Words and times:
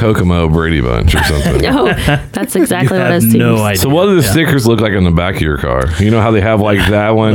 You 0.00 0.06
like 0.06 0.16
the 0.16 0.24
Kokomo 0.24 0.48
Brady 0.48 0.80
Bunch 0.80 1.14
or 1.14 1.22
something. 1.24 1.66
Oh, 1.66 1.86
that's 2.32 2.56
exactly 2.56 2.96
you 2.96 3.02
what 3.02 3.10
I 3.10 3.14
have 3.14 3.22
see. 3.22 3.38
no 3.38 3.58
idea. 3.58 3.80
So 3.82 3.88
what 3.88 4.06
do 4.06 4.16
the 4.16 4.22
stickers 4.22 4.66
look 4.66 4.80
like 4.80 4.92
on 4.94 5.04
the 5.04 5.10
back 5.10 5.36
of 5.36 5.40
your 5.42 5.58
car? 5.58 5.84
You 5.98 6.10
know 6.10 6.20
how 6.20 6.30
they 6.30 6.40
have 6.40 6.60
like 6.60 6.78
that 6.90 7.10
uh, 7.10 7.14
one? 7.14 7.34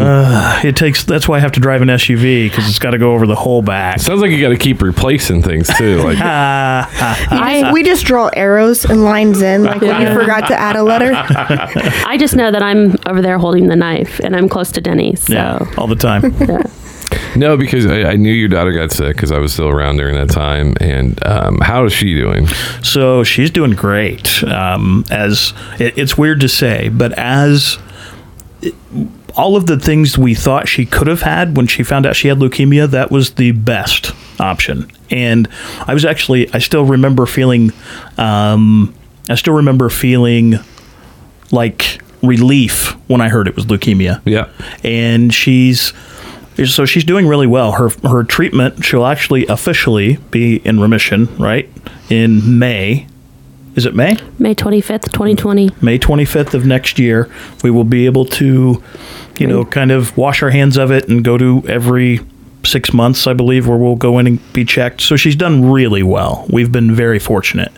It 0.66 0.76
takes. 0.76 1.04
That's 1.04 1.28
why 1.28 1.38
I 1.38 1.40
have 1.40 1.52
to 1.54 1.60
drive 1.60 1.82
an 1.82 1.88
SUV 1.90 2.50
because 2.50 2.68
it's 2.70 2.80
got 2.80 2.92
to 2.92 2.98
go 2.98 3.14
over 3.14 3.28
the 3.28 3.36
whole 3.36 3.62
back. 3.62 4.00
Sounds 4.00 4.22
like 4.22 4.32
you 4.32 4.42
got 4.42 4.50
to 4.50 4.58
keep 4.58 4.82
replacing 4.82 5.42
things 5.44 5.70
too. 5.78 5.96
Like 6.06 6.18
I, 6.22 7.72
we 7.74 7.82
just 7.84 8.06
draw 8.06 8.30
arrows 8.34 8.86
and 8.86 9.04
lines 9.04 9.42
in, 9.42 9.64
like 9.64 9.82
when 9.82 10.02
you 10.02 10.14
forgot 10.14 10.48
to 10.50 10.56
add 10.56 10.76
a 10.76 10.84
letter. 10.84 11.12
I 11.16 12.18
just 12.20 12.36
know 12.36 12.52
that 12.52 12.62
I'm 12.62 12.96
over 13.08 13.22
there 13.22 13.38
holding 13.40 13.68
the 13.68 13.76
knife 13.76 14.20
and 14.20 14.36
I'm 14.36 14.48
close 14.50 14.72
to 14.74 14.82
Denny's. 14.82 15.24
So 15.24 15.34
Yeah, 15.34 15.74
all 15.78 15.88
the 15.88 15.96
time. 15.96 16.22
No, 17.36 17.58
because 17.58 17.86
I, 17.86 18.12
I 18.12 18.16
knew 18.16 18.32
your 18.32 18.50
daughter 18.50 18.72
got 18.72 18.92
sick 18.92 19.16
because 19.16 19.32
I 19.32 19.40
was 19.40 19.54
still 19.54 19.70
around 19.70 19.98
during 19.98 20.16
that 20.16 20.30
time. 20.30 20.76
And 20.80 21.24
um, 21.26 21.60
how 21.60 21.86
is 21.86 21.94
she 21.94 22.16
doing? 22.16 22.48
So 22.84 23.24
she's 23.24 23.52
doing 23.52 23.72
great. 23.72 24.44
Um, 24.44 25.06
as 25.10 25.54
it, 25.80 25.98
it's 25.98 26.18
weird 26.18 26.40
to 26.42 26.50
say, 26.50 26.90
but 26.90 27.14
as 27.14 27.78
all 29.36 29.56
of 29.56 29.66
the 29.66 29.78
things 29.78 30.18
we 30.18 30.34
thought 30.34 30.68
she 30.68 30.86
could 30.86 31.08
have 31.08 31.22
had 31.22 31.58
when 31.58 31.68
she 31.68 31.84
found 31.84 32.06
out 32.06 32.16
she 32.16 32.28
had 32.28 32.38
leukemia, 32.38 32.90
that 32.90 33.12
was 33.12 33.34
the 33.34 33.52
best 33.52 34.14
option. 34.40 34.90
And 35.10 35.48
I 35.88 35.94
was 35.94 36.06
actually, 36.06 36.52
I 36.54 36.60
still 36.60 36.86
remember 36.86 37.26
feeling, 37.26 37.72
um, 38.18 38.94
I 39.30 39.36
still 39.36 39.54
remember 39.54 39.90
feeling 39.90 40.56
like 41.52 42.02
relief 42.24 42.92
when 43.08 43.22
I 43.22 43.30
heard 43.30 43.48
it 43.48 43.56
was 43.56 43.66
leukemia. 43.66 44.22
Yeah. 44.26 44.50
and 44.84 45.34
she's 45.34 45.94
so 46.64 46.86
she's 46.86 47.04
doing 47.04 47.28
really 47.28 47.48
well. 47.48 47.74
Her 47.74 47.90
her 48.08 48.24
treatment 48.24 48.86
she'll 48.86 49.06
actually 49.06 49.46
officially 49.48 50.18
be 50.32 50.58
in 50.58 50.80
remission 50.80 51.36
right 51.38 51.70
in 52.10 52.58
May. 52.60 53.08
Is 53.76 53.86
it 53.86 53.94
May? 53.94 54.18
May 54.40 54.56
25th, 54.56 55.12
2020. 55.12 55.72
May 55.82 56.00
25th 56.00 56.54
of 56.54 56.66
next 56.66 56.98
year, 56.98 57.30
we 57.62 57.70
will 57.70 57.84
be 57.84 58.06
able 58.06 58.24
to, 58.26 58.82
you 59.38 59.48
know, 59.48 59.66
kind 59.66 59.92
of 59.92 60.16
wash 60.16 60.42
our 60.42 60.50
hands 60.50 60.78
of 60.78 60.92
it 60.92 61.10
and 61.10 61.26
go 61.26 61.38
to 61.38 61.62
every 61.68 62.22
six 62.66 62.94
months, 62.94 63.28
I 63.28 63.34
believe, 63.34 63.68
where 63.68 63.78
we'll 63.78 63.96
go 63.96 64.20
in 64.20 64.28
and 64.28 64.54
be 64.54 64.66
checked. 64.66 65.02
So 65.02 65.16
she's 65.16 65.36
done 65.36 65.70
really 65.72 66.04
well. 66.04 66.46
We've 66.50 66.72
been 66.72 66.94
very 66.96 67.20
fortunate, 67.20 67.72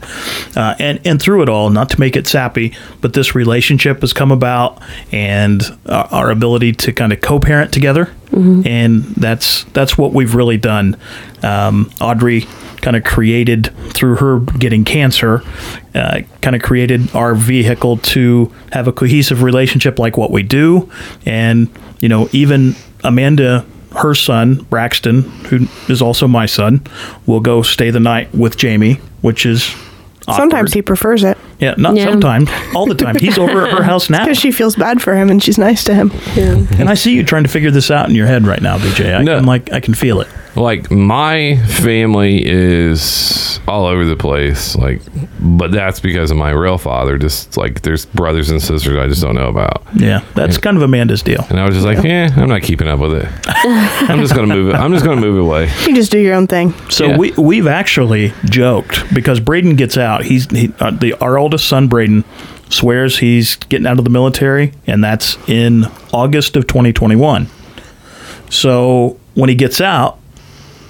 uh, 0.55 0.75
and 0.79 0.99
and 1.05 1.21
through 1.21 1.43
it 1.43 1.49
all, 1.49 1.69
not 1.69 1.89
to 1.91 1.99
make 1.99 2.15
it 2.15 2.27
sappy, 2.27 2.75
but 3.01 3.13
this 3.13 3.35
relationship 3.35 4.01
has 4.01 4.13
come 4.13 4.31
about, 4.31 4.81
and 5.11 5.61
our, 5.87 6.07
our 6.11 6.31
ability 6.31 6.73
to 6.73 6.93
kind 6.93 7.13
of 7.13 7.21
co-parent 7.21 7.71
together, 7.73 8.09
and 8.65 9.03
that's 9.15 9.63
that's 9.73 9.97
what 9.97 10.13
we've 10.13 10.35
really 10.35 10.57
done. 10.57 10.95
Um, 11.43 11.91
Audrey 12.01 12.45
kind 12.81 12.95
of 12.95 13.03
created 13.03 13.73
through 13.93 14.15
her 14.17 14.39
getting 14.39 14.85
cancer, 14.85 15.41
uh, 15.95 16.21
kind 16.41 16.55
of 16.55 16.61
created 16.61 17.13
our 17.15 17.35
vehicle 17.35 17.97
to 17.97 18.51
have 18.71 18.87
a 18.87 18.91
cohesive 18.93 19.41
relationship 19.43 19.99
like 19.99 20.15
what 20.17 20.31
we 20.31 20.43
do, 20.43 20.89
and 21.25 21.69
you 21.99 22.09
know 22.09 22.29
even 22.31 22.75
Amanda. 23.03 23.65
Her 23.97 24.13
son 24.15 24.65
Braxton, 24.69 25.21
who 25.49 25.67
is 25.89 26.01
also 26.01 26.27
my 26.27 26.45
son, 26.45 26.81
will 27.25 27.39
go 27.39 27.61
stay 27.61 27.89
the 27.89 27.99
night 27.99 28.33
with 28.33 28.57
Jamie, 28.57 28.99
which 29.21 29.45
is 29.45 29.75
Sometimes 30.35 30.73
he 30.73 30.81
prefers 30.81 31.23
it 31.23 31.37
yeah, 31.59 31.73
not 31.77 31.95
Yeah. 31.95 32.09
sometimes, 32.11 32.49
all 32.75 32.85
the 32.85 32.93
time. 32.95 33.15
He's 33.17 33.37
over 33.37 33.65
at 33.65 33.73
her 33.73 33.81
house 33.91 34.09
now, 34.09 34.25
because 34.25 34.37
she 34.37 34.51
feels 34.51 34.75
bad 34.75 35.01
for 35.01 35.15
him 35.15 35.29
and 35.29 35.41
she's 35.41 35.57
nice 35.57 35.83
to 35.85 35.95
him. 35.95 36.11
Yeah. 36.35 36.65
and 36.79 36.89
I 36.89 36.93
see 36.95 37.13
you 37.15 37.23
trying 37.23 37.43
to 37.43 37.49
figure 37.49 37.71
this 37.71 37.89
out 37.89 38.09
in 38.09 38.13
your 38.15 38.27
head 38.27 38.45
right 38.45 38.61
now, 38.61 38.77
BJ. 38.77 39.15
I 39.17 39.23
No. 39.23 39.37
can 39.37 39.45
like 39.45 39.71
I 39.71 39.79
can 39.79 39.93
feel 39.93 40.19
it. 40.21 40.27
Like 40.57 40.89
my 40.91 41.57
family 41.67 42.41
is 42.45 43.59
all 43.67 43.85
over 43.85 44.05
the 44.05 44.15
place. 44.15 44.75
Like, 44.75 45.01
but 45.39 45.71
that's 45.71 45.99
because 45.99 46.31
of 46.31 46.37
my 46.37 46.49
real 46.49 46.77
father. 46.77 47.17
Just 47.17 47.57
like 47.57 47.81
there's 47.83 48.05
brothers 48.05 48.49
and 48.49 48.61
sisters 48.61 48.97
I 48.97 49.07
just 49.07 49.21
don't 49.21 49.35
know 49.35 49.49
about. 49.49 49.83
Yeah, 49.95 50.23
that's 50.35 50.57
kind 50.57 50.75
of 50.75 50.83
Amanda's 50.83 51.21
deal. 51.21 51.45
And 51.49 51.59
I 51.59 51.65
was 51.65 51.75
just 51.75 51.85
like, 51.85 52.03
yeah, 52.03 52.29
I'm 52.35 52.49
not 52.49 52.63
keeping 52.63 52.87
up 52.87 52.99
with 52.99 53.13
it. 53.13 53.27
I'm 54.09 54.19
just 54.19 54.33
gonna 54.35 54.47
move 54.53 54.69
it. 54.69 54.75
I'm 54.75 54.91
just 54.91 55.05
gonna 55.05 55.21
move 55.21 55.37
away. 55.39 55.69
You 55.87 55.95
just 55.95 56.11
do 56.11 56.19
your 56.19 56.33
own 56.33 56.47
thing. 56.47 56.73
So 56.89 57.05
Yeah. 57.07 57.17
we 57.17 57.31
we've 57.37 57.67
actually 57.67 58.33
joked 58.45 59.13
because 59.13 59.39
Braden 59.39 59.75
gets 59.77 59.97
out. 59.97 60.23
He's 60.25 60.49
he, 60.51 60.73
uh, 60.79 60.91
the 60.91 61.13
our 61.21 61.37
oldest 61.37 61.67
son 61.69 61.87
Braden 61.87 62.23
swears 62.69 63.19
he's 63.19 63.55
getting 63.55 63.87
out 63.87 63.97
of 63.99 64.03
the 64.03 64.09
military, 64.09 64.73
and 64.87 65.01
that's 65.03 65.37
in 65.47 65.85
August 66.11 66.55
of 66.57 66.67
2021. 66.67 67.47
So 68.49 69.17
when 69.35 69.49
he 69.49 69.55
gets 69.55 69.79
out, 69.81 70.19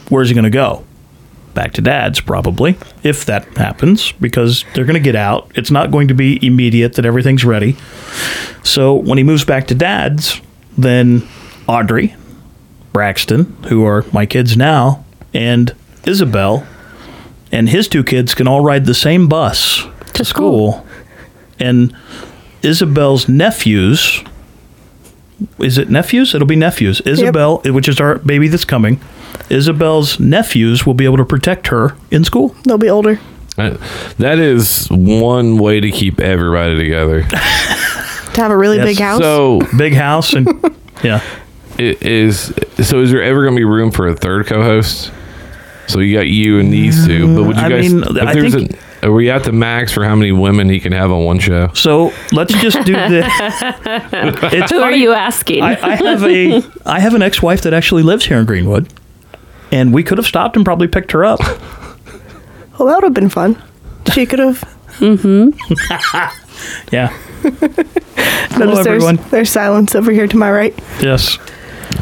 where's 0.10 0.30
he 0.30 0.36
going 0.36 0.44
to 0.44 0.50
go? 0.50 0.84
Back 1.54 1.74
to 1.74 1.82
dad's, 1.82 2.22
probably, 2.22 2.78
if 3.04 3.26
that 3.26 3.46
happens, 3.58 4.12
because 4.14 4.64
they're 4.74 4.86
going 4.86 4.94
to 4.94 5.00
get 5.00 5.16
out. 5.16 5.52
It's 5.56 5.72
not 5.72 5.92
going 5.92 6.08
to 6.10 6.14
be 6.14 6.46
immediate 6.46 6.94
that 6.94 7.06
everything's 7.06 7.44
ready. 7.44 7.76
So 8.64 8.94
when 8.94 9.18
he 9.18 9.24
moves 9.24 9.44
back 9.44 9.68
to 9.68 9.76
dad's, 9.76 10.40
then 10.78 11.28
Audrey, 11.68 12.16
Braxton, 12.94 13.46
who 13.70 13.86
are 13.86 14.06
my 14.14 14.26
kids 14.26 14.56
now, 14.56 15.04
and 15.34 15.76
Isabel 16.06 16.66
and 17.52 17.70
his 17.70 17.88
two 17.88 18.04
kids 18.04 18.36
can 18.36 18.48
all 18.48 18.62
ride 18.62 18.86
the 18.86 18.94
same 18.94 19.28
bus 19.28 19.86
to 20.14 20.26
school. 20.26 20.86
And 21.60 21.96
Isabel's 22.62 23.28
nephews, 23.28 24.24
is 25.60 25.78
it 25.78 25.90
nephews? 25.90 26.36
It'll 26.36 26.48
be 26.48 26.56
nephews. 26.56 27.02
Isabel, 27.02 27.62
which 27.66 27.88
is 27.88 28.00
our 28.00 28.20
baby 28.20 28.48
that's 28.48 28.66
coming, 28.66 29.00
Isabel's 29.50 30.20
nephews 30.20 30.86
will 30.86 30.94
be 30.94 31.06
able 31.06 31.18
to 31.18 31.26
protect 31.26 31.68
her 31.68 31.96
in 32.12 32.24
school. 32.24 32.56
They'll 32.64 32.78
be 32.78 32.90
older. 32.90 33.20
Uh, 33.58 33.78
That 34.20 34.40
is 34.40 34.88
one 34.90 35.58
way 35.58 35.80
to 35.80 35.90
keep 35.92 36.20
everybody 36.20 36.78
together. 36.78 37.24
To 38.34 38.42
have 38.44 38.52
a 38.52 38.58
really 38.58 38.78
Yes. 38.78 38.86
big 38.86 39.00
house. 39.00 39.20
So 39.22 39.62
Big 39.80 39.94
house 39.96 40.34
and 40.34 40.48
yeah. 41.04 41.22
it 41.80 42.04
is. 42.04 42.54
So 42.84 43.00
is 43.02 43.10
there 43.12 43.24
ever 43.24 43.42
going 43.42 43.56
to 43.56 43.60
be 43.60 43.64
room 43.66 43.90
for 43.90 44.08
a 44.08 44.14
third 44.16 44.46
co-host? 44.46 45.12
So 45.88 46.00
you 46.00 46.16
got 46.16 46.28
you 46.28 46.60
and 46.60 46.72
these 46.72 47.08
two, 47.08 47.34
but 47.36 47.44
would 47.46 47.56
you 47.56 47.64
I 47.64 47.70
guys? 47.70 47.92
mean, 47.92 48.04
if 48.04 48.16
I 48.28 48.34
there's 48.36 48.54
think- 48.54 48.74
a, 49.02 49.08
are 49.08 49.12
we 49.12 49.32
at 49.32 49.44
the 49.44 49.52
max 49.52 49.92
for 49.92 50.04
how 50.04 50.16
many 50.16 50.32
women 50.32 50.70
he 50.70 50.80
can 50.80 50.92
have 50.92 51.10
on 51.12 51.24
one 51.24 51.40
show? 51.40 51.70
So 51.74 52.12
let's 52.32 52.54
just 52.62 52.78
do 52.86 52.94
the. 52.94 53.24
it's 54.54 54.72
Who 54.72 54.82
are 54.82 54.92
you 54.92 55.14
asking? 55.14 55.64
I, 55.64 55.80
I 55.82 55.96
have 55.96 56.24
a 56.24 56.62
I 56.86 57.00
have 57.00 57.16
an 57.16 57.22
ex-wife 57.24 57.62
that 57.62 57.74
actually 57.74 58.04
lives 58.04 58.26
here 58.26 58.38
in 58.38 58.46
Greenwood, 58.46 58.88
and 59.72 59.94
we 59.94 60.04
could 60.04 60.18
have 60.18 60.28
stopped 60.28 60.56
and 60.56 60.66
probably 60.66 60.88
picked 60.88 61.12
her 61.12 61.24
up. 61.26 61.40
well, 62.80 62.88
that 62.88 62.96
would 62.96 63.04
have 63.04 63.14
been 63.14 63.30
fun. 63.30 63.62
She 64.14 64.26
could 64.26 64.40
have. 64.40 64.62
Mm-hmm. 65.00 65.52
Yeah. 66.92 67.08
Hello, 67.44 68.66
Notice 68.66 68.84
there's, 68.84 69.04
everyone. 69.04 69.30
there's 69.30 69.50
silence 69.52 69.94
over 69.94 70.12
here 70.12 70.28
to 70.28 70.38
my 70.38 70.52
right. 70.52 70.74
Yes. 71.02 71.38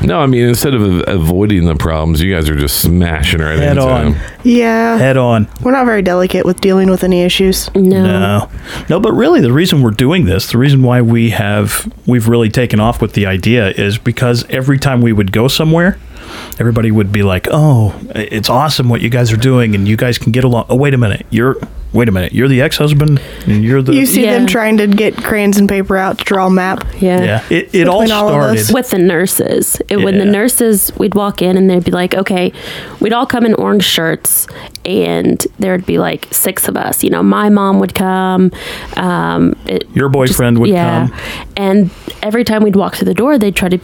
No, 0.02 0.20
I 0.20 0.28
mean 0.28 0.48
instead 0.48 0.74
of 0.74 1.04
avoiding 1.08 1.66
the 1.66 1.76
problems, 1.76 2.22
you 2.22 2.34
guys 2.34 2.50
are 2.50 2.56
just 2.56 2.80
smashing 2.82 3.42
right 3.42 3.60
Head 3.60 3.72
into 3.78 3.84
on. 3.84 4.12
them. 4.14 4.22
Yeah. 4.44 4.98
Head 4.98 5.18
on. 5.18 5.48
We're 5.62 5.72
not 5.74 5.86
very 5.86 6.02
delicate 6.02 6.46
with 6.46 6.62
dealing 6.62 6.90
with 6.90 7.04
any 7.04 7.24
issues. 7.24 7.74
no. 7.76 7.82
No, 7.82 8.52
no, 8.90 9.00
but 9.00 9.12
really, 9.12 9.42
the 9.42 9.52
reason 9.54 9.82
we're 9.82 9.92
doing 9.92 10.26
this, 10.26 10.52
the 10.52 10.58
reason 10.58 10.82
why 10.82 11.02
we 11.02 11.32
have 11.32 11.92
we've 12.08 12.28
really 12.30 12.50
taken 12.50 12.80
off 12.80 13.02
with 13.02 13.14
the 13.14 13.26
idea 13.26 13.72
is 13.72 13.98
because 13.98 14.46
every 14.50 14.80
time 14.80 15.02
we 15.02 15.12
would 15.12 15.32
go 15.34 15.48
somewhere, 15.50 16.00
everybody 16.60 16.92
would 16.92 17.12
be 17.12 17.24
like, 17.24 17.48
"Oh, 17.52 17.94
it's 18.16 18.50
awesome 18.50 18.90
what 18.90 19.02
you 19.02 19.10
guys 19.10 19.32
are 19.32 19.38
doing, 19.38 19.76
and 19.76 19.88
you 19.88 19.98
guys 19.98 20.18
can 20.18 20.32
get 20.32 20.44
along." 20.44 20.66
Oh, 20.70 20.76
wait 20.76 20.94
a 20.94 20.98
minute, 20.98 21.26
you're 21.30 21.58
wait 21.94 22.10
a 22.10 22.12
minute, 22.12 22.34
you're 22.34 22.50
the 22.50 22.62
ex-husband, 22.62 23.22
and 23.48 23.64
you're 23.64 23.82
the 23.82 23.94
You 23.94 24.06
see 24.06 24.24
them 24.24 24.46
trying 24.48 24.76
to 24.78 24.88
get 24.88 25.16
crayons 25.16 25.58
and 25.58 25.70
paper 25.70 25.96
out 25.96 26.18
to 26.18 26.26
draw 26.26 26.48
a 26.48 26.50
map. 26.50 26.86
Yeah. 27.00 27.24
yeah. 27.24 27.44
It 27.50 27.74
it 27.74 27.88
all 27.88 28.02
Between 28.02 28.18
all 28.18 28.28
started. 28.28 28.74
With 28.74 28.90
the 28.90 28.98
nurses. 28.98 29.82
It, 29.88 29.98
When 29.98 30.18
the 30.18 30.26
nurses, 30.26 30.92
we'd 30.98 31.16
walk 31.16 31.42
in 31.42 31.56
and 31.56 31.70
they'd 31.70 31.86
be 31.86 31.92
like, 31.92 32.14
okay, 32.14 32.52
we'd 33.00 33.14
all 33.14 33.26
come 33.26 33.46
in 33.46 33.54
orange 33.54 33.86
shirts 33.86 34.46
and 34.84 35.40
there'd 35.58 35.86
be 35.86 35.98
like 35.98 36.28
six 36.34 36.68
of 36.68 36.76
us. 36.76 37.02
You 37.02 37.12
know, 37.12 37.24
my 37.24 37.48
mom 37.48 37.80
would 37.80 37.96
come. 37.96 38.52
Um, 38.98 39.56
it- 39.66 39.88
Your 39.94 40.10
boyfriend 40.10 40.60
would 40.60 40.70
yeah. 40.70 41.08
come. 41.08 41.20
And 41.56 41.90
every 42.22 42.44
time 42.44 42.62
we'd 42.62 42.76
walk 42.76 42.96
through 42.96 43.06
the 43.08 43.14
door, 43.14 43.38
they'd 43.38 43.56
try 43.56 43.70
to 43.70 43.80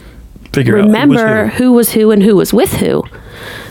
Figure 0.52 0.78
out 0.78 0.82
who 0.84 0.88
was 0.88 0.92
remember 0.92 1.46
who. 1.48 1.64
who 1.64 1.72
was 1.72 1.92
who 1.92 2.10
and 2.10 2.22
who 2.22 2.36
was 2.36 2.52
with 2.52 2.72
who. 2.74 3.04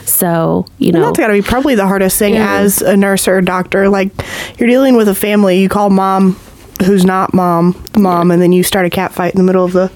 So, 0.05 0.65
you 0.77 0.87
And 0.89 0.95
know, 0.97 1.05
that's 1.05 1.17
got 1.19 1.27
to 1.27 1.33
be 1.33 1.41
probably 1.41 1.75
the 1.75 1.87
hardest 1.87 2.17
thing 2.17 2.33
Yeah. 2.33 2.55
as 2.59 2.81
a 2.81 2.97
nurse 2.97 3.27
or 3.27 3.37
a 3.37 3.45
doctor. 3.45 3.87
Like, 3.89 4.09
you're 4.57 4.67
dealing 4.69 4.95
with 4.95 5.07
a 5.07 5.15
family, 5.15 5.59
you 5.61 5.69
call 5.69 5.89
mom, 5.89 6.37
who's 6.85 7.05
not 7.05 7.33
mom, 7.33 7.81
mom, 7.97 8.31
and 8.31 8.41
then 8.41 8.51
you 8.51 8.63
start 8.63 8.85
a 8.85 8.89
cat 8.89 9.13
fight 9.13 9.33
in 9.33 9.37
the 9.37 9.43
middle 9.43 9.63
of 9.63 9.73
the 9.73 9.91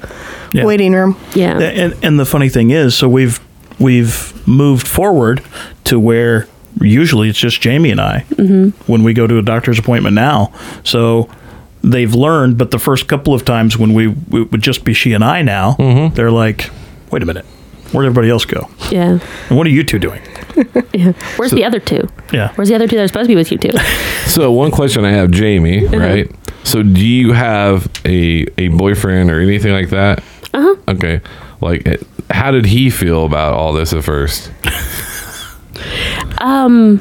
Yeah. 0.54 0.66
waiting 0.66 0.94
room. 0.94 1.18
yeah. 1.34 1.58
And 1.60 1.96
and 2.04 2.20
the 2.20 2.26
funny 2.26 2.50
thing 2.50 2.70
is, 2.70 2.96
so 2.96 3.10
we've 3.10 3.40
we've 3.80 4.32
moved 4.48 4.88
forward 4.88 5.42
to 5.86 6.00
where 6.00 6.48
usually 6.82 7.30
it's 7.30 7.40
just 7.40 7.60
Jamie 7.62 7.90
and 7.92 8.00
I 8.00 8.26
mm-hmm. 8.32 8.70
when 8.92 9.04
we 9.04 9.14
go 9.14 9.28
to 9.28 9.38
a 9.38 9.42
doctor's 9.42 9.80
appointment 9.80 10.14
now. 10.16 10.54
So 10.84 11.30
they've 11.92 12.14
learned, 12.14 12.58
but 12.58 12.72
the 12.72 12.80
first 12.80 13.08
couple 13.08 13.34
of 13.34 13.46
times 13.46 13.78
when 13.78 13.94
we 13.94 14.10
it 14.10 14.52
would 14.52 14.62
just 14.62 14.84
be 14.84 14.94
she 14.94 15.14
and 15.14 15.24
I 15.24 15.42
now, 15.44 15.76
they're 16.16 16.32
like, 16.32 16.70
"Wait 17.12 17.22
a 17.24 17.26
minute, 17.26 17.46
where'd 17.92 18.06
everybody 18.06 18.30
else 18.30 18.46
go? 18.46 18.68
yeah. 18.92 19.20
And 19.50 19.58
what 19.58 19.66
are 19.68 19.72
you 19.72 19.84
two 19.84 20.00
doing?" 20.00 20.22
Yeah. 20.94 21.12
Where's 21.36 21.52
the 21.52 21.66
other 21.66 21.82
two? 21.82 22.08
Yeah. 22.32 22.54
Where's 22.56 22.70
the 22.70 22.76
other 22.76 22.88
two 22.88 22.96
that 22.96 23.04
are 23.04 23.08
supposed 23.08 23.26
to 23.26 23.34
be 23.34 23.36
with 23.36 23.52
you 23.52 23.58
two? 23.58 23.72
So 24.28 24.52
one 24.52 24.72
question 24.72 25.04
I 25.06 25.12
have, 25.12 25.30
Jamie, 25.32 25.86
Uh-huh. 25.86 25.98
right? 25.98 26.32
So 26.64 26.82
do 26.82 27.06
you 27.06 27.34
have 27.34 27.90
a 28.06 28.46
a 28.58 28.70
boyfriend 28.70 29.30
or 29.30 29.40
anything 29.42 29.74
like 29.74 29.90
that? 29.90 30.20
Uh 30.54 30.58
Uh-huh. 30.58 30.76
Okay. 30.96 31.22
Like, 31.62 31.86
eh, 31.88 31.98
how 32.32 32.52
did 32.52 32.66
he 32.66 32.90
feel 32.90 33.26
about 33.26 33.54
all 33.54 33.74
this 33.74 33.92
at 33.94 34.04
first? 34.04 34.50
um, 36.40 37.00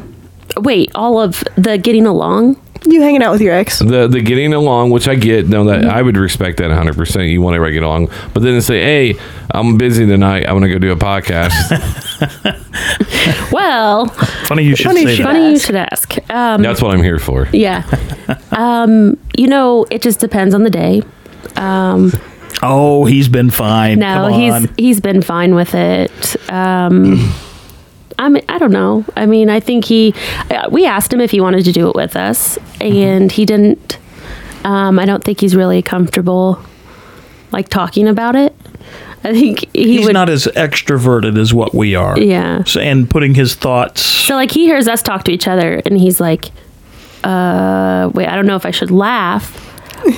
Wait, 0.56 0.90
all 0.94 1.20
of 1.20 1.42
the 1.56 1.78
getting 1.78 2.06
along? 2.06 2.56
You 2.86 3.00
hanging 3.00 3.22
out 3.22 3.32
with 3.32 3.40
your 3.40 3.54
ex? 3.54 3.78
The 3.78 4.06
the 4.08 4.20
getting 4.20 4.52
along, 4.52 4.90
which 4.90 5.08
I 5.08 5.14
get, 5.14 5.48
no, 5.48 5.64
that 5.64 5.84
I 5.86 6.02
would 6.02 6.16
respect 6.16 6.58
that 6.58 6.68
100. 6.68 6.94
percent 6.96 7.24
You 7.28 7.40
want 7.40 7.56
everybody 7.56 7.72
to 7.76 7.80
get 7.80 7.86
along, 7.86 8.08
but 8.34 8.42
then 8.42 8.54
to 8.54 8.62
say, 8.62 8.82
"Hey, 8.82 9.18
I'm 9.52 9.78
busy 9.78 10.06
tonight. 10.06 10.46
I 10.46 10.52
want 10.52 10.64
to 10.64 10.68
go 10.70 10.78
do 10.78 10.92
a 10.92 10.96
podcast." 10.96 11.52
Well, 13.52 14.06
Funny 14.46 14.64
you 14.64 14.76
should 14.76 14.86
Funny 14.86 15.04
say 15.04 15.10
you 15.12 15.16
that. 15.18 15.22
funny 15.22 15.48
you 15.48 15.54
ask. 15.54 15.66
should 15.66 15.76
ask. 15.76 16.30
Um, 16.30 16.60
That's 16.62 16.82
what 16.82 16.92
I'm 16.94 17.02
here 17.02 17.18
for. 17.18 17.48
yeah. 17.52 17.84
Um, 18.50 19.16
you 19.36 19.46
know, 19.46 19.86
it 19.90 20.02
just 20.02 20.18
depends 20.20 20.54
on 20.54 20.62
the 20.64 20.70
day. 20.70 21.02
Oh, 22.62 23.04
he's 23.06 23.28
been 23.28 23.50
fine. 23.50 23.98
No, 24.00 24.28
Come 24.28 24.40
he's 24.40 24.68
he's 24.76 25.00
been 25.00 25.22
fine 25.22 25.54
with 25.54 25.74
it. 25.74 26.50
Um, 26.50 27.32
I 28.18 28.28
mean, 28.28 28.44
I 28.48 28.58
don't 28.58 28.72
know. 28.72 29.04
I 29.16 29.26
mean, 29.26 29.50
I 29.50 29.60
think 29.60 29.84
he. 29.84 30.14
We 30.70 30.86
asked 30.86 31.12
him 31.12 31.20
if 31.20 31.30
he 31.30 31.40
wanted 31.40 31.64
to 31.64 31.72
do 31.72 31.88
it 31.88 31.94
with 31.94 32.16
us, 32.16 32.58
and 32.80 33.30
he 33.30 33.44
didn't. 33.44 33.98
Um, 34.64 34.98
I 34.98 35.04
don't 35.04 35.22
think 35.22 35.40
he's 35.40 35.54
really 35.54 35.82
comfortable, 35.82 36.62
like 37.52 37.68
talking 37.68 38.08
about 38.08 38.36
it. 38.36 38.54
I 39.24 39.32
think 39.32 39.60
he 39.72 39.96
he's 39.96 40.06
would. 40.06 40.12
not 40.12 40.28
as 40.28 40.44
extroverted 40.46 41.38
as 41.38 41.52
what 41.54 41.74
we 41.74 41.94
are. 41.94 42.18
Yeah. 42.18 42.62
So, 42.64 42.80
and 42.80 43.08
putting 43.08 43.34
his 43.34 43.54
thoughts. 43.54 44.02
So 44.02 44.34
like 44.34 44.50
he 44.50 44.64
hears 44.66 44.86
us 44.86 45.02
talk 45.02 45.24
to 45.24 45.32
each 45.32 45.48
other, 45.48 45.80
and 45.86 45.98
he's 45.98 46.20
like, 46.20 46.50
"Uh, 47.24 48.10
wait, 48.14 48.28
I 48.28 48.36
don't 48.36 48.46
know 48.46 48.56
if 48.56 48.66
I 48.66 48.70
should 48.70 48.90
laugh 48.90 49.60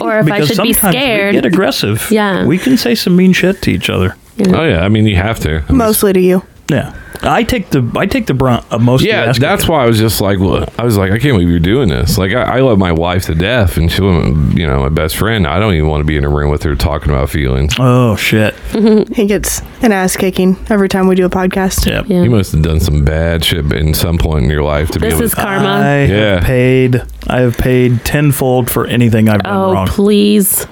or 0.01 0.19
if 0.19 0.31
I 0.31 0.45
should 0.45 0.63
be 0.63 0.73
scared." 0.73 1.35
we 1.35 1.41
get 1.41 1.47
aggressive. 1.47 2.11
Yeah. 2.11 2.47
We 2.47 2.59
can 2.59 2.77
say 2.77 2.95
some 2.95 3.17
mean 3.17 3.33
shit 3.33 3.63
to 3.63 3.71
each 3.71 3.89
other. 3.89 4.17
Oh 4.49 4.65
yeah, 4.65 4.85
I 4.85 4.89
mean 4.89 5.07
you 5.07 5.17
have 5.17 5.41
to. 5.41 5.65
Mostly 5.73 6.13
to 6.13 6.21
you. 6.21 6.43
Yeah. 6.69 6.95
I 7.23 7.43
take 7.45 7.71
the 7.71 7.91
I 7.97 8.07
take 8.07 8.27
the 8.27 8.35
brunt 8.35 8.65
uh, 8.73 8.77
of 8.77 8.83
most. 8.83 9.01
of 9.01 9.05
the 9.05 9.09
Yeah, 9.09 9.25
asking. 9.25 9.43
that's 9.43 9.69
why 9.69 9.83
I 9.83 9.87
was 9.87 9.99
just 9.99 10.21
like, 10.21 10.39
well, 10.39 10.67
I 10.79 10.85
was 10.85 10.97
like, 10.97 11.11
I 11.13 11.19
can't 11.19 11.35
believe 11.35 11.49
you're 11.49 11.59
doing 11.61 11.89
this. 11.89 12.19
Like, 12.19 12.33
I, 12.33 12.57
I 12.59 12.61
love 12.61 12.79
my 12.79 12.93
wife 12.93 13.25
to 13.27 13.35
death, 13.35 13.77
and 13.77 13.91
she, 13.91 14.03
you 14.03 14.67
know, 14.67 14.81
my 14.81 14.89
best 14.89 15.17
friend. 15.17 15.47
I 15.47 15.59
don't 15.59 15.75
even 15.75 15.89
want 15.89 16.01
to 16.01 16.05
be 16.07 16.17
in 16.17 16.25
a 16.25 16.29
room 16.29 16.51
with 16.51 16.63
her 16.65 16.75
talking 16.77 17.11
about 17.11 17.31
feelings. 17.31 17.75
Oh 17.79 18.17
shit. 18.17 18.55
He 19.17 19.27
gets 19.27 19.63
an 19.83 19.93
ass 19.93 20.17
kicking 20.17 20.57
every 20.69 20.89
time 20.89 21.07
we 21.09 21.15
do 21.15 21.25
a 21.25 21.31
podcast. 21.31 21.87
Yeah. 21.87 22.03
Yeah. 22.07 22.23
You 22.23 22.31
must 22.31 22.53
have 22.53 22.63
done 22.63 22.81
some 22.81 23.05
bad 23.05 23.45
shit 23.45 23.73
in 23.73 23.95
some 23.95 24.19
point 24.19 24.45
in 24.45 24.51
your 24.51 24.63
life 24.63 24.91
to 24.91 24.99
be 25.01 25.07
This 25.07 25.15
able 25.15 25.25
is 25.25 25.31
to. 25.31 25.37
karma. 25.37 25.67
I 25.69 26.05
Yeah. 26.05 26.35
have 26.37 26.45
paid. 26.45 27.03
I 27.29 27.41
have 27.41 27.57
paid 27.57 28.05
tenfold 28.05 28.71
for 28.71 28.87
anything 28.87 29.29
I've 29.29 29.43
done 29.43 29.57
oh, 29.57 29.73
wrong. 29.73 29.87
please. 29.87 30.67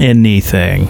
anything. 0.00 0.88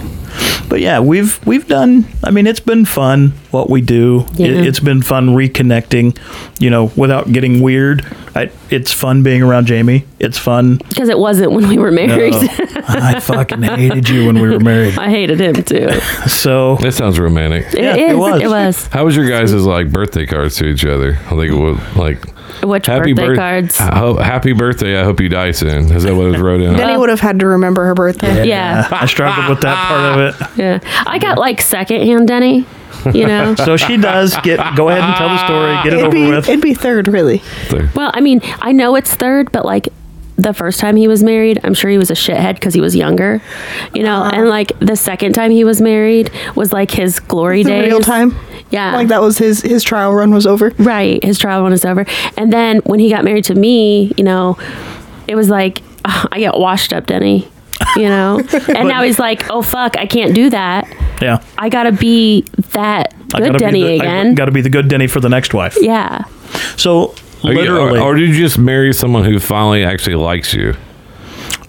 But 0.67 0.79
yeah, 0.81 0.99
we've 0.99 1.45
we've 1.45 1.67
done. 1.67 2.05
I 2.23 2.31
mean, 2.31 2.47
it's 2.47 2.59
been 2.59 2.85
fun 2.85 3.33
what 3.51 3.69
we 3.69 3.81
do. 3.81 4.25
Yeah. 4.35 4.47
It, 4.47 4.67
it's 4.67 4.79
been 4.79 5.01
fun 5.01 5.29
reconnecting. 5.29 6.17
You 6.59 6.69
know, 6.69 6.85
without 6.95 7.31
getting 7.31 7.61
weird. 7.61 8.05
I, 8.35 8.51
it's 8.69 8.91
fun 8.93 9.23
being 9.23 9.41
around 9.41 9.65
Jamie. 9.65 10.05
It's 10.19 10.37
fun. 10.37 10.77
Because 10.77 11.09
it 11.09 11.17
wasn't 11.17 11.51
when 11.51 11.67
we 11.67 11.77
were 11.77 11.91
married. 11.91 12.33
No, 12.33 12.39
I 12.87 13.19
fucking 13.19 13.63
hated 13.63 14.07
you 14.07 14.27
when 14.27 14.39
we 14.39 14.49
were 14.49 14.59
married. 14.59 14.97
I 14.99 15.09
hated 15.09 15.39
him 15.39 15.55
too. 15.63 15.89
So 16.29 16.75
That 16.77 16.93
sounds 16.93 17.19
romantic. 17.19 17.73
It 17.73 17.79
Yeah, 17.83 17.95
is. 17.95 18.11
it 18.13 18.17
was. 18.17 18.41
It 18.41 18.47
was. 18.49 18.87
How 18.87 19.03
was 19.05 19.15
your 19.15 19.27
guys' 19.27 19.53
like 19.53 19.91
birthday 19.91 20.25
cards 20.27 20.55
to 20.57 20.65
each 20.67 20.85
other? 20.85 21.17
Like, 21.31 21.51
what, 21.51 21.95
like 21.97 22.23
Which 22.63 22.85
happy 22.85 23.13
birthday 23.13 23.27
birth- 23.29 23.37
cards? 23.37 23.77
ho- 23.79 24.17
happy 24.17 24.53
birthday! 24.53 24.99
I 24.99 25.03
hope 25.03 25.19
you 25.21 25.29
die 25.29 25.51
soon. 25.51 25.91
Is 25.91 26.03
that 26.03 26.13
what 26.15 26.27
it 26.27 26.31
was 26.31 26.39
wrote 26.41 26.61
in? 26.61 26.75
Denny 26.75 26.97
would 26.97 27.09
have 27.09 27.19
had 27.19 27.39
to 27.39 27.47
remember 27.47 27.83
her 27.85 27.95
birthday. 27.95 28.47
Yeah. 28.47 28.87
I 28.91 29.05
struggled 29.07 29.49
with 29.49 29.61
that 29.61 29.87
part 29.87 30.19
of 30.19 30.41
it. 30.51 30.57
Yeah. 30.57 31.03
I 31.07 31.17
got 31.19 31.37
like 31.39 31.61
secondhand 31.61 32.27
Denny. 32.27 32.65
You 33.13 33.27
know. 33.27 33.55
So 33.65 33.77
she 33.77 33.97
does 33.97 34.35
get. 34.43 34.57
Go 34.75 34.89
ahead 34.89 35.01
and 35.01 35.15
tell 35.15 35.29
the 35.29 35.45
story. 35.45 35.73
Get 35.83 35.87
it 35.87 35.93
It'd 35.93 36.05
over 36.05 36.11
be 36.15 36.29
with. 36.29 36.49
it'd 36.49 36.61
be 36.61 36.73
third, 36.73 37.07
really. 37.07 37.41
Well, 37.95 38.11
I 38.13 38.21
mean, 38.21 38.41
I 38.61 38.71
know 38.71 38.95
it's 38.95 39.13
third, 39.15 39.51
but 39.51 39.65
like 39.65 39.89
the 40.37 40.53
first 40.53 40.79
time 40.79 40.95
he 40.95 41.07
was 41.07 41.21
married, 41.23 41.59
I'm 41.63 41.73
sure 41.73 41.91
he 41.91 41.97
was 41.97 42.09
a 42.09 42.13
shithead 42.13 42.53
because 42.55 42.73
he 42.73 42.79
was 42.81 42.95
younger, 42.95 43.41
you 43.93 44.03
know. 44.03 44.21
Uh-huh. 44.23 44.31
And 44.35 44.49
like 44.49 44.77
the 44.79 44.95
second 44.95 45.33
time 45.33 45.51
he 45.51 45.63
was 45.63 45.81
married 45.81 46.31
was 46.55 46.71
like 46.71 46.91
his 46.91 47.19
glory 47.19 47.63
The 47.63 47.69
days. 47.71 47.85
real 47.87 47.99
time. 47.99 48.35
Yeah. 48.71 48.95
Like 48.95 49.09
that 49.09 49.21
was 49.21 49.37
his 49.37 49.61
his 49.61 49.83
trial 49.83 50.13
run 50.13 50.31
was 50.31 50.45
over. 50.47 50.69
Right. 50.77 51.21
His 51.23 51.37
trial 51.39 51.61
run 51.63 51.73
is 51.73 51.83
over. 51.85 52.05
And 52.37 52.53
then 52.53 52.77
when 52.85 52.99
he 52.99 53.09
got 53.09 53.23
married 53.25 53.43
to 53.45 53.55
me, 53.55 54.13
you 54.17 54.23
know, 54.23 54.57
it 55.27 55.35
was 55.35 55.49
like, 55.49 55.81
I 56.05 56.39
get 56.39 56.57
washed 56.57 56.93
up, 56.93 57.05
Denny, 57.07 57.47
you 57.95 58.09
know? 58.09 58.39
and 58.75 58.87
now 58.87 59.03
he's 59.03 59.19
like, 59.19 59.49
oh, 59.49 59.61
fuck, 59.61 59.97
I 59.97 60.05
can't 60.05 60.33
do 60.35 60.49
that. 60.49 60.87
Yeah. 61.21 61.43
I 61.57 61.69
got 61.69 61.83
to 61.83 61.91
be 61.91 62.41
that 62.71 63.13
I 63.33 63.39
good 63.39 63.45
gotta 63.53 63.57
Denny 63.59 63.81
be 63.83 63.87
the, 63.87 63.95
again. 64.03 64.35
Got 64.35 64.45
to 64.45 64.51
be 64.51 64.61
the 64.61 64.69
good 64.69 64.87
Denny 64.87 65.07
for 65.07 65.19
the 65.19 65.29
next 65.29 65.53
wife. 65.53 65.77
yeah. 65.81 66.23
So 66.77 67.15
Are 67.43 67.51
you- 67.53 67.59
literally. 67.59 67.99
or, 67.99 68.03
or 68.03 68.15
did 68.15 68.29
you 68.29 68.35
just 68.35 68.57
marry 68.57 68.93
someone 68.93 69.23
who 69.25 69.39
finally 69.39 69.83
actually 69.83 70.15
likes 70.15 70.53
you? 70.53 70.73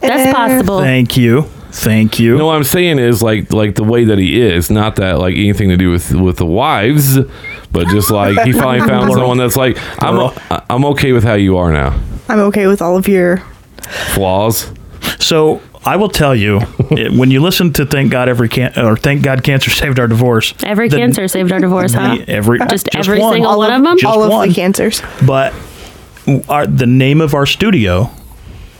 That's 0.00 0.22
Eh, 0.28 0.32
possible. 0.32 0.80
thank 0.80 1.16
you. 1.16 1.42
Thank 1.72 2.18
you. 2.18 2.36
No, 2.36 2.46
what 2.46 2.56
I'm 2.56 2.64
saying 2.64 2.98
is 2.98 3.22
like 3.22 3.52
like 3.52 3.76
the 3.76 3.84
way 3.84 4.04
that 4.06 4.18
he 4.18 4.40
is, 4.40 4.70
not 4.72 4.96
that 4.96 5.18
like 5.18 5.36
anything 5.36 5.68
to 5.68 5.76
do 5.76 5.90
with 5.90 6.12
with 6.12 6.36
the 6.38 6.46
wives, 6.46 7.16
but 7.70 7.86
just 7.88 8.10
like 8.10 8.44
he 8.44 8.50
finally 8.52 8.80
found 8.88 9.06
Plural. 9.06 9.14
someone 9.14 9.38
that's 9.38 9.56
like 9.56 9.78
I'm 10.02 10.16
o- 10.18 10.34
I'm 10.68 10.84
okay 10.86 11.12
with 11.12 11.22
how 11.22 11.34
you 11.34 11.58
are 11.58 11.70
now. 11.70 11.96
I'm 12.28 12.40
okay 12.40 12.66
with 12.66 12.82
all 12.82 12.96
of 12.96 13.06
your 13.06 13.36
Flaws. 14.14 14.72
So 15.20 15.60
I 15.84 15.96
will 15.96 16.08
tell 16.10 16.34
you, 16.37 16.60
it- 16.91 16.99
eh, 17.13 17.19
when 17.19 17.31
you 17.31 17.41
listen 17.41 17.72
to 17.75 17.87
"Thank 17.87 18.10
God 18.13 18.29
Every 18.29 18.49
Can" 18.49 18.79
or 18.79 18.96
"Thank 18.96 19.22
God 19.22 19.43
Cancer 19.43 19.70
Saved 19.70 19.99
Our 19.99 20.08
Divorce," 20.08 20.55
Every 20.65 20.89
the- 20.89 20.99
cancer 20.99 21.27
saved 21.29 21.53
our 21.53 21.60
divorce, 21.60 21.94
huh? 21.94 22.17
the- 22.17 22.29
every 22.31 22.58
Just 22.69 22.89
every 22.94 23.19
single 23.20 23.46
all 23.46 23.58
one 23.58 23.72
of, 23.72 23.79
of 23.81 23.84
them? 24.01 24.10
All 24.10 24.22
of 24.22 24.31
one. 24.31 24.49
the 24.49 24.55
cancers. 24.55 25.03
but 25.27 25.55
our, 26.49 26.67
the 26.67 26.87
name 26.87 27.20
of 27.20 27.34
our 27.34 27.46
studio 27.46 28.10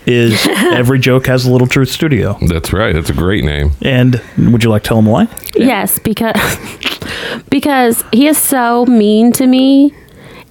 is 0.07 0.47
"Every 0.49 0.99
Joke 0.99 1.27
Has 1.27 1.47
a 1.47 1.51
Little 1.51 1.67
Truth 1.67 1.91
Studio." 1.91 2.37
That's 2.47 2.73
right. 2.73 2.93
That's 2.93 3.11
a 3.11 3.15
great 3.15 3.45
name. 3.45 3.71
And 3.83 4.21
would 4.37 4.63
you 4.63 4.71
like 4.71 4.83
to 4.83 4.89
tell 4.89 4.97
them 4.99 5.07
why? 5.07 5.27
Yes, 5.57 5.99
because 5.99 6.37
because 7.51 8.05
he 8.13 8.27
is 8.27 8.37
so 8.39 8.85
mean 8.87 9.33
to 9.33 9.47
me, 9.47 9.95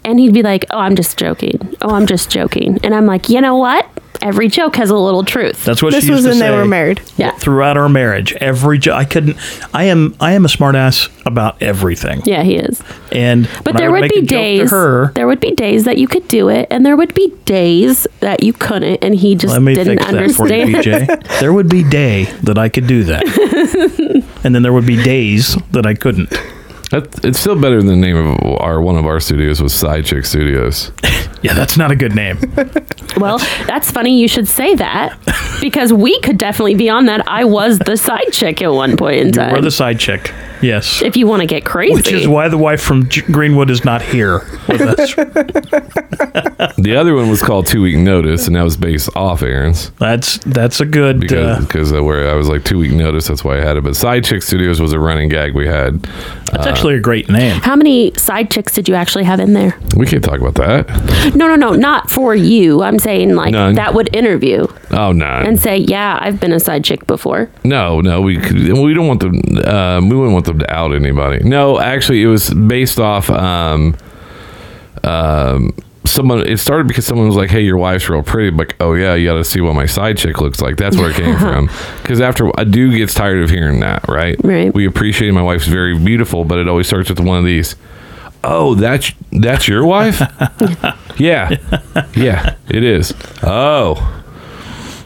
and 0.03 0.19
he'd 0.19 0.33
be 0.33 0.41
like, 0.43 0.65
"Oh, 0.71 0.79
I'm 0.79 0.95
just 0.95 1.17
joking. 1.17 1.75
Oh, 1.81 1.93
I'm 1.93 2.07
just 2.07 2.29
joking," 2.31 2.79
and 2.83 2.95
I'm 2.95 3.05
like, 3.05 3.29
you 3.29 3.39
know 3.39 3.55
what? 3.55 3.87
Every 4.21 4.47
joke 4.49 4.75
has 4.75 4.89
a 4.89 4.95
little 4.97 5.23
truth. 5.23 5.63
That's 5.63 5.81
what 5.81 5.93
This 5.93 6.03
she 6.03 6.09
used 6.11 6.25
was 6.25 6.37
to 6.37 6.41
when 6.43 6.51
they 6.51 6.55
were 6.57 6.65
married. 6.65 7.01
Yeah. 7.17 7.31
Throughout 7.31 7.77
our 7.77 7.87
marriage, 7.89 8.33
every 8.33 8.77
jo- 8.77 8.93
I 8.93 9.05
couldn't. 9.05 9.37
I 9.73 9.85
am. 9.85 10.15
I 10.19 10.33
am 10.33 10.43
a 10.45 10.47
smartass 10.49 11.09
about 11.25 11.61
everything. 11.61 12.21
yeah, 12.25 12.43
he 12.43 12.55
is. 12.57 12.81
And 13.11 13.47
But 13.63 13.75
I 13.75 13.79
there 13.79 13.91
would 13.91 14.01
make 14.01 14.11
be 14.11 14.21
joke 14.21 14.27
to 14.29 14.35
days. 14.35 14.71
her. 14.71 15.11
There 15.15 15.25
would 15.27 15.39
be 15.39 15.51
days 15.51 15.85
that 15.85 15.97
you 15.97 16.07
could 16.07 16.27
do 16.27 16.49
it, 16.49 16.67
and 16.69 16.85
there 16.85 16.97
would 16.97 17.13
be 17.13 17.33
days 17.45 18.05
that 18.19 18.43
you 18.43 18.51
couldn't, 18.53 19.03
and 19.03 19.15
he 19.15 19.35
just 19.35 19.53
Let 19.53 19.61
me 19.61 19.73
didn't 19.75 19.99
fix 19.99 20.11
that 20.11 20.31
for 20.31 20.47
you, 20.47 20.63
understand. 20.75 21.07
BJ. 21.09 21.39
there 21.39 21.53
would 21.53 21.69
be 21.69 21.83
day 21.83 22.25
that 22.43 22.57
I 22.57 22.67
could 22.69 22.87
do 22.87 23.03
that, 23.05 23.23
and 24.43 24.53
then 24.53 24.63
there 24.63 24.73
would 24.73 24.85
be 24.85 25.01
days 25.01 25.55
that 25.71 25.85
I 25.85 25.93
couldn't. 25.93 26.29
That, 26.91 27.23
it's 27.23 27.39
still 27.39 27.55
better 27.59 27.77
than 27.77 27.87
the 27.87 27.95
name 27.95 28.17
of 28.17 28.39
our 28.61 28.81
one 28.81 28.97
of 28.97 29.05
our 29.05 29.19
studios 29.19 29.61
was 29.61 29.73
Side 29.73 30.05
Chick 30.05 30.25
Studios. 30.25 30.91
Yeah, 31.41 31.53
that's 31.53 31.77
not 31.77 31.91
a 31.91 31.95
good 31.95 32.15
name. 32.15 32.37
well, 33.17 33.37
that's 33.67 33.89
funny. 33.91 34.19
You 34.19 34.27
should 34.27 34.47
say 34.47 34.75
that 34.75 35.17
because 35.61 35.93
we 35.93 36.19
could 36.21 36.37
definitely 36.37 36.75
be 36.75 36.89
on 36.89 37.05
that. 37.05 37.27
I 37.27 37.45
was 37.45 37.79
the 37.79 37.95
side 37.97 38.31
chick 38.31 38.61
at 38.61 38.71
one 38.71 38.97
point 38.97 39.17
in 39.17 39.31
time. 39.31 39.53
We're 39.53 39.61
the 39.61 39.71
side 39.71 39.99
chick. 39.99 40.33
Yes. 40.61 41.01
if 41.01 41.15
you 41.15 41.25
want 41.25 41.39
to 41.41 41.45
get 41.45 41.63
crazy, 41.63 41.93
Which 41.93 42.11
is 42.11 42.27
why 42.27 42.49
the 42.49 42.57
wife 42.57 42.81
from 42.81 43.07
G- 43.07 43.21
Greenwood 43.21 43.69
is 43.69 43.85
not 43.85 44.01
here 44.01 44.39
with 44.67 44.81
us. 44.81 45.15
The 46.77 46.95
other 46.97 47.13
one 47.15 47.29
was 47.29 47.41
called 47.41 47.67
Two 47.67 47.81
Week 47.81 47.97
Notice, 47.97 48.47
and 48.47 48.55
that 48.55 48.63
was 48.63 48.75
based 48.77 49.09
off 49.15 49.41
Aaron's 49.41 49.89
That's 49.91 50.37
that's 50.39 50.79
a 50.81 50.85
good. 50.85 51.19
because 51.19 51.57
Uh, 51.57 51.61
because 51.61 51.93
uh, 51.93 52.03
where 52.03 52.29
I 52.29 52.33
was 52.35 52.47
like 52.49 52.63
Two 52.63 52.77
Week 52.79 52.91
Notice. 52.91 53.27
That's 53.27 53.43
why 53.43 53.57
I 53.57 53.61
had 53.61 53.77
it. 53.77 53.83
But 53.83 53.95
Side 53.95 54.23
Chick 54.25 54.41
Studios 54.43 54.81
was 54.81 54.91
a 54.93 54.99
running 54.99 55.29
gag 55.29 55.55
we 55.55 55.67
had. 55.67 56.01
that's 56.51 56.67
actually 56.67 56.95
a 56.95 56.99
great 56.99 57.29
name. 57.29 57.59
How 57.61 57.75
many 57.75 58.13
side 58.17 58.51
chicks 58.51 58.73
did 58.73 58.87
you 58.89 58.95
actually 58.95 59.23
have 59.25 59.39
in 59.39 59.53
there? 59.53 59.77
We 59.95 60.05
can't 60.05 60.23
talk 60.23 60.39
about 60.41 60.55
that. 60.55 60.87
No, 61.35 61.47
no, 61.47 61.55
no, 61.55 61.73
not 61.73 62.09
for 62.09 62.35
you. 62.35 62.81
I'm 62.81 62.99
saying 62.99 63.35
like 63.35 63.51
None. 63.51 63.75
that 63.75 63.93
would 63.93 64.13
interview 64.15 64.67
Oh 64.91 65.11
no, 65.11 65.25
and 65.25 65.59
say, 65.59 65.77
"Yeah, 65.77 66.17
I've 66.21 66.39
been 66.39 66.51
a 66.51 66.59
side 66.59 66.83
chick 66.83 67.05
before." 67.07 67.49
no, 67.63 68.01
no. 68.01 68.21
We 68.21 68.37
could, 68.39 68.55
we 68.55 68.93
don't 68.93 69.07
want 69.07 69.19
them. 69.21 69.41
Um, 69.65 70.09
we 70.09 70.15
wouldn't 70.15 70.33
want 70.33 70.45
them 70.45 70.59
to 70.59 70.73
out 70.73 70.93
anybody. 70.93 71.43
No, 71.47 71.79
actually, 71.79 72.21
it 72.23 72.27
was 72.27 72.53
based 72.53 72.99
off. 72.99 73.29
Um, 73.29 73.95
um, 75.03 75.73
someone. 76.05 76.45
It 76.47 76.57
started 76.59 76.87
because 76.87 77.05
someone 77.05 77.27
was 77.27 77.35
like, 77.35 77.49
"Hey, 77.49 77.61
your 77.61 77.77
wife's 77.77 78.09
real 78.09 78.23
pretty." 78.23 78.55
Like, 78.55 78.75
oh 78.79 78.93
yeah, 78.93 79.13
you 79.15 79.27
got 79.27 79.35
to 79.35 79.43
see 79.43 79.61
what 79.61 79.75
my 79.75 79.85
side 79.85 80.17
chick 80.17 80.41
looks 80.41 80.61
like. 80.61 80.77
That's 80.77 80.97
where 80.97 81.11
it 81.11 81.15
came 81.15 81.37
from. 81.39 81.69
Because 82.01 82.19
after 82.21 82.51
a 82.57 82.65
dude 82.65 82.95
gets 82.97 83.13
tired 83.13 83.43
of 83.43 83.49
hearing 83.49 83.79
that, 83.81 84.07
right? 84.07 84.35
Right. 84.43 84.73
We 84.73 84.85
appreciate 84.85 85.31
my 85.31 85.41
wife's 85.43 85.67
very 85.67 85.97
beautiful, 85.97 86.43
but 86.45 86.57
it 86.59 86.67
always 86.67 86.87
starts 86.87 87.09
with 87.09 87.19
one 87.19 87.37
of 87.37 87.45
these. 87.45 87.75
"Oh, 88.43 88.75
that's 88.75 89.13
that's 89.31 89.67
your 89.67 89.85
wife?" 89.85 90.21
yeah, 91.19 91.49
yeah, 92.15 92.55
it 92.69 92.83
is. 92.83 93.13
Oh, 93.43 94.15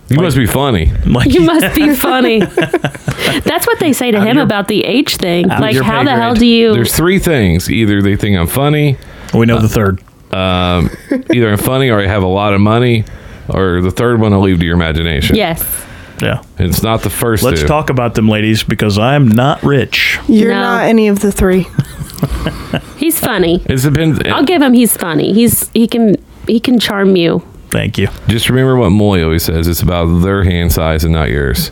you 0.10 0.18
must 0.18 0.38
be 0.38 0.46
funny. 0.46 0.92
Like, 1.06 1.32
You 1.34 1.42
must 1.42 1.76
be 1.76 1.94
funny. 1.96 2.40
That's 2.40 3.66
what 3.68 3.80
they 3.80 3.94
say 3.94 4.12
to 4.12 4.22
him 4.22 4.36
your- 4.38 4.44
about 4.46 4.68
the 4.68 4.84
age 4.86 5.16
thing. 5.18 5.50
of 5.50 5.60
Like, 5.60 5.74
your 5.74 5.84
how 5.84 6.00
pay 6.00 6.06
the 6.06 6.12
hell 6.12 6.32
grade. 6.32 6.40
do 6.40 6.46
you? 6.46 6.74
There's 6.74 6.96
three 6.96 7.20
things: 7.20 7.70
either 7.70 8.02
they 8.02 8.16
think 8.16 8.38
I'm 8.38 8.48
funny, 8.48 8.98
we 9.34 9.46
know 9.46 9.60
the 9.60 9.70
third. 9.70 10.02
um, 10.34 10.90
either 11.32 11.52
I'm 11.52 11.58
funny, 11.58 11.90
or 11.90 12.00
I 12.00 12.08
have 12.08 12.24
a 12.24 12.28
lot 12.28 12.54
of 12.54 12.62
money, 12.62 13.06
or 13.50 13.82
the 13.82 13.92
third 13.92 14.20
one 14.20 14.34
I'll 14.34 14.42
leave 14.42 14.60
to 14.60 14.66
your 14.66 14.76
imagination. 14.76 15.36
Yes. 15.36 15.86
Yeah. 16.22 16.42
it's 16.58 16.82
not 16.84 17.02
the 17.02 17.10
1st 17.10 17.42
Let's 17.44 17.62
two. 17.62 17.68
talk 17.68 17.90
about 17.90 18.16
them, 18.16 18.30
ladies, 18.30 18.64
because 18.64 18.98
I'm 18.98 19.28
not 19.28 19.62
rich. 19.62 20.20
You're 20.30 20.54
No. 20.54 20.62
not 20.62 20.84
any 20.86 21.08
of 21.10 21.20
the 21.20 21.32
three. 21.34 21.68
He's 22.98 23.20
funny. 23.20 23.64
It 23.66 23.82
depends. 23.82 24.20
I'll 24.26 24.44
give 24.44 24.62
him. 24.62 24.74
He's 24.74 24.96
funny. 24.96 25.34
He's 25.34 25.70
he 25.70 25.88
can 25.88 26.16
he 26.48 26.60
can 26.60 26.80
charm 26.80 27.16
you. 27.16 27.46
Thank 27.70 27.98
you. 27.98 28.08
Just 28.28 28.50
remember 28.50 28.76
what 28.78 28.90
Molly 28.90 29.24
always 29.24 29.44
says: 29.44 29.68
it's 29.68 29.82
about 29.82 30.06
their 30.22 30.44
hand 30.44 30.72
size 30.72 31.04
and 31.04 31.14
not 31.14 31.30
yours. 31.30 31.72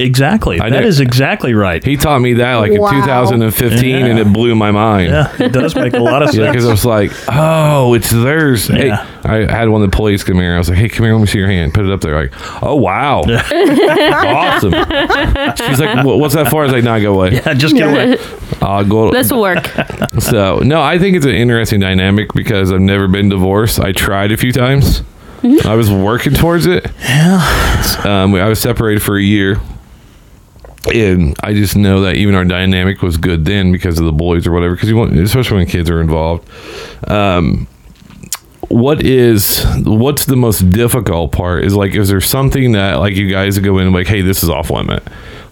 Exactly. 0.00 0.60
I 0.60 0.70
That 0.70 0.82
know- 0.82 0.86
is 0.86 1.00
exactly 1.00 1.54
right. 1.54 1.82
He 1.82 1.96
taught 1.96 2.20
me 2.20 2.34
that 2.34 2.54
like 2.54 2.70
Wow. 2.78 2.88
in 2.90 3.02
2015, 3.02 4.06
and 4.06 4.18
it 4.18 4.32
blew 4.32 4.54
my 4.54 4.70
mind. 4.70 5.10
Yeah, 5.10 5.32
it 5.40 5.52
does 5.52 5.74
make 5.74 5.92
a 5.94 5.98
lot 5.98 6.22
of 6.22 6.30
sense. 6.32 6.46
because 6.52 6.64
I 6.66 6.70
was 6.70 6.84
like, 6.84 7.10
oh, 7.28 7.94
it's 7.94 8.08
theirs. 8.10 8.68
Hey, 8.68 8.92
I 8.92 9.50
had 9.52 9.68
one 9.68 9.82
of 9.82 9.90
the 9.90 9.96
police 9.96 10.22
come 10.22 10.36
here. 10.36 10.54
I 10.54 10.58
was 10.58 10.68
like, 10.68 10.78
hey, 10.78 10.88
come 10.88 11.04
here, 11.04 11.14
let 11.14 11.20
me 11.20 11.26
see 11.26 11.38
your 11.38 11.48
hand. 11.48 11.74
Put 11.74 11.84
it 11.84 11.90
up 11.90 12.00
there. 12.00 12.14
Like, 12.14 12.62
oh, 12.62 12.76
wow. 12.76 13.22
awesome. 13.22 14.72
She's 14.72 15.80
like, 15.80 16.04
what's 16.06 16.34
that 16.34 16.48
for? 16.48 16.62
I 16.62 16.64
was 16.66 16.72
like, 16.72 16.84
nah, 16.84 16.98
go 17.00 17.14
away. 17.14 17.34
Yeah, 17.34 17.54
just 17.54 17.74
get 17.74 17.88
away. 17.90 18.18
I'll 18.62 18.84
go. 18.84 19.10
This 19.10 19.32
will 19.32 19.40
work. 19.40 19.66
So, 20.20 20.58
no, 20.60 20.80
I 20.80 20.98
think 20.98 21.16
it's 21.16 21.26
an 21.26 21.34
interesting 21.34 21.80
dynamic 21.80 22.32
because 22.34 22.72
I've 22.72 22.80
never 22.80 23.08
been 23.08 23.28
divorced. 23.28 23.80
I 23.80 23.92
tried 23.92 24.32
a 24.32 24.36
few 24.36 24.52
times. 24.52 25.02
I 25.64 25.74
was 25.74 25.90
working 25.90 26.34
towards 26.34 26.66
it. 26.66 26.86
Yeah. 27.00 28.02
Um, 28.04 28.34
I 28.34 28.48
was 28.48 28.60
separated 28.60 29.02
for 29.02 29.16
a 29.16 29.22
year. 29.22 29.60
And 30.94 31.36
I 31.42 31.54
just 31.54 31.76
know 31.76 32.00
that 32.02 32.16
even 32.16 32.34
our 32.34 32.44
dynamic 32.44 33.02
was 33.02 33.16
good 33.16 33.44
then 33.44 33.72
because 33.72 33.98
of 33.98 34.06
the 34.06 34.12
boys 34.12 34.46
or 34.46 34.52
whatever. 34.52 34.74
Because 34.74 34.88
you 34.88 34.96
want, 34.96 35.16
especially 35.18 35.58
when 35.58 35.66
kids 35.66 35.90
are 35.90 36.00
involved. 36.00 36.48
Um, 37.08 37.66
what 38.68 39.02
is 39.02 39.64
what's 39.84 40.26
the 40.26 40.36
most 40.36 40.70
difficult 40.70 41.32
part? 41.32 41.64
Is 41.64 41.74
like, 41.74 41.94
is 41.94 42.08
there 42.08 42.20
something 42.20 42.72
that 42.72 42.98
like 42.98 43.14
you 43.14 43.30
guys 43.30 43.58
go 43.58 43.78
in 43.78 43.92
like, 43.92 44.06
hey, 44.06 44.20
this 44.20 44.42
is 44.42 44.50
off 44.50 44.70
limit. 44.70 45.02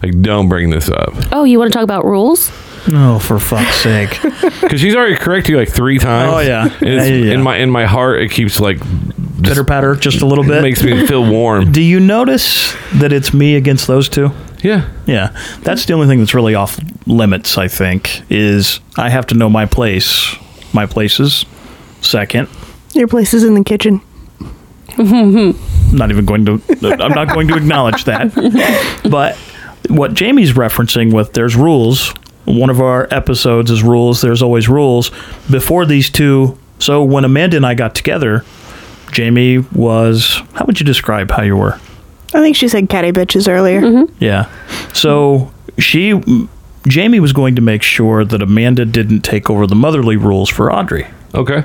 Like, 0.03 0.21
don't 0.21 0.47
bring 0.47 0.69
this 0.69 0.89
up 0.89 1.09
Oh, 1.31 1.43
you 1.43 1.57
want 1.57 1.71
to 1.71 1.75
talk 1.75 1.83
about 1.83 2.05
rules? 2.05 2.51
Oh, 2.89 3.19
for 3.19 3.39
fuck's 3.39 3.75
sake. 3.75 4.21
because 4.61 4.79
she's 4.79 4.95
already 4.95 5.15
corrected 5.15 5.51
you 5.51 5.57
like 5.57 5.69
three 5.69 5.97
oh, 5.97 6.01
times. 6.01 6.33
Oh, 6.35 6.39
yeah. 6.39 6.63
And 6.63 6.73
it's- 6.89 7.09
Yeah, 7.09 7.15
yeah, 7.15 7.25
yeah. 7.25 7.33
in 7.33 7.41
my 7.41 7.57
in 7.57 7.69
my 7.69 7.85
heart, 7.85 8.21
it 8.21 8.31
keeps 8.31 8.59
like 8.59 8.79
Pitter 9.43 9.63
patter 9.63 9.95
just 9.95 10.21
a 10.21 10.25
little 10.25 10.43
it 10.45 10.47
bit. 10.47 10.61
makes 10.63 10.83
me 10.83 11.05
feel 11.05 11.29
warm. 11.29 11.71
Do 11.71 11.81
you 11.81 11.99
notice 11.99 12.75
that 12.95 13.13
it's 13.13 13.33
me 13.33 13.55
against 13.55 13.85
those 13.87 14.09
two? 14.09 14.31
Yeah. 14.63 14.89
Yeah, 15.05 15.35
that's 15.61 15.85
the 15.85 15.93
only 15.93 16.07
thing 16.07 16.19
that's 16.19 16.33
really 16.33 16.55
off 16.55 16.79
limits. 17.05 17.57
I 17.57 17.67
think 17.67 18.23
is 18.31 18.79
I 18.97 19.09
have 19.09 19.27
to 19.27 19.35
know 19.35 19.49
my 19.49 19.65
place. 19.65 20.35
My 20.73 20.85
places. 20.85 21.45
Second, 22.01 22.47
Your 22.93 23.07
place 23.07 23.33
is 23.33 23.43
in 23.43 23.53
the 23.53 23.63
kitchen. 23.63 24.01
I'm 24.97 25.55
not 25.95 26.09
even 26.11 26.25
going 26.25 26.45
to. 26.45 26.61
I'm 26.99 27.11
not 27.13 27.27
going 27.33 27.47
to 27.49 27.55
acknowledge 27.55 28.05
that. 28.05 28.33
But 29.09 29.35
what 29.89 30.13
Jamie's 30.13 30.53
referencing 30.53 31.13
with 31.13 31.33
there's 31.33 31.55
rules. 31.55 32.13
One 32.47 32.69
of 32.69 32.79
our 32.79 33.07
episodes 33.11 33.69
is 33.69 33.83
rules. 33.83 34.21
There's 34.21 34.41
always 34.41 34.69
rules. 34.69 35.11
Before 35.51 35.85
these 35.85 36.09
two, 36.09 36.57
so 36.79 37.03
when 37.03 37.25
Amanda 37.25 37.57
and 37.57 37.65
I 37.65 37.73
got 37.73 37.93
together, 37.93 38.45
Jamie 39.11 39.59
was. 39.59 40.41
How 40.53 40.65
would 40.65 40.79
you 40.79 40.85
describe 40.85 41.29
how 41.29 41.43
you 41.43 41.57
were? 41.57 41.79
I 42.33 42.41
think 42.41 42.55
she 42.55 42.67
said 42.67 42.89
catty 42.89 43.11
bitches 43.11 43.47
earlier. 43.49 43.81
Mm-hmm. 43.81 44.23
Yeah. 44.23 44.49
So 44.93 45.51
she, 45.77 46.21
Jamie 46.87 47.19
was 47.19 47.33
going 47.33 47.55
to 47.55 47.61
make 47.61 47.83
sure 47.83 48.23
that 48.25 48.41
Amanda 48.41 48.85
didn't 48.85 49.21
take 49.21 49.49
over 49.49 49.67
the 49.67 49.75
motherly 49.75 50.17
rules 50.17 50.49
for 50.49 50.71
Audrey. 50.71 51.07
Okay. 51.33 51.63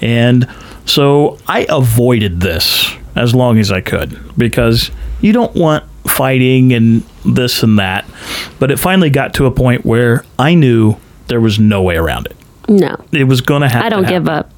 And 0.00 0.48
so 0.86 1.38
I 1.46 1.66
avoided 1.68 2.40
this 2.40 2.92
as 3.14 3.34
long 3.34 3.58
as 3.58 3.72
I 3.72 3.80
could 3.80 4.18
because 4.36 4.90
you 5.20 5.32
don't 5.32 5.54
want 5.54 5.84
fighting 6.06 6.72
and 6.72 7.02
this 7.26 7.62
and 7.62 7.78
that. 7.78 8.04
But 8.58 8.70
it 8.70 8.78
finally 8.78 9.10
got 9.10 9.34
to 9.34 9.46
a 9.46 9.50
point 9.50 9.84
where 9.84 10.24
I 10.38 10.54
knew 10.54 10.96
there 11.28 11.40
was 11.40 11.58
no 11.58 11.82
way 11.82 11.96
around 11.96 12.26
it. 12.26 12.36
No, 12.68 12.96
It 13.12 13.24
was 13.24 13.40
going 13.40 13.62
to 13.62 13.68
happen. 13.68 13.86
I 13.86 13.88
don't 13.88 14.08
give 14.08 14.28
up. 14.28 14.50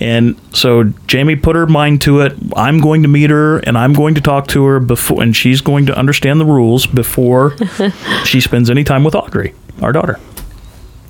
And 0.00 0.36
so 0.54 0.84
Jamie 1.06 1.36
put 1.36 1.54
her 1.56 1.66
mind 1.66 2.00
to 2.02 2.20
it. 2.22 2.32
I'm 2.56 2.80
going 2.80 3.02
to 3.02 3.08
meet 3.08 3.28
her 3.30 3.58
and 3.58 3.76
I'm 3.76 3.92
going 3.92 4.14
to 4.14 4.20
talk 4.22 4.46
to 4.48 4.64
her 4.64 4.80
before, 4.80 5.22
and 5.22 5.36
she's 5.36 5.60
going 5.60 5.86
to 5.86 5.96
understand 5.96 6.40
the 6.40 6.46
rules 6.46 6.86
before 6.86 7.56
she 8.24 8.40
spends 8.40 8.70
any 8.70 8.82
time 8.82 9.04
with 9.04 9.14
Audrey, 9.14 9.54
our 9.82 9.92
daughter. 9.92 10.18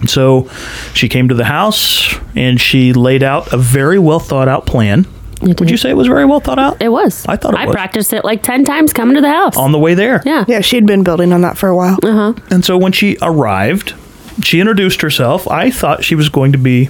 So 0.06 0.48
she 0.94 1.08
came 1.08 1.28
to 1.28 1.34
the 1.34 1.44
house 1.44 2.14
and 2.34 2.60
she 2.60 2.92
laid 2.92 3.22
out 3.22 3.52
a 3.52 3.56
very 3.56 3.98
well 3.98 4.18
thought 4.18 4.48
out 4.48 4.66
plan. 4.66 5.06
Would 5.40 5.70
you 5.70 5.76
say 5.76 5.90
it 5.90 5.96
was 5.96 6.06
very 6.06 6.24
well 6.26 6.40
thought 6.40 6.58
out? 6.58 6.80
It 6.82 6.90
was. 6.90 7.24
I 7.26 7.36
thought 7.36 7.54
it 7.54 7.56
was. 7.56 7.62
I 7.62 7.66
was. 7.66 7.74
practiced 7.74 8.12
it 8.12 8.24
like 8.24 8.42
ten 8.42 8.64
times 8.64 8.92
coming 8.92 9.14
to 9.16 9.20
the 9.22 9.30
house. 9.30 9.56
On 9.56 9.72
the 9.72 9.78
way 9.78 9.94
there. 9.94 10.22
yeah. 10.26 10.44
Yeah, 10.46 10.60
she'd 10.60 10.86
been 10.86 11.02
building 11.02 11.32
on 11.32 11.40
that 11.42 11.56
for 11.56 11.68
a 11.68 11.76
while. 11.76 11.98
Uh-huh. 12.02 12.34
And 12.50 12.64
so 12.64 12.76
when 12.76 12.92
she 12.92 13.16
arrived, 13.22 13.94
she 14.42 14.60
introduced 14.60 15.00
herself. 15.02 15.48
I 15.48 15.70
thought 15.70 16.04
she 16.04 16.14
was 16.14 16.28
going 16.28 16.52
to 16.52 16.58
be 16.58 16.88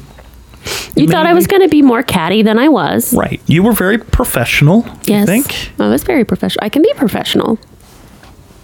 You 0.96 1.06
thought 1.08 1.26
I 1.26 1.32
was 1.32 1.46
going 1.46 1.62
to 1.62 1.68
be 1.68 1.80
more 1.82 2.02
catty 2.02 2.42
than 2.42 2.58
I 2.58 2.68
was. 2.68 3.12
right. 3.14 3.40
You 3.46 3.62
were 3.62 3.72
very 3.72 3.98
professional, 3.98 4.84
Yes. 5.04 5.28
I 5.28 5.32
think. 5.40 5.70
I 5.80 5.88
was 5.88 6.02
very 6.02 6.24
professional. 6.24 6.64
I 6.64 6.68
can 6.68 6.82
be 6.82 6.92
professional. 6.94 7.58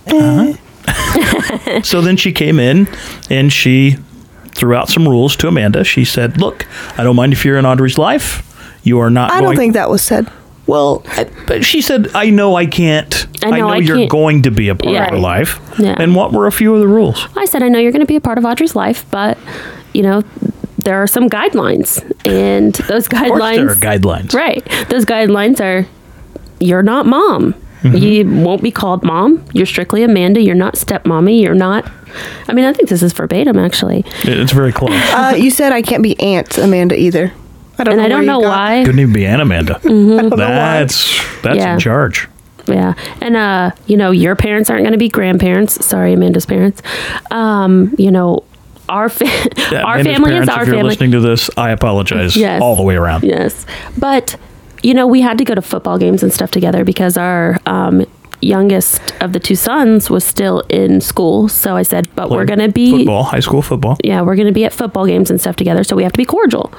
Uh-huh. 0.09 0.53
So 1.83 2.01
then 2.01 2.17
she 2.17 2.33
came 2.33 2.59
in 2.61 2.89
and 3.31 3.53
she 3.53 3.97
threw 4.55 4.75
out 4.75 4.89
some 4.89 5.07
rules 5.09 5.35
to 5.37 5.49
Amanda. 5.49 5.83
She 5.85 6.05
said, 6.05 6.41
"Look, 6.41 6.67
I 6.97 7.03
don't 7.05 7.17
mind 7.17 7.33
if 7.33 7.45
you're 7.45 7.59
in 7.59 7.67
Audrey's 7.67 7.99
life. 7.99 8.43
You 8.87 9.01
are 9.01 9.11
not 9.11 9.31
I 9.31 9.41
going 9.41 9.45
don't 9.45 9.57
think 9.57 9.73
that 9.75 9.91
was 9.91 10.01
said. 10.03 10.31
Well, 10.69 11.03
I, 11.09 11.29
but 11.47 11.65
she 11.65 11.81
said, 11.81 12.09
"I 12.15 12.31
know 12.31 12.57
I 12.57 12.67
can't. 12.67 13.27
I 13.45 13.51
know 13.59 13.69
I 13.69 13.77
you're 13.79 13.97
can't." 13.99 14.11
going 14.11 14.43
to 14.43 14.51
be 14.51 14.69
a 14.69 14.75
part 14.75 14.95
Yeah. 14.95 15.05
of 15.07 15.11
her 15.11 15.19
life." 15.19 15.61
Yeah. 15.79 15.95
And 15.99 16.15
what 16.15 16.33
were 16.33 16.47
a 16.47 16.53
few 16.53 16.75
of 16.75 16.81
the 16.81 16.89
rules? 16.89 17.27
I 17.37 17.45
said, 17.47 17.63
I 17.63 17.69
know 17.69 17.79
you're 17.79 17.93
going 17.93 18.01
to 18.01 18.07
be 18.07 18.17
a 18.17 18.21
part 18.21 18.39
of 18.39 18.45
Audrey's 18.45 18.75
life, 18.75 19.05
but, 19.11 19.37
you 19.93 20.03
know, 20.03 20.23
there 20.79 20.97
are 21.03 21.07
some 21.07 21.29
guidelines. 21.29 22.01
And 22.27 22.73
those 22.89 23.07
guidelines. 23.09 23.23
Of 23.25 23.29
course, 23.29 23.43
guidelines. 23.43 23.57
there 23.57 23.71
are 23.71 23.99
guidelines. 23.99 24.35
Right. 24.35 24.89
Those 24.89 25.05
guidelines 25.05 25.61
are 25.61 25.87
you're 26.61 26.83
not 26.83 27.07
mom. 27.07 27.55
Mm-hmm. 27.83 27.97
You 27.97 28.45
won't 28.45 28.63
be 28.63 28.71
called 28.71 29.05
mom. 29.05 29.45
You're 29.53 29.67
strictly 29.67 30.03
Amanda. 30.03 30.41
You're 30.41 30.55
not 30.55 30.75
stepmommy. 30.75 31.41
You're 31.43 31.55
not. 31.55 31.91
I 32.49 32.53
mean, 32.55 32.65
I 32.65 32.73
think 32.73 32.89
this 32.89 33.03
is 33.03 33.13
verbatim, 33.13 33.59
actually. 33.59 34.05
It's 34.23 34.53
very 34.53 34.73
close. 34.73 34.93
Uh, 35.13 35.35
you 35.37 35.51
said 35.51 35.73
I 35.73 35.83
can't 35.83 36.03
be 36.03 36.19
Aunt 36.19 36.57
Amanda 36.59 36.99
either. 36.99 37.33
I 37.79 37.85
don't 37.85 37.93
And 37.93 37.99
know 38.01 38.05
I 38.05 38.09
don't 38.09 38.27
know 38.27 38.41
why. 38.41 38.83
Couldn't 38.85 39.01
even 39.01 39.13
be 39.15 39.27
Ann 39.27 39.41
Amanda. 39.41 39.77
I 39.77 39.89
don't 39.89 40.07
know 40.17 40.29
why. 40.31 40.37
That's 40.39 41.43
that's 41.43 41.57
Yeah. 41.59 41.75
in 41.75 41.81
charge. 41.81 42.29
Yeah. 42.69 42.95
And, 43.21 43.37
uh, 43.37 43.71
you 43.87 43.97
know, 43.97 44.11
your 44.11 44.35
parents 44.35 44.71
aren't 44.71 44.83
going 44.83 44.93
to 44.93 44.99
be 44.99 45.09
grandparents. 45.09 45.87
Sorry, 45.87 46.15
Amanda's 46.15 46.47
parents. 46.47 46.83
Um, 47.31 47.95
you 47.97 48.11
know, 48.11 48.43
our, 48.89 49.09
fa- 49.09 49.25
Yeah, 49.71 49.83
our 49.83 49.99
Amanda's 49.99 50.13
family 50.15 50.31
parents, 50.31 50.51
is 50.51 50.57
our 50.57 50.63
if 50.63 50.67
you're 50.69 50.77
family. 50.77 50.89
listening 50.91 51.11
to 51.13 51.21
this, 51.21 51.49
I 51.57 51.71
apologize 51.71 52.37
Yes. 52.37 52.61
all 52.61 52.75
the 52.75 52.83
way 52.83 52.97
around. 52.97 53.23
Yes. 53.23 53.67
But, 53.97 54.35
you 54.83 54.95
know, 54.95 55.07
we 55.07 55.21
had 55.21 55.39
to 55.39 55.45
go 55.45 55.55
to 55.55 55.63
football 55.63 55.97
games 55.99 56.25
and 56.25 56.33
stuff 56.33 56.51
together 56.51 56.85
because 56.85 57.17
our 57.17 57.59
um, 57.67 58.05
youngest 58.41 59.01
of 59.21 59.33
the 59.33 59.41
two 59.41 59.55
sons 59.57 60.11
was 60.11 60.25
still 60.25 60.61
in 60.69 61.01
school. 61.01 61.49
So 61.49 61.77
I 61.77 61.83
said, 61.83 62.09
but 62.15 62.31
we're 62.31 62.45
going 62.45 62.59
to 62.59 62.69
be. 62.69 62.91
football, 62.91 63.23
high 63.25 63.41
school 63.41 63.63
football. 63.63 63.97
Yeah, 64.05 64.23
we're 64.23 64.37
going 64.37 64.47
to 64.47 64.53
be 64.53 64.65
at 64.65 64.73
football 64.73 65.07
games 65.07 65.31
and 65.31 65.41
stuff 65.41 65.57
together, 65.57 65.85
so 65.85 65.97
we 65.97 66.03
have 66.03 66.13
to 66.13 66.19
be 66.19 66.25
cordial. 66.25 66.73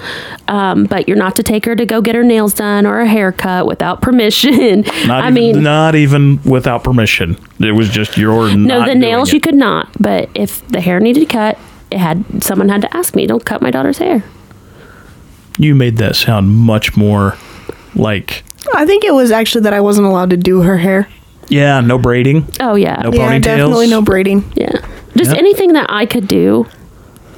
Um, 0.47 0.85
but 0.85 1.07
you're 1.07 1.17
not 1.17 1.35
to 1.37 1.43
take 1.43 1.65
her 1.65 1.75
to 1.75 1.85
go 1.85 2.01
get 2.01 2.15
her 2.15 2.23
nails 2.23 2.53
done 2.53 2.85
or 2.85 2.99
a 2.99 3.07
haircut 3.07 3.65
without 3.65 4.01
permission. 4.01 4.81
Not 5.07 5.23
I 5.23 5.29
even, 5.29 5.33
mean, 5.33 5.63
not 5.63 5.95
even 5.95 6.41
without 6.43 6.83
permission. 6.83 7.37
It 7.59 7.71
was 7.71 7.89
just 7.89 8.17
your 8.17 8.47
no, 8.55 8.79
not 8.79 8.85
the 8.87 8.93
doing 8.93 8.99
nails 8.99 9.29
it. 9.29 9.35
you 9.35 9.41
could 9.41 9.55
not. 9.55 9.89
But 9.99 10.29
if 10.35 10.67
the 10.67 10.81
hair 10.81 10.99
needed 10.99 11.21
to 11.21 11.25
cut, 11.25 11.57
it 11.91 11.97
had 11.97 12.43
someone 12.43 12.69
had 12.69 12.81
to 12.81 12.95
ask 12.97 13.15
me, 13.15 13.25
"Don't 13.27 13.45
cut 13.45 13.61
my 13.61 13.71
daughter's 13.71 13.97
hair." 13.99 14.23
You 15.57 15.75
made 15.75 15.97
that 15.97 16.15
sound 16.15 16.49
much 16.49 16.95
more 16.97 17.37
like 17.95 18.43
I 18.73 18.85
think 18.85 19.03
it 19.03 19.13
was 19.13 19.31
actually 19.31 19.61
that 19.61 19.73
I 19.73 19.81
wasn't 19.81 20.07
allowed 20.07 20.29
to 20.31 20.37
do 20.37 20.61
her 20.61 20.77
hair. 20.77 21.07
Yeah, 21.49 21.79
no 21.81 21.97
braiding, 21.97 22.45
Oh 22.59 22.75
yeah, 22.75 23.01
no 23.03 23.11
Yeah, 23.13 23.29
ponytails. 23.31 23.41
definitely 23.43 23.87
no 23.89 24.01
braiding. 24.01 24.43
yeah. 24.55 24.71
Just 25.15 25.31
Yeah. 25.31 25.37
anything 25.37 25.73
that 25.73 25.87
I 25.89 26.05
could 26.05 26.27
do, 26.27 26.67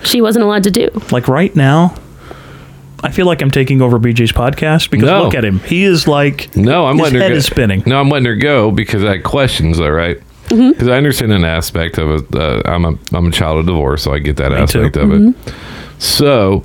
she 0.04 0.22
wasn't 0.22 0.44
allowed 0.46 0.64
to 0.64 0.72
do. 0.72 0.90
Like 1.12 1.28
right 1.28 1.56
now, 1.56 1.94
I 3.02 3.12
feel 3.12 3.26
like 3.26 3.42
I'm 3.42 3.52
taking 3.52 3.82
over 3.82 3.98
BJ's 4.00 4.32
podcast 4.34 4.90
because 4.90 5.08
No. 5.08 5.24
look 5.24 5.36
at 5.36 5.46
him. 5.46 5.60
He 5.60 5.84
is 5.84 6.08
like 6.08 6.54
No, 6.58 6.86
I'm 6.86 6.98
his 6.98 7.04
letting 7.04 7.18
her 7.20 7.24
head 7.24 7.32
go. 7.32 7.38
is 7.38 7.46
spinning. 7.46 7.84
No, 7.86 8.00
I'm 8.00 8.10
letting 8.10 8.26
her 8.26 8.36
go 8.36 8.72
because 8.72 9.04
I 9.06 9.12
had 9.12 9.24
questions, 9.24 9.78
though, 9.78 9.90
right? 9.90 10.20
Mm-hmm. 10.50 10.72
Because 10.72 10.88
I 10.90 10.98
understand 10.98 11.32
an 11.32 11.46
aspect 11.46 11.98
of 11.98 12.10
it. 12.10 12.36
Uh, 12.36 12.62
I'm 12.66 12.84
a 12.84 12.96
I'm 13.14 13.28
a 13.28 13.32
child 13.32 13.60
of 13.60 13.66
divorce, 13.68 14.02
so 14.04 14.14
I 14.14 14.20
get 14.20 14.36
that 14.38 14.52
Me 14.52 14.58
aspect 14.58 14.96
too. 14.96 15.02
of 15.02 15.10
Mm-hmm. 15.10 15.48
it. 15.48 15.54
So, 16.00 16.64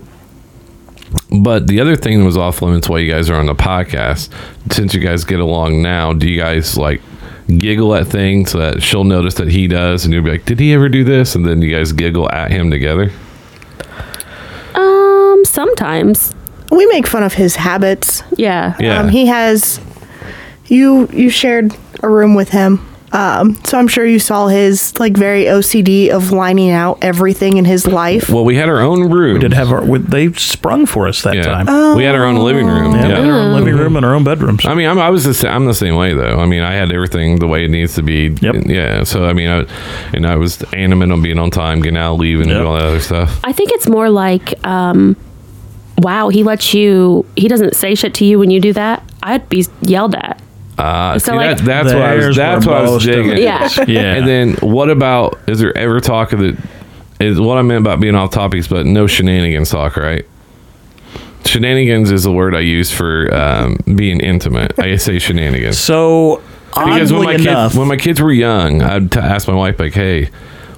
but 1.30 1.66
the 1.66 1.80
other 1.80 1.94
thing 1.94 2.18
that 2.18 2.24
was 2.24 2.36
off 2.36 2.62
limits 2.62 2.88
while 2.88 2.98
you 2.98 3.12
guys 3.12 3.28
are 3.30 3.34
on 3.36 3.46
the 3.46 3.54
podcast, 3.54 4.28
since 4.72 4.94
you 4.94 5.00
guys 5.00 5.24
get 5.24 5.38
along 5.38 5.82
now, 5.82 6.12
do 6.12 6.28
you 6.28 6.38
guys 6.40 6.76
like 6.76 7.00
giggle 7.48 7.94
at 7.94 8.06
things 8.06 8.52
that 8.52 8.82
she'll 8.82 9.04
notice 9.04 9.34
that 9.34 9.48
he 9.48 9.68
does, 9.68 10.04
and 10.04 10.14
you'll 10.14 10.24
be 10.24 10.30
like, 10.30 10.44
"Did 10.44 10.60
he 10.60 10.72
ever 10.72 10.88
do 10.88 11.04
this?" 11.04 11.34
And 11.34 11.46
then 11.46 11.62
you 11.62 11.74
guys 11.74 11.92
giggle 11.92 12.30
at 12.30 12.50
him 12.50 12.70
together. 12.70 13.10
Um, 14.74 15.42
sometimes. 15.44 16.34
We 16.70 16.86
make 16.86 17.06
fun 17.06 17.22
of 17.22 17.34
his 17.34 17.56
habits. 17.56 18.22
Yeah. 18.36 18.74
Yeah. 18.80 19.00
Um, 19.00 19.08
he 19.08 19.26
has 19.26 19.80
you 20.66 21.08
you 21.12 21.30
shared 21.30 21.76
a 22.02 22.08
room 22.08 22.34
with 22.34 22.48
him. 22.50 22.84
Um, 23.14 23.54
so 23.64 23.78
I'm 23.78 23.86
sure 23.86 24.04
you 24.04 24.18
saw 24.18 24.48
his 24.48 24.98
like 24.98 25.16
very 25.16 25.44
OCD 25.44 26.10
of 26.10 26.32
lining 26.32 26.70
out 26.70 26.98
everything 27.00 27.56
in 27.58 27.64
his 27.64 27.86
life. 27.86 28.28
Well, 28.28 28.44
we 28.44 28.56
had 28.56 28.68
our 28.68 28.80
own 28.80 29.08
room. 29.08 29.38
Did 29.38 29.52
have 29.52 29.70
our, 29.70 29.86
they 29.98 30.32
sprung 30.32 30.84
for 30.84 31.06
us 31.06 31.22
that 31.22 31.36
yeah. 31.36 31.42
time. 31.42 31.96
We 31.96 32.02
had 32.02 32.16
our 32.16 32.24
own 32.24 32.34
living 32.36 32.66
room. 32.66 32.92
Yeah, 32.92 33.06
we 33.06 33.08
had 33.14 33.30
our 33.30 33.38
own 33.38 33.54
living 33.54 33.76
room 33.76 33.94
and 33.94 34.04
our 34.04 34.14
own 34.14 34.24
bedrooms. 34.24 34.66
I 34.66 34.74
mean, 34.74 34.88
I'm, 34.88 34.98
I 34.98 35.10
was 35.10 35.22
the 35.22 35.32
sa- 35.32 35.50
I'm 35.50 35.64
the 35.64 35.74
same 35.74 35.94
way 35.94 36.12
though. 36.12 36.40
I 36.40 36.46
mean, 36.46 36.62
I 36.62 36.72
had 36.72 36.90
everything 36.90 37.38
the 37.38 37.46
way 37.46 37.64
it 37.64 37.70
needs 37.70 37.94
to 37.94 38.02
be. 38.02 38.36
Yep. 38.40 38.66
Yeah. 38.66 39.04
So 39.04 39.24
I 39.26 39.32
mean, 39.32 39.48
I, 39.48 39.66
and 40.12 40.26
I 40.26 40.34
was 40.34 40.62
animate 40.72 41.12
on 41.12 41.22
being 41.22 41.38
on 41.38 41.52
time, 41.52 41.82
getting 41.82 41.96
out, 41.96 42.14
leaving, 42.14 42.48
Yep. 42.48 42.56
and 42.56 42.66
all 42.66 42.74
that 42.74 42.82
other 42.82 43.00
stuff. 43.00 43.40
I 43.44 43.52
think 43.52 43.70
it's 43.70 43.88
more 43.88 44.10
like, 44.10 44.66
um, 44.66 45.16
wow, 45.98 46.30
he 46.30 46.42
lets 46.42 46.74
you, 46.74 47.24
he 47.36 47.46
doesn't 47.46 47.76
say 47.76 47.94
shit 47.94 48.12
to 48.14 48.24
you 48.24 48.40
when 48.40 48.50
you 48.50 48.60
do 48.60 48.72
that. 48.72 49.08
I'd 49.22 49.48
be 49.48 49.64
yelled 49.82 50.16
at. 50.16 50.40
Uh, 50.78 51.18
So, 51.18 51.32
see, 51.32 51.36
like- 51.36 51.58
that, 51.58 51.64
that's 51.64 51.92
what 51.92 52.02
I 52.02 52.14
was. 52.14 52.24
There's 52.24 52.36
That's 52.36 52.66
where 52.66 52.74
what 52.76 52.86
I 52.86 52.90
was 52.90 53.06
of 53.06 53.12
digging. 53.14 53.38
Yeah. 53.42 53.68
yeah. 53.86 54.14
And 54.14 54.26
then 54.26 54.54
what 54.56 54.90
about? 54.90 55.38
Is 55.46 55.58
there 55.60 55.76
ever 55.76 56.00
talk 56.00 56.32
of 56.32 56.40
the? 56.40 56.56
Is 57.20 57.40
what 57.40 57.56
I 57.58 57.62
meant 57.62 57.80
about 57.80 58.00
being 58.00 58.16
off 58.16 58.30
topics, 58.32 58.66
but 58.66 58.84
no 58.86 59.06
shenanigans 59.06 59.70
talk, 59.70 59.96
right? 59.96 60.26
Shenanigans 61.44 62.10
is 62.10 62.24
the 62.24 62.32
word 62.32 62.54
I 62.54 62.60
use 62.60 62.90
for 62.90 63.32
um, 63.32 63.76
being 63.96 64.20
intimate. 64.20 64.78
I 64.78 64.96
say 64.96 65.18
shenanigans 65.18 65.78
so 65.78 66.42
because 66.74 67.12
when 67.12 67.22
my 67.24 67.34
enough, 67.34 67.70
kids 67.72 67.78
when 67.78 67.88
my 67.88 67.96
kids 67.96 68.20
were 68.20 68.32
young, 68.32 68.82
I'd 68.82 69.12
t- 69.12 69.20
ask 69.20 69.46
my 69.46 69.54
wife 69.54 69.78
like, 69.78 69.92
"Hey, 69.92 70.30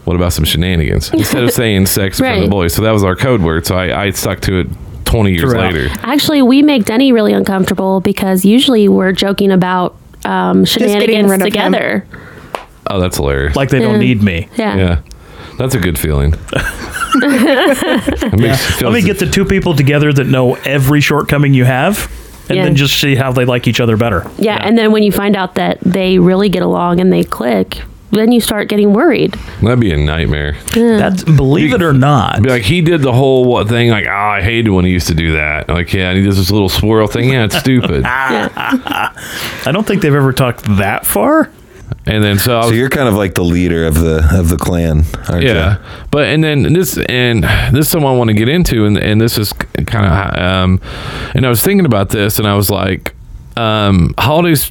what 0.04 0.14
about 0.16 0.32
some 0.34 0.44
shenanigans?" 0.44 1.10
Instead 1.12 1.44
of 1.44 1.52
saying 1.52 1.86
sex 1.86 2.18
for 2.18 2.40
the 2.40 2.48
boys. 2.48 2.74
So 2.74 2.82
that 2.82 2.90
was 2.90 3.02
our 3.04 3.16
code 3.16 3.40
word. 3.42 3.64
So 3.66 3.76
I, 3.76 4.04
I 4.04 4.10
stuck 4.10 4.40
to 4.40 4.60
it. 4.60 4.66
Twenty 5.06 5.30
years 5.32 5.50
Throughout. 5.50 5.72
later, 5.72 5.88
Actually, 6.02 6.42
we 6.42 6.62
make 6.62 6.84
Denny 6.84 7.12
really 7.12 7.32
uncomfortable 7.32 8.00
because 8.00 8.44
usually 8.44 8.88
we're 8.88 9.12
joking 9.12 9.50
about 9.50 9.96
um, 10.24 10.64
shenanigans 10.66 11.30
rid 11.30 11.40
together. 11.40 12.06
oh, 12.88 13.00
that's 13.00 13.16
hilarious. 13.16 13.56
like 13.56 13.70
they 13.70 13.78
don't 13.78 13.98
need 14.00 14.22
me. 14.22 14.48
Yeah. 14.56 14.76
yeah, 14.76 15.00
that's 15.58 15.74
a 15.74 15.78
good 15.80 15.98
feeling. 15.98 16.34
It 17.18 18.38
makes- 18.38 18.82
Let 18.82 18.92
me 18.92 19.00
get 19.02 19.18
the 19.18 19.26
two 19.26 19.44
people 19.44 19.74
together 19.74 20.12
that 20.12 20.26
know 20.26 20.54
every 20.66 21.00
shortcoming 21.00 21.54
you 21.54 21.64
have, 21.64 22.10
and 22.48 22.56
Yeah. 22.56 22.64
then 22.64 22.76
just 22.76 23.00
see 23.00 23.14
how 23.14 23.32
they 23.32 23.44
like 23.46 23.66
each 23.68 23.80
other 23.80 23.96
better. 23.96 24.28
Yeah, 24.38 24.56
and 24.60 24.76
then 24.76 24.92
when 24.92 25.02
you 25.02 25.12
find 25.12 25.34
out 25.36 25.54
that 25.54 25.78
they 25.80 26.18
really 26.18 26.48
get 26.50 26.62
along 26.62 27.00
and 27.00 27.10
they 27.12 27.24
click, 27.24 27.78
then 28.16 28.32
you 28.32 28.40
start 28.40 28.68
getting 28.68 28.92
worried. 28.92 29.34
That'd 29.62 29.80
be 29.80 29.92
a 29.92 29.96
nightmare. 29.96 30.56
That's 30.74 31.24
believe 31.24 31.72
it 31.72 31.82
or 31.82 31.92
not. 31.92 32.42
Be 32.42 32.50
like 32.50 32.62
he 32.62 32.80
did 32.82 33.02
the 33.02 33.12
whole 33.12 33.44
what 33.44 33.68
thing 33.68 33.90
like 33.90 34.06
oh 34.06 34.10
I 34.10 34.42
hated 34.42 34.70
when 34.70 34.84
he 34.84 34.90
used 34.92 35.08
to 35.08 35.14
do 35.14 35.32
that 35.34 35.68
like 35.68 35.92
yeah 35.92 36.10
and 36.10 36.18
he 36.18 36.24
does 36.24 36.36
this 36.36 36.50
little 36.50 36.68
swirl 36.68 37.06
thing 37.06 37.30
yeah 37.30 37.44
it's 37.44 37.56
stupid 37.66 38.04
I 38.06 39.70
don't 39.72 39.86
think 39.86 40.02
they've 40.02 40.14
ever 40.14 40.32
talked 40.32 40.64
that 40.78 41.06
far. 41.06 41.50
and 42.06 42.22
then 42.22 42.38
so 42.38 42.58
I 42.60 42.62
So 42.68 42.70
you're 42.72 42.88
kind 42.88 43.08
of 43.08 43.14
like 43.14 43.34
the 43.34 43.44
leader 43.44 43.86
of 43.86 43.94
the 44.00 44.28
of 44.32 44.48
the 44.48 44.56
clan, 44.56 45.04
aren't 45.28 45.44
yeah 45.44 45.78
but 46.10 46.24
and 46.26 46.42
then 46.42 46.72
this 46.72 46.98
and 46.98 47.44
this 47.44 47.86
is 47.86 47.88
something 47.88 48.08
I 48.08 48.12
want 48.16 48.28
to 48.28 48.34
get 48.34 48.48
into 48.48 48.86
and 48.86 48.96
and 48.96 49.20
this 49.20 49.38
is 49.38 49.52
kind 49.52 50.06
of 50.06 50.38
um 50.40 50.80
and 51.34 51.46
I 51.46 51.48
was 51.48 51.62
thinking 51.62 51.86
about 51.86 52.10
this 52.10 52.38
and 52.38 52.46
I 52.48 52.54
was 52.54 52.70
like 52.70 53.14
um 53.56 54.14
holidays 54.18 54.70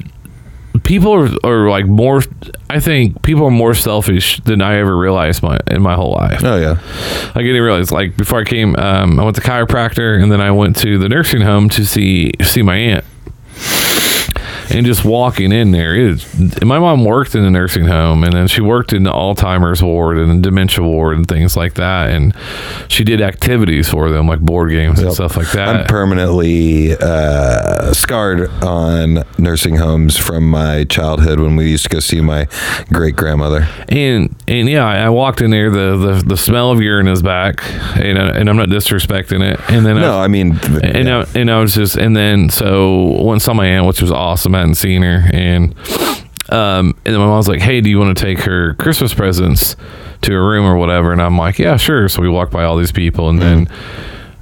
people 0.82 1.12
are, 1.12 1.28
are 1.44 1.70
like 1.70 1.86
more 1.86 2.22
I 2.68 2.80
think 2.80 3.22
people 3.22 3.44
are 3.44 3.50
more 3.50 3.74
selfish 3.74 4.40
than 4.40 4.60
I 4.60 4.76
ever 4.76 4.96
realized 4.96 5.42
my 5.42 5.58
in 5.68 5.82
my 5.82 5.94
whole 5.94 6.12
life? 6.12 6.42
Oh 6.44 6.56
yeah. 6.56 6.78
I 7.34 7.42
didn't 7.42 7.62
realize 7.62 7.92
like 7.92 8.16
before 8.16 8.40
I 8.40 8.44
came, 8.44 8.74
um, 8.76 9.20
I 9.20 9.24
went 9.24 9.36
to 9.36 9.42
chiropractor 9.42 10.20
and 10.20 10.30
then 10.30 10.40
I 10.40 10.50
went 10.50 10.76
to 10.78 10.98
the 10.98 11.08
nursing 11.08 11.42
home 11.42 11.68
to 11.70 11.84
see 11.84 12.32
see 12.42 12.62
my 12.62 12.76
aunt. 12.76 13.04
And 14.76 14.84
just 14.86 15.04
walking 15.04 15.52
in 15.52 15.70
there, 15.72 16.16
my 16.62 16.78
mom 16.78 17.04
worked 17.04 17.34
in 17.34 17.44
a 17.44 17.50
nursing 17.50 17.86
home, 17.86 18.22
and 18.24 18.32
then 18.32 18.46
she 18.46 18.60
worked 18.60 18.92
in 18.92 19.04
the 19.04 19.10
Alzheimer's 19.10 19.82
ward 19.82 20.18
and 20.18 20.30
the 20.30 20.40
dementia 20.42 20.84
ward 20.84 21.16
and 21.16 21.26
things 21.26 21.56
like 21.56 21.74
that. 21.74 22.10
And 22.10 22.34
she 22.88 23.02
did 23.02 23.20
activities 23.22 23.88
for 23.88 24.10
them, 24.10 24.28
like 24.28 24.40
board 24.40 24.70
games 24.70 25.00
and 25.00 25.12
stuff 25.12 25.36
like 25.36 25.50
that 25.52 25.68
I'm 25.68 25.86
permanently 25.86 26.94
uh, 26.96 27.92
scarred 27.94 28.50
on 28.62 29.24
nursing 29.38 29.76
homes 29.76 30.16
from 30.18 30.48
my 30.50 30.84
childhood 30.84 31.40
when 31.40 31.56
we 31.56 31.70
used 31.70 31.84
to 31.84 31.88
go 31.88 32.00
see 32.00 32.20
my 32.20 32.46
great 32.92 33.16
grandmother. 33.16 33.66
and 33.88 34.34
and 34.48 34.68
yeah, 34.68 34.84
I 34.86 34.98
I 35.06 35.08
walked 35.08 35.40
in 35.40 35.50
there. 35.50 35.70
The, 35.70 35.96
the 35.96 36.22
the 36.26 36.36
smell 36.36 36.70
of 36.70 36.80
urine 36.80 37.08
is 37.08 37.22
back, 37.22 37.62
and 37.96 38.18
I- 38.18 38.26
and 38.36 38.50
I'm 38.50 38.56
not 38.56 38.68
disrespecting 38.68 39.40
it. 39.42 39.58
And 39.70 39.86
then 39.86 39.96
I, 39.96 40.00
No, 40.00 40.18
I 40.20 40.28
mean, 40.28 40.58
and 40.82 41.08
yeah. 41.08 41.24
I, 41.34 41.38
and 41.38 41.50
I 41.50 41.60
was 41.60 41.74
just 41.74 41.96
and 41.96 42.14
then 42.14 42.50
so 42.50 42.96
once 43.22 43.44
saw 43.44 43.54
my 43.54 43.66
aunt, 43.66 43.86
which 43.86 44.02
was 44.02 44.10
awesome. 44.12 44.54
I 44.54 44.65
hadn't 44.66 44.74
seen 44.74 45.02
her, 45.02 45.28
and 45.32 45.74
um, 46.50 46.98
and 47.04 47.14
then 47.14 47.18
my 47.18 47.26
mom's 47.26 47.48
like, 47.48 47.60
"Hey, 47.60 47.80
do 47.80 47.88
you 47.88 47.98
want 47.98 48.16
to 48.16 48.24
take 48.24 48.40
her 48.40 48.74
Christmas 48.74 49.14
presents 49.14 49.76
to 50.22 50.32
her 50.32 50.44
room 50.44 50.66
or 50.66 50.76
whatever?" 50.76 51.12
And 51.12 51.22
I'm 51.22 51.38
like, 51.38 51.58
"Yeah, 51.58 51.76
sure." 51.76 52.08
So 52.08 52.20
we 52.20 52.28
walk 52.28 52.50
by 52.50 52.64
all 52.64 52.76
these 52.76 52.92
people, 52.92 53.28
and 53.28 53.40
then 53.40 53.68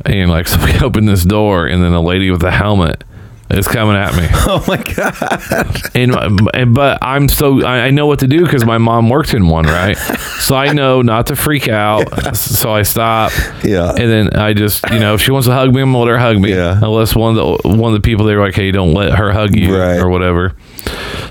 and 0.06 0.30
like 0.30 0.48
so 0.48 0.64
we 0.64 0.78
opened 0.80 1.08
this 1.08 1.24
door, 1.24 1.66
and 1.66 1.82
then 1.82 1.92
a 1.92 2.00
lady 2.00 2.30
with 2.30 2.42
a 2.42 2.50
helmet 2.50 3.04
is 3.50 3.68
coming 3.68 3.94
at 3.96 4.14
me. 4.16 4.26
oh 4.32 4.64
my 4.66 4.78
god, 4.82 5.94
and, 5.94 6.14
and 6.54 6.74
but 6.74 6.98
I'm 7.02 7.28
so 7.28 7.62
I, 7.64 7.86
I 7.86 7.90
know 7.90 8.06
what 8.06 8.20
to 8.20 8.26
do 8.26 8.42
because 8.44 8.64
my 8.64 8.78
mom 8.78 9.10
worked 9.10 9.34
in 9.34 9.48
one, 9.48 9.66
right? 9.66 9.96
So 10.40 10.56
I 10.56 10.72
know 10.72 11.02
not 11.02 11.26
to 11.28 11.36
freak 11.36 11.68
out. 11.68 12.04
So 12.34 12.72
I 12.74 12.82
stop. 12.82 13.32
Yeah. 13.62 13.90
And 13.90 14.10
then 14.10 14.36
I 14.36 14.54
just 14.54 14.88
you 14.90 14.98
know 14.98 15.14
if 15.14 15.20
she 15.20 15.30
wants 15.30 15.46
to 15.46 15.52
hug 15.52 15.74
me, 15.74 15.82
I'm 15.82 15.88
gonna 15.92 15.98
let 16.04 16.08
her 16.08 16.18
hug 16.18 16.38
me. 16.38 16.50
Yeah. 16.50 16.78
Unless 16.82 17.14
one 17.14 17.36
of 17.36 17.62
the 17.62 17.68
one 17.68 17.94
of 17.94 18.00
the 18.02 18.04
people 18.06 18.24
they 18.26 18.34
were 18.34 18.44
like, 18.44 18.54
hey, 18.54 18.70
don't 18.70 18.92
let 18.94 19.12
her 19.14 19.32
hug 19.32 19.54
you 19.54 19.76
Right. 19.76 19.98
or 19.98 20.08
whatever. 20.08 20.54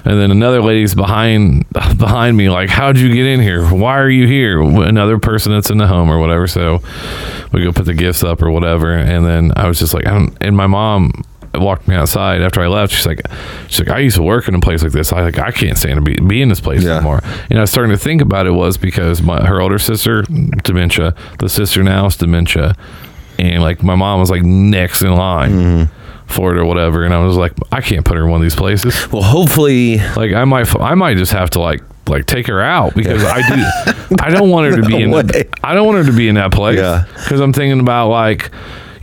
And 0.05 0.19
then 0.19 0.31
another 0.31 0.61
lady's 0.61 0.95
behind 0.95 1.65
behind 1.97 2.37
me, 2.37 2.49
like, 2.49 2.69
how'd 2.69 2.97
you 2.97 3.13
get 3.13 3.25
in 3.25 3.39
here? 3.39 3.65
Why 3.67 3.97
are 3.99 4.09
you 4.09 4.27
here? 4.27 4.61
Another 4.61 5.17
person 5.17 5.51
that's 5.51 5.69
in 5.69 5.77
the 5.77 5.87
home 5.87 6.09
or 6.09 6.19
whatever. 6.19 6.47
So 6.47 6.81
we 7.51 7.63
go 7.63 7.71
put 7.71 7.85
the 7.85 7.93
gifts 7.93 8.23
up 8.23 8.41
or 8.41 8.51
whatever. 8.51 8.93
And 8.93 9.25
then 9.25 9.53
I 9.55 9.67
was 9.67 9.79
just 9.79 9.93
like, 9.93 10.05
I 10.05 10.11
don't. 10.11 10.37
And 10.41 10.55
my 10.57 10.67
mom 10.67 11.11
walked 11.59 11.87
me 11.87 11.95
outside 11.95 12.41
after 12.41 12.61
I 12.61 12.67
left. 12.67 12.93
She's 12.93 13.05
like, 13.05 13.21
she's 13.67 13.79
like, 13.79 13.89
I 13.89 13.99
used 13.99 14.15
to 14.15 14.23
work 14.23 14.47
in 14.47 14.55
a 14.55 14.59
place 14.59 14.81
like 14.83 14.91
this. 14.91 15.13
I 15.13 15.21
like, 15.21 15.37
I 15.39 15.51
can't 15.51 15.77
stand 15.77 15.95
to 15.95 16.01
be, 16.01 16.15
be 16.15 16.41
in 16.41 16.49
this 16.49 16.59
place 16.61 16.83
Yeah. 16.83 16.95
anymore. 16.97 17.21
And 17.49 17.59
I 17.59 17.61
was 17.61 17.69
starting 17.71 17.91
to 17.91 17.97
think 17.97 18.21
about 18.21 18.47
it 18.47 18.51
was 18.51 18.77
because 18.77 19.21
my 19.21 19.45
her 19.45 19.61
older 19.61 19.79
sister 19.79 20.23
dementia, 20.63 21.15
the 21.39 21.49
sister 21.49 21.83
now 21.83 22.05
is 22.07 22.17
dementia, 22.17 22.75
and 23.39 23.61
like 23.61 23.83
my 23.83 23.95
mom 23.95 24.19
was 24.19 24.29
like 24.31 24.43
next 24.43 25.01
in 25.01 25.13
line. 25.15 25.51
Mm-hmm. 25.51 25.99
For 26.25 26.55
it 26.55 26.57
or 26.57 26.65
whatever, 26.65 27.03
and 27.03 27.13
I 27.13 27.19
was 27.23 27.35
like, 27.35 27.51
I 27.71 27.81
can't 27.81 28.03
put 28.05 28.15
her 28.17 28.23
in 28.23 28.29
one 28.31 28.39
of 28.39 28.43
these 28.43 28.55
places. 28.55 29.11
well, 29.11 29.21
hopefully, 29.21 29.97
Like 30.15 30.31
I 30.33 30.45
might, 30.45 30.73
I 30.79 30.95
might 30.95 31.17
just 31.17 31.33
have 31.33 31.49
to 31.51 31.59
like, 31.59 31.83
like 32.07 32.25
take 32.25 32.47
her 32.47 32.59
out 32.61 32.95
because 32.95 33.23
I 33.23 33.41
do, 33.47 34.15
I 34.19 34.29
don't 34.31 34.49
want 34.49 34.71
her 34.73 34.81
to 34.81 34.87
be 34.87 35.03
in, 35.03 35.11
way. 35.11 35.23
I 35.63 35.75
don't 35.75 35.85
want 35.85 35.97
her 35.99 36.05
to 36.11 36.17
be 36.17 36.29
in 36.29 36.35
that 36.35 36.51
place. 36.51 36.79
Yeah. 36.79 37.03
because 37.17 37.39
I'm 37.41 37.51
thinking 37.53 37.81
about 37.81 38.07
like, 38.07 38.49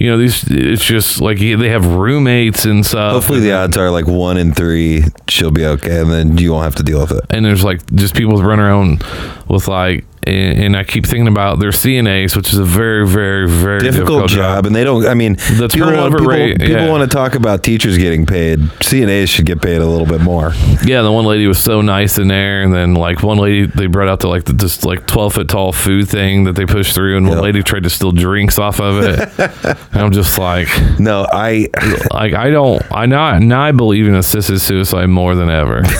you 0.00 0.08
know, 0.08 0.16
these. 0.16 0.44
It's 0.50 0.84
just 0.84 1.20
like 1.20 1.38
they 1.38 1.68
have 1.68 1.84
roommates 1.84 2.64
and 2.64 2.84
stuff. 2.84 3.12
hopefully 3.12 3.40
the 3.40 3.52
odds 3.52 3.76
are 3.76 3.90
like 3.90 4.06
one 4.06 4.38
in 4.38 4.54
three 4.54 5.04
she'll 5.28 5.50
be 5.50 5.66
okay, 5.66 6.00
and 6.00 6.10
then 6.10 6.38
you 6.38 6.52
won't 6.52 6.64
have 6.64 6.74
to 6.76 6.82
deal 6.82 7.00
with 7.00 7.12
it. 7.12 7.24
and 7.28 7.44
there's 7.44 7.62
like 7.62 7.84
just 7.94 8.14
people 8.14 8.42
running 8.42 8.64
around 8.64 9.04
with 9.46 9.68
like 9.68 10.06
and, 10.24 10.58
and 10.64 10.76
I 10.76 10.84
keep 10.84 11.06
thinking 11.06 11.28
about 11.28 11.58
their 11.60 11.70
CNAs, 11.70 12.36
which 12.36 12.52
is 12.52 12.58
a 12.58 12.64
very, 12.64 13.06
very, 13.08 13.48
very 13.48 13.80
Difficult, 13.80 14.28
job, 14.28 14.66
and 14.66 14.74
they 14.76 14.84
don't. 14.84 15.06
I 15.06 15.14
mean, 15.14 15.34
The 15.34 15.68
people, 15.72 15.88
turnover 15.88 16.18
people, 16.18 16.26
rate, 16.32 16.58
people 16.58 16.72
yeah. 16.74 16.88
want 16.90 17.08
to 17.08 17.14
talk 17.14 17.34
about 17.34 17.62
teachers 17.62 17.96
getting 17.96 18.26
paid. 18.26 18.58
CNAs 18.58 19.28
should 19.28 19.46
get 19.46 19.62
paid 19.62 19.78
a 19.80 19.86
little 19.86 20.06
bit 20.06 20.20
more. 20.20 20.52
Yeah, 20.84 21.02
the 21.02 21.10
one 21.12 21.24
lady 21.24 21.46
was 21.46 21.58
so 21.58 21.80
nice 21.80 22.18
in 22.18 22.28
there, 22.28 22.62
and 22.62 22.72
then 22.74 22.94
like 22.94 23.22
one 23.22 23.38
lady 23.38 23.66
they 23.66 23.86
brought 23.86 24.08
out 24.08 24.20
the 24.20 24.28
like 24.28 24.44
the, 24.44 24.52
this 24.52 24.84
like 24.84 25.06
twelve 25.06 25.34
foot 25.34 25.48
tall 25.48 25.72
food 25.72 26.08
thing 26.08 26.44
that 26.44 26.52
they 26.52 26.66
pushed 26.66 26.94
through, 26.94 27.16
and 27.16 27.26
one 27.26 27.38
Yep. 27.38 27.44
lady 27.44 27.62
tried 27.62 27.84
to 27.84 27.90
steal 27.90 28.12
drinks 28.12 28.58
off 28.58 28.80
of 28.80 28.98
it. 29.02 29.78
I'm 29.92 30.12
just 30.12 30.38
like, 30.38 30.68
No, 30.98 31.26
I. 31.32 31.68
like 32.12 32.34
I 32.34 32.50
don't, 32.50 32.82
I 32.92 33.06
now 33.06 33.38
now 33.38 33.62
I 33.62 33.72
believe 33.72 34.06
in 34.06 34.14
assisted 34.14 34.58
suicide 34.60 35.06
more 35.06 35.34
than 35.34 35.48
ever. 35.48 35.82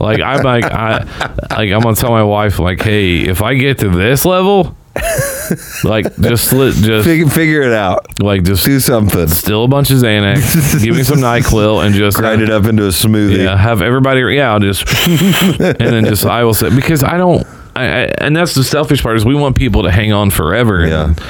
like 0.00 0.20
I'm 0.20 0.42
like 0.42 0.64
I 0.64 0.98
like 1.50 1.70
I'm 1.70 1.80
gonna 1.80 1.96
tell 1.96 2.10
my 2.10 2.22
wife 2.24 2.58
like, 2.58 2.80
hey, 2.82 3.18
if 3.20 3.42
I 3.42 3.54
get 3.54 3.78
to 3.80 3.88
this 3.88 4.24
level, 4.24 4.76
like 5.84 6.04
just 6.16 6.50
just 6.50 7.04
Fig- 7.06 7.30
figure 7.30 7.62
it 7.62 7.72
out. 7.72 8.20
like 8.20 8.42
just 8.42 8.64
Do 8.64 8.80
something. 8.80 9.28
steal 9.28 9.64
a 9.64 9.68
bunch 9.68 9.90
of 9.90 9.98
Xanax, 9.98 10.82
give 10.82 10.96
me 10.96 11.02
some 11.02 11.18
Nyquil, 11.18 11.84
and 11.84 11.94
just 11.94 12.16
Grind 12.18 12.42
it 12.42 12.50
up 12.50 12.64
into 12.66 12.84
a 12.84 12.88
smoothie. 12.88 13.44
Yeah, 13.44 13.56
have 13.56 13.82
everybody. 13.82 14.20
Yeah, 14.34 14.52
I'll 14.52 14.60
just 14.60 14.84
and 15.08 15.74
then 15.78 16.04
just 16.04 16.24
I 16.26 16.44
will 16.44 16.54
say 16.54 16.74
because 16.74 17.02
I 17.04 17.16
don't. 17.16 17.46
I, 17.76 17.84
I, 17.84 17.86
and 18.18 18.34
that's 18.36 18.54
the 18.54 18.64
selfish 18.64 19.00
part 19.02 19.16
is 19.16 19.24
we 19.24 19.34
want 19.36 19.56
people 19.56 19.84
to 19.84 19.92
hang 19.92 20.12
on 20.12 20.30
forever. 20.30 20.86
Yeah. 20.86 21.04
And, 21.04 21.22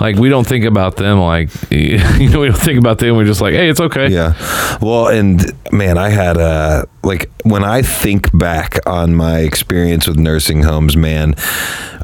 Like 0.00 0.16
we 0.16 0.28
don't 0.28 0.46
think 0.46 0.64
about 0.64 0.96
them 0.96 1.20
like 1.20 1.50
you 1.70 1.98
know 2.30 2.40
we 2.40 2.48
don't 2.48 2.54
think 2.54 2.78
about 2.78 2.98
them. 2.98 3.16
We're 3.16 3.26
just 3.26 3.40
like, 3.40 3.54
hey, 3.54 3.68
it's 3.68 3.80
okay. 3.80 4.08
Yeah. 4.08 4.34
Well, 4.80 5.08
and 5.08 5.40
man, 5.72 5.98
I 5.98 6.08
had 6.08 6.36
a 6.36 6.88
like 7.02 7.30
when 7.44 7.64
I 7.64 7.82
think 7.82 8.36
back 8.36 8.78
on 8.86 9.14
my 9.14 9.40
experience 9.40 10.06
with 10.08 10.18
nursing 10.18 10.62
homes, 10.62 10.96
man, 10.96 11.34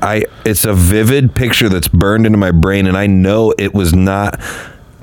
I 0.02 0.26
it's 0.44 0.64
a 0.64 0.74
vivid 0.74 1.34
picture 1.34 1.68
that's 1.68 1.88
burned 1.88 2.26
into 2.26 2.38
my 2.38 2.50
brain 2.50 2.86
and 2.86 2.96
I 2.96 3.06
know 3.06 3.54
it 3.58 3.74
was 3.74 3.94
not 3.94 4.38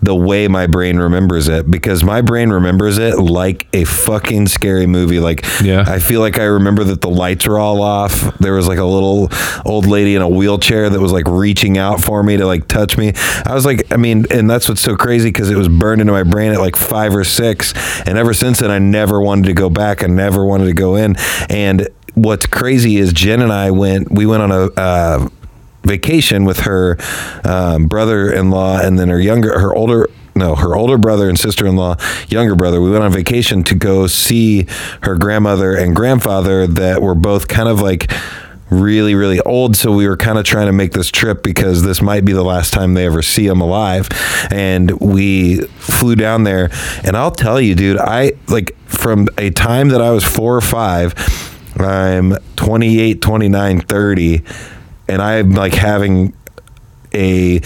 the 0.03 0.15
way 0.15 0.47
my 0.47 0.67
brain 0.67 0.97
remembers 0.97 1.47
it 1.47 1.69
because 1.71 2.03
my 2.03 2.21
brain 2.21 2.49
remembers 2.49 2.97
it 2.97 3.17
like 3.17 3.67
a 3.73 3.85
fucking 3.85 4.47
scary 4.47 4.85
movie. 4.85 5.19
Like, 5.19 5.45
Yeah. 5.61 5.83
I 5.87 5.99
feel 5.99 6.19
like 6.19 6.37
I 6.39 6.43
remember 6.43 6.83
that 6.85 7.01
the 7.01 7.09
lights 7.09 7.47
were 7.47 7.57
all 7.57 7.81
off. 7.81 8.37
There 8.39 8.53
was 8.53 8.67
like 8.67 8.79
a 8.79 8.85
little 8.85 9.29
old 9.65 9.85
lady 9.85 10.15
in 10.15 10.21
a 10.21 10.27
wheelchair 10.27 10.89
that 10.89 10.99
was 10.99 11.11
like 11.11 11.25
reaching 11.27 11.77
out 11.77 12.01
for 12.01 12.21
me 12.21 12.35
to 12.37 12.45
like 12.45 12.67
touch 12.67 12.97
me. 12.97 13.13
I 13.45 13.53
was 13.53 13.65
like, 13.65 13.91
I 13.93 13.97
mean, 13.97 14.25
and 14.29 14.49
that's 14.49 14.67
what's 14.67 14.81
so 14.81 14.95
crazy 14.95 15.29
because 15.29 15.49
it 15.49 15.55
was 15.57 15.69
burned 15.69 16.01
into 16.01 16.13
my 16.13 16.23
brain 16.23 16.51
at 16.51 16.59
like 16.59 16.75
five 16.75 17.15
or 17.15 17.23
six. 17.23 17.73
And 18.05 18.17
ever 18.17 18.33
since 18.33 18.59
then, 18.59 18.71
I 18.71 18.79
never 18.79 19.21
wanted 19.21 19.45
to 19.45 19.53
go 19.53 19.69
back. 19.69 20.03
I 20.03 20.07
never 20.07 20.43
wanted 20.45 20.65
to 20.65 20.73
go 20.73 20.95
in. 20.95 21.15
And 21.49 21.87
what's 22.13 22.45
crazy 22.45 22.97
is 22.97 23.13
Jen 23.13 23.41
and 23.41 23.53
I 23.53 23.71
went, 23.71 24.11
we 24.11 24.25
went 24.25 24.43
on 24.43 24.51
a, 24.51 24.65
uh, 24.79 25.29
vacation 25.83 26.45
with 26.45 26.61
her 26.61 26.97
um, 27.43 27.87
brother-in-law 27.87 28.79
and 28.81 28.97
then 28.97 29.09
her 29.09 29.19
younger 29.19 29.59
her 29.59 29.73
older 29.73 30.09
no 30.35 30.55
her 30.55 30.75
older 30.75 30.97
brother 30.97 31.29
and 31.29 31.37
sister-in-law 31.37 31.95
younger 32.27 32.55
brother. 32.55 32.81
We 32.81 32.89
went 32.89 33.03
on 33.03 33.11
vacation 33.11 33.63
to 33.65 33.75
go 33.75 34.07
see 34.07 34.67
her 35.03 35.15
grandmother 35.15 35.75
and 35.75 35.95
grandfather 35.95 36.65
that 36.67 37.01
were 37.01 37.15
both 37.15 37.47
kind 37.47 37.69
of 37.69 37.81
like 37.81 38.11
really 38.69 39.13
really 39.13 39.39
old. 39.41 39.75
So 39.75 39.91
we 39.91 40.07
were 40.07 40.17
kind 40.17 40.39
of 40.39 40.45
trying 40.45 40.67
to 40.67 40.73
make 40.73 40.93
this 40.93 41.11
trip 41.11 41.43
because 41.43 41.83
this 41.83 42.01
might 42.01 42.25
be 42.25 42.33
the 42.33 42.43
last 42.43 42.73
time 42.73 42.93
they 42.93 43.05
ever 43.05 43.21
see 43.21 43.45
him 43.45 43.61
alive. 43.61 44.09
And 44.49 44.91
we 44.99 45.61
flew 45.77 46.15
down 46.15 46.43
there. 46.43 46.69
And 47.03 47.15
i'll 47.15 47.31
tell 47.31 47.59
you 47.59 47.75
dude 47.75 47.97
i 47.97 48.31
like 48.47 48.75
from 48.85 49.27
a 49.37 49.49
time 49.49 49.89
that 49.89 50.01
i 50.01 50.11
was 50.11 50.23
four 50.23 50.55
or 50.55 50.61
five 50.61 51.13
i'm 51.79 52.37
28 52.55 53.21
29 53.21 53.81
30 53.81 54.43
and 55.07 55.21
I'm 55.21 55.51
like 55.51 55.73
having 55.73 56.33
a 57.13 57.61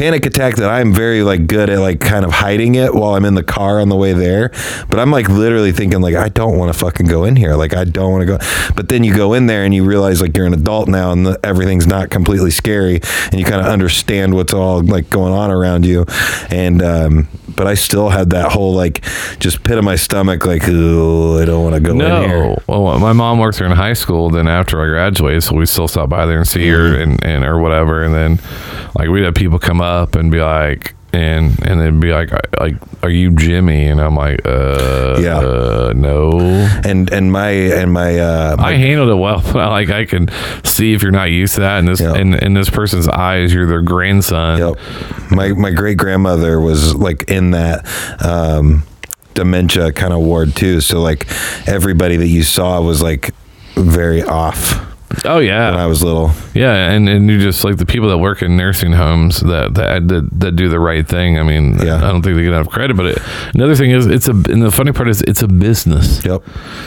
panic 0.00 0.24
attack 0.24 0.56
that 0.56 0.70
I'm 0.70 0.94
very 0.94 1.22
like 1.22 1.46
good 1.46 1.68
at 1.68 1.78
like 1.78 2.00
kind 2.00 2.24
of 2.24 2.32
hiding 2.32 2.74
it 2.74 2.94
while 2.94 3.16
I'm 3.16 3.26
in 3.26 3.34
the 3.34 3.42
car 3.42 3.80
on 3.80 3.90
the 3.90 3.96
way 3.96 4.14
there. 4.14 4.50
But 4.88 4.98
I'm 4.98 5.10
like 5.10 5.28
literally 5.28 5.72
thinking 5.72 6.00
like 6.00 6.14
I 6.14 6.30
don't 6.30 6.56
want 6.56 6.72
to 6.72 6.78
fucking 6.78 7.06
go 7.06 7.24
in 7.24 7.36
here. 7.36 7.54
Like 7.54 7.74
I 7.74 7.84
don't 7.84 8.10
want 8.10 8.22
to 8.22 8.26
go. 8.26 8.38
But 8.74 8.88
then 8.88 9.04
you 9.04 9.14
go 9.14 9.34
in 9.34 9.46
there 9.46 9.64
and 9.64 9.74
you 9.74 9.84
realize 9.84 10.22
like 10.22 10.34
you're 10.36 10.46
an 10.46 10.54
adult 10.54 10.88
now 10.88 11.12
and 11.12 11.26
the, 11.26 11.40
everything's 11.44 11.86
not 11.86 12.08
completely 12.08 12.50
scary 12.50 13.00
and 13.30 13.34
you 13.34 13.44
kind 13.44 13.60
of 13.60 13.66
understand 13.66 14.34
what's 14.34 14.54
all 14.54 14.82
like 14.82 15.10
going 15.10 15.34
on 15.34 15.50
around 15.50 15.84
you. 15.84 16.06
And 16.50 16.80
um 16.80 17.28
but 17.56 17.66
I 17.66 17.74
still 17.74 18.08
had 18.10 18.30
that 18.30 18.52
whole 18.52 18.74
like 18.74 19.04
just 19.38 19.62
pit 19.64 19.78
of 19.78 19.84
my 19.84 19.96
stomach 19.96 20.46
like 20.46 20.62
oh 20.66 21.38
I 21.38 21.44
don't 21.44 21.62
want 21.64 21.74
to 21.76 21.80
go 21.80 21.92
in 21.92 22.28
here. 22.30 22.56
Well, 22.66 22.98
my 22.98 23.12
mom 23.12 23.38
worked 23.38 23.58
there 23.58 23.66
in 23.66 23.72
high 23.76 23.92
school. 23.94 24.30
Then 24.30 24.48
after 24.48 24.80
I 24.82 24.86
graduated, 24.88 25.42
so 25.44 25.56
we 25.56 25.66
still 25.66 25.88
stop 25.88 26.08
by 26.08 26.26
there 26.26 26.38
and 26.38 26.46
see 26.48 26.68
her 26.68 26.90
Mm-hmm. 26.90 27.02
and, 27.02 27.24
and 27.24 27.44
or 27.44 27.58
whatever. 27.60 28.02
And 28.02 28.14
then 28.14 28.40
like 28.96 29.08
we'd 29.08 29.24
have 29.24 29.34
people 29.34 29.58
come 29.58 29.80
up 29.80 30.14
and 30.14 30.30
be 30.30 30.40
like, 30.40 30.94
and 31.12 31.58
and 31.66 31.80
then 31.80 31.98
be 32.00 32.12
like, 32.12 32.30
like, 32.60 32.76
are 33.02 33.10
you 33.10 33.32
Jimmy? 33.32 33.86
And 33.86 34.00
I'm 34.00 34.14
like, 34.14 34.40
uh, 34.46 35.18
Yeah. 35.20 35.38
uh, 35.38 35.92
no. 35.94 36.38
And 36.84 37.10
and 37.12 37.32
my 37.32 37.50
and 37.50 37.92
my 37.92 38.18
uh 38.18 38.56
my 38.58 38.68
I 38.70 38.72
handled 38.74 39.10
it 39.10 39.14
well. 39.16 39.42
like 39.54 39.90
I 39.90 40.04
can 40.04 40.28
see 40.64 40.92
if 40.92 41.02
you're 41.02 41.10
not 41.12 41.30
used 41.30 41.54
to 41.56 41.62
that, 41.62 41.78
and 41.80 41.88
this 41.88 42.00
Yeah. 42.00 42.14
in, 42.14 42.34
in 42.34 42.54
this 42.54 42.70
person's 42.70 43.08
eyes, 43.08 43.52
you're 43.52 43.66
their 43.66 43.82
grandson. 43.82 44.58
Yep. 44.58 45.30
My 45.30 45.48
my 45.52 45.70
great 45.70 45.98
grandmother 45.98 46.60
was 46.60 46.94
like 46.94 47.24
in 47.30 47.50
that 47.52 47.84
um, 48.24 48.84
dementia 49.34 49.92
kind 49.92 50.12
of 50.12 50.20
ward 50.20 50.54
too. 50.54 50.80
So 50.80 51.00
like 51.00 51.26
everybody 51.66 52.16
that 52.16 52.28
you 52.28 52.42
saw 52.42 52.80
was 52.80 53.02
like 53.02 53.34
very 53.74 54.22
off 54.22 54.86
Oh 55.24 55.38
yeah, 55.38 55.70
when 55.72 55.80
I 55.80 55.86
was 55.86 56.02
little. 56.04 56.30
Yeah, 56.54 56.90
and, 56.92 57.08
and 57.08 57.28
you 57.28 57.40
just 57.40 57.64
like 57.64 57.76
the 57.78 57.86
people 57.86 58.08
that 58.10 58.18
work 58.18 58.42
in 58.42 58.56
nursing 58.56 58.92
homes 58.92 59.40
that 59.40 59.74
that 59.74 60.06
that, 60.08 60.28
that 60.40 60.56
do 60.56 60.68
the 60.68 60.78
right 60.78 61.06
thing. 61.06 61.38
I 61.38 61.42
mean, 61.42 61.76
Yeah. 61.78 61.96
I 61.96 62.10
don't 62.12 62.22
think 62.22 62.36
they 62.36 62.42
get 62.42 62.52
enough 62.52 62.68
credit. 62.70 62.96
But 62.96 63.06
it, 63.06 63.18
another 63.54 63.74
thing 63.74 63.90
is, 63.90 64.06
it's 64.06 64.28
a 64.28 64.32
and 64.32 64.62
the 64.62 64.70
funny 64.70 64.92
part 64.92 65.08
is, 65.08 65.20
it's 65.22 65.42
a 65.42 65.48
business. 65.48 66.24
Yep. 66.24 66.42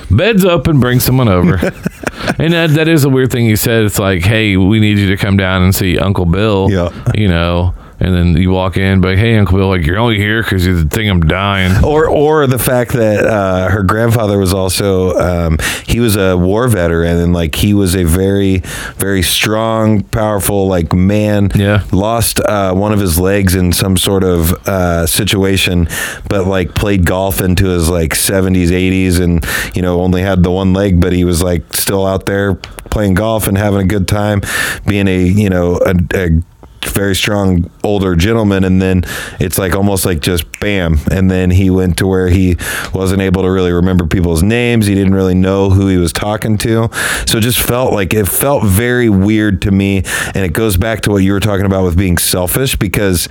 Beds 0.10 0.46
open, 0.46 0.80
bring 0.80 1.00
someone 1.00 1.28
over, 1.28 1.56
and 2.40 2.54
that 2.54 2.72
that 2.76 2.88
is 2.88 3.04
a 3.04 3.10
weird 3.10 3.32
thing 3.32 3.46
you 3.46 3.56
said. 3.58 3.84
It's 3.84 4.00
like, 4.00 4.24
hey, 4.24 4.56
we 4.58 4.80
need 4.80 4.98
you 5.00 5.08
to 5.10 5.18
come 5.18 5.36
down 5.38 5.62
and 5.62 5.76
see 5.76 6.00
Uncle 6.00 6.26
Bill. 6.26 6.70
Yeah. 6.72 6.90
you 7.14 7.28
know. 7.28 7.74
And 8.04 8.14
then 8.14 8.36
you 8.36 8.52
walk 8.52 8.76
in, 8.76 9.00
but 9.00 9.18
hey, 9.18 9.38
Uncle 9.38 9.58
Bill, 9.58 9.70
like 9.70 9.86
you're 9.86 9.98
only 9.98 10.18
here 10.18 10.44
because 10.44 10.66
you 10.66 10.84
think 10.84 11.10
I'm 11.10 11.22
dying. 11.22 11.84
Or 11.86 12.10
or 12.10 12.48
the 12.48 12.60
fact 12.60 12.92
that 12.94 13.26
uh, 13.26 13.70
her 13.70 13.82
grandfather 13.82 14.38
was 14.38 14.54
also 14.54 15.18
um, 15.18 15.58
he 15.86 16.02
was 16.02 16.18
a 16.18 16.38
war 16.38 16.68
veteran 16.68 17.18
and 17.18 17.32
like 17.32 17.56
he 17.56 17.74
was 17.74 17.96
a 17.96 18.04
very 18.04 18.58
very 18.98 19.22
strong, 19.22 20.04
powerful 20.04 20.68
like 20.68 20.92
man. 20.92 21.50
Yeah. 21.56 21.86
Lost 21.94 22.42
uh, 22.42 22.74
one 22.74 22.92
of 22.92 23.00
his 23.00 23.18
legs 23.18 23.56
in 23.56 23.72
some 23.72 23.96
sort 23.96 24.26
of 24.26 24.52
uh, 24.68 25.08
situation, 25.08 25.88
but 26.28 26.46
like 26.46 26.76
played 26.76 27.06
golf 27.06 27.40
into 27.40 27.68
his 27.68 27.90
like 27.90 28.12
70s, 28.12 28.68
80s, 28.68 29.22
and 29.22 29.46
you 29.76 29.82
know 29.82 30.02
only 30.02 30.24
had 30.24 30.44
the 30.44 30.52
one 30.52 30.74
leg, 30.74 31.00
but 31.00 31.14
he 31.14 31.24
was 31.24 31.42
like 31.42 31.74
still 31.74 32.06
out 32.06 32.26
there 32.26 32.56
playing 32.94 33.14
golf 33.14 33.48
and 33.48 33.58
having 33.58 33.82
a 33.82 33.88
good 33.88 34.10
time, 34.10 34.42
being 34.86 35.08
a 35.08 35.24
you 35.24 35.50
know 35.50 35.80
a, 35.86 35.96
a 36.14 36.44
very 36.90 37.16
strong 37.16 37.70
older 37.84 38.16
gentleman 38.16 38.64
and 38.64 38.82
then 38.82 39.04
it's 39.40 39.58
like 39.58 39.76
almost 39.76 40.06
like 40.06 40.20
just 40.20 40.46
bam 40.60 40.98
and 41.12 41.30
then 41.30 41.52
he 41.52 41.70
went 41.70 41.98
to 41.98 42.08
where 42.08 42.28
he 42.28 42.56
wasn't 42.94 43.22
able 43.22 43.42
to 43.42 43.50
really 43.50 43.72
remember 43.72 44.06
people's 44.06 44.44
names 44.44 44.86
he 44.86 44.96
didn't 44.96 45.14
really 45.14 45.36
know 45.36 45.70
who 45.70 45.88
he 45.88 45.98
was 45.98 46.14
talking 46.14 46.58
to 46.58 46.90
so 47.26 47.38
it 47.38 47.42
just 47.42 47.60
felt 47.60 47.94
like 47.94 48.14
it 48.14 48.28
felt 48.28 48.64
very 48.64 49.10
weird 49.10 49.62
to 49.62 49.72
me 49.72 50.04
and 50.34 50.38
it 50.38 50.54
goes 50.54 50.78
back 50.78 51.02
to 51.02 51.12
what 51.12 51.18
you 51.18 51.32
were 51.32 51.40
talking 51.40 51.66
about 51.66 51.84
with 51.84 51.98
being 51.98 52.18
selfish 52.18 52.76
because 52.76 53.28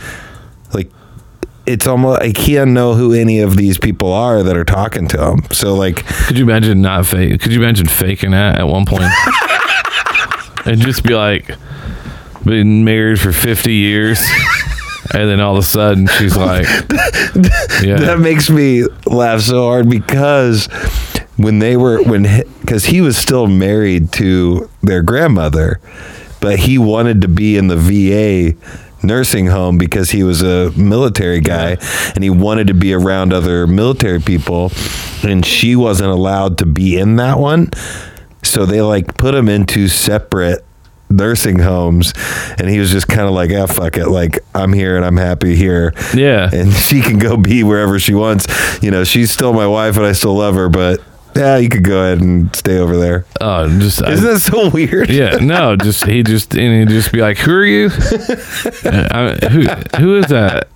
like 0.75 0.91
it's 1.67 1.87
almost 1.87 2.21
I 2.21 2.33
can't 2.33 2.73
know 2.73 2.95
who 2.95 3.13
any 3.13 3.41
of 3.41 3.57
these 3.57 3.79
people 3.79 4.13
are 4.13 4.43
that 4.43 4.57
are 4.57 4.65
talking 4.65 5.07
to 5.09 5.31
him. 5.31 5.43
So 5.53 5.75
like, 5.75 6.05
Could 6.27 6.37
you 6.37 6.45
imagine 6.45 6.83
not 6.83 7.07
fake? 7.07 7.41
Could 7.41 7.53
you 7.53 7.63
imagine 7.63 7.87
faking 7.87 8.33
that 8.33 8.59
at 8.59 8.67
one 8.67 8.85
point 8.85 9.05
and 10.67 10.81
just 10.81 11.05
be 11.05 11.15
like, 11.15 11.57
been 12.45 12.85
married 12.85 13.21
for 13.21 13.33
fifty 13.33 13.75
years, 13.75 14.23
and 15.15 15.29
then 15.29 15.41
all 15.41 15.57
of 15.57 15.65
a 15.65 15.67
sudden 15.67 16.07
she's 16.07 16.37
like, 16.37 16.65
yeah, 17.83 17.97
that 17.99 18.19
makes 18.21 18.51
me 18.51 18.85
laugh 19.07 19.41
so 19.41 19.63
hard 19.65 19.89
because 19.89 20.67
when 21.37 21.59
they 21.59 21.77
were 21.77 22.03
when 22.03 22.45
because 22.61 22.87
he 22.87 23.01
was 23.01 23.17
still 23.17 23.47
married 23.47 24.13
to 24.13 24.69
their 24.83 25.03
grandmother 25.03 25.81
but 26.43 26.59
he 26.59 26.77
wanted 26.77 27.23
to 27.23 27.29
be 27.29 27.57
in 27.57 27.69
the 27.69 27.77
VA 27.77 28.57
nursing 29.03 29.47
home 29.47 29.79
because 29.79 30.11
he 30.11 30.25
was 30.25 30.43
a 30.43 30.71
military 30.73 31.41
guy 31.41 31.77
and 32.15 32.25
he 32.25 32.31
wanted 32.31 32.67
to 32.67 32.75
be 32.75 32.93
around 32.93 33.33
other 33.33 33.67
military 33.67 34.21
people 34.21 34.73
and 35.23 35.47
she 35.47 35.77
wasn't 35.77 36.11
allowed 36.11 36.59
to 36.59 36.67
be 36.67 36.99
in 36.99 37.17
that 37.17 37.39
one. 37.39 37.71
So 38.43 38.67
they 38.67 38.81
like 38.83 39.17
put 39.17 39.35
him 39.35 39.49
into 39.49 39.87
separate 39.87 40.65
nursing 41.13 41.59
homes 41.59 42.13
and 42.59 42.69
he 42.69 42.79
was 42.79 42.91
just 42.91 43.09
kind 43.09 43.23
of 43.29 43.31
like 43.33 43.51
ah 43.53 43.67
fuck 43.67 43.97
it 43.97 44.09
like 44.09 44.39
i'm 44.55 44.73
here 44.73 44.97
and 44.97 45.05
i'm 45.05 45.17
happy 45.17 45.55
here 45.55 45.93
Yeah. 46.15 46.49
and 46.53 46.73
she 46.89 47.01
can 47.01 47.19
go 47.19 47.37
be 47.37 47.63
wherever 47.65 47.99
she 47.99 48.15
wants 48.15 48.47
you 48.83 48.91
know 48.91 49.05
she's 49.05 49.31
still 49.31 49.53
my 49.53 49.67
wife 49.67 49.97
and 49.97 50.07
i 50.07 50.13
still 50.13 50.35
love 50.35 50.55
her 50.55 50.69
but 50.69 51.01
yeah 51.35 51.57
you 51.57 51.69
could 51.69 51.85
go 51.85 52.03
ahead 52.05 52.21
and 52.21 52.55
stay 52.55 52.79
over 52.79 52.97
there 52.99 53.25
oh, 53.41 53.67
just 53.79 54.03
isn't 54.07 54.25
that 54.27 54.41
so 54.41 54.69
weird 54.71 55.09
yeah, 55.09 55.37
no, 55.37 55.77
just 55.77 56.05
he 56.05 56.23
just 56.23 56.55
and 56.55 56.89
he'd 56.89 56.95
just 56.95 57.11
be 57.11 57.21
like, 57.23 57.39
"Who 57.39 57.53
are 57.53 57.65
you? 57.65 57.89
Uh, 58.85 59.39
I, 59.43 59.47
who 59.49 59.63
who 59.99 60.19
is 60.19 60.27
that?" 60.27 60.69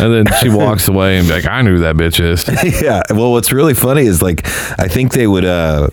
And 0.00 0.12
then 0.14 0.24
she 0.40 0.48
walks 0.48 0.88
away 0.88 1.18
and 1.18 1.26
be 1.28 1.34
like, 1.34 1.46
"I 1.46 1.60
knew 1.62 1.72
who 1.76 1.78
that 1.80 1.96
bitch 1.96 2.20
is." 2.20 2.48
yeah 2.82 3.02
well 3.10 3.32
what's 3.32 3.52
really 3.52 3.74
funny 3.74 4.06
is 4.06 4.22
like 4.22 4.46
i 4.78 4.88
think 4.88 5.12
they 5.12 5.26
would 5.26 5.44
uh 5.44 5.88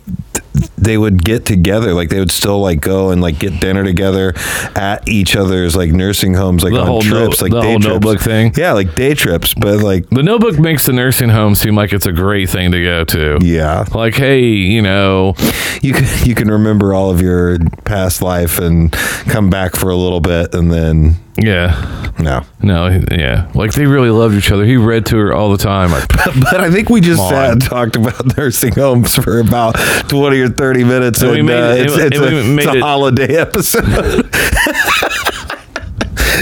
they 0.81 0.97
would 0.97 1.23
get 1.23 1.45
together 1.45 1.93
like 1.93 2.09
they 2.09 2.19
would 2.19 2.31
still 2.31 2.59
like 2.59 2.81
go 2.81 3.09
and 3.11 3.21
like 3.21 3.39
get 3.39 3.59
dinner 3.59 3.83
together 3.83 4.33
at 4.75 5.07
each 5.07 5.35
other's 5.35 5.75
like 5.75 5.91
nursing 5.91 6.33
homes 6.33 6.63
like 6.63 6.73
The 6.73 6.79
on 6.81 7.01
trips 7.01 7.41
no- 7.41 7.45
like 7.45 7.51
the 7.51 7.61
day 7.61 7.67
whole 7.71 7.79
trips. 7.79 7.93
notebook 7.93 8.19
thing? 8.21 8.53
yeah 8.57 8.71
like 8.73 8.95
day 8.95 9.13
trips 9.13 9.53
but 9.53 9.79
like 9.79 10.09
The 10.09 10.23
Notebook 10.23 10.59
makes 10.59 10.85
the 10.85 10.93
nursing 10.93 11.29
home 11.29 11.55
seem 11.55 11.75
like 11.75 11.91
it's 11.93 12.05
a 12.05 12.11
great 12.11 12.49
thing 12.49 12.71
to 12.71 12.81
go 12.83 13.03
to. 13.05 13.37
yeah 13.41 13.85
Like, 13.93 14.15
hey, 14.15 14.41
you 14.43 14.81
know, 14.81 15.33
you 15.81 15.93
can 15.93 16.05
you 16.27 16.35
can 16.35 16.49
remember 16.49 16.93
all 16.93 17.09
of 17.11 17.21
your 17.21 17.57
past 17.85 18.21
life 18.21 18.59
and 18.59 18.91
come 18.91 19.49
back 19.49 19.75
for 19.75 19.89
a 19.89 19.95
little 19.95 20.19
bit 20.21 20.53
and 20.53 20.71
then 20.71 21.15
yeah, 21.41 22.13
no 22.19 22.43
no, 22.61 23.01
yeah, 23.11 23.49
like 23.55 23.71
they 23.73 23.85
really 23.85 24.09
loved 24.09 24.35
each 24.35 24.51
other. 24.51 24.65
He 24.65 24.75
read 24.77 25.05
to 25.07 25.17
her 25.17 25.33
all 25.33 25.51
the 25.51 25.57
time. 25.57 25.91
Like, 25.91 26.07
but 26.51 26.59
I 26.59 26.69
think 26.69 26.89
we 26.89 26.99
just 27.01 27.21
sat 27.29 27.51
and 27.53 27.61
talked 27.61 27.95
about 27.95 28.37
nursing 28.37 28.73
homes 28.73 29.15
for 29.15 29.39
about 29.39 29.75
20 30.09 30.39
or 30.41 30.49
30 30.49 30.83
minutes. 30.83 31.21
And 31.21 31.31
made 31.41 31.53
uh, 31.53 31.73
it- 31.75 31.85
it's, 31.85 31.93
and 31.95 32.13
it's, 32.13 32.19
we 32.19 32.27
a, 32.27 32.29
it's 32.57 32.65
a 32.75 32.79
holiday 32.81 33.37
episode. 33.37 34.29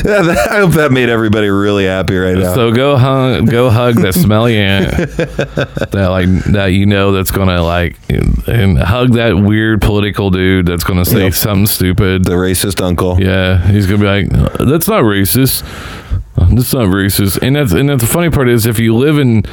I 0.06 0.58
hope 0.60 0.72
that 0.74 0.92
made 0.92 1.10
everybody 1.10 1.48
really 1.50 1.86
happy 1.86 2.16
right 2.18 2.38
now. 2.38 2.54
So 2.54 2.72
go 2.72 2.98
hug, 2.98 3.50
go 3.50 3.70
hug 3.70 3.96
that 3.96 4.14
smelly 4.14 4.58
aunt 4.58 4.92
that 5.18 6.08
like 6.12 6.28
that 6.54 6.68
you 6.68 6.86
know 6.86 7.12
that's 7.12 7.32
gonna 7.32 7.62
like 7.64 7.98
and 8.10 8.78
hug 8.78 9.14
that 9.14 9.38
weird 9.38 9.82
political 9.82 10.30
dude 10.30 10.66
that's 10.68 10.84
gonna 10.84 11.06
say 11.06 11.26
Yep. 11.26 11.34
something 11.34 11.66
stupid. 11.68 12.24
the 12.26 12.34
racist 12.34 12.82
uncle. 12.82 13.22
Yeah, 13.22 13.66
he's 13.72 13.86
gonna 13.88 14.00
be 14.00 14.06
like, 14.06 14.30
"That's 14.60 14.88
not 14.88 15.04
racist. 15.04 15.62
That's 16.38 16.74
not 16.74 16.88
racist." 16.88 17.42
And 17.42 17.56
that's 17.56 17.72
and 17.72 17.90
that's 17.90 18.04
the 18.04 18.08
funny 18.10 18.30
part 18.30 18.50
is 18.50 18.66
if 18.66 18.80
you 18.80 18.96
live 18.96 19.18
in 19.18 19.44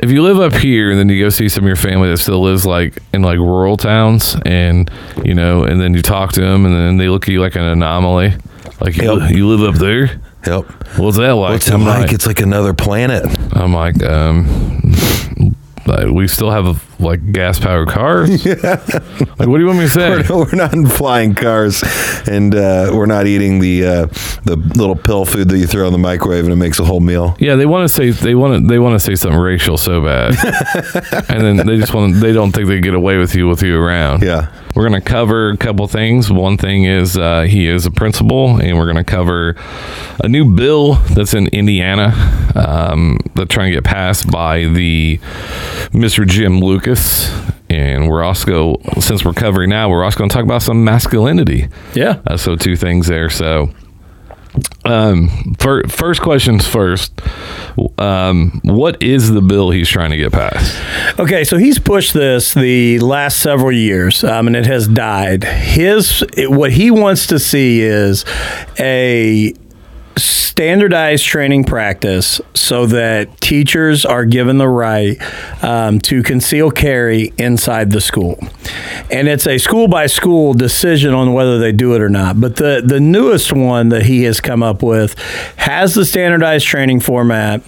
if 0.00 0.10
you 0.12 0.22
live 0.22 0.38
up 0.38 0.52
here 0.54 0.90
and 0.90 0.98
then 0.98 1.08
you 1.08 1.22
go 1.24 1.28
see 1.28 1.48
some 1.48 1.64
of 1.64 1.66
your 1.66 1.76
family 1.76 2.08
that 2.08 2.18
still 2.18 2.40
lives 2.40 2.64
like 2.64 2.98
in 3.12 3.22
like 3.22 3.38
rural 3.38 3.76
towns 3.76 4.36
and 4.46 4.88
you 5.24 5.34
know 5.34 5.64
and 5.64 5.80
then 5.80 5.92
you 5.92 6.02
talk 6.02 6.32
to 6.32 6.40
them 6.40 6.64
and 6.64 6.74
then 6.74 6.96
they 6.98 7.08
look 7.08 7.24
at 7.24 7.32
you 7.32 7.40
like 7.40 7.56
an 7.56 7.62
anomaly 7.62 8.32
like 8.80 8.96
you, 8.96 9.18
Yep. 9.20 9.30
you 9.32 9.46
live 9.48 9.74
up 9.74 9.80
there 9.80 10.20
Yep. 10.46 10.64
what's 10.98 11.16
that 11.18 11.32
like 11.34 11.52
What's 11.52 11.70
I'm 11.70 11.84
like? 11.84 12.12
It's 12.12 12.26
like 12.26 12.40
another 12.40 12.72
planet. 12.74 13.24
I'm 13.52 13.74
like, 13.74 14.02
um, 14.04 14.46
like, 15.86 16.06
we 16.08 16.28
still 16.28 16.50
have 16.50 16.84
like 17.00 17.32
gas 17.32 17.58
powered 17.58 17.88
cars. 17.88 18.44
Like, 19.38 19.48
what 19.48 19.58
do 19.58 19.60
you 19.62 19.66
want 19.66 19.78
me 19.78 19.84
to 19.84 19.90
say? 19.90 20.22
We're, 20.28 20.38
we're 20.46 20.54
not 20.56 20.72
in 20.74 20.84
flying 20.88 21.32
cars, 21.32 21.84
and 22.26 22.52
uh, 22.56 22.90
we're 22.92 23.06
not 23.06 23.28
eating 23.28 23.60
the 23.60 23.84
uh, 23.86 24.06
the 24.44 24.56
little 24.74 24.96
pill 24.96 25.24
food 25.24 25.48
that 25.50 25.58
you 25.58 25.66
throw 25.68 25.86
in 25.86 25.92
the 25.92 25.98
microwave 25.98 26.42
and 26.42 26.52
it 26.52 26.56
makes 26.56 26.80
a 26.80 26.84
whole 26.84 26.98
meal. 26.98 27.36
Yeah, 27.38 27.54
they 27.54 27.64
want 27.66 27.88
to 27.88 27.94
say 27.94 28.10
they 28.10 28.34
want 28.34 28.60
to 28.60 28.66
they 28.68 28.80
want 28.80 28.94
to 28.96 29.00
say 29.00 29.14
something 29.14 29.38
racial 29.38 29.76
so 29.78 30.02
bad, 30.02 30.34
and 31.28 31.40
then 31.58 31.66
they 31.68 31.76
just 31.78 31.94
want 31.94 32.16
they 32.16 32.32
don't 32.32 32.50
think 32.50 32.66
they 32.66 32.80
get 32.80 32.94
away 32.94 33.16
with 33.16 33.36
you 33.36 33.46
with 33.46 33.62
you 33.62 33.78
around. 33.80 34.22
Yeah. 34.24 34.48
We're 34.78 34.84
gonna 34.84 35.00
cover 35.00 35.50
a 35.50 35.56
couple 35.56 35.88
things. 35.88 36.30
One 36.30 36.56
thing 36.56 36.84
is 36.84 37.18
uh, 37.18 37.42
he 37.42 37.66
is 37.66 37.84
a 37.84 37.90
principal, 37.90 38.60
and 38.60 38.78
we're 38.78 38.86
gonna 38.86 39.02
cover 39.02 39.56
a 40.22 40.28
new 40.28 40.54
bill 40.54 40.94
that's 40.94 41.34
in 41.34 41.48
Indiana 41.48 42.12
um, 42.54 43.18
that's 43.34 43.52
trying 43.52 43.72
to 43.72 43.76
get 43.76 43.82
passed 43.82 44.30
by 44.30 44.66
the 44.66 45.18
Mr. 45.90 46.24
Jim 46.24 46.60
Lucas, 46.60 47.28
and 47.68 48.08
we're 48.08 48.22
also 48.22 48.76
since 49.00 49.24
we're 49.24 49.32
covering 49.32 49.70
now, 49.70 49.90
we're 49.90 50.04
also 50.04 50.16
gonna 50.16 50.30
talk 50.30 50.44
about 50.44 50.62
some 50.62 50.84
masculinity. 50.84 51.66
Yeah. 51.92 52.20
Uh, 52.24 52.36
so 52.36 52.54
two 52.54 52.76
things 52.76 53.08
there. 53.08 53.30
So, 53.30 53.70
um, 54.84 55.54
fir- 55.58 55.84
first 55.88 56.20
questions 56.20 56.66
first. 56.66 57.12
Um, 57.98 58.60
what 58.64 59.02
is 59.02 59.30
the 59.30 59.40
bill 59.40 59.70
he's 59.70 59.88
trying 59.88 60.10
to 60.10 60.16
get 60.16 60.32
passed? 60.32 61.18
Okay, 61.18 61.44
so 61.44 61.58
he's 61.58 61.78
pushed 61.78 62.12
this 62.14 62.54
the 62.54 62.98
last 63.00 63.40
several 63.40 63.72
years, 63.72 64.24
um, 64.24 64.46
and 64.46 64.56
it 64.56 64.66
has 64.66 64.88
died. 64.88 65.44
His 65.44 66.24
what 66.36 66.72
he 66.72 66.90
wants 66.90 67.26
to 67.28 67.38
see 67.38 67.80
is 67.80 68.24
a 68.78 69.54
standardized 70.18 71.24
training 71.24 71.64
practice 71.64 72.40
so 72.54 72.86
that 72.86 73.40
teachers 73.40 74.04
are 74.04 74.24
given 74.24 74.58
the 74.58 74.68
right 74.68 75.16
um, 75.62 75.98
to 76.00 76.22
conceal 76.22 76.70
carry 76.70 77.32
inside 77.38 77.90
the 77.90 78.00
school. 78.00 78.38
And 79.10 79.28
it's 79.28 79.46
a 79.46 79.58
school 79.58 79.88
by 79.88 80.06
school 80.06 80.54
decision 80.54 81.14
on 81.14 81.32
whether 81.32 81.58
they 81.58 81.72
do 81.72 81.94
it 81.94 82.00
or 82.00 82.08
not. 82.08 82.40
But 82.40 82.56
the, 82.56 82.82
the 82.84 83.00
newest 83.00 83.52
one 83.52 83.88
that 83.90 84.02
he 84.02 84.24
has 84.24 84.40
come 84.40 84.62
up 84.62 84.82
with 84.82 85.18
has 85.56 85.94
the 85.94 86.04
standardized 86.04 86.66
training 86.66 87.00
format. 87.00 87.62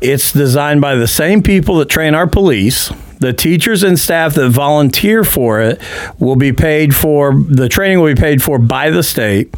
It's 0.00 0.32
designed 0.32 0.80
by 0.80 0.94
the 0.94 1.08
same 1.08 1.42
people 1.42 1.76
that 1.78 1.88
train 1.88 2.14
our 2.14 2.26
police. 2.26 2.90
The 3.20 3.32
teachers 3.32 3.82
and 3.82 3.98
staff 3.98 4.34
that 4.34 4.48
volunteer 4.48 5.24
for 5.24 5.60
it 5.60 5.80
will 6.18 6.36
be 6.36 6.52
paid 6.52 6.94
for, 6.94 7.34
the 7.34 7.68
training 7.68 8.00
will 8.00 8.14
be 8.14 8.20
paid 8.20 8.42
for 8.42 8.58
by 8.58 8.90
the 8.90 9.02
state. 9.02 9.54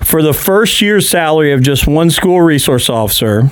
For 0.00 0.22
the 0.22 0.32
first 0.32 0.80
year's 0.80 1.08
salary 1.08 1.52
of 1.52 1.62
just 1.62 1.86
one 1.86 2.10
school 2.10 2.40
resource 2.40 2.88
officer, 2.88 3.50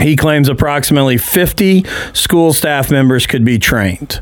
he 0.00 0.16
claims 0.16 0.48
approximately 0.48 1.18
50 1.18 1.84
school 2.12 2.52
staff 2.52 2.90
members 2.90 3.26
could 3.26 3.44
be 3.44 3.58
trained. 3.58 4.20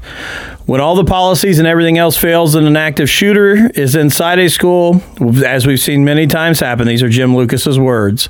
When 0.67 0.81
all 0.81 0.97
the 0.97 1.05
policies 1.05 1.59
and 1.61 1.69
everything 1.69 1.97
else 1.97 2.17
fails 2.17 2.57
and 2.57 2.67
an 2.67 2.77
active 2.77 3.09
shooter 3.09 3.71
is 3.75 3.95
inside 3.95 4.41
a 4.41 4.49
school, 4.51 5.01
as 5.45 5.65
we've 5.65 5.79
seen 5.79 6.05
many 6.05 6.27
times 6.27 6.59
happen, 6.59 6.89
these 6.89 7.05
are 7.05 7.09
Jim 7.09 7.37
Lucas's 7.37 7.79
words. 7.79 8.29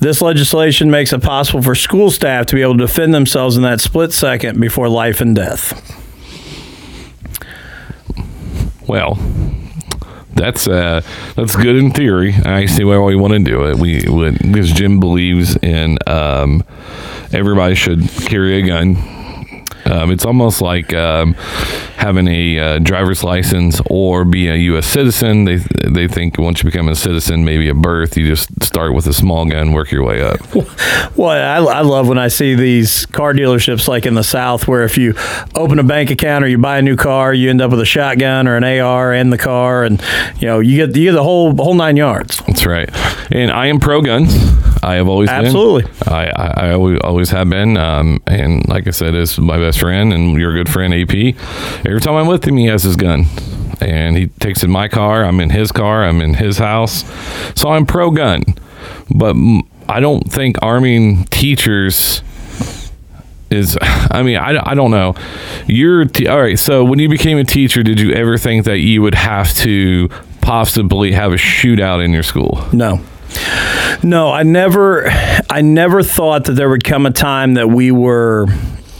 This 0.00 0.20
legislation 0.20 0.90
makes 0.90 1.12
it 1.12 1.22
possible 1.22 1.62
for 1.62 1.76
school 1.76 2.10
staff 2.10 2.46
to 2.46 2.56
be 2.56 2.62
able 2.62 2.78
to 2.78 2.86
defend 2.86 3.14
themselves 3.14 3.56
in 3.56 3.62
that 3.62 3.80
split 3.80 4.12
second 4.12 4.58
before 4.60 4.88
life 4.88 5.20
and 5.20 5.36
death. 5.36 5.94
Well, 8.88 9.18
that's 10.38 10.66
uh, 10.68 11.02
that's 11.34 11.56
good 11.56 11.76
in 11.76 11.90
theory. 11.90 12.34
I 12.34 12.66
see 12.66 12.84
why 12.84 12.98
we 12.98 13.16
want 13.16 13.34
to 13.34 13.38
do 13.40 13.66
it. 13.66 13.76
We 13.76 14.04
would 14.08 14.38
because 14.38 14.72
Jim 14.72 15.00
believes 15.00 15.56
in 15.56 15.98
um, 16.06 16.64
everybody 17.32 17.74
should 17.74 18.08
carry 18.08 18.62
a 18.62 18.66
gun. 18.66 19.17
Um, 19.88 20.10
it's 20.10 20.24
almost 20.24 20.60
like 20.60 20.92
um, 20.94 21.34
having 21.96 22.28
a 22.28 22.58
uh, 22.58 22.78
driver's 22.78 23.24
license 23.24 23.80
or 23.86 24.24
be 24.24 24.48
a 24.48 24.54
U.S. 24.54 24.86
citizen. 24.86 25.44
They 25.44 25.56
they 25.86 26.08
think 26.08 26.38
once 26.38 26.62
you 26.62 26.70
become 26.70 26.88
a 26.88 26.94
citizen, 26.94 27.44
maybe 27.44 27.68
at 27.68 27.76
birth, 27.76 28.16
you 28.16 28.26
just 28.26 28.62
start 28.62 28.94
with 28.94 29.06
a 29.06 29.12
small 29.12 29.46
gun, 29.46 29.72
work 29.72 29.90
your 29.90 30.04
way 30.04 30.22
up. 30.22 30.38
Well, 31.16 31.30
I, 31.30 31.78
I 31.78 31.80
love 31.80 32.06
when 32.08 32.18
I 32.18 32.28
see 32.28 32.54
these 32.54 33.06
car 33.06 33.32
dealerships 33.32 33.88
like 33.88 34.06
in 34.06 34.14
the 34.14 34.22
South 34.22 34.68
where 34.68 34.84
if 34.84 34.96
you 34.96 35.14
open 35.54 35.78
a 35.78 35.82
bank 35.82 36.10
account 36.10 36.44
or 36.44 36.48
you 36.48 36.58
buy 36.58 36.78
a 36.78 36.82
new 36.82 36.94
car, 36.94 37.34
you 37.34 37.50
end 37.50 37.60
up 37.60 37.72
with 37.72 37.80
a 37.80 37.84
shotgun 37.84 38.46
or 38.46 38.56
an 38.56 38.62
AR 38.62 39.12
in 39.12 39.30
the 39.30 39.38
car, 39.38 39.84
and 39.84 40.00
you 40.38 40.46
know 40.46 40.60
you 40.60 40.76
get 40.76 40.94
you 40.96 41.04
get 41.04 41.12
the 41.12 41.22
whole 41.22 41.54
whole 41.56 41.74
nine 41.74 41.96
yards. 41.96 42.38
That's 42.46 42.64
right. 42.66 42.88
And 43.32 43.50
I 43.50 43.66
am 43.66 43.80
pro 43.80 44.00
guns. 44.00 44.34
I 44.82 44.94
have 44.94 45.08
always 45.08 45.28
Absolutely. 45.28 45.82
been. 45.82 46.12
I, 46.12 46.30
I, 46.30 46.68
I 46.68 46.72
always, 46.72 47.00
always 47.02 47.30
have 47.30 47.50
been. 47.50 47.76
Um, 47.76 48.22
and 48.26 48.66
like 48.68 48.86
I 48.86 48.90
said, 48.90 49.14
is 49.14 49.38
my 49.38 49.58
best 49.58 49.77
friend 49.78 50.12
and 50.12 50.38
your 50.38 50.52
good 50.52 50.68
friend 50.68 50.92
AP. 50.92 51.34
Every 51.86 52.00
time 52.00 52.14
I'm 52.14 52.26
with 52.26 52.46
him, 52.46 52.56
he 52.56 52.66
has 52.66 52.82
his 52.82 52.96
gun. 52.96 53.26
And 53.80 54.16
he 54.16 54.26
takes 54.40 54.64
in 54.64 54.70
my 54.70 54.88
car. 54.88 55.24
I'm 55.24 55.40
in 55.40 55.50
his 55.50 55.70
car. 55.70 56.04
I'm 56.04 56.20
in 56.20 56.34
his 56.34 56.58
house. 56.58 57.04
So 57.54 57.70
I'm 57.70 57.86
pro 57.86 58.10
gun. 58.10 58.42
But 59.14 59.36
I 59.88 60.00
don't 60.00 60.30
think 60.30 60.56
arming 60.62 61.24
teachers 61.26 62.22
is 63.50 63.78
i 63.82 64.22
mean 64.22 64.36
i, 64.36 64.60
I 64.62 64.74
don't 64.74 64.90
know 64.90 65.14
you're 65.66 66.02
all 66.28 66.38
right 66.38 66.58
so 66.58 66.84
when 66.84 66.98
you 66.98 67.08
became 67.08 67.38
a 67.38 67.44
teacher 67.44 67.82
did 67.82 67.98
you 67.98 68.12
ever 68.12 68.36
think 68.36 68.66
that 68.66 68.80
you 68.80 69.00
would 69.00 69.14
have 69.14 69.54
to 69.56 70.10
possibly 70.42 71.12
have 71.12 71.32
a 71.32 71.36
shootout 71.36 72.04
in 72.04 72.12
your 72.12 72.22
school 72.22 72.62
No. 72.72 73.00
No, 74.02 74.30
I 74.30 74.42
never 74.42 75.08
I 75.50 75.60
never 75.60 76.02
thought 76.02 76.44
that 76.44 76.52
there 76.52 76.68
would 76.68 76.84
come 76.84 77.04
a 77.06 77.10
time 77.10 77.54
that 77.54 77.68
we 77.68 77.90
were 77.90 78.46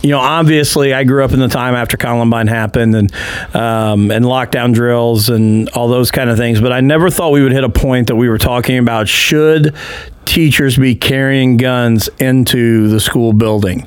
you 0.09 0.15
know, 0.15 0.21
obviously, 0.21 0.95
I 0.95 1.05
grew 1.05 1.23
up 1.23 1.33
in 1.33 1.39
the 1.39 1.49
time 1.49 1.75
after 1.75 1.99
Columbine 1.99 2.47
happened 2.47 2.95
and 2.97 3.15
um, 3.55 4.11
and 4.11 4.25
lockdown 4.25 4.73
drills 4.73 5.29
and 5.29 5.69
all 5.71 5.89
those 5.89 6.11
kind 6.11 6.31
of 6.31 6.39
things. 6.39 6.63
But 6.63 6.73
I 6.73 6.81
never 6.81 7.11
thought 7.11 7.31
we 7.31 7.43
would 7.43 7.53
hit 7.53 7.63
a 7.63 7.69
point 7.69 8.07
that 8.07 8.17
we 8.17 8.31
were 8.31 8.39
talking 8.39 8.79
about 8.79 9.07
should 9.07 9.77
teachers 10.25 10.79
be 10.79 10.95
carrying 10.95 11.59
guns 11.59 12.09
into 12.19 12.89
the 12.89 13.01
school 13.01 13.35
building. 13.35 13.87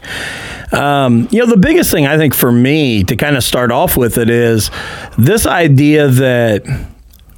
Um, 0.72 1.28
you 1.32 1.40
know, 1.40 1.48
the 1.48 1.58
biggest 1.58 1.90
thing 1.90 2.06
I 2.06 2.18
think 2.18 2.36
for 2.36 2.52
me 2.52 3.04
to 3.06 3.16
kind 3.16 3.36
of 3.36 3.44
start 3.44 3.72
off 3.72 3.98
with 3.98 4.20
it 4.20 4.30
is 4.30 4.70
this 5.18 5.48
idea 5.48 6.08
that 6.08 6.64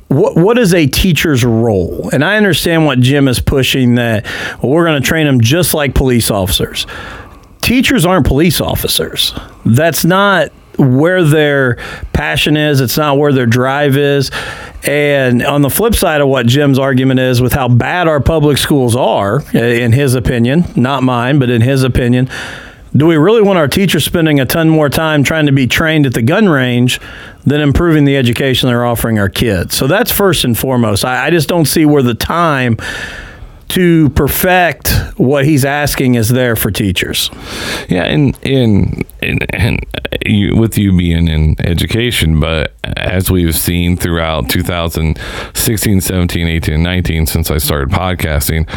what 0.10 0.36
what 0.36 0.58
is 0.58 0.74
a 0.74 0.88
teacher's 0.88 1.46
role? 1.46 2.10
And 2.12 2.22
I 2.22 2.36
understand 2.36 2.86
what 2.86 3.00
Jim 3.00 3.30
is 3.30 3.40
pushing 3.40 3.96
that 3.96 4.26
well, 4.62 4.74
we're 4.74 4.86
going 4.86 5.02
to 5.02 5.08
train 5.08 5.26
them 5.26 5.40
just 5.40 5.74
like 5.74 5.96
police 5.96 6.30
officers. 6.30 6.86
Teachers 7.64 8.06
aren't 8.06 8.28
police 8.28 8.60
officers. 8.60 9.34
That's 9.66 10.04
not 10.04 10.50
where 10.78 11.24
their 11.24 11.76
passion 12.12 12.58
is. 12.58 12.82
It's 12.82 12.98
not 12.98 13.18
where 13.18 13.32
their 13.32 13.46
drive 13.46 13.96
is. 13.96 14.32
And 14.84 15.42
on 15.46 15.62
the 15.62 15.70
flip 15.70 15.96
side 15.96 16.20
of 16.20 16.28
what 16.28 16.46
Jim's 16.46 16.78
argument 16.78 17.22
is 17.22 17.42
with 17.42 17.54
how 17.54 17.70
bad 17.70 18.10
our 18.10 18.20
public 18.20 18.58
schools 18.58 18.98
are, 18.98 19.42
eh, 19.54 19.82
in 19.82 19.94
his 19.94 20.14
opinion, 20.14 20.66
not 20.76 21.04
mine, 21.04 21.40
but 21.40 21.50
in 21.50 21.62
his 21.62 21.84
opinion, 21.84 22.30
do 22.96 23.08
we 23.08 23.16
really 23.16 23.42
want 23.42 23.58
our 23.58 23.70
teachers 23.70 24.04
spending 24.04 24.42
a 24.42 24.46
ton 24.46 24.68
more 24.68 24.90
time 24.90 25.24
trying 25.24 25.46
to 25.46 25.54
be 25.54 25.66
trained 25.66 26.06
at 26.06 26.14
the 26.14 26.22
gun 26.22 26.50
range 26.50 27.00
than 27.46 27.62
improving 27.62 28.04
the 28.04 28.18
education 28.18 28.68
they're 28.68 28.86
offering 28.86 29.18
our 29.20 29.30
kids? 29.30 29.74
So 29.74 29.88
that's 29.88 30.12
first 30.12 30.44
and 30.44 30.58
foremost. 30.58 31.06
I, 31.06 31.28
I 31.28 31.30
just 31.30 31.48
don't 31.48 31.66
see 31.66 31.86
where 31.86 32.04
the 32.04 32.14
time 32.14 32.76
to 33.74 34.10
perfect 34.12 34.90
what 35.18 35.46
he's 35.46 35.66
asking 35.66 36.16
is 36.16 36.30
there 36.30 36.56
for 36.56 36.70
teachers. 36.72 37.30
Yeah, 37.90 38.04
and 38.04 38.38
and 38.44 39.04
and, 39.22 39.46
and 39.56 39.80
you, 40.26 40.56
with 40.56 40.78
you 40.78 40.96
being 40.98 41.28
in 41.28 41.56
education, 41.60 42.40
but 42.40 42.74
as 42.98 43.32
we've 43.32 43.56
seen 43.56 43.98
throughout 43.98 44.50
2016, 44.50 46.02
17, 46.02 46.48
18, 46.48 46.74
and 46.76 46.84
19, 46.84 47.26
since 47.28 47.50
I 47.52 47.58
started 47.58 47.90
podcasting, 47.90 48.68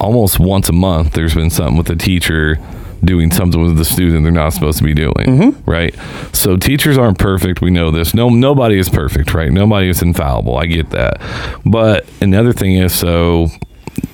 almost 0.00 0.38
once 0.38 0.68
a 0.68 0.72
month 0.72 1.12
there's 1.12 1.34
been 1.34 1.50
something 1.50 1.76
with 1.76 1.90
a 1.90 1.96
teacher 1.96 2.58
doing 3.02 3.30
something 3.30 3.60
with 3.60 3.76
the 3.76 3.84
student 3.84 4.22
they're 4.22 4.32
not 4.32 4.50
supposed 4.54 4.78
to 4.78 4.84
be 4.84 4.94
doing, 4.94 5.12
Mm-hmm. 5.14 5.70
right? 5.70 5.94
So 6.34 6.56
teachers 6.56 6.96
aren't 6.96 7.18
perfect. 7.18 7.60
We 7.60 7.70
know 7.70 7.90
this. 7.90 8.14
No, 8.14 8.30
nobody 8.30 8.78
is 8.78 8.88
perfect, 8.88 9.34
right? 9.34 9.50
Nobody 9.52 9.88
is 9.88 10.00
infallible. 10.00 10.56
I 10.56 10.66
get 10.66 10.90
that. 10.90 11.20
But 11.66 12.06
another 12.22 12.52
thing 12.54 12.76
is, 12.76 12.94
so 12.94 13.48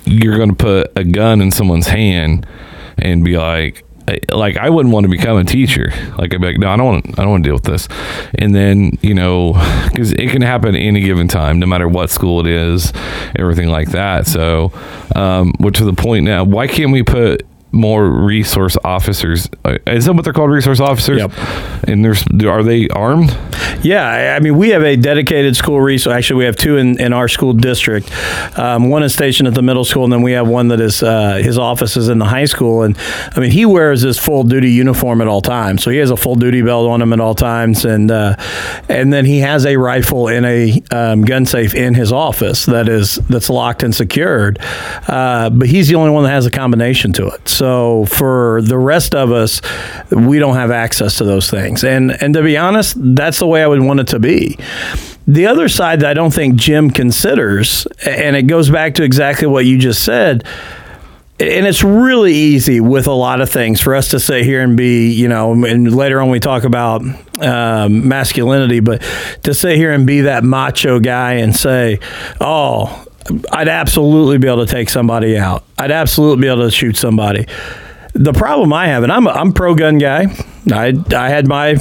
you're 0.04 0.36
going 0.36 0.50
to 0.50 0.56
put 0.56 0.92
a 0.96 1.04
gun 1.04 1.40
in 1.40 1.50
someone's 1.50 1.88
hand 1.88 2.46
and 2.98 3.24
be 3.24 3.36
like, 3.36 3.84
like 4.32 4.56
I 4.56 4.70
wouldn't 4.70 4.92
want 4.92 5.04
to 5.04 5.10
become 5.10 5.36
a 5.38 5.44
teacher. 5.44 5.92
Like 6.18 6.34
I'd 6.34 6.40
be 6.40 6.48
like, 6.48 6.58
no, 6.58 6.68
I 6.68 6.76
don't 6.76 6.86
want. 6.86 7.18
I 7.18 7.22
don't 7.22 7.30
want 7.30 7.44
to 7.44 7.48
deal 7.48 7.54
with 7.54 7.64
this. 7.64 7.88
And 8.34 8.54
then 8.54 8.98
you 9.02 9.14
know, 9.14 9.52
because 9.88 10.12
it 10.12 10.30
can 10.30 10.42
happen 10.42 10.74
any 10.74 11.00
given 11.00 11.28
time, 11.28 11.58
no 11.58 11.66
matter 11.66 11.88
what 11.88 12.10
school 12.10 12.40
it 12.40 12.46
is, 12.46 12.92
everything 13.36 13.68
like 13.68 13.90
that. 13.90 14.26
So, 14.26 14.72
um, 15.14 15.54
which 15.58 15.78
to 15.78 15.84
the 15.84 15.92
point 15.92 16.24
now, 16.24 16.44
why 16.44 16.66
can't 16.66 16.92
we 16.92 17.02
put 17.02 17.46
more 17.72 18.08
resource 18.10 18.76
officers? 18.84 19.48
Uh, 19.64 19.78
Is 19.86 20.06
that 20.06 20.12
what 20.14 20.24
they're 20.24 20.32
called, 20.32 20.50
resource 20.50 20.80
officers? 20.80 21.18
Yep. 21.18 21.32
And 21.88 22.04
there's 22.04 22.24
are 22.44 22.62
they 22.62 22.88
armed? 22.88 23.36
Yeah, 23.82 24.34
I- 24.36 24.40
mean, 24.40 24.56
we 24.56 24.70
have 24.70 24.82
a 24.82 24.96
dedicated 24.96 25.56
school 25.56 25.80
resource. 25.80 26.14
Actually, 26.14 26.38
we 26.38 26.44
have 26.46 26.56
two 26.56 26.76
in, 26.76 27.00
in 27.00 27.12
our 27.12 27.28
school 27.28 27.52
district. 27.52 28.10
Um, 28.58 28.88
one 28.90 29.02
is 29.02 29.14
stationed 29.14 29.48
at 29.48 29.54
the 29.54 29.62
middle 29.62 29.84
school, 29.84 30.04
and 30.04 30.12
then 30.12 30.22
we 30.22 30.32
have 30.32 30.48
one 30.48 30.68
that 30.68 30.80
is 30.80 31.02
uh, 31.02 31.34
his 31.42 31.58
office 31.58 31.96
is 31.96 32.08
in 32.08 32.18
the 32.18 32.24
high 32.24 32.44
school. 32.46 32.82
And 32.82 32.96
I 33.36 33.40
mean, 33.40 33.50
he 33.50 33.64
wears 33.66 34.02
his 34.02 34.18
full 34.18 34.42
duty 34.44 34.70
uniform 34.70 35.20
at 35.20 35.28
all 35.28 35.40
times, 35.42 35.82
so 35.82 35.90
he 35.90 35.98
has 35.98 36.10
a 36.10 36.16
full 36.16 36.34
duty 36.36 36.62
belt 36.62 36.88
on 36.90 37.00
him 37.02 37.12
at 37.12 37.20
all 37.20 37.34
times, 37.34 37.84
and 37.84 38.10
uh, 38.10 38.36
and 38.88 39.12
then 39.12 39.24
he 39.24 39.38
has 39.40 39.64
a 39.66 39.76
rifle 39.76 40.28
in 40.28 40.44
a 40.44 40.82
um, 40.90 41.22
gun 41.22 41.46
safe 41.46 41.74
in 41.74 41.94
his 41.94 42.12
office 42.12 42.66
that 42.66 42.88
is 42.88 43.16
that's 43.28 43.48
locked 43.50 43.82
and 43.82 43.94
secured. 43.94 44.58
Uh, 45.08 45.50
but 45.50 45.68
he's 45.68 45.88
the 45.88 45.94
only 45.94 46.10
one 46.10 46.24
that 46.24 46.30
has 46.30 46.46
a 46.46 46.50
combination 46.50 47.12
to 47.12 47.26
it. 47.28 47.48
So 47.48 47.59
for 48.06 48.62
the 48.62 48.78
rest 48.78 49.14
of 49.14 49.32
us, 49.32 49.60
we 50.10 50.38
don't 50.38 50.56
have 50.56 50.70
access 50.70 51.18
to 51.18 51.24
those 51.24 51.50
things. 51.50 51.84
And 51.84 52.10
and 52.22 52.34
to 52.34 52.42
be 52.42 52.56
honest, 52.56 52.96
that's 52.98 53.38
the 53.38 53.46
way 53.46 53.62
I 53.62 53.66
would 53.66 53.80
want 53.80 54.00
it 54.00 54.08
to 54.08 54.18
be. 54.18 54.58
The 55.26 55.46
other 55.46 55.68
side 55.68 56.00
that 56.00 56.10
I 56.10 56.14
don't 56.14 56.32
think 56.32 56.56
Jim 56.56 56.90
considers, 56.90 57.86
and 58.04 58.34
it 58.34 58.42
goes 58.48 58.70
back 58.70 58.94
to 58.94 59.04
exactly 59.04 59.46
what 59.46 59.64
you 59.64 59.78
just 59.78 60.02
said, 60.02 60.44
and 61.38 61.66
it's 61.66 61.82
really 61.82 62.34
easy 62.34 62.80
with 62.80 63.06
a 63.06 63.12
lot 63.12 63.40
of 63.40 63.48
things 63.48 63.80
for 63.80 63.94
us 63.94 64.08
to 64.08 64.20
sit 64.20 64.44
here 64.44 64.60
and 64.60 64.76
be, 64.76 65.10
you 65.10 65.26
know, 65.28 65.52
and 65.64 65.94
later 65.94 66.20
on 66.20 66.28
we 66.28 66.38
talk 66.38 66.64
about 66.64 67.02
um, 67.40 68.08
masculinity, 68.08 68.80
but 68.80 69.00
to 69.44 69.54
sit 69.54 69.76
here 69.76 69.92
and 69.92 70.06
be 70.06 70.22
that 70.22 70.44
macho 70.44 71.00
guy 71.00 71.34
and 71.34 71.56
say, 71.56 71.98
oh, 72.40 73.06
I'd 73.52 73.68
absolutely 73.68 74.38
be 74.38 74.48
able 74.48 74.64
to 74.64 74.70
take 74.72 74.88
somebody 74.88 75.36
out. 75.36 75.64
I'd 75.78 75.90
absolutely 75.90 76.42
be 76.42 76.48
able 76.48 76.62
to 76.62 76.70
shoot 76.70 76.96
somebody. 76.96 77.46
The 78.12 78.32
problem 78.32 78.72
I 78.72 78.88
have, 78.88 79.02
and 79.02 79.12
I'm 79.12 79.26
a, 79.26 79.30
I'm 79.30 79.52
pro 79.52 79.74
gun 79.74 79.98
guy. 79.98 80.26
I 80.72 80.94
I 81.14 81.28
had 81.28 81.46
my 81.46 81.76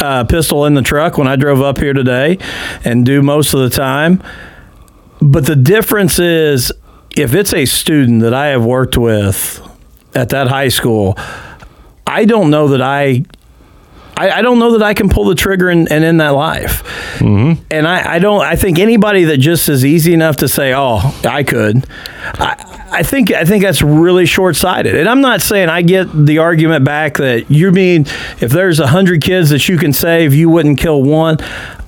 uh, 0.00 0.24
pistol 0.24 0.66
in 0.66 0.74
the 0.74 0.82
truck 0.82 1.18
when 1.18 1.26
I 1.26 1.36
drove 1.36 1.60
up 1.60 1.78
here 1.78 1.92
today, 1.92 2.38
and 2.84 3.04
do 3.04 3.22
most 3.22 3.54
of 3.54 3.60
the 3.60 3.70
time. 3.70 4.22
But 5.20 5.46
the 5.46 5.56
difference 5.56 6.18
is, 6.18 6.70
if 7.16 7.34
it's 7.34 7.54
a 7.54 7.64
student 7.64 8.22
that 8.22 8.34
I 8.34 8.48
have 8.48 8.64
worked 8.64 8.96
with 8.96 9.60
at 10.14 10.28
that 10.28 10.48
high 10.48 10.68
school, 10.68 11.16
I 12.06 12.24
don't 12.24 12.50
know 12.50 12.68
that 12.68 12.82
I. 12.82 13.24
I, 14.16 14.38
I 14.38 14.42
don't 14.42 14.58
know 14.58 14.72
that 14.78 14.82
I 14.82 14.94
can 14.94 15.08
pull 15.10 15.26
the 15.26 15.34
trigger 15.34 15.68
and, 15.68 15.90
and 15.92 16.02
end 16.02 16.20
that 16.20 16.30
life. 16.30 16.82
Mm-hmm. 17.18 17.62
And 17.70 17.86
I, 17.86 18.14
I 18.14 18.18
don't. 18.18 18.40
I 18.42 18.56
think 18.56 18.78
anybody 18.78 19.24
that 19.24 19.36
just 19.38 19.68
is 19.68 19.84
easy 19.84 20.14
enough 20.14 20.36
to 20.36 20.48
say, 20.48 20.72
"Oh, 20.74 21.00
I 21.24 21.42
could," 21.42 21.86
I, 22.22 22.88
I 22.90 23.02
think 23.02 23.32
I 23.32 23.44
think 23.44 23.62
that's 23.62 23.82
really 23.82 24.24
short 24.24 24.56
sighted. 24.56 24.94
And 24.94 25.08
I'm 25.08 25.20
not 25.20 25.42
saying 25.42 25.68
I 25.68 25.82
get 25.82 26.06
the 26.12 26.38
argument 26.38 26.84
back 26.84 27.18
that 27.18 27.50
you 27.50 27.70
mean 27.72 28.02
if 28.40 28.50
there's 28.50 28.80
a 28.80 28.86
hundred 28.86 29.22
kids 29.22 29.50
that 29.50 29.68
you 29.68 29.76
can 29.76 29.92
save, 29.92 30.32
you 30.34 30.48
wouldn't 30.48 30.78
kill 30.78 31.02
one. 31.02 31.36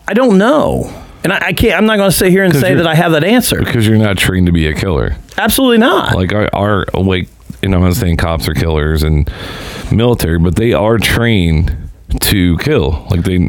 I 0.07 0.13
don't 0.15 0.37
know, 0.37 0.93
and 1.25 1.33
I, 1.33 1.47
I 1.49 1.53
can't. 1.55 1.75
I'm 1.75 1.87
not 1.87 1.97
going 1.97 2.11
to 2.11 2.17
sit 2.17 2.31
here 2.31 2.45
and 2.45 2.55
say 2.55 2.75
that 2.75 2.87
I 2.87 2.95
have 2.95 3.13
that 3.13 3.25
answer. 3.25 3.59
Because 3.59 3.87
you're 3.87 3.99
not 3.99 4.19
trained 4.19 4.47
to 4.47 4.53
be 4.53 4.67
a 4.67 4.75
killer. 4.75 5.17
Absolutely 5.39 5.79
not. 5.79 6.15
like 6.15 6.33
our, 6.33 6.51
our 6.53 6.85
like 6.95 7.29
you 7.63 7.69
know 7.69 7.79
i'm 7.79 7.83
not 7.83 7.95
saying 7.95 8.17
cops 8.17 8.47
are 8.49 8.55
killers 8.55 9.03
and 9.03 9.29
military 9.91 10.39
but 10.39 10.55
they 10.55 10.73
are 10.73 10.97
trained 10.97 11.88
to 12.21 12.57
kill 12.59 13.07
like 13.11 13.23
they 13.25 13.49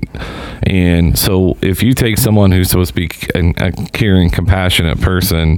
and 0.63 1.17
so 1.17 1.57
if 1.61 1.81
you 1.81 1.93
take 1.93 2.17
someone 2.17 2.51
who's 2.51 2.69
supposed 2.69 2.93
to 2.93 2.95
be 2.95 3.09
a 3.33 3.71
caring 3.93 4.29
compassionate 4.29 4.99
person 4.99 5.57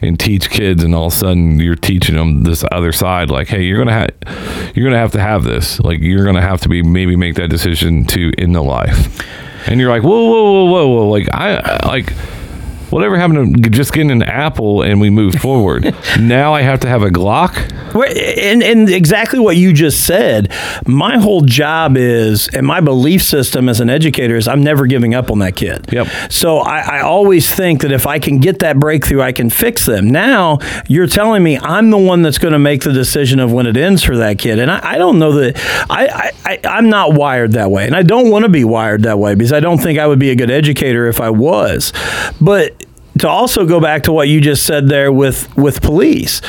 and 0.00 0.20
teach 0.20 0.48
kids 0.48 0.84
and 0.84 0.94
all 0.94 1.06
of 1.08 1.12
a 1.12 1.16
sudden 1.16 1.58
you're 1.58 1.74
teaching 1.74 2.14
them 2.14 2.44
this 2.44 2.64
other 2.70 2.92
side 2.92 3.30
like 3.30 3.48
hey 3.48 3.64
you're 3.64 3.78
gonna 3.78 3.92
have 3.92 4.10
you're 4.76 4.84
gonna 4.84 4.98
have 4.98 5.12
to 5.12 5.20
have 5.20 5.42
this. 5.42 5.80
Like 5.80 6.00
you're 6.00 6.24
gonna 6.24 6.42
have 6.42 6.60
to 6.60 6.68
be 6.68 6.82
maybe 6.82 7.16
make 7.16 7.34
that 7.36 7.48
decision 7.48 8.04
to 8.06 8.30
end 8.38 8.54
the 8.54 8.62
life. 8.62 9.26
And 9.68 9.80
you're 9.80 9.88
like 9.90 10.02
whoa 10.02 10.10
whoa 10.30 10.44
whoa 10.44 10.64
whoa 10.66 10.88
whoa 10.88 11.08
like 11.08 11.28
I- 11.32 11.86
like 11.86 12.12
Whatever 12.90 13.16
happened 13.16 13.64
to 13.64 13.70
just 13.70 13.92
getting 13.92 14.10
an 14.10 14.22
apple 14.22 14.82
and 14.82 15.00
we 15.00 15.10
moved 15.10 15.40
forward? 15.40 15.94
now 16.20 16.54
I 16.54 16.62
have 16.62 16.80
to 16.80 16.88
have 16.88 17.02
a 17.02 17.10
Glock. 17.10 17.72
And, 18.38 18.62
and 18.62 18.88
exactly 18.90 19.38
what 19.38 19.56
you 19.56 19.72
just 19.72 20.06
said. 20.06 20.52
My 20.86 21.18
whole 21.18 21.40
job 21.40 21.96
is, 21.96 22.48
and 22.48 22.66
my 22.66 22.80
belief 22.80 23.22
system 23.22 23.68
as 23.68 23.80
an 23.80 23.88
educator 23.90 24.36
is, 24.36 24.46
I'm 24.46 24.62
never 24.62 24.86
giving 24.86 25.14
up 25.14 25.30
on 25.30 25.38
that 25.40 25.56
kid. 25.56 25.86
Yep. 25.90 26.06
So 26.30 26.58
I, 26.58 26.98
I 26.98 27.00
always 27.00 27.52
think 27.52 27.82
that 27.82 27.92
if 27.92 28.06
I 28.06 28.18
can 28.18 28.38
get 28.38 28.60
that 28.60 28.78
breakthrough, 28.78 29.22
I 29.22 29.32
can 29.32 29.50
fix 29.50 29.86
them. 29.86 30.10
Now 30.10 30.58
you're 30.88 31.06
telling 31.06 31.42
me 31.42 31.58
I'm 31.58 31.90
the 31.90 31.98
one 31.98 32.22
that's 32.22 32.38
going 32.38 32.52
to 32.52 32.58
make 32.58 32.82
the 32.82 32.92
decision 32.92 33.40
of 33.40 33.52
when 33.52 33.66
it 33.66 33.76
ends 33.76 34.02
for 34.02 34.16
that 34.18 34.38
kid, 34.38 34.58
and 34.58 34.70
I, 34.70 34.92
I 34.92 34.98
don't 34.98 35.18
know 35.18 35.32
that 35.32 35.56
I, 35.90 36.06
I, 36.06 36.52
I 36.52 36.76
I'm 36.76 36.88
not 36.88 37.14
wired 37.14 37.52
that 37.52 37.70
way, 37.70 37.86
and 37.86 37.96
I 37.96 38.02
don't 38.02 38.30
want 38.30 38.44
to 38.44 38.48
be 38.48 38.64
wired 38.64 39.02
that 39.04 39.18
way 39.18 39.34
because 39.34 39.52
I 39.52 39.60
don't 39.60 39.78
think 39.78 39.98
I 39.98 40.06
would 40.06 40.18
be 40.18 40.30
a 40.30 40.36
good 40.36 40.50
educator 40.50 41.08
if 41.08 41.20
I 41.20 41.30
was. 41.30 41.92
But 42.40 42.75
to 43.18 43.28
also 43.28 43.66
go 43.66 43.80
back 43.80 44.04
to 44.04 44.12
what 44.12 44.28
you 44.28 44.40
just 44.40 44.64
said 44.64 44.88
there 44.88 45.12
with 45.12 45.54
with 45.56 45.82
police 45.82 46.40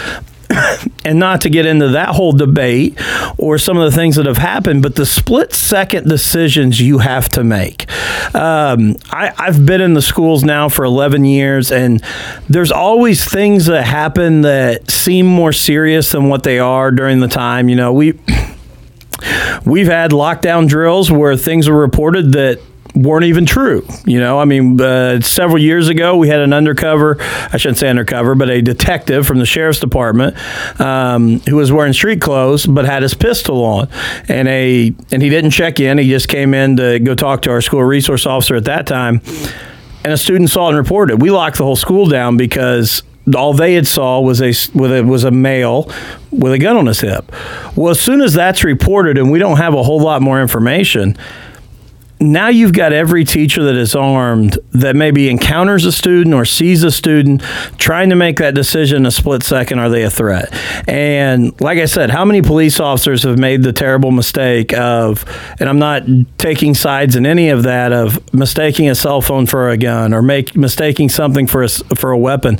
and 1.05 1.19
not 1.19 1.41
to 1.41 1.49
get 1.49 1.65
into 1.65 1.89
that 1.89 2.09
whole 2.09 2.31
debate 2.31 2.97
or 3.37 3.57
some 3.57 3.77
of 3.77 3.89
the 3.89 3.95
things 3.95 4.15
that 4.15 4.25
have 4.25 4.37
happened, 4.37 4.81
but 4.81 4.95
the 4.95 5.05
split 5.05 5.53
second 5.53 6.07
decisions 6.07 6.79
you 6.79 6.99
have 6.99 7.29
to 7.29 7.43
make. 7.43 7.89
Um, 8.35 8.95
I, 9.11 9.33
I've 9.37 9.65
been 9.65 9.81
in 9.81 9.93
the 9.93 10.01
schools 10.01 10.43
now 10.43 10.69
for 10.69 10.85
11 10.85 11.25
years, 11.25 11.71
and 11.71 12.03
there's 12.49 12.71
always 12.71 13.25
things 13.25 13.65
that 13.65 13.83
happen 13.83 14.41
that 14.41 14.89
seem 14.89 15.25
more 15.25 15.53
serious 15.53 16.11
than 16.11 16.29
what 16.29 16.43
they 16.43 16.59
are 16.59 16.91
during 16.91 17.19
the 17.19 17.27
time. 17.27 17.69
You 17.69 17.75
know, 17.75 17.93
we. 17.93 18.19
We've 19.65 19.87
had 19.87 20.11
lockdown 20.11 20.69
drills 20.69 21.11
where 21.11 21.35
things 21.35 21.67
were 21.67 21.79
reported 21.79 22.33
that 22.33 22.61
weren't 22.97 23.25
even 23.25 23.45
true. 23.45 23.85
You 24.05 24.19
know, 24.19 24.39
I 24.39 24.45
mean, 24.45 24.79
uh, 24.81 25.21
several 25.21 25.61
years 25.61 25.87
ago, 25.87 26.17
we 26.17 26.29
had 26.29 26.39
an 26.39 26.53
undercover, 26.53 27.17
I 27.19 27.57
shouldn't 27.57 27.77
say 27.77 27.89
undercover, 27.89 28.35
but 28.35 28.49
a 28.49 28.61
detective 28.61 29.25
from 29.25 29.39
the 29.39 29.45
sheriff's 29.45 29.79
department 29.79 30.35
um, 30.79 31.39
who 31.41 31.55
was 31.55 31.71
wearing 31.71 31.93
street 31.93 32.21
clothes 32.21 32.65
but 32.65 32.85
had 32.85 33.03
his 33.03 33.13
pistol 33.13 33.63
on. 33.63 33.89
And, 34.27 34.47
a, 34.47 34.93
and 35.11 35.21
he 35.21 35.29
didn't 35.29 35.51
check 35.51 35.79
in, 35.79 35.97
he 35.97 36.09
just 36.09 36.27
came 36.27 36.53
in 36.53 36.77
to 36.77 36.99
go 36.99 37.15
talk 37.15 37.43
to 37.43 37.51
our 37.51 37.61
school 37.61 37.83
resource 37.83 38.25
officer 38.25 38.55
at 38.55 38.65
that 38.65 38.87
time. 38.87 39.21
And 40.03 40.13
a 40.13 40.17
student 40.17 40.49
saw 40.49 40.67
it 40.67 40.69
and 40.69 40.77
reported. 40.77 41.21
We 41.21 41.31
locked 41.31 41.57
the 41.57 41.63
whole 41.63 41.75
school 41.75 42.07
down 42.07 42.37
because 42.37 43.03
all 43.35 43.53
they 43.53 43.73
had 43.73 43.85
saw 43.85 44.21
was 44.21 44.41
a 44.41 44.53
with 44.73 44.91
a, 44.91 45.01
was 45.03 45.23
a 45.25 45.31
male 45.31 45.91
with 46.31 46.53
a 46.53 46.57
gun 46.57 46.77
on 46.77 46.85
his 46.85 47.01
hip. 47.01 47.29
Well, 47.75 47.91
as 47.91 47.99
soon 47.99 48.21
as 48.21 48.33
that's 48.33 48.63
reported, 48.63 49.17
and 49.17 49.31
we 49.31 49.39
don't 49.39 49.57
have 49.57 49.73
a 49.73 49.83
whole 49.83 49.99
lot 49.99 50.21
more 50.21 50.41
information, 50.41 51.17
now 52.19 52.47
you've 52.47 52.73
got 52.73 52.93
every 52.93 53.23
teacher 53.23 53.63
that 53.63 53.75
is 53.75 53.95
armed 53.95 54.57
that 54.71 54.95
maybe 54.95 55.29
encounters 55.29 55.85
a 55.85 55.91
student 55.91 56.33
or 56.33 56.45
sees 56.45 56.83
a 56.83 56.91
student 56.91 57.41
trying 57.77 58.09
to 58.09 58.15
make 58.15 58.37
that 58.37 58.55
decision 58.55 58.97
in 58.97 59.05
a 59.05 59.11
split 59.11 59.43
second 59.43 59.79
are 59.79 59.89
they 59.89 60.03
a 60.03 60.09
threat? 60.09 60.49
And 60.87 61.59
like 61.61 61.79
i 61.79 61.85
said 61.85 62.09
how 62.09 62.25
many 62.25 62.41
police 62.41 62.79
officers 62.79 63.23
have 63.23 63.37
made 63.37 63.63
the 63.63 63.73
terrible 63.73 64.11
mistake 64.11 64.73
of 64.73 65.25
and 65.59 65.69
i'm 65.69 65.79
not 65.79 66.03
taking 66.37 66.73
sides 66.73 67.15
in 67.15 67.25
any 67.25 67.49
of 67.49 67.63
that 67.63 67.91
of 67.91 68.33
mistaking 68.33 68.89
a 68.89 68.95
cell 68.95 69.21
phone 69.21 69.45
for 69.45 69.69
a 69.69 69.77
gun 69.77 70.13
or 70.13 70.21
make 70.21 70.55
mistaking 70.55 71.09
something 71.09 71.47
for 71.47 71.63
a, 71.63 71.69
for 71.69 72.11
a 72.11 72.17
weapon. 72.17 72.59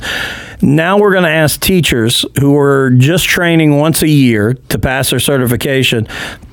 Now 0.60 0.98
we're 0.98 1.12
going 1.12 1.24
to 1.24 1.30
ask 1.30 1.60
teachers 1.60 2.24
who 2.40 2.56
are 2.56 2.90
just 2.90 3.26
training 3.26 3.78
once 3.78 4.02
a 4.02 4.08
year 4.08 4.54
to 4.54 4.78
pass 4.78 5.10
their 5.10 5.20
certification 5.20 6.08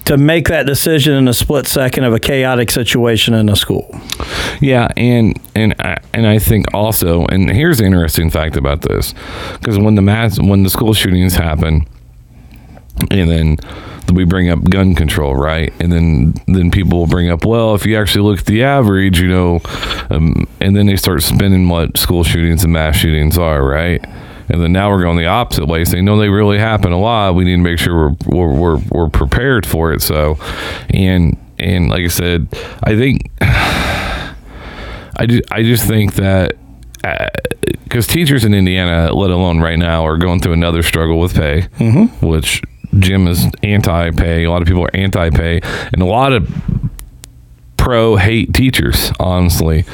to 0.05 0.17
make 0.17 0.47
that 0.47 0.65
decision 0.65 1.13
in 1.13 1.27
a 1.27 1.33
split 1.33 1.67
second 1.67 2.03
of 2.03 2.13
a 2.13 2.19
chaotic 2.19 2.71
situation 2.71 3.33
in 3.33 3.49
a 3.49 3.55
school. 3.55 3.89
Yeah, 4.61 4.87
and 4.95 5.39
and 5.55 5.75
I, 5.79 5.97
and 6.13 6.27
I 6.27 6.39
think 6.39 6.73
also, 6.73 7.25
and 7.25 7.49
here's 7.49 7.79
the 7.79 7.85
interesting 7.85 8.29
fact 8.29 8.55
about 8.55 8.81
this, 8.81 9.13
because 9.53 9.77
when 9.77 9.95
the 9.95 10.01
mass 10.01 10.39
when 10.39 10.63
the 10.63 10.69
school 10.69 10.93
shootings 10.93 11.35
happen, 11.35 11.87
and 13.11 13.29
then 13.29 13.57
we 14.13 14.23
bring 14.23 14.49
up 14.49 14.63
gun 14.69 14.93
control, 14.93 15.35
right? 15.35 15.73
And 15.79 15.91
then 15.91 16.33
then 16.47 16.69
people 16.71 16.99
will 16.99 17.07
bring 17.07 17.29
up, 17.29 17.43
well, 17.43 17.73
if 17.75 17.85
you 17.85 17.97
actually 17.97 18.29
look 18.29 18.39
at 18.39 18.45
the 18.45 18.63
average, 18.63 19.19
you 19.19 19.27
know, 19.27 19.61
um, 20.11 20.47
and 20.61 20.75
then 20.75 20.85
they 20.85 20.95
start 20.95 21.23
spinning 21.23 21.67
what 21.67 21.97
school 21.97 22.23
shootings 22.23 22.63
and 22.63 22.71
mass 22.71 22.95
shootings 22.95 23.37
are, 23.37 23.65
right? 23.65 24.05
And 24.49 24.61
then 24.61 24.71
now 24.71 24.91
we're 24.91 25.01
going 25.01 25.17
the 25.17 25.25
opposite 25.25 25.65
way, 25.65 25.85
saying 25.85 26.05
no, 26.05 26.17
they 26.17 26.29
really 26.29 26.59
happen 26.59 26.91
a 26.91 26.99
lot. 26.99 27.35
We 27.35 27.45
need 27.45 27.55
to 27.55 27.61
make 27.61 27.79
sure 27.79 27.95
we're 27.95 28.15
we're 28.27 28.53
we're, 28.53 28.77
we're 28.91 29.09
prepared 29.09 29.65
for 29.65 29.91
it. 29.93 30.01
So, 30.01 30.37
and 30.89 31.37
and 31.57 31.89
like 31.89 32.03
I 32.03 32.07
said, 32.07 32.47
I 32.83 32.95
think 32.95 33.31
I 33.41 35.25
just, 35.27 35.51
I 35.51 35.63
just 35.63 35.87
think 35.87 36.15
that 36.15 36.57
because 37.83 38.07
teachers 38.07 38.45
in 38.45 38.53
Indiana, 38.53 39.13
let 39.13 39.31
alone 39.31 39.59
right 39.59 39.77
now, 39.77 40.05
are 40.05 40.17
going 40.17 40.39
through 40.39 40.53
another 40.53 40.83
struggle 40.83 41.19
with 41.19 41.35
pay, 41.35 41.67
mm-hmm. 41.77 42.25
which 42.25 42.61
Jim 42.99 43.27
is 43.27 43.45
anti-pay. 43.63 44.43
A 44.43 44.51
lot 44.51 44.61
of 44.61 44.67
people 44.67 44.83
are 44.83 44.95
anti-pay, 44.95 45.61
and 45.93 46.01
a 46.01 46.05
lot 46.05 46.33
of 46.33 46.49
pro 47.85 48.15
hate 48.15 48.51
teachers, 48.53 49.11
honestly. 49.19 49.85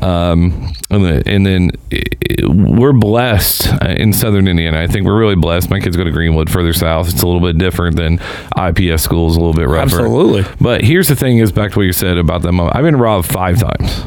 Um, 0.00 0.72
and, 0.90 1.04
then, 1.04 1.22
and 1.26 1.44
then 1.44 1.70
eh, 1.90 2.02
we're 2.44 2.92
blessed 2.92 3.66
in 3.82 4.12
Southern 4.12 4.46
Indiana. 4.46 4.80
I 4.80 4.86
think 4.86 5.04
we're 5.04 5.18
really 5.18 5.34
blessed. 5.34 5.68
My 5.68 5.80
kids 5.80 5.96
go 5.96 6.04
to 6.04 6.10
Greenwood, 6.12 6.48
further 6.48 6.72
south. 6.72 7.08
It's 7.08 7.22
a 7.22 7.26
little 7.26 7.40
bit 7.40 7.58
different 7.58 7.96
than 7.96 8.20
IPS 8.56 9.02
schools, 9.02 9.36
a 9.36 9.40
little 9.40 9.54
bit 9.54 9.66
rougher. 9.66 9.96
Absolutely. 9.96 10.44
But 10.60 10.84
here's 10.84 11.08
the 11.08 11.16
thing: 11.16 11.38
is 11.38 11.50
back 11.50 11.72
to 11.72 11.78
what 11.78 11.82
you 11.82 11.92
said 11.92 12.16
about 12.16 12.42
them. 12.42 12.60
I've 12.60 12.84
been 12.84 12.96
robbed 12.96 13.26
five 13.26 13.58
times 13.58 14.04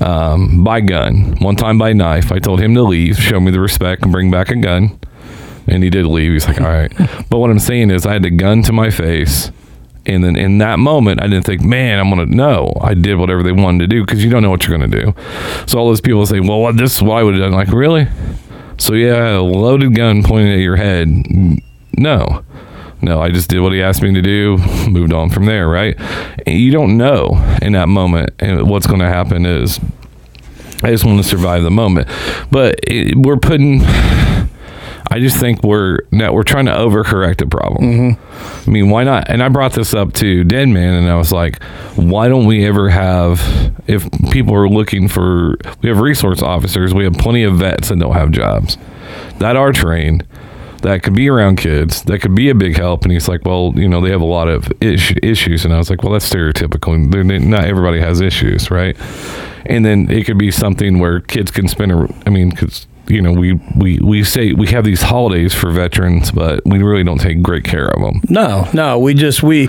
um, 0.00 0.64
by 0.64 0.80
gun, 0.80 1.36
one 1.40 1.54
time 1.56 1.76
by 1.76 1.92
knife. 1.92 2.32
I 2.32 2.38
told 2.38 2.60
him 2.60 2.74
to 2.74 2.82
leave, 2.82 3.18
show 3.18 3.40
me 3.40 3.50
the 3.50 3.60
respect, 3.60 4.02
and 4.02 4.10
bring 4.10 4.30
back 4.30 4.48
a 4.48 4.56
gun. 4.56 4.98
And 5.66 5.84
he 5.84 5.90
did 5.90 6.06
leave. 6.06 6.32
He's 6.32 6.48
like, 6.48 6.62
all 6.62 6.68
right. 6.68 6.90
but 7.30 7.38
what 7.38 7.50
I'm 7.50 7.58
saying 7.58 7.90
is, 7.90 8.06
I 8.06 8.14
had 8.14 8.24
a 8.24 8.30
gun 8.30 8.62
to 8.62 8.72
my 8.72 8.88
face. 8.88 9.50
And 10.08 10.24
then 10.24 10.36
in 10.36 10.58
that 10.58 10.78
moment, 10.78 11.22
I 11.22 11.26
didn't 11.26 11.44
think, 11.44 11.60
man, 11.60 12.00
I'm 12.00 12.10
going 12.10 12.26
to 12.26 12.34
know. 12.34 12.72
I 12.80 12.94
did 12.94 13.16
whatever 13.16 13.42
they 13.42 13.52
wanted 13.52 13.80
to 13.80 13.86
do 13.86 14.04
because 14.04 14.24
you 14.24 14.30
don't 14.30 14.42
know 14.42 14.50
what 14.50 14.66
you're 14.66 14.76
going 14.76 14.90
to 14.90 15.00
do. 15.04 15.14
So 15.66 15.78
all 15.78 15.88
those 15.88 16.00
people 16.00 16.24
say, 16.24 16.40
well, 16.40 16.72
this 16.72 16.96
is 16.96 17.02
what 17.02 17.18
I 17.18 17.22
would 17.22 17.34
have 17.34 17.42
done. 17.42 17.52
Like, 17.52 17.68
really? 17.68 18.08
So 18.78 18.94
yeah, 18.94 19.36
a 19.36 19.40
loaded 19.40 19.94
gun 19.94 20.22
pointed 20.22 20.54
at 20.54 20.60
your 20.60 20.76
head. 20.76 21.08
No. 21.98 22.44
No, 23.00 23.20
I 23.20 23.28
just 23.28 23.48
did 23.48 23.60
what 23.60 23.72
he 23.72 23.82
asked 23.82 24.02
me 24.02 24.12
to 24.14 24.22
do, 24.22 24.58
moved 24.88 25.12
on 25.12 25.30
from 25.30 25.46
there, 25.46 25.68
right? 25.68 25.94
And 26.46 26.58
you 26.58 26.72
don't 26.72 26.96
know 26.96 27.56
in 27.62 27.74
that 27.74 27.88
moment 27.88 28.30
and 28.40 28.68
what's 28.68 28.86
going 28.86 29.00
to 29.00 29.06
happen 29.06 29.46
is 29.46 29.78
I 30.82 30.90
just 30.90 31.04
want 31.04 31.22
to 31.22 31.28
survive 31.28 31.62
the 31.62 31.70
moment. 31.70 32.08
But 32.50 32.80
it, 32.84 33.16
we're 33.16 33.36
putting 33.36 33.80
I 35.10 35.20
just 35.20 35.38
think 35.38 35.62
we're 35.62 36.00
now 36.10 36.32
we're 36.32 36.42
trying 36.42 36.66
to 36.66 36.72
overcorrect 36.72 37.40
a 37.42 37.46
problem. 37.46 37.84
Mm-hmm. 37.84 38.68
I 38.68 38.72
mean, 38.72 38.90
why 38.90 39.04
not? 39.04 39.28
And 39.28 39.42
I 39.42 39.48
brought 39.48 39.72
this 39.72 39.94
up 39.94 40.12
to 40.14 40.44
Dead 40.44 40.68
Man, 40.68 40.94
and 40.94 41.08
I 41.10 41.16
was 41.16 41.32
like, 41.32 41.62
why 41.96 42.28
don't 42.28 42.46
we 42.46 42.66
ever 42.66 42.90
have? 42.90 43.40
If 43.86 44.06
people 44.30 44.54
are 44.54 44.68
looking 44.68 45.08
for, 45.08 45.56
we 45.82 45.88
have 45.88 45.98
resource 45.98 46.42
officers. 46.42 46.92
We 46.92 47.04
have 47.04 47.14
plenty 47.14 47.42
of 47.42 47.56
vets 47.56 47.88
that 47.88 47.98
don't 47.98 48.12
have 48.12 48.30
jobs 48.30 48.76
that 49.38 49.56
are 49.56 49.72
trained 49.72 50.26
that 50.82 51.02
could 51.02 51.14
be 51.14 51.28
around 51.28 51.56
kids 51.56 52.02
that 52.04 52.20
could 52.20 52.34
be 52.34 52.50
a 52.50 52.54
big 52.54 52.76
help 52.76 53.02
and 53.02 53.12
he's 53.12 53.28
like 53.28 53.44
well 53.44 53.72
you 53.74 53.88
know 53.88 54.00
they 54.00 54.10
have 54.10 54.20
a 54.20 54.26
lot 54.26 54.48
of 54.48 54.70
ish- 54.80 55.14
issues 55.22 55.64
and 55.64 55.74
i 55.74 55.78
was 55.78 55.90
like 55.90 56.02
well 56.02 56.12
that's 56.12 56.28
stereotypical 56.28 57.10
They're, 57.10 57.24
not 57.24 57.64
everybody 57.64 58.00
has 58.00 58.20
issues 58.20 58.70
right 58.70 58.96
and 59.66 59.84
then 59.84 60.10
it 60.10 60.24
could 60.24 60.38
be 60.38 60.50
something 60.50 60.98
where 60.98 61.20
kids 61.20 61.50
can 61.50 61.66
spend 61.68 61.92
a, 61.92 62.14
i 62.26 62.30
mean 62.30 62.50
because 62.50 62.86
you 63.08 63.22
know 63.22 63.32
we 63.32 63.54
we 63.76 63.98
we 63.98 64.24
say 64.24 64.52
we 64.52 64.68
have 64.68 64.84
these 64.84 65.02
holidays 65.02 65.54
for 65.54 65.70
veterans, 65.70 66.30
but 66.30 66.62
we 66.64 66.82
really 66.82 67.04
don't 67.04 67.20
take 67.20 67.42
great 67.42 67.64
care 67.64 67.88
of 67.88 68.00
them. 68.00 68.20
No, 68.28 68.68
no, 68.72 68.98
we 68.98 69.14
just 69.14 69.42
we 69.42 69.68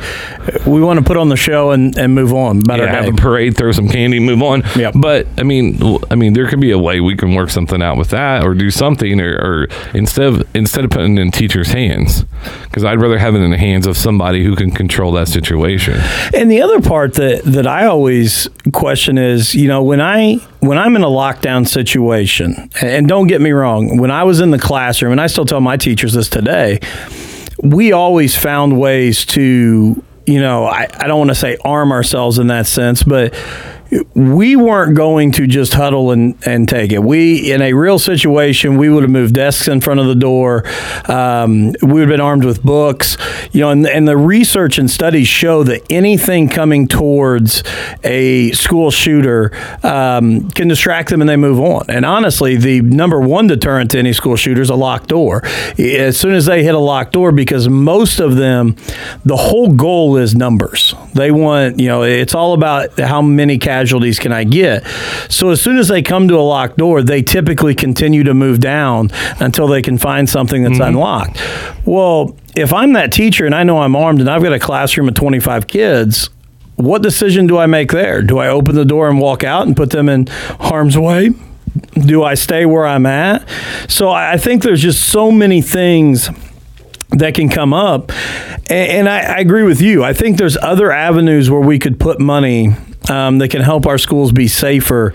we 0.65 0.81
want 0.81 0.99
to 0.99 1.05
put 1.05 1.17
on 1.17 1.29
the 1.29 1.37
show 1.37 1.71
and, 1.71 1.97
and 1.97 2.13
move 2.13 2.33
on. 2.33 2.61
Better 2.61 2.85
yeah, 2.85 3.03
have 3.03 3.13
a 3.13 3.17
parade, 3.17 3.57
throw 3.57 3.71
some 3.71 3.87
candy, 3.87 4.19
move 4.19 4.41
on. 4.41 4.63
Yep. 4.75 4.95
But 4.97 5.27
I 5.37 5.43
mean, 5.43 5.79
I 6.11 6.15
mean, 6.15 6.33
there 6.33 6.47
could 6.47 6.59
be 6.59 6.71
a 6.71 6.79
way 6.79 6.99
we 6.99 7.15
can 7.15 7.35
work 7.35 7.49
something 7.49 7.81
out 7.81 7.97
with 7.97 8.09
that, 8.09 8.43
or 8.43 8.53
do 8.53 8.71
something, 8.71 9.19
or, 9.19 9.35
or 9.37 9.67
instead 9.93 10.25
of 10.25 10.55
instead 10.55 10.85
of 10.85 10.91
putting 10.91 11.17
it 11.17 11.21
in 11.21 11.31
teachers' 11.31 11.69
hands, 11.69 12.25
because 12.63 12.83
I'd 12.83 13.01
rather 13.01 13.17
have 13.17 13.35
it 13.35 13.39
in 13.39 13.51
the 13.51 13.57
hands 13.57 13.87
of 13.87 13.97
somebody 13.97 14.43
who 14.43 14.55
can 14.55 14.71
control 14.71 15.11
that 15.13 15.27
situation. 15.27 15.99
And 16.33 16.51
the 16.51 16.61
other 16.61 16.81
part 16.81 17.13
that 17.15 17.43
that 17.45 17.67
I 17.67 17.85
always 17.85 18.47
question 18.73 19.17
is, 19.17 19.55
you 19.55 19.67
know, 19.67 19.83
when 19.83 20.01
I 20.01 20.35
when 20.59 20.77
I'm 20.77 20.95
in 20.95 21.03
a 21.03 21.07
lockdown 21.07 21.67
situation, 21.67 22.69
and 22.81 23.07
don't 23.07 23.27
get 23.29 23.41
me 23.41 23.51
wrong, 23.51 23.97
when 23.97 24.11
I 24.11 24.23
was 24.23 24.41
in 24.41 24.51
the 24.51 24.59
classroom, 24.59 25.13
and 25.13 25.21
I 25.21 25.27
still 25.27 25.45
tell 25.45 25.61
my 25.61 25.77
teachers 25.77 26.13
this 26.13 26.27
today, 26.29 26.79
we 27.61 27.91
always 27.91 28.35
found 28.35 28.79
ways 28.79 29.25
to, 29.27 30.03
you 30.25 30.41
know, 30.41 30.65
I, 30.65 30.87
I 30.93 31.07
don't 31.07 31.19
want 31.19 31.29
to 31.29 31.35
say 31.35 31.57
arm 31.63 31.91
ourselves 31.91 32.39
in 32.39 32.47
that 32.47 32.67
sense, 32.67 33.03
but 33.03 33.33
we 34.13 34.55
weren't 34.55 34.95
going 34.95 35.31
to 35.33 35.47
just 35.47 35.73
huddle 35.73 36.11
and, 36.11 36.35
and 36.45 36.69
take 36.69 36.91
it. 36.91 37.01
We, 37.01 37.51
in 37.51 37.61
a 37.61 37.73
real 37.73 37.97
situation, 37.97 38.77
we 38.77 38.89
would 38.89 39.03
have 39.03 39.11
moved 39.11 39.35
desks 39.35 39.67
in 39.67 39.81
front 39.81 39.99
of 39.99 40.05
the 40.05 40.15
door. 40.15 40.63
Um, 41.05 41.73
we 41.81 41.93
would 41.93 42.01
have 42.01 42.09
been 42.09 42.21
armed 42.21 42.45
with 42.45 42.61
books. 42.61 43.17
You 43.51 43.61
know, 43.61 43.69
and, 43.71 43.87
and 43.87 44.07
the 44.07 44.17
research 44.17 44.77
and 44.77 44.89
studies 44.89 45.27
show 45.27 45.63
that 45.63 45.81
anything 45.89 46.49
coming 46.49 46.87
towards 46.87 47.63
a 48.03 48.51
school 48.51 48.91
shooter 48.91 49.51
um, 49.83 50.49
can 50.51 50.67
distract 50.67 51.09
them 51.09 51.21
and 51.21 51.29
they 51.29 51.37
move 51.37 51.59
on. 51.59 51.85
And 51.89 52.05
honestly, 52.05 52.57
the 52.57 52.81
number 52.81 53.19
one 53.19 53.47
deterrent 53.47 53.91
to 53.91 53.99
any 53.99 54.13
school 54.13 54.35
shooter 54.35 54.61
is 54.61 54.69
a 54.69 54.75
locked 54.75 55.09
door. 55.09 55.41
As 55.77 56.17
soon 56.17 56.33
as 56.33 56.45
they 56.45 56.63
hit 56.63 56.75
a 56.75 56.79
locked 56.79 57.13
door, 57.13 57.31
because 57.31 57.67
most 57.67 58.19
of 58.19 58.35
them, 58.35 58.75
the 59.25 59.37
whole 59.37 59.73
goal 59.73 60.17
is 60.17 60.35
numbers. 60.35 60.93
They 61.13 61.31
want, 61.31 61.79
you 61.79 61.87
know, 61.87 62.03
it's 62.03 62.35
all 62.35 62.53
about 62.53 62.99
how 62.99 63.21
many 63.21 63.57
casualties 63.79 64.19
can 64.19 64.33
I 64.33 64.43
get. 64.43 64.85
So 65.29 65.49
as 65.49 65.61
soon 65.61 65.77
as 65.77 65.87
they 65.87 66.01
come 66.01 66.27
to 66.27 66.35
a 66.35 66.41
locked 66.41 66.77
door, 66.77 67.01
they 67.01 67.21
typically 67.21 67.73
continue 67.73 68.23
to 68.23 68.33
move 68.33 68.59
down 68.59 69.09
until 69.39 69.67
they 69.67 69.81
can 69.81 69.97
find 69.97 70.29
something 70.29 70.63
that's 70.63 70.79
mm-hmm. 70.79 70.95
unlocked. 70.95 71.39
Well, 71.85 72.35
if 72.55 72.73
I'm 72.73 72.93
that 72.93 73.11
teacher 73.13 73.45
and 73.45 73.55
I 73.55 73.63
know 73.63 73.81
I'm 73.81 73.95
armed 73.95 74.19
and 74.19 74.29
I've 74.29 74.43
got 74.43 74.53
a 74.53 74.59
classroom 74.59 75.07
of 75.07 75.13
25 75.15 75.67
kids, 75.67 76.29
what 76.75 77.01
decision 77.01 77.47
do 77.47 77.57
I 77.57 77.67
make 77.67 77.91
there? 77.91 78.21
Do 78.21 78.37
I 78.37 78.49
open 78.49 78.75
the 78.75 78.85
door 78.85 79.09
and 79.09 79.19
walk 79.19 79.43
out 79.43 79.65
and 79.65 79.75
put 79.75 79.91
them 79.91 80.09
in 80.09 80.27
harm's 80.27 80.97
way? 80.97 81.31
Do 81.93 82.23
I 82.23 82.33
stay 82.33 82.65
where 82.65 82.85
I'm 82.85 83.05
at? 83.05 83.47
So 83.87 84.09
I 84.09 84.37
think 84.37 84.63
there's 84.63 84.81
just 84.81 85.09
so 85.09 85.31
many 85.31 85.61
things 85.61 86.29
that 87.11 87.33
can 87.33 87.49
come 87.49 87.73
up. 87.73 88.11
And, 88.69 89.09
I, 89.09 89.39
agree 89.39 89.63
with 89.63 89.81
you. 89.81 90.03
I 90.03 90.13
think 90.13 90.37
there's 90.37 90.57
other 90.57 90.91
avenues 90.91 91.49
where 91.49 91.61
we 91.61 91.79
could 91.79 91.99
put 91.99 92.19
money 92.19 92.75
um, 93.09 93.39
that 93.39 93.49
can 93.49 93.61
help 93.61 93.85
our 93.87 93.97
schools 93.97 94.31
be 94.31 94.47
safer 94.47 95.13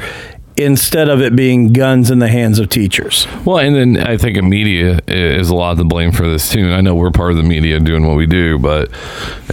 instead 0.57 1.09
of 1.09 1.21
it 1.21 1.35
being 1.35 1.73
guns 1.73 2.11
in 2.11 2.19
the 2.21 2.29
hands 2.29 2.59
of 2.59 2.69
teachers. 2.69 3.27
Well, 3.45 3.59
and 3.59 3.75
then 3.75 3.97
I 3.97 4.17
think 4.17 4.37
the 4.37 4.43
media 4.43 5.01
is 5.07 5.51
a 5.51 5.55
lot 5.55 5.73
of 5.73 5.79
the 5.79 5.85
blame 5.85 6.13
for 6.13 6.29
this 6.29 6.51
too. 6.51 6.73
I 6.73 6.81
know 6.81 6.95
we're 6.95 7.11
part 7.11 7.33
of 7.33 7.37
the 7.37 7.43
media 7.43 7.81
doing 7.81 8.07
what 8.07 8.17
we 8.17 8.27
do, 8.27 8.59
but 8.59 8.91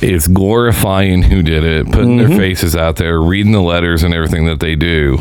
it's 0.02 0.28
glorifying 0.28 1.24
who 1.24 1.42
did 1.42 1.64
it, 1.64 1.88
putting 1.88 2.18
mm-hmm. 2.18 2.30
their 2.30 2.38
faces 2.38 2.76
out 2.76 2.98
there, 2.98 3.20
reading 3.20 3.52
the 3.52 3.62
letters 3.62 4.04
and 4.04 4.14
everything 4.14 4.46
that 4.46 4.60
they 4.60 4.76
do. 4.76 5.18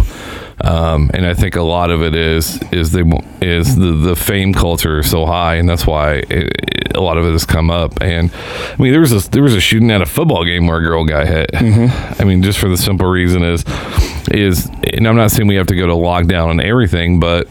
Um, 0.62 1.10
and 1.14 1.24
I 1.24 1.34
think 1.34 1.56
a 1.56 1.62
lot 1.62 1.90
of 1.90 2.02
it 2.02 2.14
is 2.14 2.60
is 2.70 2.92
they 2.92 3.02
is 3.40 3.76
the 3.76 3.92
the 3.92 4.14
fame 4.14 4.52
culture 4.52 4.98
is 4.98 5.10
so 5.10 5.24
high, 5.24 5.54
and 5.54 5.68
that's 5.68 5.86
why 5.86 6.16
it, 6.16 6.30
it, 6.30 6.96
a 6.96 7.00
lot 7.00 7.16
of 7.16 7.24
it 7.24 7.32
has 7.32 7.46
come 7.46 7.70
up. 7.70 8.02
And 8.02 8.30
I 8.32 8.82
mean, 8.82 8.92
there 8.92 9.00
was 9.00 9.12
a 9.12 9.30
there 9.30 9.42
was 9.42 9.54
a 9.54 9.60
shooting 9.60 9.90
at 9.90 10.02
a 10.02 10.06
football 10.06 10.44
game 10.44 10.66
where 10.66 10.76
a 10.76 10.82
girl 10.82 11.04
got 11.06 11.26
hit. 11.26 11.50
Mm-hmm. 11.52 12.20
I 12.20 12.24
mean, 12.24 12.42
just 12.42 12.58
for 12.58 12.68
the 12.68 12.76
simple 12.76 13.06
reason 13.06 13.42
is 13.42 13.64
is, 14.28 14.68
and 14.92 15.06
I'm 15.06 15.16
not 15.16 15.30
saying 15.30 15.48
we 15.48 15.56
have 15.56 15.66
to 15.68 15.76
go 15.76 15.86
to 15.86 15.92
lockdown 15.92 16.50
and 16.50 16.60
everything, 16.60 17.20
but 17.20 17.48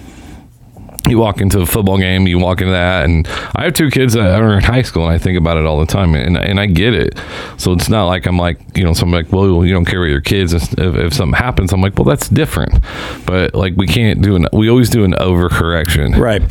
you 1.09 1.17
walk 1.17 1.41
into 1.41 1.61
a 1.61 1.65
football 1.65 1.97
game, 1.97 2.27
you 2.27 2.39
walk 2.39 2.61
into 2.61 2.71
that, 2.73 3.05
and 3.05 3.27
I 3.55 3.63
have 3.65 3.73
two 3.73 3.89
kids 3.89 4.13
that 4.13 4.41
are 4.41 4.53
in 4.57 4.63
high 4.63 4.83
school, 4.83 5.03
and 5.05 5.13
I 5.13 5.17
think 5.17 5.37
about 5.37 5.57
it 5.57 5.65
all 5.65 5.79
the 5.79 5.85
time, 5.85 6.15
and 6.15 6.37
and 6.37 6.59
I 6.59 6.65
get 6.65 6.93
it. 6.93 7.19
So 7.57 7.73
it's 7.73 7.89
not 7.89 8.07
like 8.07 8.25
I'm 8.25 8.37
like 8.37 8.59
you 8.79 8.85
know, 8.85 8.93
so 8.93 9.03
I'm 9.03 9.11
like, 9.11 9.31
well, 9.31 9.65
you 9.65 9.73
don't 9.73 9.85
care 9.85 9.99
about 10.01 10.09
your 10.09 10.21
kids. 10.21 10.53
If, 10.53 10.73
if 10.77 11.13
something 11.13 11.37
happens, 11.37 11.73
I'm 11.73 11.81
like, 11.81 11.97
well, 11.97 12.05
that's 12.05 12.29
different. 12.29 12.81
But 13.25 13.53
like, 13.53 13.73
we 13.75 13.87
can't 13.87 14.21
do 14.21 14.35
an. 14.35 14.47
We 14.53 14.69
always 14.69 14.89
do 14.89 15.03
an 15.03 15.13
overcorrection, 15.13 16.17
right? 16.17 16.41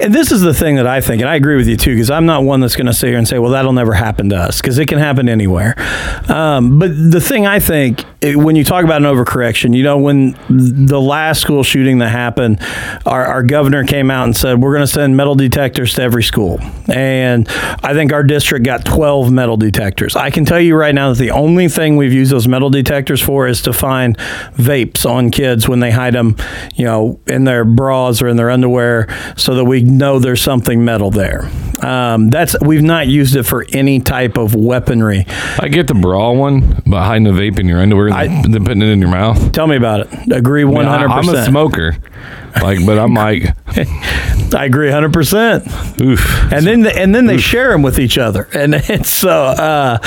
And 0.00 0.14
this 0.14 0.32
is 0.32 0.40
the 0.40 0.54
thing 0.54 0.76
that 0.76 0.86
I 0.86 1.00
think, 1.00 1.22
and 1.22 1.30
I 1.30 1.36
agree 1.36 1.56
with 1.56 1.68
you 1.68 1.76
too, 1.76 1.94
because 1.94 2.10
I'm 2.10 2.26
not 2.26 2.42
one 2.42 2.60
that's 2.60 2.76
going 2.76 2.86
to 2.86 2.92
sit 2.92 3.08
here 3.08 3.18
and 3.18 3.26
say, 3.28 3.38
well, 3.38 3.52
that'll 3.52 3.72
never 3.72 3.92
happen 3.92 4.28
to 4.30 4.36
us, 4.36 4.60
because 4.60 4.78
it 4.78 4.86
can 4.86 4.98
happen 4.98 5.28
anywhere. 5.28 5.74
Um, 6.28 6.78
but 6.78 6.90
the 6.90 7.20
thing 7.20 7.46
I 7.46 7.60
think, 7.60 8.04
when 8.22 8.56
you 8.56 8.64
talk 8.64 8.84
about 8.84 9.02
an 9.02 9.08
overcorrection, 9.08 9.76
you 9.76 9.82
know, 9.84 9.98
when 9.98 10.32
the 10.48 11.00
last 11.00 11.40
school 11.40 11.62
shooting 11.62 11.98
that 11.98 12.08
happened, 12.08 12.60
our, 13.06 13.24
our 13.24 13.42
governor 13.42 13.84
came 13.84 13.97
came 13.98 14.12
out 14.12 14.24
and 14.24 14.36
said 14.36 14.60
we're 14.62 14.72
going 14.72 14.86
to 14.86 14.92
send 14.92 15.16
metal 15.16 15.34
detectors 15.34 15.94
to 15.94 16.02
every 16.02 16.22
school, 16.22 16.60
and 16.88 17.48
I 17.82 17.94
think 17.94 18.12
our 18.12 18.22
district 18.22 18.64
got 18.64 18.84
12 18.84 19.32
metal 19.32 19.56
detectors. 19.56 20.14
I 20.14 20.30
can 20.30 20.44
tell 20.44 20.60
you 20.60 20.76
right 20.76 20.94
now 20.94 21.08
that 21.12 21.18
the 21.18 21.32
only 21.32 21.66
thing 21.68 21.96
we've 21.96 22.12
used 22.12 22.30
those 22.30 22.46
metal 22.46 22.70
detectors 22.70 23.20
for 23.20 23.48
is 23.48 23.60
to 23.62 23.72
find 23.72 24.16
vapes 24.54 25.04
on 25.04 25.32
kids 25.32 25.68
when 25.68 25.80
they 25.80 25.90
hide 25.90 26.14
them, 26.14 26.36
you 26.76 26.84
know, 26.84 27.18
in 27.26 27.42
their 27.42 27.64
bras 27.64 28.22
or 28.22 28.28
in 28.28 28.36
their 28.36 28.50
underwear, 28.50 29.08
so 29.36 29.56
that 29.56 29.64
we 29.64 29.82
know 29.82 30.20
there's 30.20 30.42
something 30.42 30.84
metal 30.84 31.10
there. 31.10 31.50
Um, 31.82 32.30
that's 32.30 32.54
we've 32.60 32.82
not 32.82 33.08
used 33.08 33.34
it 33.34 33.42
for 33.44 33.66
any 33.72 33.98
type 33.98 34.38
of 34.38 34.54
weaponry. 34.54 35.24
I 35.58 35.66
get 35.68 35.88
the 35.88 35.94
bra 35.94 36.30
one, 36.30 36.82
but 36.86 37.02
hiding 37.02 37.24
the 37.24 37.30
vape 37.30 37.58
in 37.58 37.66
your 37.66 37.80
underwear 37.80 38.08
and 38.12 38.54
then 38.54 38.64
putting 38.64 38.82
it 38.82 38.88
in 38.88 39.00
your 39.00 39.10
mouth. 39.10 39.50
Tell 39.50 39.66
me 39.66 39.74
about 39.74 40.00
it. 40.00 40.32
Agree 40.32 40.62
one 40.62 40.84
hundred 40.86 41.08
percent. 41.08 41.36
I 41.36 41.40
am 41.40 41.46
a 41.48 41.50
smoker. 41.50 41.96
Like, 42.62 42.84
but 42.86 42.98
I'm 42.98 43.14
like, 43.14 43.44
I 44.54 44.64
agree 44.64 44.88
100%. 44.90 46.52
And 46.52 46.66
then 46.66 46.86
and 46.86 47.14
then 47.14 47.26
they 47.26 47.38
share 47.38 47.70
them 47.70 47.82
with 47.82 47.98
each 47.98 48.18
other, 48.18 48.48
and 48.54 48.74
it's 48.88 49.10
so. 49.10 49.30
Uh, 49.30 49.98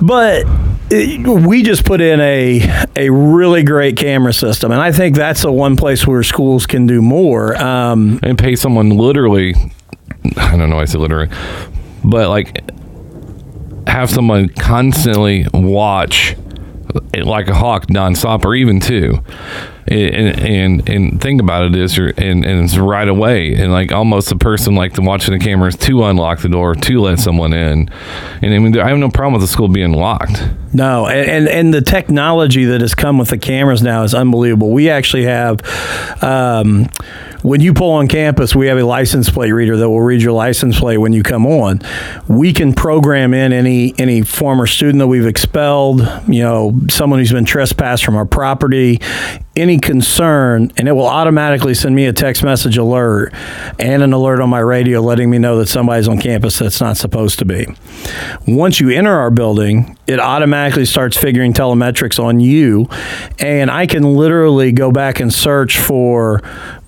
but 0.00 0.44
it- 0.90 1.26
we 1.26 1.62
just 1.62 1.84
put 1.84 2.00
in 2.00 2.20
a 2.20 2.86
a 2.96 3.10
really 3.10 3.62
great 3.62 3.96
camera 3.96 4.32
system, 4.32 4.72
and 4.72 4.80
I 4.80 4.92
think 4.92 5.14
that's 5.16 5.42
the 5.42 5.52
one 5.52 5.76
place 5.76 6.06
where 6.06 6.22
schools 6.22 6.66
can 6.66 6.86
do 6.86 7.00
more. 7.00 7.56
Um, 7.62 8.18
and 8.22 8.36
pay 8.38 8.56
someone 8.56 8.90
literally 8.90 9.54
I 10.36 10.56
don't 10.56 10.68
know 10.70 10.76
why 10.76 10.82
I 10.82 10.84
say 10.86 10.98
literally, 10.98 11.30
but 12.04 12.28
like 12.28 12.60
have 13.86 14.10
someone 14.10 14.48
constantly 14.48 15.46
watch 15.52 16.36
like 17.14 17.48
a 17.48 17.54
hawk 17.54 17.86
nonstop 17.86 18.44
or 18.44 18.54
even 18.54 18.80
two. 18.80 19.22
And, 19.84 20.88
and 20.88 21.20
think 21.20 21.40
about 21.40 21.64
it 21.64 21.74
is 21.74 21.96
you're 21.96 22.08
and, 22.16 22.44
and 22.44 22.64
it's 22.64 22.76
right 22.76 23.08
away. 23.08 23.54
And 23.54 23.72
like 23.72 23.90
almost 23.90 24.28
the 24.28 24.36
person 24.36 24.74
like 24.76 24.94
the 24.94 25.02
watching 25.02 25.36
the 25.36 25.44
cameras 25.44 25.76
to 25.78 26.04
unlock 26.04 26.40
the 26.40 26.48
door 26.48 26.74
to 26.74 27.00
let 27.00 27.18
someone 27.18 27.52
in. 27.52 27.90
And 28.42 28.54
I 28.54 28.58
mean 28.58 28.78
I 28.78 28.88
have 28.88 28.98
no 28.98 29.10
problem 29.10 29.34
with 29.34 29.42
the 29.42 29.48
school 29.48 29.68
being 29.68 29.92
locked. 29.92 30.42
No, 30.72 31.06
and, 31.06 31.28
and 31.28 31.48
and 31.48 31.74
the 31.74 31.82
technology 31.82 32.64
that 32.66 32.80
has 32.80 32.94
come 32.94 33.18
with 33.18 33.28
the 33.30 33.38
cameras 33.38 33.82
now 33.82 34.04
is 34.04 34.14
unbelievable. 34.14 34.70
We 34.70 34.88
actually 34.88 35.24
have, 35.24 35.60
um, 36.22 36.88
when 37.42 37.60
you 37.60 37.74
pull 37.74 37.92
on 37.92 38.08
campus, 38.08 38.54
we 38.54 38.68
have 38.68 38.78
a 38.78 38.84
license 38.84 39.28
plate 39.28 39.50
reader 39.50 39.76
that 39.76 39.88
will 39.88 40.00
read 40.00 40.22
your 40.22 40.32
license 40.32 40.78
plate 40.78 40.98
when 40.98 41.12
you 41.12 41.22
come 41.22 41.46
on. 41.46 41.80
We 42.28 42.52
can 42.52 42.72
program 42.72 43.34
in 43.34 43.52
any 43.52 43.94
any 43.98 44.22
former 44.22 44.66
student 44.66 44.98
that 44.98 45.08
we've 45.08 45.26
expelled, 45.26 46.00
you 46.28 46.42
know, 46.42 46.78
someone 46.88 47.18
who's 47.18 47.32
been 47.32 47.44
trespassed 47.44 48.04
from 48.04 48.16
our 48.16 48.24
property, 48.24 49.00
any 49.56 49.78
concern, 49.78 50.72
and 50.76 50.88
it 50.88 50.92
will 50.92 51.06
automatically 51.06 51.74
send 51.74 51.94
me 51.94 52.06
a 52.06 52.12
text 52.12 52.42
message 52.42 52.76
alert 52.76 53.32
and 53.78 54.02
an 54.02 54.12
alert 54.12 54.40
on 54.40 54.48
my 54.48 54.60
radio 54.60 55.00
letting 55.00 55.28
me 55.28 55.38
know 55.38 55.58
that 55.58 55.68
somebody's 55.68 56.08
on 56.08 56.18
campus 56.18 56.58
that's 56.58 56.80
not 56.80 56.96
supposed 56.96 57.38
to 57.40 57.44
be. 57.44 57.66
Once 58.46 58.80
you 58.80 58.90
enter 58.90 59.12
our 59.12 59.30
building, 59.30 59.96
it 60.06 60.20
automatically 60.20 60.84
starts 60.84 61.16
figuring 61.16 61.52
telemetrics 61.52 62.22
on 62.22 62.40
you, 62.40 62.88
and 63.38 63.70
I 63.70 63.86
can 63.86 64.14
literally 64.14 64.72
go 64.72 64.90
back 64.92 65.20
and 65.20 65.32
search 65.32 65.78
for 65.78 66.42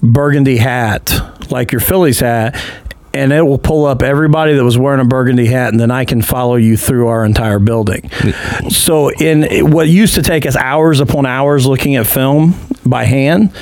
burgundy 0.05 0.57
hat, 0.57 1.51
like 1.51 1.73
your 1.73 1.81
Phillies 1.81 2.21
hat, 2.21 2.61
and 3.13 3.33
it 3.33 3.43
will 3.43 3.59
pull 3.59 3.87
up 3.87 4.03
everybody 4.03 4.55
that 4.55 4.65
was 4.65 4.77
wearing 4.77 5.01
a 5.01 5.05
burgundy 5.05 5.47
hat, 5.47 5.73
and 5.73 5.81
then 5.81 5.91
I 5.91 6.05
can 6.05 6.23
follow 6.23 6.57
you 6.57 6.77
through 6.77 7.09
our 7.09 7.25
entire 7.25 7.59
building. 7.59 8.11
So, 8.71 9.11
in 9.11 9.71
what 9.71 9.89
used 9.89 10.15
to 10.17 10.23
take 10.23 10.47
us 10.47 10.57
hours 10.57 11.01
upon 11.01 11.27
hours 11.27 11.67
looking 11.67 11.97
at 11.97 12.07
film 12.07 12.55
by 12.85 13.05
hand, 13.05 13.53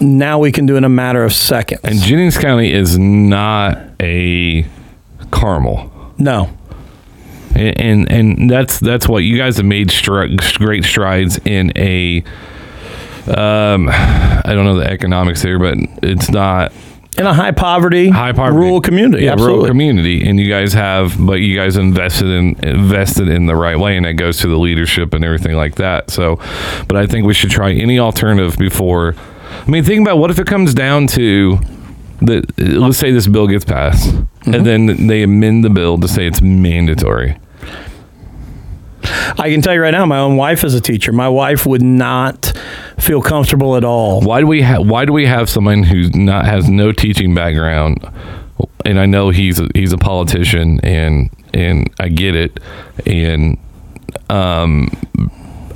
now 0.00 0.38
we 0.38 0.50
can 0.52 0.66
do 0.66 0.74
it 0.74 0.78
in 0.78 0.84
a 0.84 0.88
matter 0.88 1.24
of 1.24 1.32
seconds. 1.32 1.80
and 1.84 1.98
Jennings 2.00 2.38
County 2.38 2.72
is 2.72 2.98
not 2.98 3.78
a 4.00 4.66
Carmel 5.30 5.92
no, 6.22 6.50
and 7.56 7.80
and, 7.80 8.12
and 8.12 8.50
that's 8.50 8.78
that's 8.78 9.08
what 9.08 9.24
you 9.24 9.36
guys 9.36 9.56
have 9.56 9.66
made 9.66 9.88
stri- 9.88 10.58
great 10.58 10.84
strides 10.84 11.38
in 11.44 11.72
a 11.76 12.22
um 13.28 13.88
I 13.88 14.42
don't 14.54 14.64
know 14.64 14.76
the 14.76 14.90
economics 14.90 15.42
here 15.42 15.58
but 15.58 15.76
it's 16.02 16.30
not 16.30 16.72
in 17.18 17.26
a 17.26 17.34
high 17.34 17.50
poverty, 17.52 18.08
high 18.08 18.32
poverty 18.32 18.56
rural 18.56 18.80
community, 18.80 19.24
yeah, 19.26 19.32
absolutely. 19.32 19.56
rural 19.58 19.68
community 19.68 20.26
and 20.26 20.40
you 20.40 20.48
guys 20.48 20.72
have 20.72 21.14
but 21.18 21.34
you 21.34 21.54
guys 21.56 21.76
invested 21.76 22.28
in 22.28 22.58
invested 22.64 23.28
in 23.28 23.44
the 23.46 23.54
right 23.54 23.78
way 23.78 23.96
and 23.98 24.06
it 24.06 24.14
goes 24.14 24.38
to 24.38 24.48
the 24.48 24.58
leadership 24.58 25.12
and 25.12 25.22
everything 25.24 25.54
like 25.54 25.74
that 25.74 26.10
so 26.10 26.36
but 26.88 26.96
I 26.96 27.06
think 27.06 27.26
we 27.26 27.34
should 27.34 27.50
try 27.50 27.70
any 27.72 27.98
alternative 27.98 28.56
before 28.58 29.14
I 29.66 29.70
mean 29.70 29.84
think 29.84 30.00
about 30.00 30.16
what 30.18 30.30
if 30.30 30.38
it 30.38 30.46
comes 30.46 30.72
down 30.72 31.06
to 31.08 31.58
the 32.22 32.44
let's 32.58 32.96
say 32.98 33.10
this 33.12 33.26
bill 33.26 33.46
gets 33.46 33.64
passed 33.64 34.14
Mm-hmm. 34.42 34.54
and 34.54 34.66
then 34.66 35.06
they 35.06 35.22
amend 35.22 35.64
the 35.64 35.70
bill 35.70 35.98
to 35.98 36.08
say 36.08 36.26
it's 36.26 36.40
mandatory 36.42 37.36
I 39.04 39.50
can 39.50 39.62
tell 39.62 39.74
you 39.74 39.80
right 39.80 39.90
now, 39.90 40.06
my 40.06 40.18
own 40.18 40.36
wife 40.36 40.64
is 40.64 40.74
a 40.74 40.80
teacher. 40.80 41.12
My 41.12 41.28
wife 41.28 41.66
would 41.66 41.82
not 41.82 42.52
feel 42.98 43.20
comfortable 43.22 43.76
at 43.76 43.84
all. 43.84 44.20
Why 44.20 44.40
do 44.40 44.46
we 44.46 44.62
have 44.62 44.86
Why 44.86 45.04
do 45.04 45.12
we 45.12 45.26
have 45.26 45.48
someone 45.48 45.82
who 45.82 46.10
not 46.10 46.44
has 46.44 46.68
no 46.68 46.92
teaching 46.92 47.34
background? 47.34 47.98
And 48.84 48.98
I 48.98 49.06
know 49.06 49.30
he's 49.30 49.60
a, 49.60 49.68
he's 49.74 49.92
a 49.92 49.98
politician, 49.98 50.80
and 50.82 51.30
and 51.54 51.90
I 51.98 52.08
get 52.08 52.34
it, 52.34 52.60
and 53.06 53.58
um, 54.30 54.88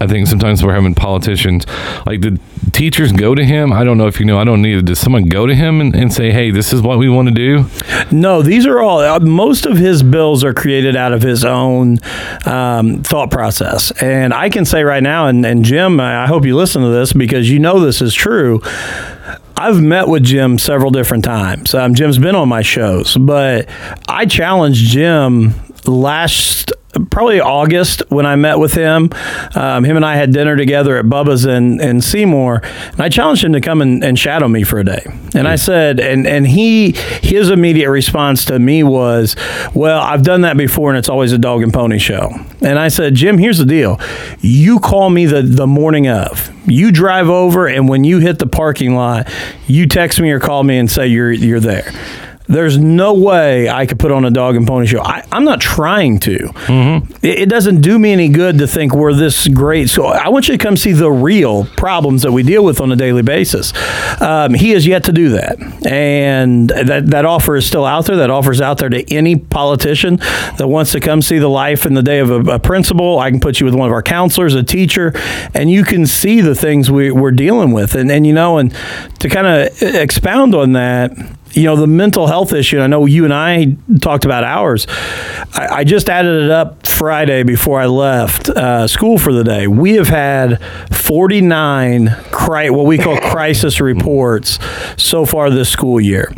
I 0.00 0.06
think 0.06 0.26
sometimes 0.26 0.64
we're 0.64 0.74
having 0.74 0.94
politicians 0.94 1.66
like 2.06 2.20
the 2.20 2.38
teachers 2.72 3.12
go 3.12 3.34
to 3.34 3.44
him. 3.44 3.72
I 3.72 3.84
don't 3.84 3.98
know 3.98 4.06
if 4.06 4.20
you 4.20 4.26
know. 4.26 4.38
I 4.38 4.44
don't 4.44 4.62
need. 4.62 4.84
Does 4.84 4.98
someone 4.98 5.24
go 5.24 5.46
to 5.46 5.54
him 5.54 5.80
and, 5.80 5.94
and 5.94 6.12
say, 6.12 6.30
"Hey, 6.30 6.50
this 6.50 6.72
is 6.72 6.82
what 6.82 6.98
we 6.98 7.08
want 7.08 7.28
to 7.28 7.34
do"? 7.34 7.66
No, 8.10 8.42
these 8.42 8.66
are 8.66 8.80
all. 8.80 9.00
Uh, 9.00 9.18
most 9.20 9.66
of 9.66 9.76
his 9.76 10.02
bills 10.02 10.44
are 10.44 10.54
created 10.54 10.96
out 10.96 11.12
of 11.12 11.22
his 11.22 11.44
own 11.44 11.98
um, 12.44 13.02
thought 13.02 13.30
process, 13.30 13.90
and 14.02 14.34
I 14.34 14.48
can 14.48 14.64
say 14.64 14.84
right 14.84 15.02
now, 15.02 15.26
and, 15.26 15.44
and 15.44 15.64
Jim, 15.64 16.00
I 16.00 16.26
hope 16.26 16.44
you 16.44 16.56
listen 16.56 16.82
to 16.82 16.88
this 16.88 17.12
because 17.12 17.50
you 17.50 17.58
know 17.58 17.80
this 17.80 18.02
is 18.02 18.14
true. 18.14 18.60
I've 19.56 19.80
met 19.80 20.08
with 20.08 20.22
Jim 20.22 20.58
several 20.58 20.90
different 20.90 21.24
times. 21.24 21.74
Um, 21.74 21.94
Jim's 21.94 22.18
been 22.18 22.34
on 22.34 22.48
my 22.48 22.60
shows, 22.60 23.16
but 23.16 23.68
I 24.06 24.26
challenged 24.26 24.90
Jim 24.90 25.54
last 25.86 26.72
probably 27.10 27.40
August 27.40 28.02
when 28.08 28.26
I 28.26 28.36
met 28.36 28.58
with 28.58 28.74
him. 28.74 29.10
Um, 29.54 29.84
him 29.84 29.96
and 29.96 30.04
I 30.04 30.16
had 30.16 30.32
dinner 30.32 30.56
together 30.56 30.96
at 30.96 31.06
Bubba's 31.06 31.44
in, 31.44 31.80
in 31.80 32.00
Seymour, 32.00 32.62
and 32.64 33.00
I 33.00 33.08
challenged 33.08 33.44
him 33.44 33.52
to 33.52 33.60
come 33.60 33.82
and, 33.82 34.02
and 34.04 34.18
shadow 34.18 34.48
me 34.48 34.62
for 34.62 34.78
a 34.78 34.84
day. 34.84 35.04
And 35.34 35.46
I 35.46 35.56
said, 35.56 36.00
and 36.00 36.26
and 36.26 36.46
he 36.46 36.92
his 37.22 37.50
immediate 37.50 37.90
response 37.90 38.44
to 38.46 38.58
me 38.58 38.82
was, 38.82 39.36
"Well, 39.74 40.00
I've 40.00 40.22
done 40.22 40.42
that 40.42 40.56
before, 40.56 40.90
and 40.90 40.98
it's 40.98 41.08
always 41.08 41.32
a 41.32 41.38
dog 41.38 41.62
and 41.62 41.72
pony 41.72 41.98
show." 41.98 42.30
And 42.60 42.78
I 42.78 42.88
said, 42.88 43.14
"Jim, 43.14 43.38
here's 43.38 43.58
the 43.58 43.66
deal: 43.66 44.00
you 44.40 44.80
call 44.80 45.10
me 45.10 45.26
the 45.26 45.42
the 45.42 45.66
morning 45.66 46.08
of." 46.08 46.52
You 46.68 46.90
drive 46.90 47.28
over, 47.28 47.68
and 47.68 47.88
when 47.88 48.02
you 48.02 48.18
hit 48.18 48.40
the 48.40 48.46
parking 48.46 48.96
lot, 48.96 49.28
you 49.68 49.86
text 49.86 50.20
me 50.20 50.30
or 50.32 50.40
call 50.40 50.64
me 50.64 50.78
and 50.78 50.90
say 50.90 51.06
you're 51.06 51.30
you're 51.30 51.60
there. 51.60 51.92
There's 52.48 52.78
no 52.78 53.12
way 53.14 53.68
I 53.68 53.86
could 53.86 53.98
put 53.98 54.12
on 54.12 54.24
a 54.24 54.30
dog 54.30 54.54
and 54.56 54.66
pony 54.66 54.86
show. 54.86 55.02
I, 55.02 55.26
I'm 55.32 55.44
not 55.44 55.60
trying 55.60 56.20
to. 56.20 56.50
It, 57.22 57.40
it 57.40 57.48
doesn't 57.48 57.80
do 57.80 57.98
me 57.98 58.12
any 58.12 58.28
good 58.28 58.58
to 58.58 58.66
think 58.66 58.94
we're 58.94 59.14
this 59.14 59.48
great. 59.48 59.90
So 59.90 60.06
I 60.06 60.28
want 60.28 60.48
you 60.48 60.56
to 60.56 60.62
come 60.62 60.76
see 60.76 60.92
the 60.92 61.10
real 61.10 61.64
problems 61.76 62.22
that 62.22 62.32
we 62.32 62.42
deal 62.42 62.64
with 62.64 62.80
on 62.80 62.92
a 62.92 62.96
daily 62.96 63.22
basis. 63.22 63.72
Um, 64.20 64.54
he 64.54 64.70
has 64.70 64.86
yet 64.86 65.04
to 65.04 65.12
do 65.12 65.30
that, 65.30 65.58
and 65.86 66.70
that 66.70 67.06
that 67.08 67.24
offer 67.24 67.56
is 67.56 67.66
still 67.66 67.84
out 67.84 68.06
there. 68.06 68.16
That 68.16 68.30
offer 68.30 68.52
is 68.52 68.60
out 68.60 68.78
there 68.78 68.88
to 68.88 69.12
any 69.12 69.36
politician 69.36 70.16
that 70.58 70.68
wants 70.68 70.92
to 70.92 71.00
come 71.00 71.22
see 71.22 71.38
the 71.38 71.48
life 71.48 71.84
and 71.84 71.96
the 71.96 72.02
day 72.02 72.20
of 72.20 72.30
a, 72.30 72.54
a 72.54 72.58
principal. 72.58 73.18
I 73.18 73.30
can 73.30 73.40
put 73.40 73.60
you 73.60 73.66
with 73.66 73.74
one 73.74 73.88
of 73.88 73.92
our 73.92 74.02
counselors, 74.02 74.54
a 74.54 74.62
teacher, 74.62 75.12
and 75.52 75.70
you 75.70 75.82
can 75.84 76.06
see 76.06 76.40
the 76.40 76.54
things 76.54 76.90
we, 76.90 77.10
we're 77.10 77.32
dealing 77.32 77.72
with. 77.72 77.94
And 77.94 78.10
and 78.10 78.26
you 78.26 78.32
know, 78.32 78.58
and 78.58 78.72
to 79.18 79.28
kind 79.28 79.46
of 79.46 79.82
expound 79.82 80.54
on 80.54 80.72
that 80.72 81.10
you 81.56 81.64
know 81.64 81.76
the 81.76 81.86
mental 81.86 82.26
health 82.26 82.52
issue. 82.52 82.80
I 82.80 82.86
know 82.86 83.06
you 83.06 83.24
and 83.24 83.32
I 83.32 83.76
talked 84.00 84.24
about 84.24 84.44
ours. 84.44 84.86
I, 85.54 85.68
I 85.78 85.84
just 85.84 86.10
added 86.10 86.44
it 86.44 86.50
up 86.50 86.86
Friday 86.86 87.42
before 87.42 87.80
I 87.80 87.86
left 87.86 88.50
uh, 88.50 88.86
school 88.86 89.18
for 89.18 89.32
the 89.32 89.42
day. 89.42 89.66
We 89.66 89.94
have 89.94 90.08
had 90.08 90.62
49 90.94 92.14
cri- 92.30 92.70
what 92.70 92.84
we 92.86 92.98
call 92.98 93.18
crisis 93.18 93.80
reports 93.80 94.58
so 94.96 95.24
far 95.24 95.50
this 95.50 95.70
school 95.70 96.00
year. 96.00 96.32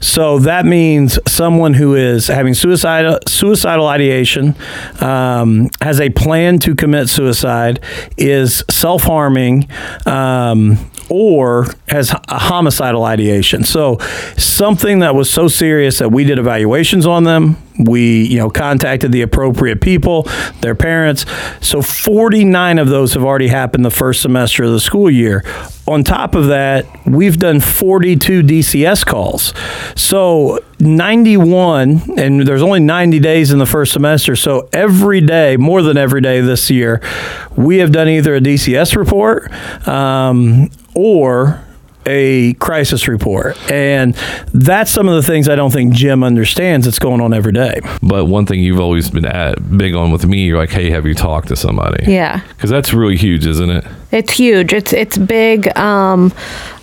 So 0.00 0.38
that 0.40 0.64
means 0.64 1.18
someone 1.26 1.74
who 1.74 1.94
is 1.94 2.28
having 2.28 2.54
suicidal 2.54 3.18
suicidal 3.26 3.86
ideation, 3.86 4.54
um, 5.00 5.68
has 5.80 6.00
a 6.00 6.08
plan 6.10 6.58
to 6.60 6.74
commit 6.74 7.08
suicide, 7.10 7.80
is 8.16 8.64
self 8.70 9.02
harming. 9.02 9.68
Um, 10.06 10.78
or 11.08 11.66
has 11.88 12.12
a 12.28 12.38
homicidal 12.38 13.04
ideation. 13.04 13.64
So 13.64 13.98
something 14.36 15.00
that 15.00 15.14
was 15.14 15.30
so 15.30 15.48
serious 15.48 15.98
that 15.98 16.10
we 16.10 16.24
did 16.24 16.38
evaluations 16.38 17.06
on 17.06 17.24
them. 17.24 17.56
We, 17.78 18.26
you 18.26 18.36
know, 18.36 18.50
contacted 18.50 19.12
the 19.12 19.22
appropriate 19.22 19.80
people, 19.80 20.24
their 20.60 20.74
parents. 20.74 21.24
So 21.60 21.80
49 21.80 22.78
of 22.78 22.88
those 22.88 23.14
have 23.14 23.24
already 23.24 23.48
happened 23.48 23.84
the 23.84 23.90
first 23.90 24.20
semester 24.20 24.64
of 24.64 24.72
the 24.72 24.80
school 24.80 25.10
year. 25.10 25.42
On 25.86 26.04
top 26.04 26.34
of 26.34 26.46
that, 26.46 26.86
we've 27.06 27.38
done 27.38 27.60
42 27.60 28.42
DCS 28.42 29.04
calls. 29.04 29.52
So 29.96 30.60
91, 30.78 32.18
and 32.18 32.46
there's 32.46 32.62
only 32.62 32.80
90 32.80 33.18
days 33.20 33.52
in 33.52 33.58
the 33.58 33.66
first 33.66 33.92
semester. 33.92 34.36
So 34.36 34.68
every 34.72 35.20
day, 35.20 35.56
more 35.56 35.82
than 35.82 35.96
every 35.96 36.20
day 36.20 36.40
this 36.40 36.70
year, 36.70 37.00
we 37.56 37.78
have 37.78 37.90
done 37.90 38.08
either 38.08 38.36
a 38.36 38.40
DCS 38.40 38.96
report 38.96 39.50
um, 39.88 40.70
or 40.94 41.62
a 42.04 42.54
crisis 42.54 43.06
report. 43.06 43.56
And 43.70 44.14
that's 44.52 44.90
some 44.90 45.08
of 45.08 45.14
the 45.14 45.22
things 45.22 45.48
I 45.48 45.54
don't 45.54 45.70
think 45.70 45.94
Jim 45.94 46.24
understands 46.24 46.86
that's 46.86 46.98
going 46.98 47.20
on 47.20 47.32
every 47.32 47.52
day. 47.52 47.80
But 48.02 48.24
one 48.24 48.44
thing 48.44 48.60
you've 48.60 48.80
always 48.80 49.08
been 49.10 49.24
at, 49.24 49.78
big 49.78 49.94
on 49.94 50.10
with 50.10 50.26
me, 50.26 50.44
you're 50.46 50.58
like, 50.58 50.70
"Hey, 50.70 50.90
have 50.90 51.06
you 51.06 51.14
talked 51.14 51.48
to 51.48 51.56
somebody?" 51.56 52.10
Yeah. 52.10 52.40
because 52.48 52.70
that's 52.70 52.92
really 52.92 53.16
huge, 53.16 53.46
isn't 53.46 53.70
it? 53.70 53.84
It's 54.10 54.32
huge. 54.32 54.72
It's 54.72 54.92
it's 54.92 55.16
big. 55.16 55.74
Um, 55.78 56.32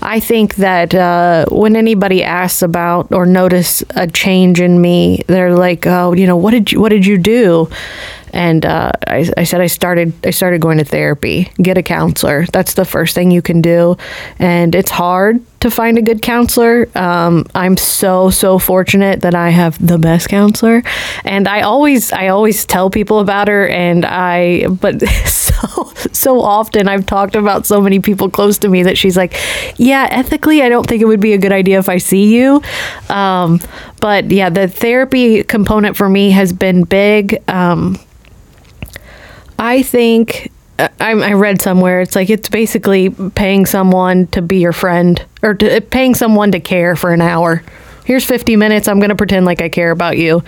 I 0.02 0.20
think 0.22 0.56
that 0.56 0.96
uh, 0.96 1.46
when 1.52 1.76
anybody 1.76 2.24
asks 2.24 2.62
about 2.62 3.12
or 3.12 3.26
notice 3.26 3.84
a 3.96 4.08
change 4.08 4.62
in 4.62 4.82
me, 4.82 5.24
they're 5.28 5.54
like, 5.54 5.86
"Oh, 5.86 6.14
you 6.14 6.26
know, 6.28 6.38
what 6.38 6.52
did 6.52 6.72
you 6.72 6.80
what 6.80 6.90
did 6.90 7.06
you 7.06 7.18
do?" 7.18 7.70
And 8.32 8.66
uh, 8.66 8.92
I, 9.08 9.32
I 9.38 9.44
said 9.44 9.62
I 9.62 9.68
started 9.68 10.14
I 10.26 10.32
started 10.32 10.62
going 10.62 10.78
to 10.78 10.86
therapy, 10.86 11.52
get 11.62 11.78
a 11.78 11.84
counselor. 11.84 12.46
That's 12.48 12.74
the 12.74 12.86
first 12.86 13.16
thing 13.16 13.32
you 13.32 13.42
can 13.42 13.62
do, 13.62 13.98
and 14.38 14.76
it's 14.76 14.92
hard 14.92 15.44
to 15.60 15.70
find 15.70 15.98
a 15.98 16.02
good 16.02 16.22
counselor. 16.22 16.88
Um, 16.96 17.46
I'm 17.54 17.76
so 17.76 18.30
so 18.30 18.60
fortunate 18.60 19.22
that 19.22 19.36
I 19.36 19.50
have 19.50 19.86
the 19.86 19.98
best 19.98 20.30
counselor, 20.30 20.84
and 21.26 21.48
I 21.48 21.62
always 21.62 22.12
I 22.12 22.28
always 22.28 22.66
tell 22.66 22.90
people 22.90 23.20
about 23.20 23.48
her, 23.48 23.68
and 23.68 24.06
I 24.06 24.68
but 24.68 25.02
so 25.26 25.92
so 26.12 26.42
often 26.42 26.88
I've 26.88 27.06
talked 27.06 27.36
about 27.36 27.66
so 27.66 27.82
many 27.82 28.00
people 28.00 28.30
close 28.30 28.58
to 28.60 28.70
me 28.70 28.84
that 28.84 28.98
she's 28.98 29.18
like, 29.18 29.36
yeah, 29.78 30.08
ethically 30.12 30.62
I 30.62 30.70
don't 30.70 30.88
think 30.88 31.02
it 31.02 31.06
would 31.06 31.20
be 31.20 31.34
a 31.34 31.38
good 31.38 31.52
idea 31.52 31.80
if 31.80 31.90
I 31.90 31.98
see 31.98 32.36
you, 32.36 32.62
um, 33.10 33.60
but 34.00 34.32
yeah, 34.32 34.50
the 34.50 34.68
therapy 34.68 35.44
component 35.44 35.98
for 35.98 36.10
me 36.10 36.32
has 36.32 36.54
been 36.54 36.84
big. 36.84 37.44
Um, 37.50 38.00
I 39.60 39.82
think 39.84 40.52
uh, 40.80 40.88
I, 41.00 41.12
I 41.12 41.34
read 41.34 41.62
somewhere 41.62 42.02
it's 42.02 42.16
like 42.16 42.30
it's 42.30 42.50
basically 42.50 43.10
paying 43.36 43.66
someone 43.66 44.28
to 44.28 44.42
be 44.42 44.60
your 44.60 44.72
friend 44.74 45.24
or 45.44 45.54
to, 45.56 45.82
paying 45.82 46.16
someone 46.16 46.52
to 46.54 46.60
care 46.60 46.96
for 46.96 47.12
an 47.12 47.22
hour. 47.22 47.62
Here's 48.06 48.26
50 48.26 48.56
minutes. 48.56 48.88
I'm 48.88 48.98
going 49.00 49.10
to 49.12 49.16
pretend 49.16 49.46
like 49.46 49.62
I 49.62 49.70
care 49.70 49.92
about 49.92 50.18
you. 50.18 50.42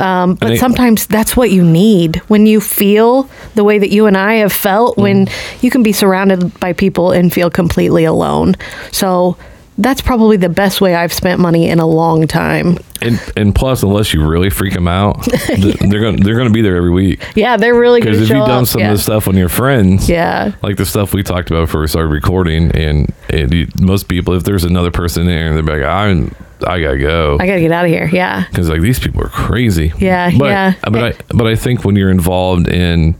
Um, 0.00 0.34
but 0.34 0.48
it- 0.56 0.58
sometimes 0.58 1.06
that's 1.06 1.36
what 1.36 1.52
you 1.52 1.62
need 1.62 2.16
when 2.28 2.44
you 2.46 2.60
feel 2.60 3.28
the 3.54 3.62
way 3.62 3.78
that 3.78 3.90
you 3.90 4.06
and 4.06 4.16
I 4.16 4.34
have 4.36 4.52
felt 4.52 4.96
when 4.98 5.28
you 5.60 5.70
can 5.70 5.84
be 5.84 5.92
surrounded 5.92 6.58
by 6.58 6.72
people 6.72 7.12
and 7.12 7.32
feel 7.32 7.50
completely 7.50 8.04
alone. 8.04 8.56
So 8.90 9.36
that's 9.78 10.00
probably 10.00 10.36
the 10.36 10.48
best 10.48 10.80
way 10.80 10.94
I've 10.94 11.12
spent 11.12 11.40
money 11.40 11.68
in 11.68 11.80
a 11.80 11.86
long 11.86 12.26
time. 12.26 12.78
And 13.02 13.20
and 13.36 13.54
plus, 13.54 13.82
unless 13.82 14.14
you 14.14 14.26
really 14.26 14.50
freak 14.50 14.72
them 14.72 14.88
out, 14.88 15.24
they're 15.48 16.00
gonna 16.00 16.18
they're 16.18 16.36
gonna 16.36 16.50
be 16.50 16.62
there 16.62 16.76
every 16.76 16.90
week. 16.90 17.22
Yeah, 17.34 17.56
they're 17.56 17.74
really 17.74 18.00
good. 18.00 18.12
Because 18.12 18.22
if 18.22 18.28
you've 18.28 18.46
done 18.46 18.62
up. 18.62 18.68
some 18.68 18.80
yeah. 18.80 18.92
of 18.92 18.96
the 18.96 19.02
stuff 19.02 19.28
on 19.28 19.36
your 19.36 19.48
friends, 19.48 20.08
Yeah. 20.08 20.54
like 20.62 20.76
the 20.76 20.86
stuff 20.86 21.12
we 21.12 21.22
talked 21.22 21.50
about 21.50 21.66
before 21.66 21.80
we 21.80 21.88
started 21.88 22.08
recording, 22.08 22.70
and, 22.72 23.12
and 23.28 23.52
you, 23.52 23.68
most 23.80 24.08
people, 24.08 24.34
if 24.34 24.44
there's 24.44 24.64
another 24.64 24.90
person 24.90 25.26
there, 25.26 25.52
they're 25.54 25.62
like, 25.62 25.86
I'm 25.86 26.34
I 26.66 26.80
gotta 26.80 26.98
go. 26.98 27.36
I 27.40 27.46
got 27.46 27.54
to 27.56 27.60
get 27.60 27.72
out 27.72 27.84
of 27.84 27.90
here. 27.90 28.08
Yeah. 28.12 28.46
because 28.48 28.68
like 28.68 28.80
these 28.80 28.98
people 28.98 29.22
are 29.22 29.28
crazy. 29.28 29.92
Yeah, 29.98 30.30
but, 30.36 30.46
yeah. 30.46 30.74
But 30.82 31.04
I 31.04 31.14
but 31.34 31.46
I 31.46 31.56
think 31.56 31.84
when 31.84 31.96
you're 31.96 32.10
involved 32.10 32.68
in 32.68 33.16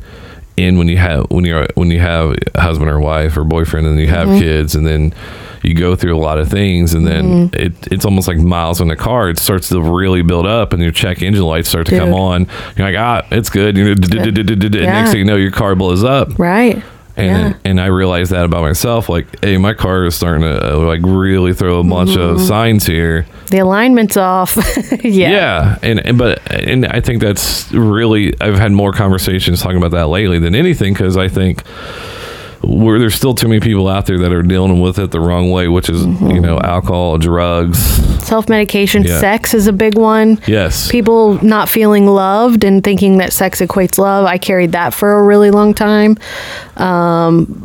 in 0.56 0.78
when 0.78 0.88
you 0.88 0.96
have 0.98 1.26
when 1.30 1.44
you're 1.44 1.66
when 1.74 1.90
you 1.90 1.98
have 2.00 2.34
a 2.54 2.60
husband 2.60 2.90
or 2.90 3.00
wife 3.00 3.36
or 3.36 3.44
boyfriend 3.44 3.86
and 3.86 3.98
you 3.98 4.06
have 4.08 4.28
Mm-hmm. 4.28 4.38
kids 4.40 4.74
and 4.74 4.86
then 4.86 5.12
you 5.62 5.74
go 5.74 5.96
through 5.96 6.14
a 6.14 6.18
lot 6.20 6.38
of 6.38 6.48
things 6.48 6.92
and 6.94 7.06
then 7.06 7.24
Mm-hmm. 7.48 7.56
it 7.56 7.72
it's 7.92 8.04
almost 8.04 8.28
like 8.28 8.36
miles 8.38 8.80
on 8.80 8.88
the 8.88 8.96
car. 8.96 9.30
It 9.30 9.38
starts 9.38 9.68
to 9.70 9.80
really 9.82 10.22
build 10.22 10.46
up 10.46 10.72
and 10.72 10.82
your 10.82 10.92
check 10.92 11.22
engine 11.22 11.42
lights 11.44 11.68
start 11.70 11.86
to 11.88 11.98
come 11.98 12.12
on. 12.14 12.46
You're 12.76 12.86
like, 12.90 12.98
ah, 12.98 13.26
it's 13.30 13.48
good. 13.50 13.76
You 13.76 13.94
know, 13.94 13.94
next 13.94 15.10
thing 15.10 15.18
you 15.20 15.24
know, 15.24 15.36
your 15.36 15.50
car 15.50 15.74
blows 15.74 16.04
up. 16.04 16.38
Right. 16.38 16.82
And 17.16 17.26
Yeah. 17.54 17.58
and 17.64 17.80
I 17.80 17.86
realized 17.86 18.32
that 18.32 18.44
about 18.44 18.62
myself. 18.62 19.08
Like, 19.08 19.26
hey, 19.44 19.56
my 19.56 19.72
car 19.74 20.04
is 20.06 20.14
starting 20.16 20.42
to 20.42 20.74
uh, 20.74 20.78
like 20.78 21.00
really 21.04 21.54
throw 21.54 21.78
a 21.80 21.84
bunch 21.84 22.10
of 22.16 22.36
Mm-hmm. 22.36 22.46
signs 22.46 22.86
here. 22.86 23.26
The 23.50 23.58
alignment's 23.58 24.16
off. 24.16 24.56
yeah. 25.04 25.30
Yeah, 25.30 25.78
and, 25.82 26.04
and 26.04 26.18
but 26.18 26.40
and 26.50 26.86
I 26.86 27.00
think 27.00 27.20
that's 27.20 27.70
really 27.72 28.34
I've 28.40 28.58
had 28.58 28.72
more 28.72 28.92
conversations 28.92 29.60
talking 29.62 29.76
about 29.76 29.92
that 29.92 30.08
lately 30.08 30.38
than 30.40 30.54
anything 30.56 30.92
because 30.92 31.16
I 31.16 31.28
think 31.28 31.62
where 32.66 32.98
there's 32.98 33.14
still 33.14 33.34
too 33.34 33.48
many 33.48 33.60
people 33.60 33.88
out 33.88 34.06
there 34.06 34.18
that 34.18 34.32
are 34.32 34.42
dealing 34.42 34.80
with 34.80 34.98
it 34.98 35.10
the 35.10 35.20
wrong 35.20 35.50
way, 35.50 35.68
which 35.68 35.88
is 35.88 36.04
you 36.04 36.40
know 36.40 36.58
alcohol, 36.60 37.18
drugs. 37.18 37.78
Self 38.24 38.48
medication, 38.48 39.04
Yeah. 39.04 39.20
sex 39.20 39.52
is 39.54 39.66
a 39.66 39.72
big 39.72 39.96
one. 39.98 40.38
Yes, 40.46 40.90
People 40.90 41.42
not 41.44 41.68
feeling 41.68 42.06
loved 42.06 42.64
and 42.64 42.82
thinking 42.82 43.18
that 43.18 43.32
sex 43.32 43.60
equates 43.60 43.98
love. 43.98 44.24
I 44.26 44.38
carried 44.38 44.72
that 44.72 44.94
for 44.94 45.18
a 45.18 45.22
really 45.22 45.50
long 45.50 45.74
time. 45.74 46.16
Um, 46.76 47.64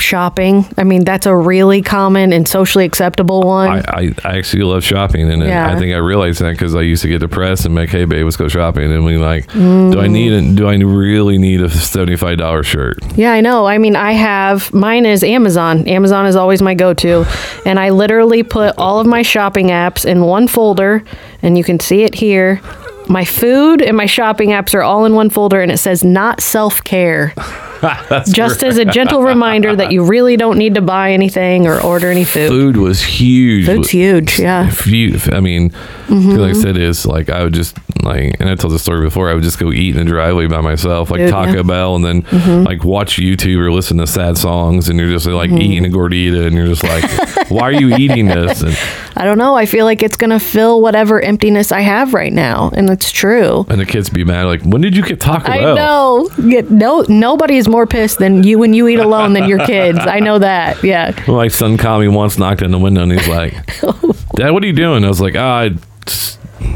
shopping. 0.00 0.66
I 0.76 0.84
mean, 0.84 1.04
that's 1.04 1.26
a 1.26 1.34
really 1.34 1.82
common 1.82 2.32
and 2.32 2.46
socially 2.48 2.84
acceptable 2.84 3.42
one. 3.42 3.68
I, 3.70 3.78
I, 3.88 4.14
I 4.24 4.38
actually 4.38 4.62
love 4.62 4.84
shopping, 4.84 5.30
and 5.30 5.42
Yeah. 5.42 5.70
I 5.70 5.78
think 5.78 5.94
I 5.94 5.98
realized 5.98 6.40
that 6.40 6.52
because 6.52 6.74
I 6.74 6.82
used 6.82 7.02
to 7.02 7.08
get 7.08 7.20
depressed 7.20 7.64
and 7.66 7.74
make, 7.74 7.90
hey 7.90 8.04
babe, 8.04 8.24
let's 8.24 8.36
go 8.36 8.48
shopping, 8.48 8.90
and 8.92 9.04
we 9.04 9.16
like, 9.18 9.46
do 9.52 10.00
I 10.00 10.06
mm. 10.06 10.10
need 10.10 10.32
a, 10.32 10.54
do 10.54 10.66
I 10.66 10.74
really 10.76 11.38
need 11.38 11.60
a 11.60 11.70
seventy 11.70 12.16
five 12.16 12.38
dollar 12.38 12.62
shirt? 12.62 12.98
Yeah, 13.16 13.32
I 13.32 13.40
know. 13.40 13.66
I 13.66 13.78
mean, 13.78 13.96
I 13.96 14.12
have 14.12 14.72
mine 14.72 15.06
is 15.06 15.22
Amazon. 15.22 15.86
Amazon 15.86 16.26
is 16.26 16.36
always 16.36 16.62
my 16.62 16.74
go 16.74 16.94
to. 16.94 17.26
And 17.66 17.78
I 17.78 17.90
literally 17.90 18.42
put 18.42 18.74
all 18.78 19.00
of 19.00 19.06
my 19.06 19.22
shopping 19.22 19.68
apps 19.68 20.04
in 20.04 20.22
one 20.22 20.48
folder, 20.48 21.04
and 21.42 21.56
you 21.56 21.64
can 21.64 21.78
see 21.80 22.02
it 22.02 22.14
here. 22.14 22.60
My 23.08 23.24
food 23.24 23.82
and 23.82 23.96
my 23.96 24.06
shopping 24.06 24.50
apps 24.50 24.74
are 24.74 24.82
all 24.82 25.04
in 25.04 25.14
one 25.14 25.30
folder, 25.30 25.60
and 25.60 25.70
it 25.72 25.78
says 25.78 26.04
not 26.04 26.40
self 26.40 26.82
care. 26.84 27.34
Just 28.32 28.62
as 28.62 28.78
a 28.78 28.84
gentle 28.84 29.22
reminder 29.22 29.74
that 29.74 29.92
you 29.92 30.04
really 30.04 30.36
don't 30.36 30.58
need 30.58 30.74
to 30.74 30.82
buy 30.82 31.12
anything 31.12 31.66
or 31.66 31.80
order 31.80 32.10
any 32.10 32.24
food. 32.24 32.48
Food 32.48 32.76
was 32.76 33.02
huge. 33.02 33.66
Food's 33.66 33.90
huge, 33.90 34.38
yeah. 34.38 34.70
few 34.70 35.18
i 35.32 35.40
mean 35.40 35.70
mm-hmm. 35.70 36.30
like 36.30 36.50
i 36.50 36.58
said 36.58 36.76
is 36.76 37.06
like 37.06 37.28
i 37.28 37.42
would 37.42 37.52
just 37.52 37.76
like 38.02 38.36
and 38.40 38.48
i 38.48 38.54
told 38.54 38.72
the 38.72 38.78
story 38.78 39.02
before 39.02 39.30
i 39.30 39.34
would 39.34 39.42
just 39.42 39.58
go 39.58 39.72
eat 39.72 39.96
in 39.96 40.04
the 40.04 40.10
driveway 40.10 40.46
by 40.46 40.60
myself 40.60 41.10
like 41.10 41.20
Dude, 41.20 41.30
taco 41.30 41.56
yeah. 41.56 41.62
bell 41.62 41.96
and 41.96 42.04
then 42.04 42.22
mm-hmm. 42.22 42.64
like 42.64 42.84
watch 42.84 43.16
youtube 43.16 43.58
or 43.58 43.70
listen 43.70 43.98
to 43.98 44.06
sad 44.06 44.38
songs 44.38 44.88
and 44.88 44.98
you're 44.98 45.10
just 45.10 45.26
like 45.26 45.50
mm-hmm. 45.50 45.60
eating 45.60 45.84
a 45.84 45.88
gordita 45.88 46.46
and 46.46 46.56
you're 46.56 46.66
just 46.66 46.82
like 46.82 47.50
why 47.50 47.62
are 47.62 47.72
you 47.72 47.94
eating 47.96 48.26
this 48.26 48.62
and, 48.62 48.76
I 49.20 49.24
don't 49.24 49.36
know. 49.36 49.54
I 49.54 49.66
feel 49.66 49.84
like 49.84 50.02
it's 50.02 50.16
going 50.16 50.30
to 50.30 50.38
fill 50.38 50.80
whatever 50.80 51.20
emptiness 51.20 51.72
I 51.72 51.80
have 51.80 52.14
right 52.14 52.32
now. 52.32 52.70
And 52.74 52.88
it's 52.88 53.10
true. 53.12 53.66
and 53.68 53.78
the 53.78 53.84
kids 53.84 54.08
be 54.08 54.24
mad 54.24 54.44
like 54.44 54.62
when 54.62 54.80
did 54.80 54.96
you 54.96 55.02
get 55.02 55.20
taco 55.20 55.50
I 55.50 55.58
bell 55.58 55.76
know. 55.76 56.30
Yeah, 56.42 56.62
no, 56.70 57.04
nobody 57.06 57.58
is 57.58 57.68
more 57.70 57.86
pissed 57.86 58.18
than 58.18 58.42
you 58.42 58.58
when 58.58 58.74
you 58.74 58.88
eat 58.88 58.98
alone 58.98 59.32
than 59.32 59.48
your 59.48 59.64
kids. 59.64 59.98
I 60.00 60.20
know 60.20 60.38
that. 60.38 60.82
Yeah. 60.82 61.14
my 61.26 61.48
son 61.48 61.76
called 61.76 62.02
me 62.02 62.08
once 62.08 62.38
knocked 62.38 62.62
on 62.62 62.70
the 62.70 62.78
window 62.78 63.02
and 63.02 63.12
he's 63.12 63.28
like 63.28 63.54
dad 64.34 64.50
what 64.50 64.62
are 64.62 64.66
you 64.66 64.72
doing 64.72 65.04
i 65.04 65.08
was 65.08 65.20
like 65.20 65.36
oh, 65.36 65.40
i 65.40 65.68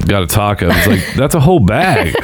got 0.07 0.22
a 0.22 0.26
taco 0.26 0.70
he's 0.70 0.86
like 0.86 1.14
that's 1.16 1.34
a 1.34 1.40
whole 1.40 1.61
bag 1.61 2.14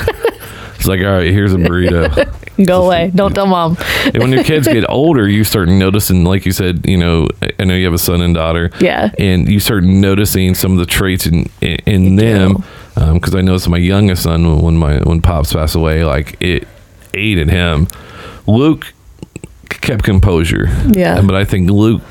it's 0.74 0.86
like 0.86 1.00
all 1.00 1.06
right 1.12 1.30
here's 1.30 1.52
a 1.52 1.56
burrito 1.56 2.28
Go 2.64 2.84
away. 2.84 3.10
Don't 3.14 3.32
tell 3.32 3.46
mom. 3.46 3.76
And 4.04 4.18
when 4.18 4.32
your 4.32 4.44
kids 4.44 4.66
get 4.66 4.88
older, 4.88 5.28
you 5.28 5.44
start 5.44 5.68
noticing, 5.68 6.24
like 6.24 6.44
you 6.44 6.52
said, 6.52 6.86
you 6.86 6.96
know, 6.96 7.26
I 7.58 7.64
know 7.64 7.74
you 7.74 7.84
have 7.86 7.94
a 7.94 7.98
son 7.98 8.20
and 8.20 8.34
daughter. 8.34 8.70
Yeah. 8.80 9.10
And 9.18 9.48
you 9.48 9.60
start 9.60 9.84
noticing 9.84 10.54
some 10.54 10.72
of 10.72 10.78
the 10.78 10.86
traits 10.86 11.26
in 11.26 11.48
in, 11.60 11.78
in 11.86 12.16
them. 12.16 12.64
Um, 12.96 13.14
because 13.14 13.34
I 13.34 13.40
noticed 13.40 13.68
my 13.68 13.78
youngest 13.78 14.24
son 14.24 14.60
when 14.62 14.76
my 14.76 14.98
when 15.00 15.22
pops 15.22 15.52
passed 15.52 15.74
away, 15.74 16.04
like 16.04 16.36
it 16.40 16.66
ate 17.14 17.38
at 17.38 17.48
him. 17.48 17.88
Luke 18.46 18.92
kept 19.68 20.02
composure. 20.04 20.66
Yeah. 20.88 21.20
But 21.22 21.34
I 21.34 21.44
think 21.44 21.70
Luke. 21.70 22.02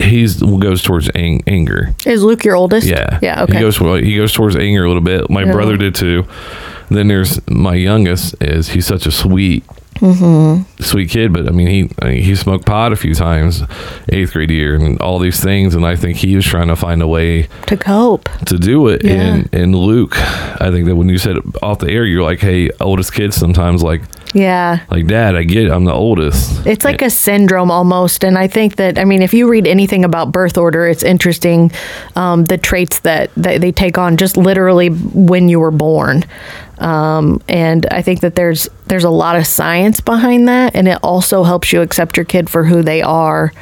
He's 0.00 0.40
goes 0.40 0.80
towards 0.84 1.10
ang- 1.16 1.42
anger. 1.48 1.92
Is 2.06 2.22
Luke 2.22 2.44
your 2.44 2.54
oldest? 2.54 2.86
Yeah. 2.86 3.18
Yeah. 3.20 3.42
Okay. 3.42 3.54
He 3.54 3.60
goes 3.60 3.78
he 3.78 4.14
goes 4.16 4.32
towards 4.32 4.54
anger 4.54 4.84
a 4.84 4.86
little 4.86 5.02
bit. 5.02 5.28
My 5.28 5.42
Yeah. 5.42 5.50
brother 5.50 5.76
did 5.76 5.96
too. 5.96 6.24
Then 6.88 7.08
there's 7.08 7.40
my 7.48 7.74
youngest 7.74 8.36
is 8.40 8.68
he's 8.68 8.86
such 8.86 9.06
a 9.06 9.10
sweet 9.10 9.64
Mm-hmm. 9.98 10.80
sweet 10.84 11.10
kid, 11.10 11.32
but 11.32 11.48
I 11.48 11.50
mean 11.50 11.66
he 11.66 11.90
I 12.00 12.10
mean, 12.10 12.22
he 12.22 12.36
smoked 12.36 12.64
pot 12.64 12.92
a 12.92 12.96
few 12.96 13.12
times 13.12 13.64
eighth 14.10 14.32
grade 14.32 14.50
year 14.52 14.76
and 14.76 15.00
all 15.00 15.18
these 15.18 15.40
things, 15.40 15.74
and 15.74 15.84
I 15.84 15.96
think 15.96 16.18
he 16.18 16.36
was 16.36 16.44
trying 16.46 16.68
to 16.68 16.76
find 16.76 17.02
a 17.02 17.08
way 17.08 17.48
to 17.66 17.76
cope. 17.76 18.28
to 18.46 18.56
do 18.56 18.86
it. 18.86 19.04
Yeah. 19.04 19.14
And 19.14 19.48
and 19.52 19.74
Luke, 19.74 20.16
I 20.16 20.70
think 20.70 20.86
that 20.86 20.94
when 20.94 21.08
you 21.08 21.18
said 21.18 21.38
off 21.60 21.80
the 21.80 21.90
air, 21.90 22.04
you're 22.04 22.22
like, 22.22 22.38
hey, 22.38 22.70
oldest 22.80 23.12
kids 23.12 23.34
sometimes 23.34 23.82
like 23.82 24.02
Yeah. 24.34 24.80
like 24.90 25.06
dad, 25.06 25.36
I 25.36 25.44
get 25.44 25.66
it, 25.66 25.72
I'm 25.72 25.84
the 25.84 25.92
oldest. 25.92 26.66
It's 26.66 26.84
like 26.84 27.02
a 27.02 27.10
syndrome 27.10 27.70
almost. 27.70 28.24
And 28.24 28.36
I 28.36 28.46
think 28.46 28.76
that, 28.76 28.98
I 28.98 29.04
mean, 29.04 29.22
if 29.22 29.32
you 29.32 29.48
read 29.48 29.66
anything 29.66 30.04
about 30.04 30.32
birth 30.32 30.58
order, 30.58 30.86
it's 30.86 31.02
interesting 31.02 31.72
um, 32.16 32.44
the 32.44 32.58
traits 32.58 33.00
that, 33.00 33.30
that 33.36 33.60
they 33.60 33.72
take 33.72 33.98
on 33.98 34.16
just 34.16 34.36
literally 34.36 34.88
when 34.88 35.48
you 35.48 35.60
were 35.60 35.70
born. 35.70 36.24
Um, 36.78 37.42
and 37.48 37.86
I 37.90 38.02
think 38.02 38.20
that 38.20 38.34
there's 38.36 38.68
there's 38.86 39.04
a 39.04 39.10
lot 39.10 39.36
of 39.36 39.46
science 39.46 40.00
behind 40.00 40.46
that, 40.48 40.76
and 40.76 40.86
it 40.86 40.98
also 41.02 41.42
helps 41.42 41.72
you 41.72 41.82
accept 41.82 42.16
your 42.16 42.24
kid 42.24 42.48
for 42.48 42.64
who 42.64 42.82
they 42.82 43.02
are 43.02 43.52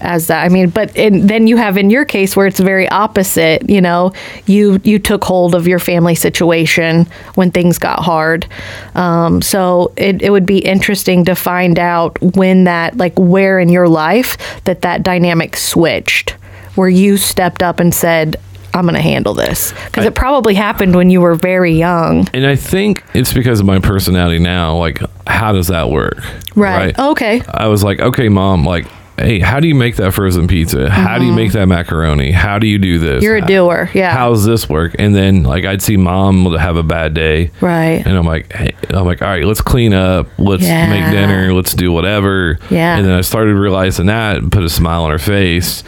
as 0.00 0.26
that. 0.28 0.44
I 0.44 0.48
mean, 0.48 0.70
but 0.70 0.96
in, 0.96 1.26
then 1.26 1.46
you 1.46 1.56
have 1.56 1.76
in 1.76 1.90
your 1.90 2.04
case 2.04 2.36
where 2.36 2.46
it's 2.46 2.60
very 2.60 2.88
opposite. 2.88 3.68
You 3.68 3.80
know, 3.80 4.12
you 4.46 4.80
you 4.84 4.98
took 4.98 5.24
hold 5.24 5.54
of 5.54 5.68
your 5.68 5.78
family 5.78 6.14
situation 6.14 7.06
when 7.34 7.50
things 7.50 7.78
got 7.78 8.00
hard. 8.00 8.46
Um, 8.94 9.42
so 9.42 9.92
it 9.96 10.22
it 10.22 10.30
would 10.30 10.46
be 10.46 10.58
interesting 10.58 11.24
to 11.26 11.34
find 11.34 11.78
out 11.78 12.20
when 12.20 12.64
that 12.64 12.96
like 12.96 13.18
where 13.18 13.58
in 13.58 13.68
your 13.68 13.88
life 13.88 14.36
that 14.64 14.82
that 14.82 15.02
dynamic 15.02 15.56
switched, 15.56 16.30
where 16.74 16.88
you 16.88 17.16
stepped 17.16 17.62
up 17.62 17.80
and 17.80 17.94
said. 17.94 18.36
I'm 18.72 18.82
going 18.82 18.94
to 18.94 19.00
handle 19.00 19.34
this 19.34 19.72
because 19.86 20.04
it 20.04 20.14
probably 20.14 20.54
happened 20.54 20.94
when 20.94 21.10
you 21.10 21.20
were 21.20 21.34
very 21.34 21.72
young. 21.72 22.28
And 22.32 22.46
I 22.46 22.54
think 22.54 23.02
it's 23.14 23.32
because 23.32 23.58
of 23.58 23.66
my 23.66 23.80
personality 23.80 24.38
now. 24.38 24.76
Like, 24.76 25.00
how 25.26 25.50
does 25.50 25.66
that 25.66 25.90
work? 25.90 26.22
Right. 26.54 26.96
Okay. 26.96 27.42
I 27.48 27.66
was 27.66 27.82
like, 27.82 27.98
okay, 27.98 28.28
mom, 28.28 28.64
like, 28.64 28.86
hey, 29.20 29.38
how 29.40 29.60
do 29.60 29.68
you 29.68 29.74
make 29.74 29.96
that 29.96 30.12
frozen 30.14 30.48
pizza? 30.48 30.88
How 30.90 31.18
do 31.18 31.24
you 31.24 31.32
make 31.32 31.52
that 31.52 31.66
macaroni? 31.66 32.30
How 32.32 32.58
do 32.58 32.66
you 32.66 32.78
do 32.78 32.98
this? 32.98 33.16
Mm-hmm. 33.16 33.22
You're 33.24 33.36
a 33.36 33.46
doer, 33.46 33.90
yeah. 33.94 34.12
How's 34.12 34.44
this 34.44 34.68
work? 34.68 34.96
And 34.98 35.14
then 35.14 35.42
like 35.44 35.64
I'd 35.64 35.82
see 35.82 35.96
mom 35.96 36.52
have 36.54 36.76
a 36.76 36.82
bad 36.82 37.14
day. 37.14 37.50
Right. 37.60 38.02
And 38.04 38.16
I'm 38.16 38.26
like, 38.26 38.52
hey, 38.52 38.74
I'm 38.90 39.04
like, 39.06 39.22
all 39.22 39.28
right, 39.28 39.44
let's 39.44 39.60
clean 39.60 39.92
up. 39.94 40.28
Let's 40.38 40.62
Yeah. 40.64 40.88
make 40.88 41.10
dinner. 41.12 41.52
Let's 41.52 41.74
do 41.74 41.92
whatever. 41.92 42.58
Yeah. 42.70 42.96
And 42.96 43.06
then 43.06 43.12
I 43.12 43.20
started 43.20 43.54
realizing 43.56 44.06
that 44.06 44.38
and 44.38 44.50
put 44.50 44.62
a 44.62 44.68
smile 44.70 45.04
on 45.04 45.10
her 45.10 45.18
face. 45.18 45.82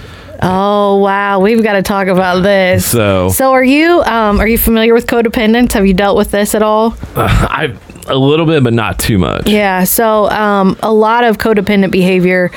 Oh 0.45 0.97
wow, 0.97 1.39
we've 1.39 1.63
got 1.63 1.75
to 1.75 1.83
talk 1.83 2.09
about 2.09 2.43
this. 2.43 2.85
So- 2.87 3.29
so 3.31 3.53
are 3.53 3.63
you 3.63 4.03
um, 4.03 4.41
are 4.41 4.49
you 4.49 4.59
familiar 4.59 4.93
with 4.93 5.07
codependence? 5.07 5.73
Have 5.75 5.87
you 5.87 5.95
dealt 5.95 6.17
with 6.17 6.33
this 6.33 6.55
at 6.57 6.63
all? 6.65 6.97
I 7.17 7.77
a 8.09 8.17
little 8.17 8.47
bit, 8.47 8.65
but 8.65 8.73
not 8.73 8.99
too 8.99 9.17
much. 9.19 9.49
Yeah. 9.49 9.85
So 9.85 10.29
um, 10.31 10.77
a 10.83 10.93
lot 10.93 11.23
of 11.23 11.39
codependent 11.39 11.93
behavior, 11.93 12.51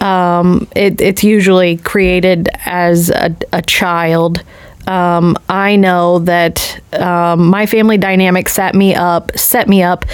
um, 0.00 0.66
it, 0.74 1.00
it's 1.00 1.24
usually 1.24 1.76
created 1.78 2.48
as 2.64 3.10
a, 3.10 3.34
a 3.52 3.62
child. 3.62 4.42
Um, 4.86 5.38
I 5.48 5.76
know 5.76 6.18
that 6.20 6.78
um, 6.92 7.46
my 7.46 7.64
family 7.66 7.96
dynamic 7.96 8.48
set 8.48 8.74
me 8.74 8.94
up, 8.94 9.36
set 9.36 9.66
me 9.66 9.82
up 9.82 10.04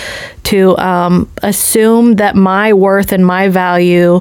to 0.45 0.79
um, 0.79 1.29
assume 1.43 2.17
that 2.17 2.37
my 2.37 2.73
worth 2.73 3.13
and 3.13 3.27
my 3.27 3.49
value 3.49 4.21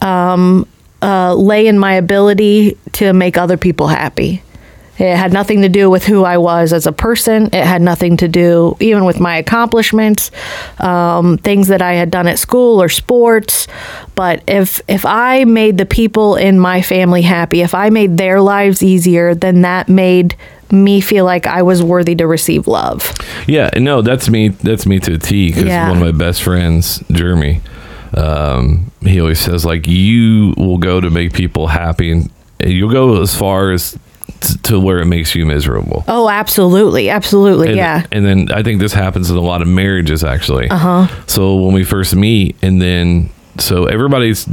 um, 0.00 0.66
uh, 1.00 1.34
lay 1.34 1.66
in 1.66 1.78
my 1.78 1.94
ability 1.94 2.76
to 2.92 3.12
make 3.12 3.36
other 3.36 3.56
people 3.56 3.86
happy. 3.86 4.42
It 4.98 5.16
had 5.16 5.32
nothing 5.32 5.62
to 5.62 5.68
do 5.68 5.90
with 5.90 6.04
who 6.04 6.24
I 6.24 6.38
was 6.38 6.72
as 6.72 6.86
a 6.86 6.92
person. 6.92 7.46
It 7.46 7.64
had 7.64 7.82
nothing 7.82 8.16
to 8.18 8.28
do 8.28 8.76
even 8.80 9.04
with 9.04 9.18
my 9.18 9.36
accomplishments, 9.38 10.30
um, 10.78 11.38
things 11.38 11.68
that 11.68 11.82
I 11.82 11.94
had 11.94 12.10
done 12.10 12.28
at 12.28 12.38
school 12.38 12.80
or 12.80 12.88
sports. 12.88 13.66
But 14.14 14.42
if 14.46 14.80
if 14.86 15.04
I 15.04 15.44
made 15.44 15.78
the 15.78 15.86
people 15.86 16.36
in 16.36 16.60
my 16.60 16.80
family 16.82 17.22
happy, 17.22 17.60
if 17.62 17.74
I 17.74 17.90
made 17.90 18.16
their 18.18 18.40
lives 18.40 18.82
easier, 18.82 19.34
then 19.34 19.62
that 19.62 19.88
made 19.88 20.36
me 20.70 21.00
feel 21.00 21.24
like 21.24 21.46
I 21.46 21.62
was 21.62 21.82
worthy 21.82 22.14
to 22.16 22.26
receive 22.26 22.66
love. 22.66 23.12
Yeah, 23.46 23.70
no, 23.76 24.00
that's 24.02 24.28
me. 24.28 24.48
That's 24.48 24.86
me 24.86 24.98
to 25.00 25.14
a 25.14 25.18
T. 25.18 25.48
Because 25.48 25.64
Yeah. 25.64 25.88
one 25.88 25.98
of 25.98 26.04
my 26.04 26.12
best 26.12 26.42
friends, 26.42 27.02
Jeremy, 27.10 27.60
um, 28.16 28.90
he 29.02 29.20
always 29.20 29.40
says 29.40 29.64
like 29.64 29.86
you 29.86 30.54
will 30.56 30.78
go 30.78 31.00
to 31.00 31.10
make 31.10 31.32
people 31.32 31.66
happy, 31.68 32.10
and 32.10 32.30
you'll 32.64 32.90
go 32.92 33.20
as 33.20 33.34
far 33.36 33.72
as 33.72 33.98
t- 34.52 34.58
to 34.64 34.80
where 34.80 34.98
it 35.00 35.06
makes 35.06 35.34
you 35.34 35.46
miserable. 35.46 36.04
Oh, 36.08 36.28
absolutely, 36.28 37.08
absolutely, 37.10 37.68
And, 37.68 37.76
yeah. 37.76 38.06
And 38.12 38.24
then 38.24 38.52
I 38.52 38.62
think 38.62 38.80
this 38.80 38.92
happens 38.92 39.30
in 39.30 39.36
a 39.36 39.40
lot 39.40 39.62
of 39.62 39.68
marriages 39.68 40.24
actually. 40.24 40.68
Uh 40.70 40.76
huh. 41.06 41.26
So 41.26 41.56
when 41.56 41.72
we 41.74 41.84
first 41.84 42.14
meet, 42.14 42.56
and 42.62 42.80
then 42.80 43.30
so 43.58 43.86
everybody's 43.86 44.48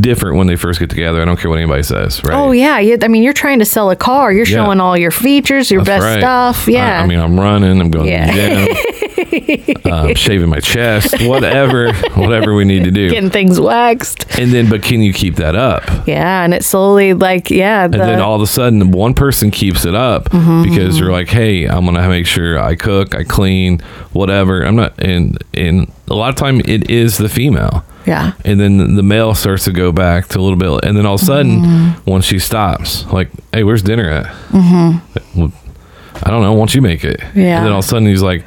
different 0.00 0.36
when 0.38 0.46
they 0.46 0.56
first 0.56 0.78
get 0.80 0.88
together. 0.88 1.20
I 1.20 1.24
don't 1.24 1.38
care 1.38 1.50
what 1.50 1.58
anybody 1.58 1.82
says, 1.82 2.22
right? 2.24 2.34
Oh 2.34 2.52
yeah, 2.52 2.76
I 3.02 3.08
mean 3.08 3.22
you're 3.22 3.32
trying 3.34 3.58
to 3.58 3.64
sell 3.64 3.90
a 3.90 3.96
car. 3.96 4.32
You're 4.32 4.46
Yeah. 4.46 4.64
showing 4.64 4.80
all 4.80 4.96
your 4.96 5.10
features, 5.10 5.70
your 5.70 5.82
That's 5.84 6.02
best 6.02 6.04
right. 6.14 6.20
stuff. 6.20 6.68
Yeah. 6.68 7.00
I, 7.00 7.02
I 7.02 7.06
mean, 7.06 7.18
I'm 7.18 7.38
running. 7.38 7.80
I'm 7.80 7.90
going 7.90 8.08
Yeah. 8.08 8.66
to 9.14 9.24
the 9.24 9.90
um, 9.92 10.14
shaving 10.14 10.48
my 10.48 10.60
chest. 10.60 11.22
Whatever, 11.22 11.92
whatever 12.14 12.54
we 12.54 12.64
need 12.64 12.84
to 12.84 12.90
do. 12.90 13.10
getting 13.10 13.30
things 13.30 13.60
waxed. 13.60 14.38
And 14.38 14.52
then, 14.52 14.68
but 14.68 14.82
can 14.82 15.00
you 15.02 15.12
keep 15.12 15.36
that 15.36 15.54
up? 15.54 15.82
Yeah, 16.06 16.44
and 16.44 16.52
it 16.54 16.64
slowly 16.64 17.14
like 17.14 17.50
yeah. 17.50 17.84
And 17.84 17.94
then 17.94 18.20
all 18.20 18.36
of 18.36 18.42
a 18.42 18.46
sudden, 18.46 18.90
one 18.90 19.14
person 19.14 19.50
keeps 19.50 19.84
it 19.84 19.94
up 19.94 20.24
Mm-hmm, 20.30 20.62
because 20.62 20.98
you're 20.98 21.12
like, 21.12 21.28
"Hey, 21.28 21.66
I'm 21.66 21.84
gonna 21.84 22.08
make 22.08 22.26
sure 22.26 22.58
I 22.58 22.74
cook, 22.74 23.14
I 23.14 23.24
clean, 23.24 23.80
whatever." 24.12 24.62
I'm 24.64 24.76
not, 24.76 24.94
and 25.02 25.36
and 25.54 25.90
a 26.08 26.14
lot 26.14 26.30
of 26.30 26.36
time 26.36 26.60
it 26.60 26.90
is 26.90 27.18
the 27.18 27.28
female, 27.28 27.84
yeah. 28.06 28.32
and 28.44 28.58
then 28.60 28.96
the 28.96 29.02
male 29.02 29.34
starts 29.34 29.64
to 29.64 29.72
go 29.72 29.92
back 29.92 30.28
to 30.28 30.38
a 30.38 30.42
little 30.42 30.58
bit, 30.58 30.84
and 30.84 30.96
then 30.96 31.06
all 31.06 31.14
of 31.14 31.22
a 31.22 31.24
sudden, 31.24 31.60
Mm-hmm. 31.60 32.10
once 32.10 32.24
she 32.24 32.38
stops, 32.38 33.04
like, 33.12 33.30
"Hey, 33.52 33.62
where's 33.64 33.82
dinner 33.82 34.08
at?" 34.08 34.26
Mm-hmm. 34.50 35.46
I 36.24 36.30
don't 36.30 36.42
know. 36.42 36.52
Once 36.52 36.74
you 36.74 36.82
make 36.82 37.04
it, 37.04 37.20
Yeah. 37.34 37.58
and 37.58 37.66
then 37.66 37.72
all 37.72 37.78
of 37.80 37.84
a 37.84 37.88
sudden 37.88 38.06
he's 38.06 38.22
like, 38.22 38.44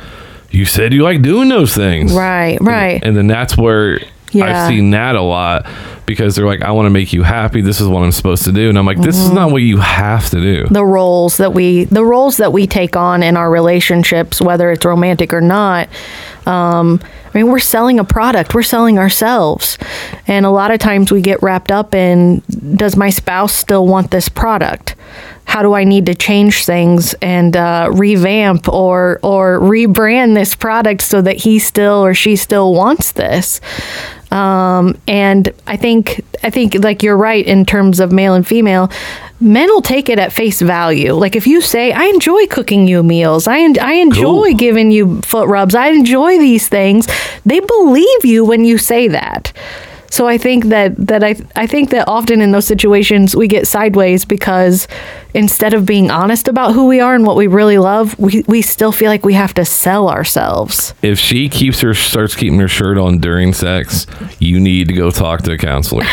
"You 0.56 0.66
said 0.66 0.94
you 0.94 1.04
like 1.04 1.22
doing 1.22 1.50
those 1.50 1.74
things, 1.76 2.14
Right, 2.14 2.58
right. 2.62 3.00
and 3.04 3.16
then 3.16 3.28
that's 3.28 3.58
where 3.58 4.00
Yeah. 4.32 4.46
I've 4.66 4.68
seen 4.70 4.90
that 4.92 5.16
a 5.16 5.22
lot 5.22 5.66
because 6.06 6.36
they're 6.36 6.46
like, 6.46 6.62
I 6.62 6.72
want 6.72 6.86
to 6.88 6.90
make 6.90 7.14
you 7.14 7.24
happy. 7.24 7.62
This 7.62 7.80
is 7.82 7.88
what 7.88 8.04
I'm 8.04 8.12
supposed 8.12 8.44
to 8.44 8.52
do. 8.52 8.68
And 8.70 8.78
I'm 8.78 8.86
like, 8.86 9.00
this 9.02 9.16
Mm-hmm. 9.16 9.26
is 9.28 9.32
not 9.32 9.52
what 9.52 9.62
you 9.62 9.78
have 9.78 10.30
to 10.32 10.40
do. 10.42 10.68
the 10.70 10.84
roles 10.86 11.38
that 11.38 11.54
we 11.54 11.86
the 11.86 12.04
roles 12.04 12.38
that 12.38 12.52
we 12.52 12.68
take 12.68 12.96
on 12.98 13.24
in 13.24 13.38
our 13.38 13.50
relationships, 13.50 14.42
whether 14.42 14.72
it's 14.72 14.84
romantic 14.86 15.34
or 15.34 15.42
not. 15.42 15.88
Um, 16.46 17.00
I 17.34 17.38
mean, 17.40 17.48
we're 17.52 17.60
selling 17.60 18.00
a 18.00 18.04
product. 18.04 18.54
We're 18.54 18.62
selling 18.64 18.98
ourselves, 19.00 19.78
and 20.28 20.46
a 20.46 20.50
lot 20.52 20.72
of 20.72 20.80
times 20.80 21.12
we 21.12 21.22
get 21.22 21.42
wrapped 21.42 21.72
up 21.72 21.94
in: 21.96 22.44
Does 22.76 22.96
my 22.96 23.10
spouse 23.10 23.54
still 23.54 23.88
want 23.88 24.12
this 24.12 24.30
product? 24.30 24.96
How 25.46 25.62
do 25.62 25.74
I 25.74 25.84
need 25.86 26.08
to 26.08 26.16
change 26.16 26.66
things 26.66 27.14
and 27.22 27.56
uh, 27.56 27.90
revamp 27.94 28.68
or 28.68 29.20
or 29.24 29.60
rebrand 29.60 30.34
this 30.36 30.54
product 30.56 31.02
so 31.02 31.22
that 31.22 31.38
he 31.38 31.60
still 31.60 32.04
or 32.04 32.14
she 32.14 32.36
still 32.36 32.74
wants 32.74 33.14
this? 33.14 33.62
Um, 34.32 34.98
and 35.08 35.54
I 35.68 35.78
think 35.78 36.22
I 36.44 36.50
think 36.50 36.76
like 36.84 37.04
you're 37.04 37.16
right 37.16 37.46
in 37.46 37.66
terms 37.66 38.00
of 38.00 38.12
male 38.12 38.34
and 38.34 38.46
female. 38.46 38.92
Men 39.40 39.68
will 39.70 39.82
take 39.82 40.10
it 40.10 40.18
at 40.18 40.34
face 40.34 40.62
value. 40.62 41.14
Like 41.14 41.36
if 41.36 41.46
you 41.46 41.62
say, 41.62 41.92
"I 41.92 42.06
enjoy 42.06 42.48
cooking 42.48 42.88
you 42.88 43.04
meals. 43.04 43.48
I 43.48 43.60
en- 43.60 43.80
I 43.80 43.94
enjoy 43.94 44.50
Cool. 44.52 44.54
giving 44.56 44.92
you 44.92 45.22
foot 45.22 45.48
rubs. 45.48 45.76
I 45.76 45.90
enjoy 45.90 46.38
these 46.38 46.68
things," 46.68 47.08
they 47.46 47.60
believe 47.60 48.26
you 48.26 48.44
when 48.46 48.66
you 48.66 48.78
say 48.78 49.08
that. 49.10 49.54
So 50.12 50.28
I 50.28 50.38
think 50.38 50.66
that 50.66 50.96
that 51.08 51.24
I 51.24 51.36
I 51.56 51.68
think 51.68 51.90
that 51.90 52.08
often 52.08 52.42
in 52.42 52.52
those 52.52 52.66
situations 52.66 53.36
we 53.36 53.48
get 53.48 53.68
sideways 53.68 54.24
because 54.26 54.88
instead 55.34 55.74
of 55.74 55.86
being 55.86 56.10
honest 56.10 56.48
about 56.48 56.74
who 56.74 56.88
we 56.88 57.02
are 57.02 57.14
and 57.16 57.26
what 57.26 57.36
we 57.36 57.48
really 57.48 57.78
love, 57.78 58.18
we, 58.18 58.44
we 58.48 58.62
still 58.62 58.94
feel 58.94 59.10
like 59.10 59.26
we 59.26 59.34
have 59.34 59.54
to 59.56 59.66
sell 59.66 60.08
ourselves. 60.10 60.94
If 61.02 61.20
she 61.20 61.50
keeps 61.50 61.82
her 61.82 61.94
starts 61.94 62.36
keeping 62.36 62.58
her 62.60 62.70
shirt 62.70 62.98
on 62.98 63.18
during 63.18 63.52
sex, 63.52 64.08
you 64.40 64.60
need 64.62 64.88
to 64.88 64.94
go 64.94 65.12
talk 65.12 65.42
to 65.44 65.52
a 65.52 65.58
counselor. 65.58 66.04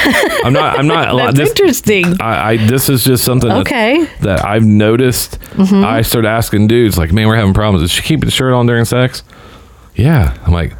I'm 0.44 0.52
not. 0.52 0.78
I'm 0.78 0.86
not. 0.88 1.16
That's 1.16 1.38
this, 1.38 1.50
interesting. 1.50 2.20
I, 2.20 2.52
I 2.52 2.56
this 2.56 2.88
is 2.88 3.04
just 3.04 3.22
something 3.24 3.50
Okay. 3.50 3.98
Mm-hmm. 3.98 4.24
that 4.24 4.44
I've 4.44 4.64
noticed. 4.64 5.38
I 5.58 6.02
started 6.02 6.28
asking 6.28 6.66
dudes 6.66 6.98
like, 6.98 7.12
"Man, 7.12 7.28
we're 7.28 7.36
having 7.36 7.54
problems. 7.54 7.84
Is 7.84 7.90
she 7.92 8.02
keeping 8.02 8.24
the 8.24 8.30
shirt 8.32 8.52
on 8.52 8.66
during 8.66 8.84
sex?" 8.84 9.22
Yeah. 9.94 10.36
I'm 10.46 10.52
like, 10.52 10.72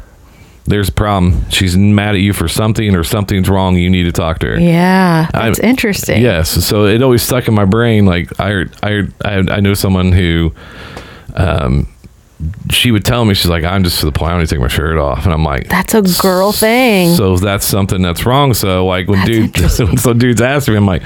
"There's 0.65 0.89
a 0.89 0.93
problem. 0.93 1.49
She's 1.49 1.75
mad 1.77 2.15
at 2.15 2.21
you 2.21 2.33
for 2.33 2.47
something, 2.47 2.95
or 2.95 3.03
something's 3.03 3.49
wrong. 3.49 3.75
You 3.77 3.89
need 3.89 4.03
to 4.03 4.11
talk 4.11 4.39
to 4.39 4.47
her." 4.47 4.59
Yeah, 4.59 5.27
that's 5.31 5.59
I- 5.59 5.63
interesting. 5.63 6.21
Yes, 6.21 6.49
so 6.65 6.85
it 6.85 7.01
always 7.01 7.21
stuck 7.21 7.47
in 7.47 7.53
my 7.53 7.65
brain. 7.65 8.05
Like 8.05 8.39
I, 8.39 8.65
I, 8.81 9.07
I, 9.23 9.33
I 9.51 9.59
know 9.59 9.73
someone 9.73 10.11
who, 10.11 10.53
um, 11.35 11.87
she 12.69 12.91
would 12.91 13.05
tell 13.05 13.23
me 13.25 13.33
she's 13.33 13.49
like, 13.49 13.63
I'm 13.63 13.83
just 13.83 13.99
to 14.01 14.05
the 14.05 14.11
point. 14.11 14.31
I 14.31 14.35
want 14.35 14.47
to 14.47 14.53
take 14.55 14.61
my 14.61 14.67
shirt 14.67 14.97
off, 14.97 15.25
and 15.25 15.33
I'm 15.33 15.43
like, 15.43 15.69
That's 15.69 15.93
a 15.93 16.01
girl 16.21 16.51
thing. 16.51 17.15
So 17.15 17.37
that's 17.37 17.65
something 17.65 18.01
that's 18.01 18.25
wrong. 18.25 18.53
So 18.53 18.85
like 18.85 19.07
when 19.07 19.19
when 19.27 19.53
some 19.97 20.17
dudes 20.17 20.41
ask 20.41 20.67
me, 20.67 20.75
I'm 20.75 20.85
like, 20.85 21.03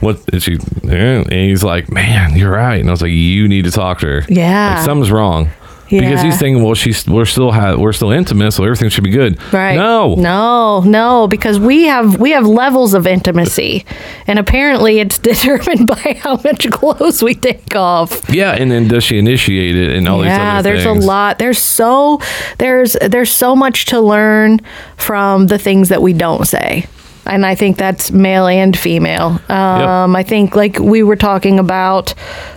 what? 0.00 0.20
And 0.32 0.42
she, 0.42 0.58
and 0.84 1.32
he's 1.32 1.64
like, 1.64 1.90
man, 1.90 2.36
you're 2.36 2.52
right. 2.52 2.80
And 2.80 2.88
I 2.88 2.92
was 2.92 3.02
like, 3.02 3.10
you 3.10 3.48
need 3.48 3.64
to 3.64 3.70
talk 3.70 3.98
to 4.00 4.06
her. 4.06 4.24
Yeah. 4.28 4.74
like 4.76 4.84
something's 4.84 5.10
wrong. 5.10 5.50
Because 5.90 6.22
he's 6.22 6.38
thinking, 6.38 6.62
well, 6.62 6.74
she's 6.74 7.06
we're 7.06 7.24
still 7.24 7.50
ha- 7.52 7.76
we're 7.76 7.92
still 7.92 8.10
intimate, 8.10 8.52
so 8.52 8.64
everything 8.64 8.88
should 8.90 9.04
be 9.04 9.10
good. 9.10 9.38
Right. 9.52 9.74
No, 9.74 10.14
No, 10.14 10.80
no, 10.80 11.28
because 11.28 11.58
we 11.58 11.84
have 11.84 12.20
we 12.20 12.30
have 12.32 12.46
levels 12.46 12.94
of 12.94 13.06
intimacy. 13.06 13.84
And 14.26 14.38
apparently 14.38 14.98
it's 15.00 15.18
determined 15.30 15.86
by 15.86 16.20
how 16.22 16.40
much 16.44 16.70
clothes 16.70 17.22
we 17.22 17.34
take 17.34 17.74
off. 17.74 18.28
Yeah, 18.28 18.52
and 18.52 18.70
then 18.70 18.88
does 18.88 19.04
she 19.04 19.18
initiate 19.18 19.76
it 19.76 19.96
and 19.96 20.06
all 20.08 20.18
these 20.18 20.26
yeah, 20.26 20.60
there's 20.62 20.84
things? 20.84 21.04
a 21.04 21.06
lot. 21.06 21.38
There's 21.38 21.58
so 21.58 22.20
there's 22.58 22.96
there's 23.00 23.32
so 23.32 23.56
much 23.56 23.86
to 23.86 24.00
learn 24.00 24.60
from 24.96 25.46
the 25.46 25.58
things 25.58 25.88
that 25.88 26.02
we 26.02 26.12
don't 26.12 26.46
say. 26.46 26.86
And 27.26 27.44
I 27.44 27.54
think 27.54 27.76
that's 27.76 28.10
male 28.10 28.46
and 28.46 28.76
female. 28.76 29.40
Um, 29.50 30.16
I 30.16 30.22
think, 30.22 30.56
like 30.56 30.78
we 30.78 31.02
were 31.02 31.16
talking 31.16 31.58
about, 31.58 32.14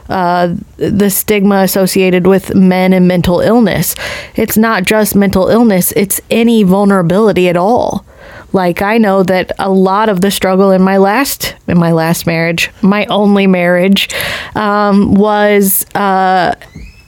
uh, 0.10 0.56
the 0.78 1.10
stigma 1.10 1.58
associated 1.58 2.26
with 2.26 2.56
men 2.56 2.94
and 2.94 3.08
mental 3.08 3.42
illness. 3.42 3.96
It's 4.36 4.58
not 4.58 4.84
just 4.84 5.16
mental 5.16 5.50
illness; 5.50 5.92
it's 5.94 6.22
any 6.30 6.64
vulnerability 6.64 7.50
at 7.50 7.58
all. 7.58 8.06
Like 8.54 8.82
I 8.82 8.98
know 8.98 9.24
that 9.24 9.52
a 9.60 9.70
lot 9.70 10.10
of 10.10 10.22
the 10.22 10.32
struggle 10.32 10.72
in 10.72 10.82
my 10.82 10.98
last 10.98 11.56
in 11.68 11.78
my 11.78 11.92
last 11.92 12.26
marriage, 12.28 12.70
my 12.82 13.06
only 13.06 13.48
marriage, 13.48 14.10
um, 14.56 15.16
was. 15.16 15.86
Uh, 15.96 16.56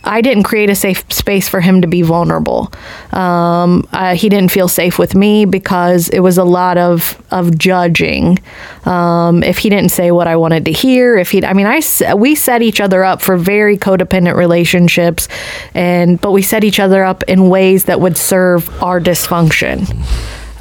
I 0.04 0.22
didn't 0.22 0.44
create 0.44 0.70
a 0.70 0.76
safe 0.76 1.12
space 1.12 1.48
for 1.48 1.62
him 1.62 1.82
to 1.82 1.88
be 1.88 2.02
vulnerable. 2.02 2.72
Um, 3.12 3.88
he 4.16 4.30
didn't 4.30 4.52
feel 4.52 4.68
safe 4.68 5.00
with 5.00 5.16
me 5.16 5.46
because 5.46 6.10
it 6.10 6.20
was 6.20 6.38
a 6.38 6.44
lot 6.44 6.78
of 6.78 7.22
of 7.32 7.58
judging. 7.58 8.40
Um, 8.86 9.44
if 9.44 9.60
he 9.60 9.70
didn't 9.70 9.90
say 9.90 10.12
what 10.12 10.28
I 10.28 10.36
wanted 10.36 10.66
to 10.66 10.72
hear, 10.72 11.18
if 11.18 11.32
he, 11.32 11.44
I 11.44 11.54
mean, 11.54 11.68
I 11.68 11.82
we 12.16 12.36
set 12.36 12.62
each 12.62 12.82
other 12.82 13.04
up 13.04 13.22
for 13.22 13.38
very 13.38 13.78
codependent 13.78 14.36
relationships, 14.36 15.28
and 15.74 16.20
but 16.20 16.32
we 16.32 16.42
set 16.42 16.64
each 16.64 16.80
other 16.80 17.04
up 17.04 17.24
in 17.24 17.50
ways 17.50 17.86
that 17.86 18.00
would 18.00 18.18
serve 18.18 18.70
our 18.84 19.00
dysfunction. 19.00 19.88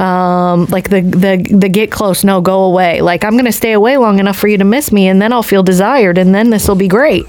Um, 0.03 0.65
like 0.67 0.91
the 0.91 1.01
the 1.01 1.37
the 1.57 1.69
get 1.69 1.91
close, 1.93 2.25
no, 2.25 2.41
go 2.41 2.65
away. 2.65 3.01
Like 3.01 3.25
I'm 3.25 3.37
gonna 3.37 3.53
stay 3.53 3.73
away 3.73 3.97
long 3.97 4.19
enough 4.19 4.37
for 4.37 4.49
you 4.49 4.59
to 4.59 4.65
miss 4.65 4.91
me, 4.91 5.07
and 5.09 5.23
then 5.23 5.33
I'll 5.33 5.43
feel 5.43 5.63
desired, 5.63 6.19
and 6.19 6.35
then 6.35 6.51
this 6.51 6.67
will 6.67 6.75
be 6.75 6.89
great. 6.89 7.25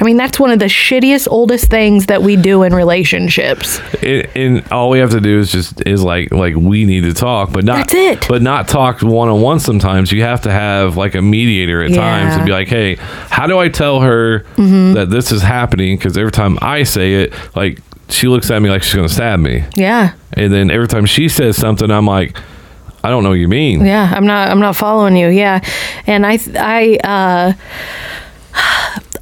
I 0.00 0.04
mean, 0.04 0.16
that's 0.18 0.38
one 0.38 0.50
of 0.50 0.58
the 0.58 0.66
shittiest, 0.66 1.26
oldest 1.30 1.70
things 1.70 2.06
that 2.06 2.22
we 2.22 2.36
do 2.36 2.62
in 2.62 2.74
relationships. 2.74 3.80
and, 4.02 4.28
and 4.36 4.72
all 4.72 4.90
we 4.90 4.98
have 4.98 5.10
to 5.10 5.20
do 5.20 5.38
is 5.38 5.50
just 5.50 5.84
is 5.86 6.02
like 6.02 6.30
like 6.30 6.54
we 6.54 6.84
need 6.84 7.02
to 7.04 7.14
talk, 7.14 7.50
but 7.52 7.64
not 7.64 7.78
That's 7.88 7.94
it. 7.94 8.26
But 8.28 8.42
not 8.42 8.68
talk 8.68 9.00
one 9.02 9.28
on 9.28 9.40
one. 9.40 9.58
Sometimes 9.60 10.12
you 10.12 10.22
have 10.22 10.42
to 10.42 10.50
have 10.50 10.96
like 10.96 11.14
a 11.14 11.22
mediator 11.22 11.82
at 11.82 11.88
times 11.94 11.98
Yeah. 12.32 12.36
and 12.36 12.46
be 12.46 12.52
like, 12.52 12.68
hey, 12.68 12.96
how 13.30 13.46
do 13.46 13.58
I 13.58 13.68
tell 13.68 14.00
her 14.00 14.40
Mm-hmm. 14.58 14.92
that 14.94 15.10
this 15.10 15.32
is 15.32 15.40
happening? 15.42 15.96
Because 15.96 16.18
every 16.18 16.32
time 16.32 16.58
I 16.60 16.82
say 16.82 17.14
it, 17.22 17.32
like 17.56 17.78
she 18.08 18.26
looks 18.28 18.50
at 18.50 18.60
me 18.62 18.70
like 18.70 18.82
she's 18.82 18.94
gonna 18.94 19.08
stab 19.08 19.38
me, 19.40 19.64
Yeah, 19.76 20.12
and 20.32 20.52
then 20.52 20.70
every 20.70 20.88
time 20.88 21.06
she 21.06 21.28
says 21.28 21.56
something, 21.56 21.90
I'm 21.90 22.06
like, 22.06 22.36
I 23.04 23.10
don't 23.10 23.22
know 23.22 23.28
what 23.30 23.38
you 23.38 23.48
mean. 23.48 23.84
yeah. 23.84 24.12
I'm 24.14 24.26
not. 24.26 24.50
I'm 24.50 24.60
not 24.60 24.76
following 24.76 25.16
you. 25.16 25.28
Yeah, 25.28 25.60
and 26.06 26.26
I 26.26 26.38
I 26.56 26.96
uh, 27.04 27.52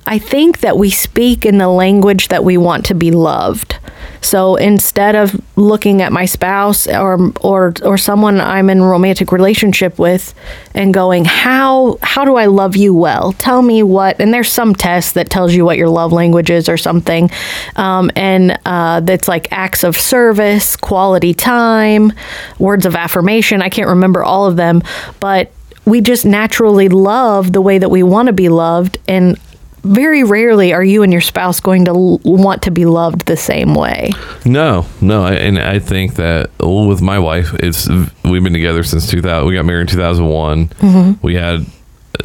I 0.07 0.19
think 0.19 0.61
that 0.61 0.79
we 0.79 0.91
speak 0.91 1.45
in 1.45 1.59
the 1.59 1.69
language 1.69 2.29
that 2.29 2.45
we 2.45 2.57
want 2.57 2.87
to 2.87 2.95
be 2.95 3.11
loved. 3.11 3.77
So 4.21 4.57
instead 4.57 5.15
of 5.15 5.41
looking 5.57 6.01
at 6.03 6.13
my 6.13 6.25
spouse 6.25 6.87
or 6.87 7.33
or 7.41 7.75
or 7.83 7.99
someone 7.99 8.41
I'm 8.41 8.71
in 8.71 8.83
romantic 8.83 9.33
relationship 9.33 9.99
with 9.99 10.35
and 10.75 10.95
going, 10.95 11.25
how 11.25 11.99
how 12.03 12.25
do 12.25 12.37
I 12.37 12.47
love 12.47 12.77
you 12.77 12.95
well? 12.95 13.33
Tell 13.33 13.63
me 13.63 13.83
what. 13.83 14.21
And 14.21 14.33
there's 14.33 14.51
some 14.51 14.75
test 14.75 15.15
that 15.15 15.29
tells 15.29 15.55
you 15.55 15.65
what 15.65 15.77
your 15.77 15.89
love 15.89 16.13
language 16.13 16.51
is 16.51 16.69
or 16.69 16.77
something, 16.77 17.31
um, 17.77 18.11
and 18.17 18.59
uh, 18.65 19.01
that's 19.01 19.29
like 19.29 19.49
acts 19.51 19.85
of 19.85 19.97
service, 19.97 20.77
quality 20.77 21.35
time, 21.35 22.13
words 22.59 22.87
of 22.87 22.95
affirmation. 22.95 23.61
I 23.63 23.69
can't 23.69 23.89
remember 23.89 24.23
all 24.23 24.47
of 24.47 24.57
them, 24.57 24.83
but 25.21 25.53
we 25.85 26.01
just 26.01 26.25
naturally 26.27 26.89
love 26.89 27.53
the 27.53 27.61
way 27.61 27.79
that 27.79 27.91
we 27.91 28.03
want 28.03 28.27
to 28.27 28.33
be 28.33 28.49
loved 28.49 28.99
and 29.07 29.39
very 29.87 30.25
rarely 30.25 30.73
are 30.73 30.85
you 30.85 31.03
and 31.03 31.13
your 31.13 31.21
spouse 31.23 31.61
going 31.61 31.85
to 31.87 31.91
l- 31.93 32.21
want 32.25 32.63
to 32.63 32.71
be 32.71 32.85
loved 32.85 33.27
the 33.27 33.37
same 33.37 33.75
way. 33.75 34.11
No, 34.45 34.87
no, 35.01 35.25
I- 35.25 35.35
and 35.35 35.59
I 35.59 35.79
think 35.79 36.15
that 36.17 36.51
well, 36.61 36.87
with 36.87 37.01
my 37.03 37.19
wife, 37.19 37.55
it's 37.61 37.89
we've 38.25 38.43
been 38.43 38.53
together 38.53 38.83
since 38.83 39.09
2000. 39.11 39.47
We 39.49 39.55
got 39.55 39.65
married 39.65 39.83
in 39.83 39.87
2001. 39.89 40.69
Mm-hmm. 40.69 41.13
We 41.27 41.35
had 41.37 41.65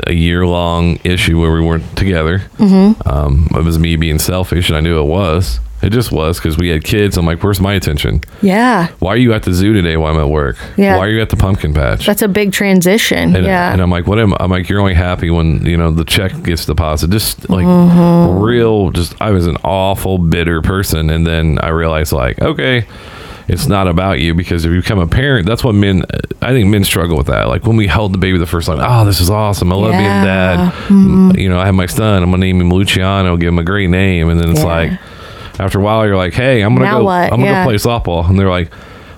a 0.07 0.13
year 0.13 0.45
long 0.45 0.99
issue 1.03 1.39
where 1.39 1.51
we 1.51 1.61
weren't 1.61 1.95
together. 1.97 2.39
Mm-hmm. 2.57 3.07
Um, 3.07 3.47
it 3.51 3.63
was 3.63 3.77
me 3.79 3.95
being 3.95 4.19
selfish, 4.19 4.69
and 4.69 4.77
I 4.77 4.81
knew 4.81 4.99
it 4.99 5.05
was. 5.05 5.59
It 5.83 5.89
just 5.91 6.11
was 6.11 6.37
because 6.37 6.59
we 6.59 6.69
had 6.69 6.83
kids. 6.83 7.17
I'm 7.17 7.25
like, 7.25 7.41
where's 7.43 7.59
my 7.59 7.73
attention? 7.73 8.21
Yeah, 8.43 8.89
Why 8.99 9.13
are 9.13 9.17
you 9.17 9.33
at 9.33 9.41
the 9.41 9.51
zoo 9.51 9.73
today 9.73 9.97
while 9.97 10.13
I'm 10.13 10.19
at 10.21 10.29
work? 10.29 10.57
Yeah. 10.77 10.95
Why 10.97 11.07
are 11.07 11.09
you 11.09 11.19
at 11.23 11.29
the 11.31 11.35
pumpkin 11.37 11.73
patch? 11.73 12.05
that's 12.05 12.21
a 12.21 12.27
big 12.27 12.51
transition. 12.53 13.35
and, 13.35 13.45
yeah. 13.47 13.73
and 13.73 13.81
I'm 13.81 13.89
like, 13.89 14.05
what 14.05 14.19
am 14.19 14.35
I'm 14.39 14.51
like? 14.51 14.69
You're 14.69 14.79
only 14.79 14.93
happy 14.93 15.31
when 15.31 15.65
you 15.65 15.77
know 15.77 15.89
the 15.89 16.05
check 16.05 16.33
gets 16.43 16.67
deposited. 16.67 17.11
Just 17.11 17.49
like 17.49 17.65
Mm-hmm. 17.65 18.39
real, 18.43 18.91
just 18.91 19.19
I 19.19 19.31
was 19.31 19.47
an 19.47 19.57
awful 19.63 20.19
bitter 20.19 20.61
person, 20.61 21.09
and 21.09 21.25
then 21.25 21.57
I 21.59 21.69
realized 21.69 22.11
like, 22.13 22.39
okay, 22.39 22.85
it's 23.47 23.67
not 23.67 23.87
about 23.87 24.19
you 24.19 24.33
because 24.33 24.65
if 24.65 24.71
you 24.71 24.81
become 24.81 24.99
a 24.99 25.07
parent, 25.07 25.45
that's 25.45 25.63
what 25.63 25.73
men. 25.75 26.03
I 26.41 26.51
think 26.51 26.69
men 26.69 26.83
struggle 26.83 27.17
with 27.17 27.27
that. 27.27 27.47
Like 27.47 27.65
when 27.65 27.75
we 27.77 27.87
held 27.87 28.13
the 28.13 28.17
baby 28.17 28.37
the 28.37 28.45
first 28.45 28.67
time, 28.67 28.79
oh, 28.81 29.05
this 29.05 29.19
is 29.19 29.29
awesome. 29.29 29.71
I 29.71 29.75
love 29.75 29.91
being 29.91 30.01
Yeah. 30.03 30.23
dad. 30.23 30.73
Mm-hmm. 30.87 31.31
You 31.39 31.49
know, 31.49 31.59
I 31.59 31.65
have 31.65 31.75
my 31.75 31.85
son. 31.85 32.23
I'm 32.23 32.29
gonna 32.31 32.41
name 32.41 32.59
him 32.61 32.69
Luciano. 32.71 33.37
Give 33.37 33.49
him 33.49 33.59
a 33.59 33.63
great 33.63 33.89
name, 33.89 34.29
and 34.29 34.39
then 34.39 34.49
it's 34.51 34.59
Yeah. 34.61 34.65
like. 34.65 34.91
After 35.59 35.79
a 35.79 35.81
while, 35.81 36.07
you're 36.07 36.15
like, 36.17 36.33
"Hey, 36.33 36.61
I'm 36.61 36.73
gonna 36.73 36.85
Now 36.85 36.99
go. 36.99 37.03
what? 37.03 37.23
I'm 37.31 37.39
gonna 37.39 37.45
Yeah. 37.51 37.63
go 37.65 37.69
play 37.69 37.75
softball," 37.75 38.27
and 38.27 38.39
they're 38.39 38.49
like, 38.49 38.71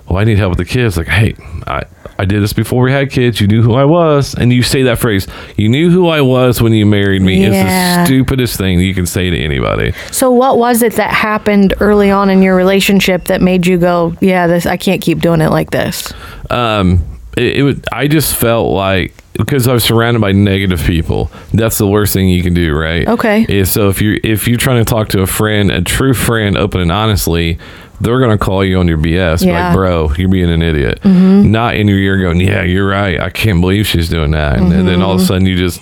"Well, 0.10 0.20
I 0.20 0.26
need 0.26 0.38
help 0.40 0.50
with 0.50 0.58
the 0.58 0.66
kids." 0.66 0.98
Like, 0.98 1.08
hey, 1.08 1.36
I 1.68 1.84
I 2.18 2.26
did 2.26 2.42
this 2.44 2.54
before 2.54 2.84
we 2.84 2.92
had 2.92 3.10
kids. 3.12 3.42
You 3.42 3.48
knew 3.48 3.62
who 3.62 3.74
I 3.74 3.86
was, 3.86 4.36
and 4.36 4.54
you 4.54 4.62
say 4.64 4.84
that 4.84 5.00
phrase. 5.00 5.28
You 5.58 5.70
knew 5.70 5.90
who 5.90 6.08
I 6.08 6.22
was 6.22 6.62
when 6.62 6.74
you 6.74 6.86
married 6.86 7.22
me. 7.22 7.44
It's 7.46 7.54
Yeah. 7.56 8.00
the 8.02 8.06
stupidest 8.06 8.58
thing 8.58 8.80
you 8.80 8.94
can 8.94 9.06
say 9.06 9.30
to 9.30 9.38
anybody. 9.38 9.94
so 10.12 10.32
what 10.32 10.58
was 10.58 10.82
it 10.84 10.94
that 10.94 11.12
happened 11.12 11.74
early 11.80 12.12
on 12.12 12.30
in 12.30 12.42
your 12.42 12.56
relationship 12.56 13.26
that 13.26 13.42
made 13.42 13.66
you 13.66 13.78
go, 13.78 14.16
yeah, 14.22 14.48
this 14.48 14.66
I 14.66 14.78
can't 14.78 15.02
keep 15.02 15.20
doing 15.22 15.42
it 15.42 15.50
like 15.50 15.72
this? 15.72 16.12
Um, 16.50 17.04
it, 17.36 17.58
it 17.58 17.64
would. 17.64 17.84
I 17.92 18.08
just 18.08 18.36
felt 18.36 18.72
like 18.72 19.14
because 19.34 19.68
I 19.68 19.74
was 19.74 19.84
surrounded 19.84 20.20
by 20.22 20.32
negative 20.32 20.82
people. 20.82 21.32
That's 21.54 21.80
the 21.80 21.88
worst 21.88 22.14
thing 22.14 22.30
you 22.30 22.44
can 22.44 22.54
do, 22.54 22.76
right? 22.76 23.08
Okay. 23.08 23.64
So 23.64 23.90
if 23.90 24.02
you 24.02 24.20
if 24.24 24.48
you're 24.48 24.60
trying 24.60 24.84
to 24.84 24.90
talk 24.90 25.10
to 25.10 25.22
a 25.22 25.28
friend, 25.28 25.72
a 25.72 25.82
true 25.82 26.14
friend, 26.14 26.56
open 26.58 26.82
and 26.82 26.92
honestly. 26.92 27.58
They're 28.04 28.20
gonna 28.20 28.38
call 28.38 28.64
you 28.64 28.78
on 28.80 28.88
your 28.88 28.98
BS, 28.98 29.44
Yeah. 29.46 29.68
like, 29.70 29.76
bro, 29.76 30.12
you're 30.18 30.30
being 30.30 30.52
an 30.52 30.62
idiot. 30.62 31.04
Not 31.06 31.76
in 31.76 31.88
your 31.88 31.98
ear 31.98 32.18
going, 32.22 32.40
yeah, 32.40 32.64
you're 32.64 32.88
right. 32.88 33.20
I 33.20 33.30
can't 33.30 33.62
believe 33.62 33.88
she's 33.88 34.10
doing 34.10 34.32
that. 34.32 34.58
And, 34.58 34.72
and 34.74 34.88
then 34.88 35.02
all 35.02 35.16
of 35.16 35.22
a 35.22 35.26
sudden, 35.26 35.46
you 35.48 35.56
just 35.58 35.82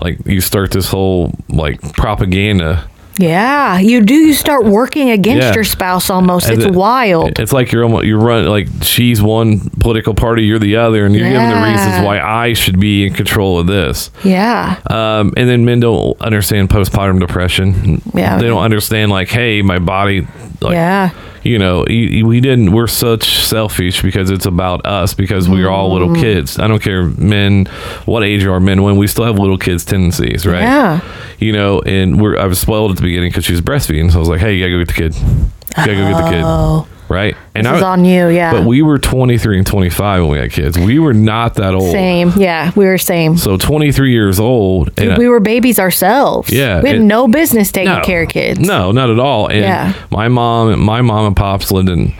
like 0.00 0.18
you 0.26 0.40
start 0.40 0.70
this 0.70 0.88
whole 0.88 1.32
like 1.48 1.80
propaganda 1.92 2.84
Yeah, 3.18 3.78
you 3.78 4.00
do. 4.00 4.14
You 4.14 4.32
start 4.32 4.64
working 4.64 5.10
against 5.10 5.48
Yeah. 5.48 5.54
your 5.54 5.64
spouse 5.64 6.08
almost. 6.08 6.48
It's 6.48 6.64
it- 6.64 6.72
wild. 6.72 7.38
It's 7.38 7.52
like 7.52 7.70
you're 7.70 7.84
almost, 7.84 8.06
you're 8.06 8.18
run 8.18 8.46
like 8.46 8.68
she's 8.82 9.20
one 9.20 9.68
political 9.80 10.14
party, 10.14 10.44
you're 10.44 10.58
the 10.58 10.76
other, 10.76 11.04
and 11.04 11.14
you're 11.14 11.28
giving 11.28 11.50
the 11.50 11.56
reasons 11.56 12.02
why 12.06 12.18
I 12.18 12.54
should 12.54 12.80
be 12.80 13.04
in 13.06 13.12
control 13.12 13.58
of 13.58 13.66
this. 13.66 14.10
yeah. 14.24 14.76
Um, 14.88 15.34
and 15.36 15.46
then 15.50 15.66
men 15.66 15.80
don't 15.80 16.18
understand 16.22 16.70
postpartum 16.70 17.20
depression. 17.20 18.00
Yeah. 18.14 18.38
they 18.38 18.46
don't 18.46 18.62
understand 18.62 19.10
like, 19.10 19.28
hey, 19.28 19.60
my 19.60 19.78
body, 19.80 20.26
like, 20.60 20.74
yeah. 20.74 21.10
you 21.42 21.58
know, 21.58 21.84
we 21.88 22.40
didn't. 22.40 22.72
We're 22.72 22.86
such 22.86 23.44
selfish 23.44 24.02
because 24.02 24.30
it's 24.30 24.46
about 24.46 24.84
us 24.86 25.14
because 25.14 25.48
we 25.48 25.62
are 25.62 25.70
all 25.70 25.92
little 25.92 26.08
Mm. 26.10 26.20
kids. 26.20 26.58
I 26.58 26.66
don't 26.68 26.82
care, 26.82 27.04
men, 27.04 27.66
what 28.04 28.22
age 28.24 28.42
you 28.42 28.52
are, 28.52 28.60
men, 28.60 28.82
when 28.82 28.96
we 28.96 29.06
still 29.06 29.24
have 29.24 29.38
little 29.38 29.58
kids 29.58 29.84
tendencies, 29.84 30.46
right? 30.46 30.62
Yeah. 30.62 31.00
You 31.38 31.52
know, 31.52 31.80
and 31.80 32.20
we're 32.20 32.36
I 32.38 32.46
was 32.46 32.58
spoiled 32.58 32.90
at 32.90 32.96
the 32.98 33.02
beginning 33.02 33.30
because 33.30 33.44
she 33.44 33.52
was 33.52 33.60
breastfeeding, 33.62 34.10
so 34.10 34.16
I 34.16 34.20
was 34.20 34.28
like, 34.28 34.40
hey, 34.40 34.54
you 34.54 34.60
gotta 34.60 34.72
go 34.72 34.78
get 34.84 34.88
the 34.88 34.94
kid. 34.94 35.50
Gotta 35.76 35.94
go 35.94 36.10
get 36.12 36.24
the 36.24 36.30
kid. 36.30 36.42
Oh. 36.44 36.86
Right? 37.08 37.36
And 37.56 37.66
This 37.66 37.78
is 37.78 37.82
on 37.82 38.04
you, 38.04 38.28
yeah. 38.28 38.52
But 38.52 38.64
we 38.66 38.82
were 38.82 38.96
23 38.96 39.58
and 39.58 39.66
25 39.66 40.22
when 40.22 40.30
we 40.30 40.38
had 40.38 40.52
kids. 40.52 40.78
We 40.78 41.00
were 41.00 41.12
not 41.12 41.54
that 41.54 41.74
old. 41.74 41.90
Same. 41.90 42.32
Yeah, 42.36 42.70
we 42.76 42.84
were 42.84 42.98
same. 42.98 43.36
So 43.36 43.56
23 43.56 44.12
years 44.12 44.38
old. 44.38 44.92
and 44.96 45.18
we 45.18 45.26
were 45.26 45.40
babies 45.40 45.80
ourselves. 45.80 46.52
Yeah, 46.52 46.80
We 46.80 46.88
had 46.90 46.98
it- 46.98 47.02
no 47.02 47.26
business 47.26 47.72
taking 47.72 48.00
care 48.02 48.22
of 48.22 48.28
kids. 48.28 48.60
No, 48.60 48.92
not 48.92 49.10
at 49.10 49.18
all. 49.18 49.48
And 49.48 49.58
Yeah. 49.58 49.92
my 50.12 50.28
mom, 50.28 50.78
my 50.78 51.02
mom 51.02 51.26
and 51.26 51.34
pops 51.36 51.72
lived 51.72 51.88
an 51.88 52.14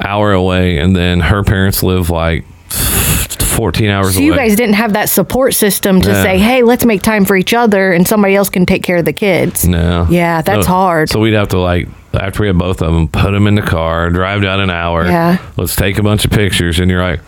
hour 0.00 0.32
away, 0.32 0.78
and 0.78 0.94
then 0.94 1.18
her 1.22 1.42
parents 1.42 1.82
lived 1.82 2.08
like 2.10 2.44
14 2.68 3.90
hours 3.90 4.06
away. 4.06 4.12
So 4.12 4.18
away. 4.18 4.26
you 4.26 4.34
guys 4.36 4.56
didn't 4.56 4.74
have 4.74 4.92
that 4.92 5.08
support 5.08 5.54
system 5.54 6.00
to 6.02 6.14
say, 6.22 6.38
"Hey, 6.38 6.62
let's 6.62 6.84
make 6.84 7.02
time 7.02 7.24
for 7.24 7.36
each 7.36 7.54
other," 7.54 7.92
and 7.92 8.06
somebody 8.06 8.36
else 8.36 8.48
can 8.50 8.66
take 8.66 8.82
care 8.82 8.98
of 8.98 9.04
the 9.06 9.12
kids. 9.12 9.66
no. 9.66 10.06
Yeah, 10.10 10.42
that's 10.42 10.68
No. 10.68 10.74
hard. 10.74 11.08
So 11.08 11.18
we'd 11.20 11.34
have 11.34 11.48
to 11.48 11.58
like 11.58 11.88
after 12.16 12.42
we 12.42 12.46
had 12.48 12.58
both 12.58 12.82
of 12.82 12.92
them, 12.92 13.08
put 13.08 13.30
them 13.32 13.46
in 13.46 13.54
the 13.54 13.62
car, 13.62 14.10
drive 14.10 14.42
down 14.42 14.60
an 14.60 14.70
hour. 14.70 15.04
Yeah. 15.06 15.38
Let's 15.56 15.76
take 15.76 15.98
a 15.98 16.02
bunch 16.02 16.24
of 16.24 16.30
pictures, 16.30 16.78
and 16.80 16.90
you're 16.90 17.02
like, 17.02 17.20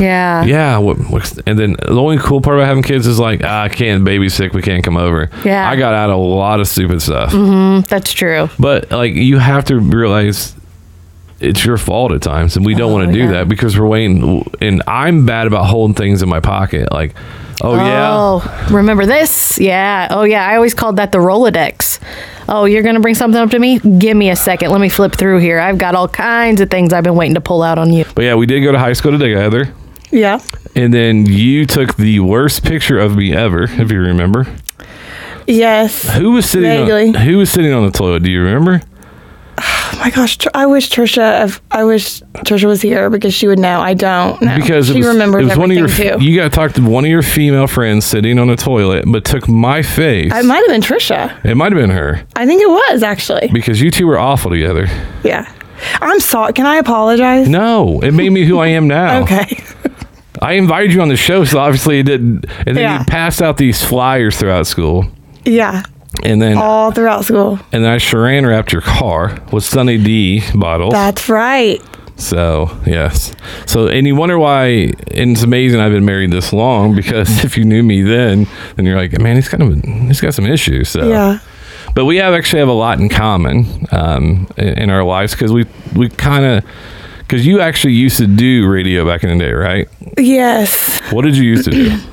Yeah. 0.00 0.44
yeah. 0.44 0.78
What, 0.78 0.98
what's, 1.10 1.38
and 1.46 1.58
then 1.58 1.72
the 1.74 1.92
only 2.00 2.18
cool 2.18 2.40
part 2.40 2.56
about 2.58 2.66
having 2.66 2.82
kids 2.82 3.06
is 3.06 3.18
like, 3.18 3.40
ah, 3.44 3.62
I 3.62 3.68
can't. 3.68 4.04
Baby's 4.04 4.34
sick. 4.34 4.52
We 4.52 4.62
can't 4.62 4.84
come 4.84 4.96
over. 4.96 5.30
Yeah. 5.44 5.68
I 5.68 5.76
got 5.76 5.94
out 5.94 6.10
a 6.10 6.16
lot 6.16 6.60
of 6.60 6.68
stupid 6.68 7.00
stuff. 7.02 7.32
Mm-hmm, 7.32 7.86
That's 7.88 8.12
true. 8.12 8.48
But 8.58 8.90
like 8.90 9.14
you 9.14 9.38
have 9.38 9.64
to 9.66 9.78
realize 9.78 10.54
it's 11.40 11.64
your 11.64 11.76
fault 11.76 12.12
at 12.12 12.22
times, 12.22 12.56
and 12.56 12.64
we 12.64 12.74
don't 12.74 12.92
want 12.92 13.06
to 13.08 13.12
do 13.12 13.20
Oh, 13.22 13.24
yeah. 13.24 13.30
that 13.32 13.48
because 13.48 13.78
we're 13.78 13.86
waiting. 13.86 14.48
And 14.60 14.82
I'm 14.86 15.26
bad 15.26 15.46
about 15.46 15.64
holding 15.66 15.94
things 15.94 16.22
in 16.22 16.28
my 16.28 16.40
pocket. 16.40 16.90
Like, 16.92 17.14
oh, 17.62 17.74
yeah, 17.76 18.10
Oh, 18.12 18.68
remember 18.70 19.06
this? 19.06 19.58
Yeah. 19.58 20.08
Oh, 20.10 20.22
yeah. 20.24 20.46
I 20.46 20.56
always 20.56 20.74
called 20.74 20.96
that 20.96 21.12
the 21.12 21.18
Rolodex. 21.18 21.98
Oh, 22.48 22.64
you're 22.66 22.82
going 22.82 22.94
to 22.96 23.00
bring 23.00 23.14
something 23.14 23.40
up 23.40 23.50
to 23.50 23.58
me? 23.58 23.78
Give 23.78 24.16
me 24.16 24.30
a 24.30 24.36
second. 24.36 24.70
Let 24.70 24.80
me 24.80 24.88
flip 24.88 25.14
through 25.14 25.38
here. 25.38 25.58
I've 25.60 25.78
got 25.78 25.94
all 25.94 26.08
kinds 26.08 26.60
of 26.60 26.70
things 26.70 26.92
I've 26.92 27.04
been 27.04 27.14
waiting 27.16 27.34
to 27.34 27.40
pull 27.40 27.62
out 27.62 27.78
on 27.78 27.92
you. 27.92 28.04
but 28.14 28.22
yeah, 28.24 28.34
we 28.34 28.46
did 28.46 28.60
go 28.60 28.72
to 28.72 28.78
high 28.78 28.92
school 28.92 29.18
together, 29.18 29.72
Yeah. 30.10 30.40
and 30.74 30.92
then 30.92 31.24
you 31.26 31.64
took 31.66 31.96
the 31.96 32.20
worst 32.20 32.62
picture 32.64 32.98
of 32.98 33.16
me 33.16 33.32
ever, 33.34 33.62
if 33.64 33.90
you 33.90 34.00
remember. 34.00 34.46
Yes. 35.46 36.08
Who 36.16 36.32
was 36.32 36.48
sitting? 36.48 36.68
Vaguely. 36.86 37.08
On, 37.08 37.14
who 37.14 37.38
was 37.38 37.50
sitting 37.50 37.72
on 37.72 37.84
the 37.84 37.92
toilet? 37.92 38.22
Do 38.22 38.30
you 38.30 38.42
remember? 38.42 38.82
Oh 39.96 39.98
my 40.00 40.10
gosh, 40.10 40.36
Tr- 40.38 40.48
I 40.54 40.66
wish 40.66 40.90
Trisha. 40.90 41.44
if- 41.44 41.60
I 41.70 41.84
wish 41.84 42.20
Trisha 42.44 42.64
was 42.66 42.82
here 42.82 43.08
because 43.10 43.32
she 43.32 43.46
would 43.46 43.58
know. 43.58 43.80
I 43.80 43.94
don't 43.94 44.40
know. 44.42 44.56
Because 44.56 44.88
she 44.88 44.94
it 44.94 44.98
was, 44.98 45.06
remembers 45.06 45.42
it 45.42 45.48
was 45.50 45.56
one 45.58 45.70
of 45.70 45.76
your. 45.76 45.88
too. 45.88 46.16
You 46.22 46.36
got 46.36 46.44
to 46.44 46.50
talk 46.50 46.72
to 46.74 46.82
one 46.82 47.04
of 47.04 47.10
your 47.10 47.22
female 47.22 47.66
friends 47.66 48.04
sitting 48.04 48.38
on 48.38 48.50
a 48.50 48.56
toilet, 48.56 49.04
but 49.06 49.24
took 49.24 49.48
my 49.48 49.82
face. 49.82 50.32
it 50.34 50.44
might 50.44 50.56
have 50.58 50.66
been 50.68 50.80
Trisha. 50.82 51.44
it 51.44 51.54
might 51.54 51.72
have 51.72 51.80
been 51.80 51.90
her 51.90 52.22
I 52.36 52.44
think 52.44 52.60
it 52.60 52.68
was 52.68 53.02
actually. 53.02 53.48
because 53.52 53.80
you 53.80 53.90
two 53.90 54.06
were 54.06 54.18
awful 54.18 54.50
together. 54.50 54.86
Yeah. 55.22 55.50
I'm 56.00 56.20
sorry. 56.20 56.52
Can 56.52 56.66
I 56.66 56.76
apologize? 56.76 57.48
No, 57.48 58.00
it 58.00 58.12
made 58.12 58.30
me 58.30 58.44
who 58.44 58.58
I 58.58 58.68
am 58.68 58.88
now. 58.88 59.20
Okay. 59.22 59.62
I 60.42 60.54
invited 60.54 60.92
you 60.92 61.00
on 61.00 61.08
the 61.08 61.16
show, 61.16 61.44
so 61.44 61.58
obviously 61.58 62.00
it 62.00 62.02
didn't. 62.02 62.44
And 62.66 62.76
then 62.76 62.82
Yeah. 62.82 62.98
you 62.98 63.04
passed 63.06 63.40
out 63.40 63.56
these 63.56 63.82
flyers 63.82 64.36
throughout 64.36 64.66
school, 64.66 65.06
Yeah. 65.44 65.82
And 66.22 66.40
then 66.40 66.56
All 66.56 66.90
throughout 66.92 67.24
school. 67.24 67.58
and 67.72 67.84
then 67.84 67.90
I 67.90 67.96
saran 67.96 68.46
wrapped 68.46 68.72
your 68.72 68.82
car 68.82 69.38
with 69.52 69.64
Sunny 69.64 69.98
D 69.98 70.42
bottles. 70.54 70.92
That's 70.92 71.28
right. 71.28 71.80
So 72.16 72.70
yes. 72.86 73.34
So 73.66 73.88
and 73.88 74.06
you 74.06 74.14
wonder 74.14 74.38
why 74.38 74.92
and 75.10 75.32
it's 75.32 75.42
amazing 75.42 75.80
I've 75.80 75.92
been 75.92 76.04
married 76.04 76.30
this 76.30 76.52
long 76.52 76.94
because 76.94 77.44
if 77.44 77.56
you 77.56 77.64
knew 77.64 77.82
me 77.82 78.02
then, 78.02 78.46
then 78.76 78.86
you're 78.86 78.96
like, 78.96 79.18
man, 79.20 79.36
he's 79.36 79.48
kind 79.48 79.62
of 79.62 79.82
he's 80.06 80.20
got 80.20 80.32
some 80.34 80.46
issues. 80.46 80.88
So 80.88 81.08
Yeah. 81.08 81.40
but 81.94 82.04
we 82.04 82.16
have 82.18 82.32
actually 82.34 82.60
have 82.60 82.68
a 82.68 82.72
lot 82.72 83.00
in 83.00 83.08
common 83.08 83.86
um, 83.90 84.46
in, 84.56 84.78
in 84.84 84.90
our 84.90 85.02
lives 85.02 85.32
because 85.32 85.52
we 85.52 85.66
we 85.96 86.08
kind 86.08 86.44
of 86.44 86.64
because 87.18 87.44
you 87.46 87.60
actually 87.60 87.94
used 87.94 88.18
to 88.18 88.26
do 88.28 88.68
radio 88.68 89.04
back 89.04 89.24
in 89.24 89.36
the 89.36 89.44
day, 89.44 89.52
right? 89.52 89.88
Yes. 90.16 91.00
What 91.10 91.22
did 91.22 91.36
you 91.36 91.44
used 91.44 91.64
to 91.64 91.70
do? 91.72 91.98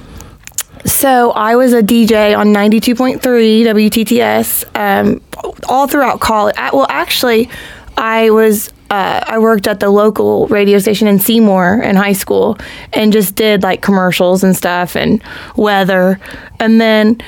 So 0.85 1.31
I 1.31 1.55
was 1.55 1.73
a 1.73 1.81
DJ 1.81 2.37
on 2.37 2.47
92.3 2.47 3.19
WTTS 3.21 4.65
um, 4.75 5.21
all 5.69 5.87
throughout 5.87 6.19
college. 6.19 6.55
Well, 6.57 6.87
actually, 6.89 7.49
I 7.97 8.29
was 8.31 8.71
uh, 8.89 9.23
I 9.25 9.39
worked 9.39 9.67
at 9.67 9.79
the 9.79 9.89
local 9.89 10.47
radio 10.47 10.77
station 10.77 11.07
in 11.07 11.17
Seymour 11.17 11.81
in 11.81 11.95
high 11.95 12.13
school 12.13 12.57
and 12.91 13.13
just 13.13 13.35
did 13.35 13.63
like 13.63 13.81
commercials 13.81 14.43
and 14.43 14.55
stuff 14.55 14.97
and 14.97 15.23
weather. 15.55 16.19
And 16.59 16.81
then 16.81 17.21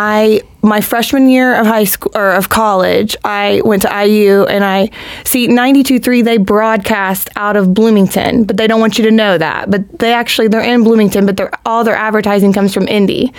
I 0.00 0.42
my 0.62 0.80
freshman 0.80 1.28
year 1.28 1.56
of 1.56 1.66
high 1.66 1.82
school 1.82 2.12
or 2.14 2.30
of 2.30 2.48
college, 2.48 3.16
I 3.24 3.62
went 3.64 3.82
to 3.82 4.06
IU 4.06 4.44
and 4.44 4.64
I 4.64 4.90
see 5.24 5.48
92.3 5.48 6.22
they 6.22 6.36
broadcast 6.36 7.28
out 7.34 7.56
of 7.56 7.74
Bloomington, 7.74 8.44
but 8.44 8.56
they 8.56 8.68
don't 8.68 8.78
want 8.78 8.96
you 8.96 9.04
to 9.04 9.10
know 9.10 9.36
that. 9.36 9.72
But 9.72 9.98
they 9.98 10.12
actually 10.12 10.46
they're 10.46 10.60
in 10.60 10.84
Bloomington, 10.84 11.26
but 11.26 11.36
they're, 11.36 11.50
all 11.66 11.82
their 11.82 11.96
advertising 11.96 12.52
comes 12.52 12.72
from 12.72 12.86
Indy. 12.86 13.32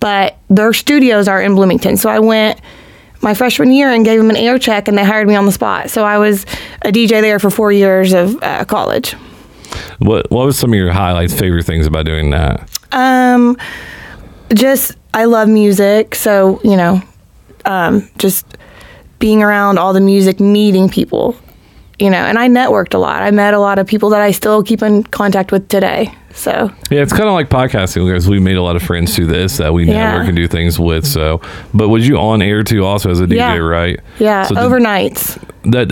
But 0.00 0.36
their 0.50 0.74
studios 0.74 1.28
are 1.28 1.40
in 1.40 1.54
Bloomington. 1.54 1.96
So 1.96 2.10
I 2.10 2.18
went 2.18 2.60
my 3.22 3.32
freshman 3.32 3.72
year 3.72 3.90
and 3.90 4.04
gave 4.04 4.18
them 4.18 4.28
an 4.28 4.36
air 4.36 4.58
check 4.58 4.88
and 4.88 4.98
they 4.98 5.04
hired 5.04 5.26
me 5.26 5.34
on 5.34 5.46
the 5.46 5.52
spot. 5.52 5.88
So 5.88 6.04
I 6.04 6.18
was 6.18 6.44
a 6.82 6.92
DJ 6.92 7.22
there 7.22 7.38
for 7.38 7.48
4 7.48 7.72
years 7.72 8.12
of 8.12 8.36
uh, 8.42 8.66
college. 8.66 9.14
What 9.98 10.30
What 10.30 10.44
was 10.44 10.58
some 10.58 10.74
of 10.74 10.76
your 10.76 10.92
highlights, 10.92 11.32
favorite 11.32 11.64
things 11.64 11.86
about 11.86 12.04
doing 12.04 12.30
that? 12.30 12.68
Um, 12.92 13.56
just 14.54 14.96
I 15.14 15.24
love 15.24 15.48
music, 15.48 16.14
so 16.14 16.60
you 16.64 16.76
know, 16.76 17.02
um, 17.64 18.08
just 18.18 18.46
being 19.18 19.42
around 19.42 19.78
all 19.78 19.92
the 19.92 20.00
music, 20.00 20.40
meeting 20.40 20.88
people, 20.88 21.36
you 21.98 22.10
know, 22.10 22.16
and 22.18 22.38
I 22.38 22.48
networked 22.48 22.94
a 22.94 22.98
lot. 22.98 23.22
I 23.22 23.30
met 23.30 23.54
a 23.54 23.58
lot 23.60 23.78
of 23.78 23.86
people 23.86 24.10
that 24.10 24.20
I 24.20 24.32
still 24.32 24.62
keep 24.62 24.82
in 24.82 25.04
contact 25.04 25.52
with 25.52 25.68
today. 25.68 26.12
So 26.34 26.70
Yeah, 26.90 27.02
it's 27.02 27.12
kind 27.12 27.28
of 27.28 27.34
like 27.34 27.50
podcasting 27.50 28.06
because 28.06 28.26
we 28.28 28.40
made 28.40 28.56
a 28.56 28.62
lot 28.62 28.74
of 28.74 28.82
friends 28.82 29.14
through 29.14 29.26
this 29.26 29.58
that 29.58 29.72
we 29.74 29.84
Yeah. 29.86 30.10
network 30.12 30.28
and 30.28 30.36
do 30.36 30.48
things 30.48 30.80
with. 30.80 31.06
So, 31.06 31.40
but 31.74 31.88
was 31.90 32.08
you 32.08 32.16
on 32.18 32.40
air 32.42 32.62
too 32.62 32.84
also 32.84 33.10
as 33.10 33.20
a 33.20 33.26
DJ, 33.26 33.36
Yeah. 33.36 33.56
right? 33.58 34.00
yeah, 34.18 34.42
So 34.44 34.54
overnights. 34.56 35.38
That 35.64 35.90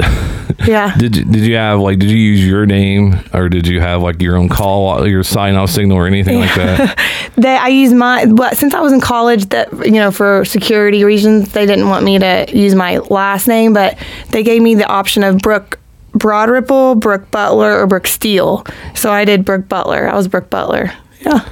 Yeah. 0.66 0.94
did 0.98 1.16
you, 1.16 1.24
did 1.24 1.42
you 1.44 1.56
have 1.56 1.80
like 1.80 1.98
did 1.98 2.10
you 2.10 2.18
use 2.18 2.46
your 2.46 2.66
name 2.66 3.20
or 3.32 3.48
did 3.48 3.66
you 3.66 3.80
have 3.80 4.02
like 4.02 4.20
your 4.20 4.36
own 4.36 4.48
call 4.48 5.06
your 5.06 5.22
sign 5.22 5.54
off 5.54 5.70
signal 5.70 5.96
or 5.96 6.06
anything 6.06 6.40
like 6.40 6.54
that? 6.54 6.98
They, 7.36 7.56
I 7.56 7.68
use 7.68 7.92
my, 7.92 8.26
but 8.26 8.58
since 8.58 8.74
I 8.74 8.80
was 8.80 8.92
in 8.92 9.00
college, 9.00 9.48
that 9.50 9.72
you 9.86 9.92
know, 9.92 10.10
for 10.10 10.44
security 10.44 11.04
reasons, 11.04 11.52
they 11.52 11.64
didn't 11.64 11.88
want 11.88 12.04
me 12.04 12.18
to 12.18 12.46
use 12.52 12.74
my 12.74 12.98
last 12.98 13.46
name, 13.46 13.72
but 13.72 13.96
they 14.30 14.42
gave 14.42 14.60
me 14.60 14.74
the 14.74 14.84
option 14.84 15.22
of 15.22 15.38
Brooke 15.38 15.78
Broad 16.12 16.50
Ripple, 16.50 16.96
Brooke 16.96 17.30
Butler, 17.30 17.80
or 17.80 17.86
Brooke 17.86 18.08
Steele. 18.08 18.66
So 18.94 19.10
I 19.10 19.24
did 19.24 19.44
Brooke 19.46 19.68
Butler. 19.68 20.08
I 20.08 20.16
was 20.16 20.28
Brooke 20.28 20.50
Butler. 20.50 20.92
Yeah, 21.20 21.48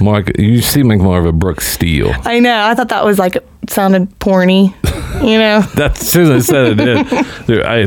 Like 0.00 0.38
you 0.38 0.60
seem 0.60 0.88
like 0.88 0.98
more 1.00 1.18
of 1.18 1.24
a 1.26 1.32
Brooke 1.32 1.60
Steele. 1.60 2.12
I 2.24 2.38
know. 2.38 2.64
I 2.66 2.74
thought 2.74 2.88
that 2.90 3.04
was 3.04 3.18
like 3.18 3.38
sounded 3.68 4.10
porny. 4.18 4.74
You 5.22 5.38
know, 5.38 5.60
That's 5.74 6.02
as 6.02 6.10
soon 6.10 6.30
as 6.32 6.50
I 6.50 6.52
said 6.52 6.78
it 6.80 6.84
did. 6.84 7.46
Dude, 7.46 7.62
I 7.64 7.86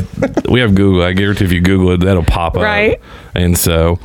we 0.50 0.60
have 0.60 0.74
Google. 0.74 1.02
I 1.02 1.12
guarantee 1.12 1.44
if 1.44 1.52
you 1.52 1.60
Google 1.60 1.90
it, 1.92 2.00
that'll 2.00 2.24
pop 2.24 2.56
up. 2.56 2.62
Right. 2.62 3.00
And 3.34 3.56
so, 3.56 4.00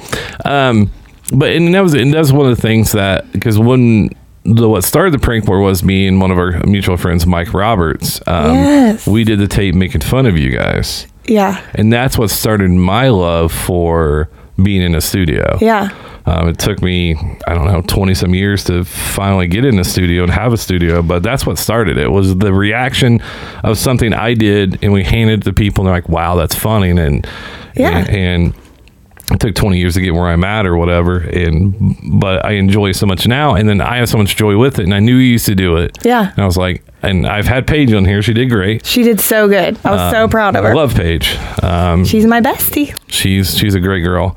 um, 0.45 0.91
but 1.34 1.51
and 1.51 1.74
that 1.74 1.82
was 1.82 1.93
and 1.95 2.14
that's 2.14 2.32
one 2.32 2.47
of 2.49 2.56
the 2.56 2.62
things 2.62 2.91
that 2.91 3.32
because 3.32 3.58
when 3.58 4.10
the 4.43 4.70
what 4.70 4.84
started 4.84 5.12
the 5.14 5.20
prank 5.20 5.47
war 5.47 5.60
was 5.60 5.84
me 5.84 6.08
and 6.08 6.22
one 6.22 6.30
of 6.30 6.38
our 6.38 6.60
mutual 6.68 6.97
friends, 6.97 7.26
Mike 7.26 7.53
Roberts. 7.53 8.22
Um, 8.28 8.53
Yes. 8.53 9.08
We 9.08 9.24
did 9.24 9.39
the 9.39 9.47
tape 9.47 9.74
making 9.74 10.01
fun 10.01 10.28
of 10.28 10.38
you 10.38 10.51
guys, 10.51 11.08
yeah, 11.26 11.66
and 11.74 11.91
that's 11.91 12.20
what 12.20 12.30
started 12.30 12.70
my 12.70 13.10
love 13.10 13.51
for 13.51 14.30
being 14.62 14.84
in 14.84 14.93
a 14.93 15.01
studio. 15.01 15.58
yeah, 15.60 15.89
Um, 16.28 16.48
it 16.50 16.58
took 16.58 16.82
me, 16.82 17.16
I 17.48 17.54
don't 17.54 17.68
know, 17.68 17.82
20 17.82 18.16
some 18.16 18.34
years 18.34 18.64
to 18.66 18.84
finally 18.84 19.48
get 19.48 19.64
in 19.64 19.78
a 19.78 19.84
studio 19.84 20.24
and 20.24 20.32
have 20.32 20.54
a 20.54 20.58
studio, 20.58 21.04
but 21.04 21.22
that's 21.22 21.46
what 21.46 21.58
started 21.60 21.98
it 22.00 22.10
was 22.12 22.36
the 22.38 22.52
reaction 22.52 23.22
of 23.64 23.78
something 23.78 24.12
I 24.12 24.34
did 24.34 24.80
and 24.84 24.92
we 24.92 25.04
handed 25.04 25.42
it 25.42 25.44
to 25.44 25.54
people 25.54 25.84
and 25.84 25.88
they're 25.88 26.02
like, 26.02 26.10
wow, 26.10 26.36
that's 26.36 26.56
funny. 26.56 26.90
And, 26.90 27.28
Yeah. 27.76 27.98
and, 28.00 28.10
and 28.10 28.54
it 29.32 29.40
took 29.40 29.54
20 29.56 29.78
years 29.78 29.94
to 29.96 30.02
get 30.02 30.14
where 30.16 30.26
I'm 30.28 30.44
at 30.44 30.66
or 30.66 30.78
whatever. 30.78 31.18
And, 31.20 31.96
but 32.20 32.44
I 32.46 32.54
enjoy 32.54 32.92
so 32.94 33.06
much 33.06 33.28
now. 33.28 33.54
And 33.56 33.68
then 33.70 33.80
I 33.82 33.98
have 33.98 34.10
so 34.10 34.18
much 34.18 34.36
joy 34.36 34.58
with 34.58 34.80
it. 34.80 34.84
And 34.84 34.94
I 34.96 35.00
knew 35.00 35.16
you 35.16 35.32
used 35.32 35.46
to 35.48 35.56
do 35.56 35.78
it. 35.78 35.98
yeah. 36.04 36.30
And 36.32 36.40
I 36.40 36.46
was 36.46 36.58
like, 36.58 36.84
and 37.04 37.28
I've 37.28 37.46
had 37.48 37.68
Paige 37.68 37.94
on 37.94 38.04
here. 38.06 38.22
She 38.24 38.34
did 38.34 38.50
great. 38.50 38.84
She 38.86 39.04
did 39.04 39.20
so 39.20 39.48
good. 39.48 39.78
I 39.86 39.92
was 39.92 40.12
so 40.12 40.28
proud 40.28 40.56
of 40.56 40.64
her. 40.64 40.72
I 40.72 40.74
love 40.74 40.96
Paige. 40.96 41.38
Um, 41.64 42.04
She's 42.06 42.26
my 42.26 42.42
bestie. 42.42 42.96
she's, 43.08 43.56
she's 43.58 43.76
a 43.76 43.80
great 43.80 44.02
girl. 44.02 44.36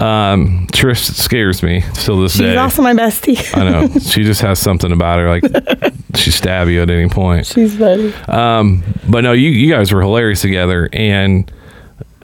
Um, 0.00 0.66
Trish 0.72 1.10
scares 1.14 1.62
me 1.62 1.80
still 1.94 2.20
this 2.20 2.32
She's 2.32 2.40
day. 2.42 2.50
She's 2.52 2.58
also 2.58 2.82
my 2.82 2.92
bestie. 2.94 3.56
I 3.56 3.70
know. 3.70 3.88
She 4.00 4.22
just 4.24 4.40
has 4.42 4.58
something 4.58 4.92
about 4.92 5.18
her, 5.18 5.28
like 5.28 5.94
she 6.14 6.30
stab 6.30 6.68
you 6.68 6.82
at 6.82 6.90
any 6.90 7.08
point. 7.08 7.46
She's 7.46 7.76
funny. 7.76 8.12
Um, 8.28 8.82
but 9.08 9.22
no, 9.22 9.32
you 9.32 9.50
you 9.50 9.72
guys 9.72 9.92
were 9.92 10.00
hilarious 10.02 10.40
together, 10.42 10.88
and 10.92 11.50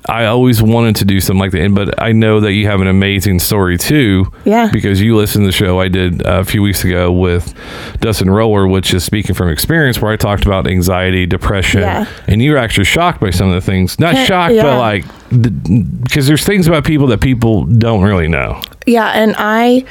I 0.09 0.25
always 0.27 0.61
wanted 0.63 0.97
to 0.97 1.05
do 1.05 1.21
something 1.21 1.39
like 1.41 1.53
that. 1.53 1.75
But 1.75 2.01
I 2.03 2.13
know 2.13 2.41
that 2.41 2.53
you 2.53 2.67
have 2.67 2.81
an 2.81 2.89
amazing 2.89 3.39
story 3.39 3.79
too. 3.79 4.27
Yeah. 4.45 4.69
Because 4.73 5.01
you 5.01 5.17
listened 5.17 5.43
to 5.45 5.47
the 5.47 5.53
show 5.53 5.81
I 5.81 5.89
did 5.89 6.23
a 6.27 6.45
few 6.45 6.61
weeks 6.63 6.85
ago 6.85 7.13
with 7.13 7.55
Dustin 8.01 8.29
Roller, 8.31 8.67
which 8.67 8.93
is 8.95 9.05
speaking 9.05 9.35
from 9.35 9.49
experience, 9.49 10.01
where 10.01 10.11
I 10.13 10.17
talked 10.17 10.45
about 10.45 10.67
anxiety, 10.67 11.25
depression, 11.27 11.81
Yeah. 11.83 12.07
and 12.27 12.43
you 12.43 12.53
were 12.53 12.59
actually 12.59 12.85
shocked 12.85 13.21
by 13.21 13.31
some 13.31 13.49
of 13.49 13.55
the 13.55 13.61
things. 13.61 13.99
Not 14.01 14.15
Yeah, 14.15 14.25
shocked, 14.25 14.55
but 14.57 14.79
like 14.79 15.05
because 15.33 16.27
there's 16.27 16.45
things 16.45 16.67
about 16.67 16.85
people 16.85 17.07
that 17.09 17.21
people 17.21 17.65
don't 17.65 18.03
really 18.03 18.29
know. 18.29 18.61
Yeah, 18.87 19.09
and 19.09 19.35
I 19.39 19.85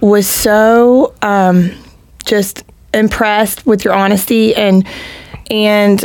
was 0.00 0.26
so 0.26 1.14
um, 1.22 1.72
just 2.24 2.64
impressed 2.94 3.66
with 3.66 3.84
your 3.84 3.94
honesty 3.94 4.54
and 4.54 4.86
and 5.50 6.04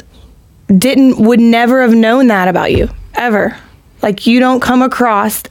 didn't 0.77 1.17
would 1.19 1.39
never 1.39 1.81
have 1.81 1.93
known 1.93 2.27
that 2.27 2.47
about 2.47 2.71
you 2.71 2.89
ever. 3.13 3.57
Like 4.01 4.27
you 4.27 4.39
don't 4.39 4.59
come 4.59 4.81
across 4.81 5.43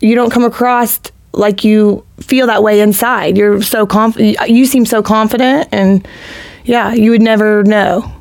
you 0.00 0.14
don't 0.14 0.30
come 0.30 0.44
across 0.44 1.00
like 1.32 1.64
you 1.64 2.04
feel 2.20 2.46
that 2.46 2.62
way 2.62 2.80
inside. 2.80 3.36
You're 3.36 3.62
so 3.62 3.86
confident. 3.86 4.36
You 4.48 4.66
seem 4.66 4.86
so 4.86 5.02
confident, 5.02 5.68
and 5.72 6.06
yeah, 6.64 6.92
you 6.92 7.10
would 7.10 7.22
never 7.22 7.62
know. 7.64 8.12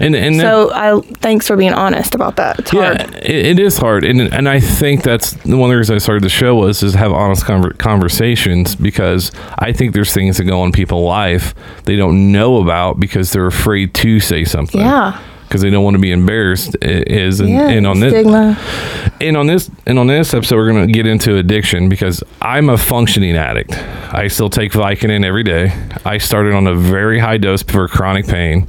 And 0.00 0.14
and 0.14 0.36
So 0.36 0.70
I 0.72 1.00
thanks 1.18 1.46
for 1.46 1.56
being 1.56 1.72
honest 1.72 2.14
about 2.14 2.36
that. 2.36 2.58
It's 2.58 2.70
hard. 2.70 3.00
It, 3.16 3.46
it 3.46 3.58
is 3.58 3.78
hard, 3.78 4.04
and 4.04 4.20
and 4.20 4.48
I 4.48 4.60
think 4.60 5.02
that's 5.02 5.34
one 5.44 5.62
of 5.62 5.68
the 5.70 5.76
reasons 5.76 6.02
I 6.02 6.04
started 6.04 6.24
the 6.24 6.28
show 6.28 6.54
was 6.56 6.82
is 6.82 6.94
have 6.94 7.12
honest 7.12 7.44
conver- 7.44 7.76
conversations 7.78 8.74
because 8.74 9.32
I 9.58 9.72
think 9.72 9.94
there's 9.94 10.12
things 10.12 10.36
that 10.38 10.44
go 10.44 10.60
on 10.62 10.72
people's 10.72 11.06
life 11.08 11.54
they 11.84 11.96
don't 11.96 12.32
know 12.32 12.60
about 12.62 13.00
because 13.00 13.32
they're 13.32 13.46
afraid 13.46 13.94
to 13.94 14.20
say 14.20 14.44
something. 14.44 14.80
Yeah. 14.80 15.20
Because 15.46 15.62
they 15.62 15.70
don't 15.70 15.82
want 15.82 15.94
to 15.94 16.00
be 16.00 16.12
embarrassed. 16.12 16.76
Is 16.82 17.40
and, 17.40 17.48
Yeah, 17.48 17.68
and 17.70 17.86
on 17.86 18.00
this 18.00 18.12
stigma. 18.12 18.58
and 19.18 19.34
on 19.34 19.46
this 19.46 19.70
and 19.86 19.98
on 19.98 20.06
this 20.06 20.34
episode 20.34 20.56
we're 20.56 20.70
going 20.70 20.86
to 20.86 20.92
get 20.92 21.06
into 21.06 21.36
addiction 21.36 21.88
because 21.88 22.22
I'm 22.42 22.68
a 22.68 22.76
functioning 22.76 23.34
addict. 23.34 23.72
I 24.12 24.28
still 24.28 24.50
take 24.50 24.72
Vicodin 24.72 25.24
every 25.24 25.44
day. 25.44 25.72
I 26.04 26.18
started 26.18 26.52
on 26.52 26.66
a 26.66 26.74
very 26.74 27.18
high 27.18 27.38
dose 27.38 27.62
for 27.62 27.88
chronic 27.88 28.26
pain, 28.26 28.68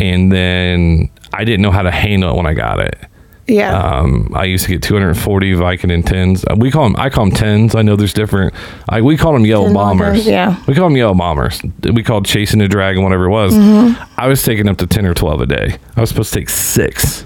and 0.00 0.32
then 0.32 1.10
I 1.32 1.44
didn't 1.44 1.62
know 1.62 1.70
how 1.70 1.82
to 1.82 1.90
handle 1.90 2.30
it 2.32 2.36
when 2.36 2.46
I 2.46 2.54
got 2.54 2.80
it. 2.80 2.98
Yeah. 3.46 3.76
Um, 3.76 4.30
I 4.34 4.44
used 4.44 4.66
to 4.66 4.70
get 4.70 4.82
240 4.82 5.54
Vicodin 5.54 6.06
tens. 6.06 6.44
Uh, 6.48 6.54
We 6.56 6.70
call 6.70 6.84
them. 6.84 6.94
I 6.98 7.10
call 7.10 7.24
them 7.24 7.34
tens. 7.34 7.74
I 7.74 7.82
know 7.82 7.96
there's 7.96 8.12
different. 8.12 8.54
I 8.88 9.00
we 9.02 9.16
call 9.16 9.32
them 9.32 9.44
yellow 9.44 9.64
10 9.64 9.74
bombers. 9.74 10.24
yeah. 10.26 10.62
we 10.68 10.74
call 10.74 10.84
them 10.88 10.96
yellow 10.96 11.14
bombers. 11.14 11.60
We 11.82 12.04
called 12.04 12.26
chasing 12.26 12.60
the 12.60 12.68
dragon, 12.68 13.02
whatever 13.02 13.24
it 13.24 13.30
was. 13.30 13.52
Mm-hmm. 13.54 14.00
I 14.16 14.28
was 14.28 14.42
taking 14.44 14.68
up 14.68 14.76
to 14.78 14.86
10 14.86 15.04
or 15.04 15.14
12 15.14 15.40
a 15.40 15.46
day. 15.46 15.76
I 15.96 16.00
was 16.00 16.10
supposed 16.10 16.32
to 16.32 16.38
take 16.38 16.48
six. 16.48 17.24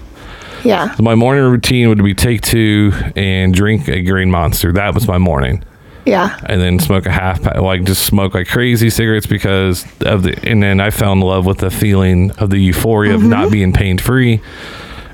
yeah. 0.63 0.95
So 0.95 1.03
my 1.03 1.13
morning 1.13 1.43
routine 1.43 1.89
would 1.89 2.03
be 2.03 2.15
take 2.15 2.41
two 2.41 2.91
and 3.15 3.53
drink 3.53 3.87
a 3.87 4.01
green 4.01 4.31
monster. 4.31 4.71
That 4.71 4.95
was 4.95 5.07
my 5.07 5.19
morning. 5.19 5.63
Yeah. 6.05 6.39
And 6.45 6.61
then 6.61 6.79
smoke 6.79 7.05
a 7.05 7.11
half 7.11 7.41
pack, 7.41 7.57
like 7.57 7.83
just 7.83 8.05
smoke 8.05 8.35
like 8.35 8.47
crazy 8.47 8.89
cigarettes 8.89 9.25
because 9.25 9.85
of 10.01 10.23
the. 10.23 10.37
And 10.43 10.61
then 10.61 10.79
I 10.79 10.91
fell 10.91 11.13
in 11.13 11.19
love 11.19 11.45
with 11.45 11.59
the 11.59 11.71
feeling 11.71 12.31
of 12.31 12.49
the 12.49 12.59
euphoria 12.59 13.15
of 13.15 13.23
not 13.23 13.51
being 13.51 13.73
pain 13.73 13.97
free. 13.97 14.41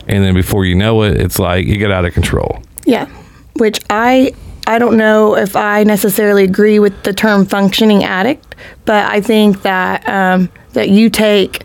And 0.08 0.24
then 0.24 0.34
before 0.34 0.66
you 0.66 0.76
know 0.76 1.04
it, 1.04 1.20
it's 1.20 1.40
like 1.40 1.66
you 1.66 1.78
get 1.78 1.92
out 1.92 2.06
of 2.06 2.14
control. 2.14 2.62
Yeah, 2.86 3.08
which 3.56 3.80
I 3.90 4.34
I 4.68 4.80
don't 4.80 4.98
know 4.98 5.36
if 5.36 5.56
I 5.56 5.84
necessarily 5.84 6.44
agree 6.44 6.80
with 6.80 7.04
the 7.04 7.14
term 7.14 7.46
functioning 7.46 8.04
addict, 8.04 8.56
but 8.86 9.06
I 9.10 9.22
think 9.22 9.62
that 9.64 10.08
um, 10.08 10.50
that 10.74 10.90
you 10.90 11.10
take 11.10 11.64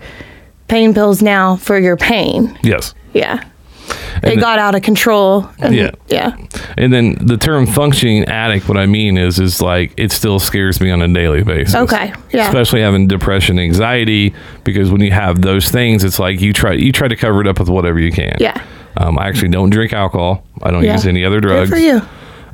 pain 0.69 0.95
pills 0.95 1.23
now 1.23 1.57
for 1.57 1.79
your 1.79 1.97
pain. 1.97 2.59
Yes. 2.63 2.95
Yeah, 3.13 3.43
it 4.23 4.33
And- 4.33 4.41
got 4.41 4.59
out 4.59 4.75
of 4.75 4.83
control. 4.83 5.49
And, 5.59 5.75
Yeah. 5.75 5.91
yeah, 6.09 6.33
And 6.79 6.93
then 6.93 7.17
the 7.21 7.37
term 7.37 7.67
functioning 7.67 8.25
addict, 8.25 8.69
what 8.69 8.77
I 8.79 8.87
mean 8.87 9.17
is, 9.19 9.39
is 9.39 9.61
like 9.63 9.93
it 9.97 10.13
still 10.13 10.39
scares 10.39 10.81
me 10.81 10.91
on 10.91 11.03
a 11.03 11.09
daily 11.09 11.43
basis. 11.43 11.75
Okay, 11.75 12.13
yeah. 12.33 12.47
Especially 12.49 12.81
having 12.81 13.07
depression, 13.07 13.59
anxiety, 13.59 14.35
because 14.65 14.91
when 14.91 15.01
you 15.01 15.11
have 15.13 15.43
those 15.43 15.69
things, 15.71 16.05
it's 16.05 16.19
like 16.19 16.41
you 16.41 16.53
try 16.53 16.73
you 16.73 16.93
try 16.93 17.09
to 17.09 17.17
cover 17.17 17.41
it 17.41 17.47
up 17.47 17.59
with 17.61 17.69
whatever 17.69 17.99
you 17.99 18.13
can. 18.13 18.37
Yeah. 18.39 18.61
Um, 18.97 19.19
I 19.19 19.29
actually 19.29 19.49
don't 19.49 19.71
drink 19.71 19.93
alcohol. 19.93 20.43
I 20.63 20.71
don't 20.71 20.83
Yeah. 20.85 20.93
use 20.95 21.07
any 21.07 21.25
other 21.25 21.41
drugs. 21.41 21.71
Good 21.71 21.77
for 21.77 21.83
you. 21.83 22.03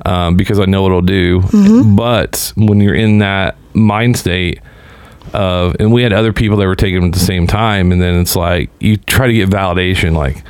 Um, 0.05 0.35
because 0.37 0.59
I 0.59 0.65
know 0.65 0.83
what 0.83 0.89
it'll 0.89 1.01
do. 1.03 1.43
But 1.97 2.53
when 2.57 2.81
you're 2.81 2.95
in 2.97 3.19
that 3.19 3.55
mind 3.75 4.17
state 4.17 4.59
of, 5.33 5.77
and 5.79 5.93
we 5.93 6.03
had 6.03 6.13
other 6.13 6.33
people 6.33 6.57
that 6.59 6.67
were 6.67 6.75
taking 6.75 6.97
them 7.01 7.05
at 7.11 7.13
the 7.13 7.21
same 7.21 7.47
time, 7.47 7.93
and 7.93 8.03
then 8.03 8.15
it's 8.21 8.35
like 8.37 8.71
you 8.81 8.97
try 8.97 9.27
to 9.29 9.33
get 9.33 9.49
validation, 9.51 10.15
like. 10.17 10.43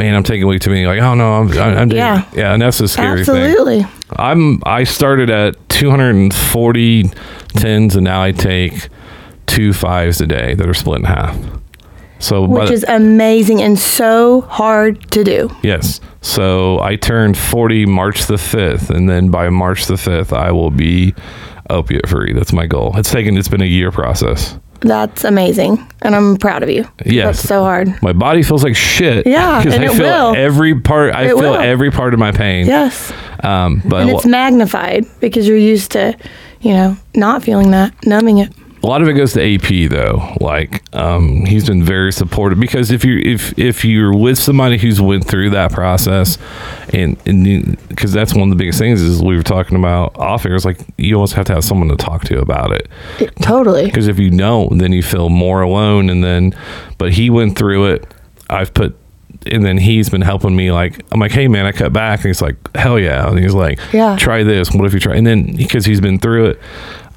Man, 0.00 0.14
I'm 0.14 0.22
taking 0.22 0.46
way 0.46 0.58
too 0.58 0.70
many. 0.70 0.86
Like, 0.86 1.00
oh 1.00 1.14
no, 1.14 1.34
I'm, 1.34 1.48
I'm 1.58 1.88
doing, 1.88 1.98
Yeah. 1.98 2.24
yeah, 2.34 2.52
and 2.54 2.62
that's 2.62 2.78
the 2.78 2.88
scary 2.88 3.24
thing. 3.24 3.36
Absolutely. 3.36 3.86
I'm 4.16 4.60
I 4.64 4.84
started 4.84 5.30
at 5.30 5.56
240 5.68 7.10
tens 7.50 7.94
and 7.96 8.04
now 8.04 8.22
I 8.22 8.32
take 8.32 8.88
two 9.46 9.72
fives 9.72 10.20
a 10.20 10.26
day 10.26 10.54
that 10.54 10.66
are 10.68 10.74
split 10.74 11.00
in 11.00 11.04
half. 11.04 11.36
So 12.18 12.46
Which 12.46 12.68
the- 12.68 12.74
is 12.74 12.84
amazing 12.88 13.62
and 13.62 13.78
so 13.78 14.42
hard 14.42 15.10
to 15.12 15.24
do. 15.24 15.50
yes. 15.62 16.00
So 16.22 16.80
I 16.80 16.96
turned 16.96 17.38
40 17.38 17.86
March 17.86 18.26
the 18.26 18.34
5th 18.34 18.90
and 18.90 19.08
then 19.08 19.30
by 19.30 19.48
March 19.48 19.86
the 19.86 19.94
5th 19.94 20.32
I 20.36 20.50
will 20.52 20.70
be 20.70 21.14
opiate 21.70 22.08
free. 22.08 22.32
That's 22.34 22.52
my 22.52 22.66
goal. 22.66 22.92
It's 22.96 23.10
taken 23.10 23.36
it's 23.38 23.48
been 23.48 23.62
a 23.62 23.66
year 23.66 23.90
process. 23.90 24.58
That's 24.80 25.24
amazing. 25.24 25.86
And 26.02 26.16
I'm 26.16 26.36
proud 26.36 26.62
of 26.62 26.70
you. 26.70 26.86
Yes. 27.04 27.36
That's 27.36 27.48
so 27.48 27.62
hard. 27.62 28.00
My 28.02 28.12
body 28.14 28.42
feels 28.42 28.64
like 28.64 28.74
shit. 28.76 29.26
Yeah, 29.26 29.58
because 29.64 29.78
I 29.78 29.84
it 29.84 29.90
feel 29.92 29.98
will. 30.32 30.34
every 30.36 30.80
part. 30.80 31.14
I 31.14 31.24
It 31.24 31.28
feel 31.28 31.38
will. 31.38 31.54
every 31.56 31.90
part 31.90 32.14
of 32.14 32.20
my 32.20 32.32
pain. 32.32 32.66
Yes. 32.66 33.12
Um, 33.44 33.82
but 33.84 34.02
And 34.02 34.10
it's 34.10 34.26
magnified 34.26 35.04
because 35.20 35.46
you're 35.46 35.56
used 35.58 35.92
to, 35.92 36.16
you 36.60 36.72
know, 36.72 36.96
not 37.14 37.42
feeling 37.42 37.70
that, 37.72 37.94
numbing 38.06 38.38
it. 38.38 38.52
A 38.82 38.86
lot 38.86 39.02
of 39.02 39.08
it 39.08 39.12
goes 39.12 39.34
to 39.34 39.54
AP 39.54 39.90
though. 39.90 40.34
Like 40.40 40.82
um, 40.94 41.44
he's 41.44 41.66
been 41.66 41.82
very 41.82 42.12
supportive 42.12 42.58
because 42.58 42.90
if 42.90 43.04
you 43.04 43.18
if 43.18 43.58
if 43.58 43.84
you're 43.84 44.16
with 44.16 44.38
somebody 44.38 44.78
who's 44.78 45.00
went 45.00 45.26
through 45.26 45.50
that 45.50 45.70
process, 45.72 46.38
and 46.92 47.16
and 47.26 47.76
because 47.88 48.12
that's 48.12 48.34
one 48.34 48.44
of 48.44 48.56
the 48.56 48.56
biggest 48.62 48.78
things 48.78 49.02
is 49.02 49.22
we 49.22 49.36
were 49.36 49.42
talking 49.42 49.76
about 49.76 50.16
off 50.18 50.46
air. 50.46 50.54
It's 50.54 50.64
like 50.64 50.80
you 50.96 51.14
almost 51.16 51.34
have 51.34 51.44
to 51.46 51.54
have 51.54 51.64
someone 51.64 51.88
to 51.88 51.96
talk 51.96 52.24
to 52.24 52.40
about 52.40 52.72
it 52.72 52.88
It- 53.18 53.36
totally. 53.36 53.84
because 53.84 54.08
if 54.08 54.18
you 54.18 54.30
don't, 54.30 54.78
then 54.78 54.92
you 54.92 55.02
feel 55.02 55.28
more 55.28 55.60
alone. 55.62 56.08
And 56.08 56.24
then, 56.24 56.54
but 56.96 57.12
he 57.12 57.28
went 57.30 57.58
through 57.58 57.86
it. 57.92 58.06
I've 58.48 58.72
put. 58.72 58.96
And 59.46 59.64
then 59.64 59.78
he's 59.78 60.10
been 60.10 60.20
helping 60.20 60.54
me. 60.54 60.70
Like 60.70 61.04
I'm 61.12 61.20
like, 61.20 61.32
hey 61.32 61.48
man, 61.48 61.64
I 61.64 61.72
cut 61.72 61.92
back, 61.92 62.18
and 62.20 62.26
he's 62.26 62.42
like, 62.42 62.56
hell 62.76 62.98
yeah. 62.98 63.28
And 63.28 63.38
he's 63.38 63.54
like, 63.54 63.78
Yeah. 63.92 64.16
try 64.16 64.42
this. 64.42 64.70
What 64.72 64.84
if 64.86 64.92
you 64.94 65.00
try? 65.00 65.14
And 65.16 65.26
then 65.26 65.54
because 65.56 65.86
he's 65.86 66.00
been 66.00 66.18
through 66.18 66.46
it, 66.46 66.60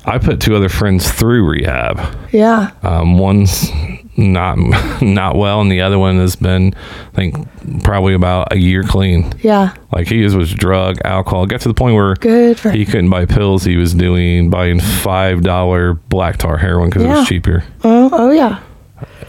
I 0.05 0.17
put 0.17 0.41
two 0.41 0.55
other 0.55 0.69
friends 0.69 1.09
through 1.09 1.47
rehab. 1.47 1.99
Yeah. 2.33 2.71
Um, 2.83 3.17
one's 3.17 3.69
not 4.17 4.57
not 5.01 5.35
well, 5.37 5.61
and 5.61 5.71
the 5.71 5.81
other 5.81 5.97
one 5.97 6.17
has 6.17 6.35
been, 6.35 6.73
I 7.13 7.15
think, 7.15 7.83
probably 7.83 8.13
about 8.13 8.51
a 8.51 8.57
year 8.57 8.83
clean. 8.83 9.33
Yeah. 9.41 9.73
Like 9.91 10.07
he 10.07 10.21
was, 10.23 10.53
drug, 10.53 10.97
alcohol. 11.05 11.45
Got 11.45 11.61
to 11.61 11.69
the 11.69 11.73
point 11.73 11.95
where 11.95 12.15
Good 12.15 12.59
he 12.59 12.85
couldn't 12.85 13.09
buy 13.09 13.25
pills. 13.25 13.63
He 13.63 13.77
was 13.77 13.93
doing 13.93 14.49
buying 14.49 14.79
five 14.79 15.41
dollar 15.41 15.93
black 15.93 16.37
tar 16.37 16.57
heroin 16.57 16.89
because 16.89 17.03
it 17.03 17.07
was 17.09 17.27
cheaper. 17.27 17.63
Oh, 17.83 18.09
oh 18.11 18.31
yeah. 18.31 18.61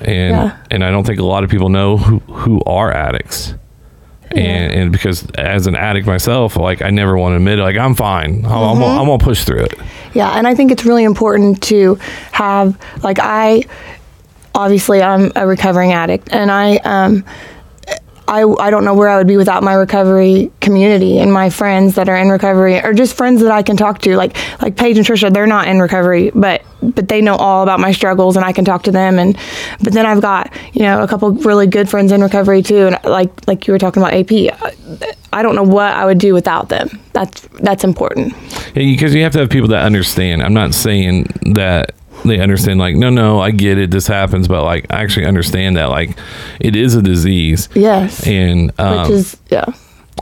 And 0.01 0.31
Yeah. 0.37 0.57
and 0.71 0.85
I 0.85 0.91
don't 0.91 1.05
think 1.07 1.21
a 1.21 1.25
lot 1.25 1.45
of 1.45 1.51
people 1.51 1.69
know 1.69 1.97
who 1.97 2.19
who 2.33 2.63
are 2.67 2.91
addicts. 2.93 3.55
And, 4.31 4.73
and 4.73 4.93
because 4.93 5.25
as 5.33 5.67
an 5.67 5.77
addict 5.77 6.07
myself, 6.07 6.57
like 6.57 6.83
I 6.83 6.91
never 6.91 7.17
want 7.17 7.33
to 7.33 7.37
admit 7.37 7.59
it. 7.59 7.63
Like 7.63 7.77
I'm 7.77 7.95
fine. 7.95 8.45
I'm, 8.45 8.53
I'm, 8.53 8.79
gonna- 8.79 9.01
I'm 9.01 9.07
gonna 9.07 9.19
push 9.23 9.45
through 9.45 9.65
it. 9.65 9.75
Yeah, 10.13 10.31
and 10.33 10.47
I 10.47 10.55
think 10.55 10.71
it's 10.73 10.85
really 10.85 11.05
important 11.05 11.63
to 11.65 11.97
have 12.33 12.77
like 13.05 13.19
I 13.21 13.65
obviously 14.55 15.03
I'm 15.03 15.33
a 15.37 15.47
recovering 15.47 15.93
addict 15.93 16.33
and 16.33 16.51
I 16.51 16.77
um 16.79 17.25
I, 18.27 18.45
I 18.45 18.71
don't 18.71 18.85
know 18.85 18.95
where 18.95 19.09
I 19.09 19.19
would 19.19 19.27
be 19.27 19.37
without 19.37 19.63
my 19.63 19.75
recovery 19.75 20.51
community 20.61 21.19
and 21.19 21.33
my 21.33 21.51
friends 21.51 21.95
that 21.97 22.09
are 22.09 22.17
in 22.17 22.31
recovery 22.31 22.81
or 22.83 22.95
just 22.95 23.17
friends 23.17 23.43
that 23.43 23.51
I 23.51 23.63
can 23.63 23.77
talk 23.77 24.01
to. 24.01 24.17
Like 24.17 24.37
like 24.63 24.77
Paige 24.77 24.97
and 24.97 25.07
Trisha 25.07 25.33
they're 25.33 25.47
not 25.47 25.69
in 25.69 25.81
recovery 25.81 26.31
but 26.35 26.63
but 26.83 27.09
they 27.09 27.21
know 27.21 27.37
all 27.37 27.63
about 27.63 27.81
my 27.81 27.93
struggles 27.93 28.37
and 28.37 28.45
I 28.45 28.53
can 28.53 28.65
talk 28.65 28.85
to 28.85 28.91
them. 28.91 29.19
And 29.19 29.37
but 29.83 29.93
then 29.93 30.07
I've 30.07 30.23
got 30.23 30.53
you 30.73 30.83
know 30.83 31.03
a 31.03 31.09
couple 31.09 31.33
really 31.33 31.67
good 31.67 31.89
friends 31.89 32.13
in 32.13 32.23
recovery 32.23 32.63
too. 32.63 32.87
And 32.87 32.99
like 33.05 33.47
like 33.47 33.67
you 33.67 33.73
were 33.73 33.79
talking 33.79 34.03
about 34.03 34.15
AP 34.15 34.31
I, 35.33 35.43
don't 35.43 35.57
know 35.57 35.65
what 35.65 35.93
I 35.93 36.05
would 36.05 36.19
do 36.19 36.33
without 36.33 36.69
them. 36.69 37.01
That's 37.13 37.43
that's 37.61 37.85
important. 37.85 38.35
Because 38.73 39.15
you 39.15 39.23
have 39.23 39.33
to 39.33 39.41
have 39.41 39.51
people 39.51 39.69
that 39.69 39.85
understand. 39.85 40.43
I'm 40.43 40.55
not 40.55 40.75
saying 40.75 41.25
that 41.55 41.95
they 42.25 42.41
understand. 42.41 42.79
Like, 42.79 42.97
no, 42.97 43.11
no, 43.11 43.41
I 43.41 43.51
get 43.51 43.79
it. 43.79 43.91
This 43.91 44.07
happens, 44.07 44.49
but 44.49 44.65
like, 44.65 44.87
I 44.91 45.03
actually 45.03 45.27
understand 45.27 45.77
that 45.77 45.91
like, 45.91 46.17
it 46.61 46.77
is 46.77 46.95
a 46.95 47.03
disease. 47.03 47.69
yes 47.75 48.27
And 48.27 48.73
um, 48.81 49.03
which 49.03 49.11
is 49.11 49.37
yeah 49.51 49.67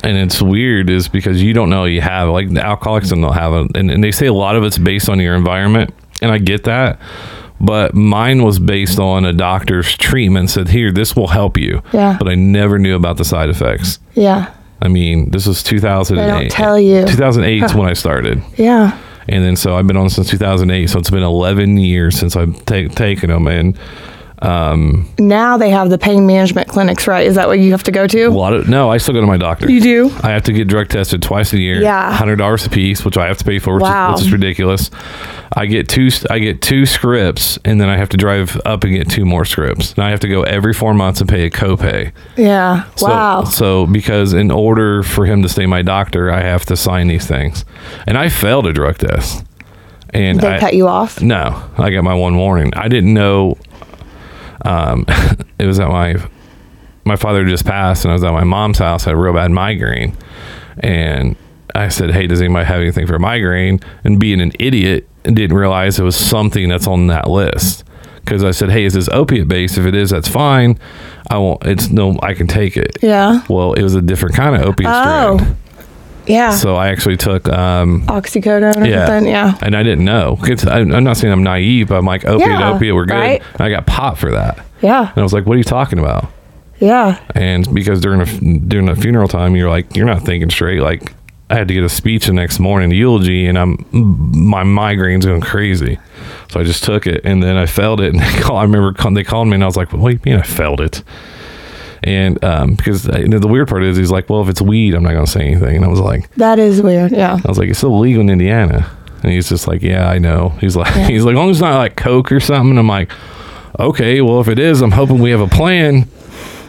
and 0.05 0.17
it's 0.17 0.43
weird 0.43 0.91
is 0.91 1.09
because 1.09 1.43
you 1.43 1.53
don't 1.53 1.71
know 1.71 1.85
you 1.85 2.01
have 2.01 2.29
like 2.29 2.53
the 2.53 2.65
alcoholics 2.65 3.11
don't 3.11 3.23
have 3.33 3.53
it, 3.53 3.77
and, 3.77 3.91
and 3.91 4.03
they 4.03 4.11
say 4.11 4.27
a 4.27 4.33
lot 4.33 4.57
of 4.57 4.65
it's 4.65 4.79
based 4.79 5.09
on 5.09 5.21
your 5.21 5.35
environment, 5.35 5.95
and 6.21 6.31
I 6.31 6.39
get 6.39 6.65
that. 6.65 6.99
But 7.61 7.95
mine 7.95 8.43
was 8.43 8.59
based 8.59 8.99
on 8.99 9.25
a 9.25 9.33
doctor's 9.33 9.97
treatment. 9.97 10.51
Said 10.51 10.69
here, 10.69 10.91
this 10.91 11.15
will 11.15 11.29
help 11.29 11.57
you. 11.57 11.81
Yeah. 11.93 12.17
But 12.19 12.29
I 12.29 12.35
never 12.35 12.77
knew 12.79 12.97
about 12.97 13.19
the 13.19 13.25
side 13.25 13.49
effects. 13.51 14.01
yeah 14.15 14.53
I 14.81 14.89
mean, 14.89 15.31
this 15.31 15.47
was 15.47 15.63
2008. 15.63 16.21
They 16.21 16.41
don't 16.41 16.51
tell 16.51 16.77
you. 16.77 17.07
2008 17.07 17.63
is 17.63 17.75
when 17.77 17.89
I 17.89 17.93
started. 17.93 18.43
yeah 18.57 18.99
And 19.29 19.45
then 19.45 19.57
so 19.57 19.77
I've 19.77 19.87
been 19.87 19.97
on 19.97 20.11
since 20.11 20.29
2008. 20.31 20.89
So 20.89 20.99
it's 20.99 21.11
been 21.11 21.23
11 21.23 21.77
years 21.77 22.19
since 22.19 22.37
I've 22.37 22.65
ta- 22.65 22.89
taken 22.89 23.31
them. 23.31 23.47
And 23.47 23.79
Um, 24.43 25.09
now 25.21 25.57
they 25.57 25.71
have 25.71 25.89
the 25.89 25.99
pain 25.99 26.27
management 26.27 26.67
clinics, 26.69 27.07
right? 27.07 27.25
Is 27.27 27.37
that 27.37 27.47
what 27.47 27.61
you 27.61 27.71
have 27.71 27.85
to 27.85 27.93
go 27.93 28.05
a 28.05 28.09
to? 28.09 28.31
lot 28.31 28.53
of, 28.53 28.69
no, 28.69 28.91
I 28.91 28.97
still 28.99 29.15
go 29.15 29.21
to 29.21 29.27
my 29.27 29.37
doctor. 29.37 29.71
You 29.71 29.81
do? 29.81 30.11
I 30.23 30.31
have 30.31 30.43
to 30.45 30.53
get 30.53 30.67
drug 30.67 30.89
tested 30.89 31.23
twice 31.23 31.53
a 31.53 31.59
year. 31.61 31.81
Yeah. 31.81 32.17
$100 32.19 32.67
a 32.67 32.71
piece, 32.71 33.05
which 33.05 33.17
I 33.17 33.29
have 33.29 33.39
to 33.39 33.45
pay 33.45 33.61
for, 33.61 33.75
which, 33.75 33.83
Wow. 33.83 34.15
is, 34.15 34.21
which 34.21 34.27
is 34.27 34.33
ridiculous. 34.33 34.91
I 35.55 35.67
get 35.67 35.89
two, 35.89 36.09
I 36.29 36.41
get 36.41 36.61
two 36.61 36.87
scripts 36.87 37.59
and 37.65 37.81
then 37.81 37.89
I 37.89 37.97
have 37.97 38.09
to 38.11 38.17
drive 38.17 38.61
up 38.65 38.83
and 38.85 38.93
get 38.95 39.09
two 39.09 39.25
more 39.25 39.45
scripts. 39.45 39.97
Now 39.97 40.07
I 40.07 40.11
have 40.11 40.21
to 40.21 40.29
go 40.29 40.43
every 40.43 40.75
four 40.75 40.93
months 40.93 41.21
and 41.21 41.29
pay 41.29 41.45
a 41.47 41.51
copay. 41.51 42.11
Yeah. 42.37 42.85
So, 42.97 43.07
wow. 43.07 43.45
So 43.45 43.87
because 43.87 44.33
in 44.33 44.51
order 44.51 45.03
for 45.05 45.25
him 45.25 45.43
to 45.43 45.49
stay 45.49 45.67
my 45.67 45.83
doctor, 45.83 46.33
I 46.33 46.41
have 46.41 46.65
to 46.67 46.77
sign 46.77 47.07
these 47.07 47.27
things. 47.27 47.65
And 48.09 48.19
I 48.19 48.29
failed 48.29 48.67
a 48.67 48.73
drug 48.73 48.99
test. 48.99 49.45
And 50.15 50.41
they 50.41 50.57
I, 50.57 50.59
cut 50.61 50.75
you 50.75 50.89
off? 50.89 51.23
No, 51.23 51.63
I 51.79 51.91
got 51.91 52.03
my 52.05 52.15
one 52.15 52.37
warning. 52.37 52.73
I 52.75 52.89
didn't 52.89 53.15
know. 53.15 53.57
Um, 54.65 55.05
it 55.59 55.67
was 55.67 55.79
at 55.81 55.89
my 55.89 56.17
my 57.05 57.17
father 57.17 57.45
just 57.45 57.65
passed, 57.67 58.05
and 58.05 58.13
I 58.13 58.15
was 58.15 58.23
at 58.25 58.33
my 58.33 58.45
mom's 58.45 58.79
house. 58.79 59.07
I 59.07 59.11
had 59.11 59.17
a 59.17 59.21
real 59.21 59.33
bad 59.35 59.51
migraine, 59.51 60.17
and 60.79 61.37
I 61.75 61.89
said, 61.89 62.11
"Hey, 62.11 62.27
does 62.27 62.41
anybody 62.41 62.67
have 62.67 62.81
anything 62.81 63.07
for 63.07 63.19
migraine?" 63.19 63.81
And 64.05 64.19
being 64.21 64.41
an 64.41 64.53
idiot, 64.59 65.09
and 65.25 65.35
didn't 65.35 65.57
realize 65.57 65.99
it 65.99 66.05
was 66.05 66.17
something 66.17 66.69
that's 66.69 66.87
on 66.87 67.09
that 67.09 67.29
list. 67.29 67.85
Because 68.25 68.45
I 68.45 68.53
said, 68.53 68.71
"Hey, 68.71 68.85
is 68.85 68.95
this 68.95 69.09
opiate 69.09 69.49
based? 69.49 69.77
If 69.79 69.85
it 69.87 69.97
is, 69.97 70.11
that's 70.11 70.29
fine. 70.29 70.79
I 71.29 71.39
won't. 71.39 71.65
It's 71.67 71.91
no, 71.91 72.17
I 72.23 72.35
can 72.35 72.47
take 72.47 72.77
it." 72.77 72.99
Yeah. 73.03 73.43
Well, 73.49 73.73
it 73.73 73.83
was 73.83 73.97
a 73.97 74.03
different 74.03 74.37
kind 74.37 74.55
of 74.55 74.63
opiate 74.63 74.89
Oh. 74.93 75.39
strain. 75.39 75.57
Yeah. 76.27 76.51
So 76.51 76.77
I 76.77 76.89
actually 76.89 77.17
took 77.17 77.49
um, 77.49 78.07
Oxycodone 78.07 78.77
or 78.77 78.87
yeah. 78.87 79.07
something. 79.07 79.29
Yeah. 79.31 79.59
And 79.63 79.77
I 79.77 79.83
didn't 79.83 80.05
know. 80.05 80.39
I, 80.41 80.79
I'm 80.81 81.05
not 81.05 81.17
saying 81.17 81.33
I'm 81.33 81.43
naive, 81.43 81.89
but 81.89 81.97
I'm 81.97 82.05
like, 82.07 82.25
opiate, 82.25 82.49
Yeah, 82.49 82.73
opiate, 82.73 82.95
we're 82.95 83.07
good. 83.07 83.15
right. 83.15 83.43
And 83.53 83.61
I 83.61 83.71
got 83.71 83.87
popped 83.87 84.19
for 84.19 84.31
that. 84.33 84.65
Yeah. 84.81 85.09
And 85.09 85.19
I 85.19 85.23
was 85.23 85.33
like, 85.33 85.47
what 85.47 85.55
are 85.55 85.59
you 85.59 85.65
talking 85.65 85.99
about? 85.99 86.31
Yeah. 86.79 87.21
And 87.35 87.73
because 87.75 88.01
during 88.01 88.21
a, 88.21 88.61
during 88.67 88.87
the 88.87 88.97
funeral 88.97 89.29
time, 89.29 89.55
you're 89.55 89.71
like, 89.71 89.95
you're 89.97 90.07
not 90.07 90.23
thinking 90.23 90.51
straight. 90.51 90.81
Like, 90.81 91.13
I 91.49 91.55
had 91.57 91.69
to 91.69 91.75
get 91.75 91.85
a 91.85 91.89
speech 91.89 92.27
the 92.27 92.33
next 92.33 92.59
morning, 92.59 92.91
a 92.91 92.95
eulogy, 92.95 93.47
and 93.47 93.59
I'm 93.59 93.85
my 93.93 94.63
migraine's 94.65 95.27
going 95.27 95.43
crazy. 95.43 95.99
So 96.51 96.61
I 96.61 96.65
just 96.65 96.83
took 96.83 97.07
it, 97.07 97.21
and 97.25 97.43
then 97.43 97.57
I 97.57 97.67
felt 97.67 98.01
it. 98.01 98.15
And 98.15 98.23
I 98.51 98.63
remember 98.63 98.95
they 99.13 99.23
called 99.23 99.49
me, 99.49 99.55
and 99.55 99.63
I 99.63 99.67
was 99.67 99.77
like, 99.77 99.93
"What 99.93 100.11
do 100.11 100.15
you 100.15 100.21
mean 100.25 100.41
I 100.41 100.47
felt 100.47 100.81
it?" 100.81 101.03
And 102.05 102.43
um, 102.45 102.75
because 102.75 103.07
you 103.07 103.29
know, 103.29 103.39
the 103.39 103.47
weird 103.49 103.69
part 103.69 103.85
is, 103.85 103.97
he's 103.97 104.11
like, 104.11 104.29
"Well, 104.29 104.43
if 104.43 104.49
it's 104.49 104.61
weed, 104.61 104.95
I'm 104.95 105.03
not 105.05 105.13
going 105.13 105.25
to 105.25 105.31
say 105.31 105.43
anything." 105.47 105.77
And 105.77 105.85
I 105.85 105.89
was 105.89 106.01
like, 106.01 106.29
That 106.35 106.59
is 106.59 106.83
weird. 106.83 107.13
Yeah. 107.13 107.39
I 107.45 107.49
was 107.49 107.59
like, 107.59 107.69
it's 107.69 107.79
still 107.79 107.97
legal 107.99 108.21
in 108.23 108.29
Indiana. 108.31 108.91
And 109.23 109.31
he's 109.31 109.49
just 109.49 109.69
like, 109.69 109.83
yeah, 109.83 110.09
I 110.09 110.19
know. 110.19 110.49
He's 110.61 110.75
like, 110.75 110.93
he's 111.09 111.25
like, 111.25 111.35
as 111.35 111.37
long 111.39 111.51
as 111.51 111.57
it's 111.59 111.63
not 111.63 111.77
like 111.77 111.95
Coke 111.97 112.33
or 112.33 112.41
something. 112.41 112.71
And 112.71 112.79
I'm 112.81 112.89
like, 112.89 113.09
okay, 113.79 114.21
well, 114.21 114.41
if 114.41 114.49
it 114.49 114.59
is, 114.59 114.81
I'm 114.83 114.91
hoping 114.91 115.21
we 115.21 115.31
have 115.31 115.41
a 115.41 115.47
plan. 115.47 116.09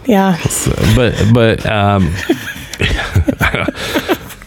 Yeah. 0.05 0.35
So, 0.37 0.71
but, 0.95 1.15
but, 1.33 1.65
um, 1.65 2.13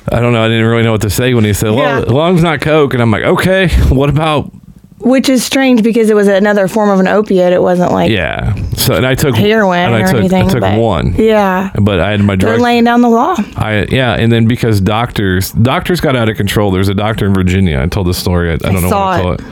I 0.08 0.20
don't 0.20 0.32
know. 0.32 0.44
I 0.44 0.48
didn't 0.48 0.66
really 0.66 0.84
know 0.84 0.92
what 0.92 1.00
to 1.02 1.10
say 1.10 1.34
when 1.34 1.44
he 1.44 1.52
said, 1.52 1.70
well, 1.70 1.78
Yeah. 2.00 2.06
as 2.06 2.12
long 2.12 2.36
as 2.36 2.42
not 2.44 2.60
Coke. 2.60 2.92
And 2.94 3.02
I'm 3.02 3.10
like, 3.10 3.24
okay, 3.24 3.68
what 3.88 4.08
about 4.08 4.52
which 4.98 5.28
is 5.28 5.44
strange 5.44 5.82
because 5.82 6.10
it 6.10 6.14
was 6.14 6.26
another 6.26 6.66
form 6.68 6.90
of 6.90 6.98
an 7.00 7.06
opiate. 7.06 7.52
It 7.52 7.62
wasn't 7.62 7.92
like 7.92 8.10
Yeah. 8.10 8.54
So 8.76 8.94
and 8.94 9.06
I 9.06 9.14
took 9.14 9.34
heroin 9.34 9.78
and 9.78 9.94
I 9.94 10.02
or 10.02 10.06
took, 10.06 10.16
anything. 10.16 10.44
I 10.44 10.48
took 10.48 10.60
but- 10.60 10.78
one. 10.78 11.14
Yeah. 11.14 11.70
But 11.80 11.98
I 12.00 12.10
had 12.10 12.20
my 12.20 12.36
drug. 12.36 12.52
They're 12.54 12.60
laying 12.62 12.84
down 12.84 13.00
the 13.00 13.08
law. 13.08 13.34
I 13.56 13.86
yeah, 13.90 14.14
and 14.14 14.30
then 14.30 14.46
because 14.46 14.80
doctors 14.80 15.50
doctors 15.52 16.00
got 16.00 16.14
out 16.14 16.28
of 16.28 16.36
control. 16.36 16.70
There's 16.70 16.88
a 16.88 16.94
doctor 16.94 17.26
in 17.26 17.34
Virginia. 17.34 17.80
I 17.80 17.86
told 17.86 18.06
this 18.06 18.18
story. 18.18 18.50
I, 18.50 18.54
I 18.54 18.56
don't 18.56 18.82
know 18.82 18.88
what 18.88 18.96
I 18.96 19.18
it. 19.18 19.22
told 19.22 19.40
it. 19.40 19.46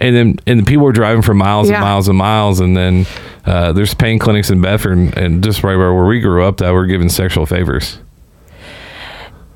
And 0.00 0.16
then 0.16 0.36
and 0.46 0.60
the 0.60 0.64
people 0.64 0.84
were 0.84 0.92
driving 0.92 1.22
for 1.22 1.32
miles 1.34 1.68
Yeah. 1.68 1.76
and 1.76 1.84
miles 1.84 2.08
and 2.08 2.18
miles, 2.18 2.60
and 2.60 2.76
then 2.76 3.06
uh, 3.46 3.72
there's 3.72 3.94
pain 3.94 4.18
clinics 4.18 4.50
in 4.50 4.60
Bedford, 4.60 4.98
and, 4.98 5.16
and 5.16 5.44
just 5.44 5.62
right 5.64 5.76
where 5.76 6.04
we 6.04 6.20
grew 6.20 6.44
up, 6.44 6.58
that 6.58 6.72
were 6.72 6.86
giving 6.86 7.08
sexual 7.08 7.46
favors. 7.46 7.98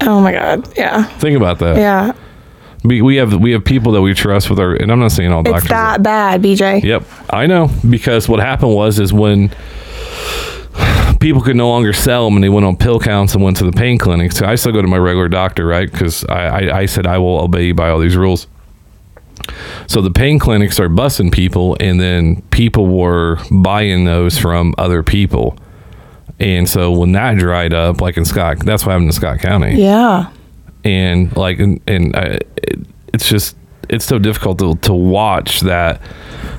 Oh 0.03 0.21
my 0.21 0.33
God. 0.33 0.77
Yeah. 0.77 1.05
Think 1.05 1.37
about 1.37 1.59
that. 1.61 1.77
Yeah. 1.77 2.13
We, 2.87 3.03
we 3.03 3.17
have 3.17 3.35
we 3.35 3.53
have 3.53 3.65
people 3.65 3.93
that 3.93 4.03
we 4.03 4.15
trust 4.15 4.49
with 4.51 4.59
our, 4.59 4.75
and 4.75 4.91
I'm 4.93 4.99
not 5.01 5.13
saying 5.13 5.33
all 5.33 5.43
doctors. 5.43 5.65
It's 5.65 5.71
that 5.71 6.03
bad, 6.03 6.43
BJ. 6.43 6.83
Yep, 6.83 7.05
I 7.31 7.47
know 7.47 7.71
because 7.89 8.29
what 8.29 8.41
happened 8.41 8.75
was 8.75 8.99
is 8.99 9.13
when 9.13 9.51
people 11.21 11.41
could 11.43 11.57
no 11.57 11.69
longer 11.69 11.93
sell 11.93 12.27
them 12.27 12.35
and 12.37 12.45
they 12.45 12.49
went 12.49 12.67
on 12.67 12.77
pill 12.77 13.01
counts 13.01 13.35
and 13.35 13.43
went 13.43 13.57
to 13.57 13.65
the 13.65 13.73
pain 13.73 13.99
clinic. 13.99 14.33
So 14.33 14.47
I 14.47 14.55
still 14.55 14.73
go 14.73 14.83
to 14.83 14.89
my 14.89 14.99
regular 14.99 15.29
doctor, 15.29 15.67
right? 15.67 15.91
Because 15.91 16.25
I, 16.27 16.47
I 16.69 16.79
I 16.81 16.87
said 16.87 17.07
I 17.07 17.19
will 17.19 17.41
obey 17.41 17.67
you 17.67 17.75
by 17.75 17.89
all 17.89 17.99
these 17.99 18.17
rules. 18.17 18.47
So 19.87 20.01
the 20.03 20.11
pain 20.11 20.39
clinics 20.39 20.81
are 20.81 20.89
busting 20.89 21.31
people, 21.31 21.77
and 21.81 22.01
then 22.01 22.43
people 22.51 22.87
were 22.89 23.39
buying 23.51 24.05
those 24.05 24.39
from 24.39 24.75
other 24.79 25.03
people. 25.03 25.57
And 26.39 26.69
so 26.69 26.91
when 26.93 27.13
that 27.13 27.39
dried 27.39 27.73
up, 27.73 28.01
like 28.01 28.17
in 28.17 28.25
Scott, 28.25 28.59
that's 28.59 28.85
what 28.85 28.93
happened 28.93 29.07
in 29.09 29.13
Scott 29.13 29.39
County 29.39 29.81
Yeah. 29.81 30.31
And 30.87 31.37
like 31.37 31.59
and, 31.59 31.81
and 31.87 32.15
I, 32.17 32.39
it's 33.13 33.29
just 33.29 33.57
it's 33.89 34.05
so 34.05 34.19
difficult 34.19 34.59
to, 34.61 34.77
to 34.77 34.93
watch 34.95 35.61
that 35.61 36.01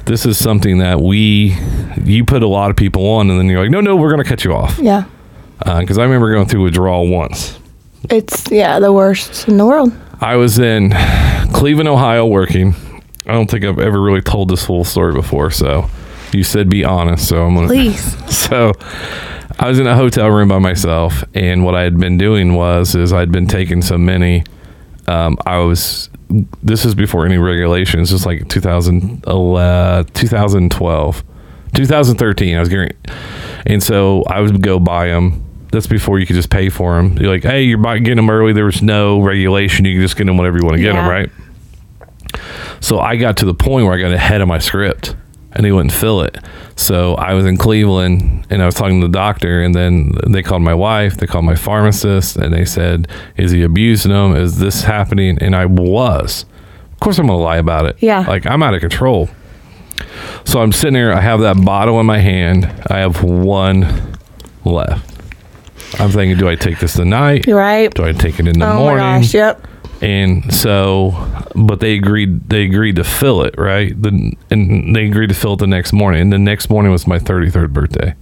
this 0.06 0.26
is 0.26 0.38
something 0.38 0.78
that 0.80 0.99
we 1.02 1.56
you 2.04 2.24
put 2.26 2.44
a 2.44 2.48
lot 2.48 2.70
of 2.70 2.76
people 2.76 3.06
on 3.08 3.30
and 3.30 3.40
then 3.40 3.48
you're 3.48 3.62
like 3.62 3.72
no 3.72 3.82
no 3.82 3.95
we're 3.95 4.10
going 4.12 4.22
to 4.24 4.28
cut 4.30 4.44
you 4.44 4.54
off 4.54 4.78
Yeah. 4.80 5.06
Uh, 5.66 5.80
because 5.82 5.98
i 5.98 6.04
remember 6.04 6.32
going 6.32 6.48
through 6.48 6.64
withdrawal 6.64 7.08
once 7.08 7.58
It's, 8.10 8.49
yeah, 8.52 8.80
the 8.80 8.91
worst 8.94 9.48
in 9.48 9.58
the 9.58 9.66
world. 9.66 9.91
i 10.22 10.36
was 10.36 10.60
in 10.60 10.91
cleveland 11.54 11.90
ohio 11.90 12.26
working 12.26 12.76
i 13.26 13.32
don't 13.34 13.49
think 13.49 13.64
i've 13.66 13.80
ever 13.80 14.02
really 14.02 14.22
told 14.22 14.49
this 14.49 14.66
whole 14.66 14.84
story 14.84 15.14
before 15.14 15.49
so 15.52 15.90
you 16.34 16.44
said 16.44 16.70
be 16.70 16.84
honest 16.84 17.28
so 17.28 17.44
i'm 17.45 17.56
gonna 17.56 17.68
Please. 17.68 18.02
so 18.48 18.72
I 19.60 19.68
was 19.68 19.80
in 19.80 19.88
a 19.88 19.96
hotel 19.96 20.30
room 20.30 20.50
by 20.50 20.60
myself, 20.60 21.24
and 21.34 21.64
what 21.66 21.74
I 21.76 21.82
had 21.82 22.00
been 22.00 22.18
doing 22.18 22.54
was 22.54 22.96
is 22.96 23.12
I'd 23.12 23.32
been 23.32 23.48
taking 23.48 23.82
so 23.82 23.98
many. 23.98 24.44
Um, 25.08 25.38
I 25.46 25.58
was. 25.60 26.10
This 26.62 26.84
is 26.86 26.94
before 26.94 27.26
any 27.26 27.38
regulations. 27.38 28.10
Just 28.10 28.26
like 28.26 28.48
2011, 28.50 30.14
2012, 30.14 31.24
2013. 31.74 32.56
I 32.56 32.60
was 32.60 32.70
getting, 32.70 32.90
and 33.66 33.82
so 33.82 34.24
I 34.28 34.42
would 34.42 34.62
go 34.62 34.80
buy 34.80 35.08
them. 35.08 35.44
That's 35.72 35.88
before 35.88 36.20
you 36.20 36.26
could 36.26 36.36
just 36.36 36.50
pay 36.50 36.70
for 36.70 36.96
them. 36.96 37.18
You're 37.18 37.32
like, 37.32 37.44
hey, 37.44 37.64
you're 37.64 37.78
buy- 37.78 38.00
getting 38.00 38.18
them 38.18 38.30
early. 38.30 38.54
There 38.54 38.66
was 38.66 38.82
no 38.82 39.22
regulation. 39.22 39.86
You 39.86 39.94
can 39.94 40.02
just 40.02 40.16
get 40.18 40.26
them 40.26 40.38
whenever 40.38 40.58
you 40.58 40.64
want 40.66 40.78
to 40.78 40.82
get 40.84 40.94
them, 40.94 41.08
right? 41.10 41.30
So 42.80 43.00
I 43.00 43.16
got 43.16 43.38
to 43.38 43.46
the 43.46 43.54
point 43.54 43.86
where 43.86 43.96
I 43.96 44.00
got 44.00 44.12
ahead 44.12 44.42
of 44.42 44.48
my 44.48 44.60
script 44.60 45.16
and 45.58 45.66
he 45.66 45.72
wouldn't 45.72 45.92
fill 45.92 46.22
it. 46.22 46.38
So 46.76 47.16
I 47.16 47.34
was 47.34 47.46
in 47.46 47.58
Cleveland 47.58 48.46
and 48.50 48.62
I 48.62 48.66
was 48.66 48.76
talking 48.76 49.02
to 49.02 49.08
the 49.08 49.12
doctor 49.12 49.62
and 49.64 49.74
then 49.74 50.14
they 50.28 50.44
called 50.44 50.62
my 50.62 50.76
wife, 50.76 51.18
they 51.18 51.26
called 51.28 51.46
my 51.46 51.56
pharmacist 51.56 52.38
and 52.38 52.54
they 52.54 52.64
said, 52.64 53.08
Is 53.36 53.52
he 53.52 53.64
abusing 53.64 54.12
them? 54.12 54.36
Is 54.36 54.60
this 54.60 54.84
happening? 54.84 55.40
And 55.42 55.56
I 55.56 55.66
was. 55.66 56.46
Of 56.94 57.00
course 57.00 57.18
I'm 57.18 57.28
gonna 57.28 57.40
lie 57.40 57.58
about 57.58 57.86
it. 57.88 57.98
Yeah. 58.00 58.20
Like 58.28 58.46
I'm 58.46 58.62
out 58.64 58.76
of 58.76 58.82
control. 58.82 59.30
So 60.46 60.62
I'm 60.62 60.72
sitting 60.72 60.94
there, 60.94 61.12
I 61.12 61.20
have 61.22 61.40
that 61.42 61.64
bottle 61.66 62.00
in 62.00 62.06
my 62.06 62.20
hand. 62.20 62.66
I 62.88 63.00
have 63.00 63.24
one 63.24 64.16
left. 64.64 65.16
I'm 66.00 66.12
thinking, 66.12 66.38
do 66.38 66.48
I 66.48 66.56
take 66.56 66.80
this 66.80 66.94
tonight? 66.94 67.48
Right. 67.48 67.92
Do 67.94 68.06
I 68.06 68.12
take 68.12 68.40
it 68.40 68.48
in 68.48 68.60
the 68.60 68.70
oh 68.70 68.76
morning? 68.76 69.04
my 69.04 69.20
gosh. 69.22 69.34
Yep. 69.34 69.68
and 70.02 70.54
so 70.54 71.12
but 71.66 71.80
they 71.80 71.96
agreed 71.96 72.50
they 72.50 72.64
agreed 72.64 72.96
to 72.98 73.04
fill 73.04 73.42
it 73.42 73.56
right? 73.58 74.00
The, 74.00 74.34
and 74.52 74.96
they 74.96 75.08
agreed 75.08 75.30
to 75.30 75.36
fill 75.36 75.54
it 75.54 75.58
the 75.58 75.68
next 75.68 75.94
morning 75.94 76.22
and 76.22 76.34
the 76.34 76.38
next 76.38 76.70
morning 76.70 76.92
was 76.92 77.08
my 77.08 77.18
33rd 77.18 77.74
birthday. 77.74 78.16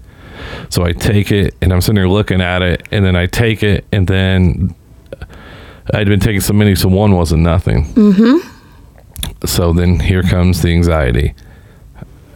So 0.69 0.83
i 0.83 0.91
take 0.91 1.31
it 1.31 1.53
and 1.61 1.73
i'm 1.73 1.81
sitting 1.81 1.95
there 1.95 2.07
looking 2.07 2.41
at 2.41 2.61
it 2.61 2.87
and 2.91 3.05
then 3.05 3.15
i 3.15 3.25
take 3.25 3.63
it 3.63 3.85
and 3.91 4.07
then 4.07 4.75
i'd 5.93 6.07
been 6.07 6.19
taking 6.19 6.41
so 6.41 6.53
many 6.53 6.75
so 6.75 6.87
one 6.87 7.13
wasn't 7.13 7.41
nothing. 7.41 7.85
Mm-hmm. 7.85 9.45
so 9.45 9.73
then 9.73 9.99
here 9.99 10.23
comes 10.23 10.61
the 10.61 10.69
anxiety. 10.69 11.33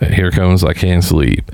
Here 0.01 0.31
comes 0.31 0.63
i 0.63 0.73
can't 0.73 1.03
sleep. 1.03 1.51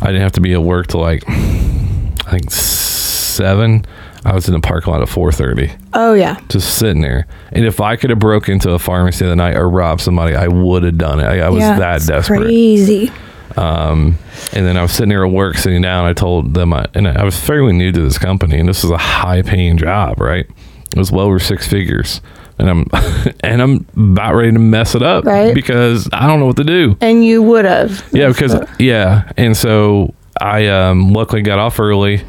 I 0.00 0.06
didn't 0.06 0.22
have 0.22 0.32
to 0.32 0.40
be 0.40 0.52
at 0.54 0.62
work 0.62 0.88
till 0.88 1.00
like 1.00 1.22
i 1.28 2.30
think 2.30 2.50
seven 2.50 3.84
i 4.24 4.34
was 4.34 4.48
in 4.48 4.54
the 4.54 4.60
parking 4.60 4.92
lot 4.92 5.02
at 5.02 5.08
4.30 5.08 5.78
Oh 5.94 6.14
yeah. 6.14 6.40
just 6.48 6.76
sitting 6.78 7.02
there. 7.02 7.26
And 7.52 7.64
if 7.64 7.80
I 7.80 7.96
could 7.96 8.10
have 8.10 8.18
broke 8.18 8.48
into 8.48 8.70
a 8.72 8.78
pharmacy 8.78 9.24
the 9.24 9.34
night 9.36 9.56
or 9.56 9.68
robbed 9.68 10.00
somebody, 10.00 10.34
I 10.36 10.46
would 10.48 10.82
have 10.84 10.98
done 10.98 11.18
it. 11.20 11.24
I, 11.24 11.40
I 11.40 11.48
was 11.48 11.60
yeah, 11.60 11.78
that 11.78 12.02
desperate. 12.06 12.42
Crazy. 12.42 13.10
Um, 13.56 14.16
and 14.52 14.64
then 14.66 14.76
I 14.76 14.82
was 14.82 14.92
sitting 14.92 15.08
there 15.08 15.24
at 15.24 15.32
work, 15.32 15.56
sitting 15.56 15.82
down. 15.82 16.04
I 16.04 16.12
told 16.12 16.54
them, 16.54 16.72
I, 16.72 16.86
and 16.94 17.08
I 17.08 17.24
was 17.24 17.36
fairly 17.38 17.72
new 17.72 17.90
to 17.90 18.00
this 18.00 18.18
company, 18.18 18.58
and 18.58 18.68
this 18.68 18.82
was 18.84 18.92
a 18.92 18.98
high-paying 18.98 19.78
job, 19.78 20.20
right? 20.20 20.46
It 20.94 20.98
was 20.98 21.10
well 21.10 21.26
over 21.26 21.38
six 21.40 21.66
figures, 21.66 22.20
and 22.58 22.68
I'm 22.70 22.86
and 23.40 23.60
I'm 23.62 23.86
about 24.12 24.34
ready 24.34 24.52
to 24.52 24.58
mess 24.58 24.94
it 24.94 25.02
up, 25.02 25.24
Right. 25.24 25.54
Because 25.54 26.08
I 26.12 26.26
don't 26.28 26.38
know 26.38 26.46
what 26.46 26.56
to 26.58 26.64
do. 26.64 26.96
And 27.00 27.24
you 27.24 27.42
would 27.42 27.64
have. 27.64 28.06
Yeah, 28.12 28.28
because 28.28 28.54
yeah, 28.78 29.32
and 29.36 29.56
so 29.56 30.14
I 30.40 30.68
um, 30.68 31.12
luckily 31.12 31.42
got 31.42 31.58
off 31.58 31.80
early, 31.80 32.22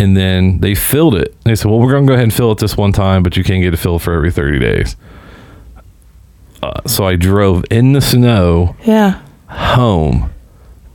and 0.00 0.16
then 0.16 0.58
they 0.60 0.74
filled 0.74 1.14
it. 1.14 1.34
They 1.44 1.54
said, 1.54 1.70
"Well, 1.70 1.78
we're 1.80 1.90
going 1.92 2.06
to 2.06 2.10
go 2.10 2.14
ahead 2.14 2.24
and 2.24 2.34
fill 2.34 2.50
it 2.52 2.58
this 2.58 2.76
one 2.76 2.92
time, 2.92 3.22
but 3.22 3.36
you 3.36 3.44
can't 3.44 3.62
get 3.62 3.74
it 3.74 3.78
filled 3.78 4.02
for 4.02 4.12
every 4.14 4.30
thirty 4.30 4.58
days." 4.58 4.96
Uh, 6.62 6.80
so 6.86 7.06
I 7.06 7.16
drove 7.16 7.64
in 7.70 7.92
the 7.92 8.00
snow 8.00 8.76
Yeah. 8.84 9.20
home, 9.48 10.30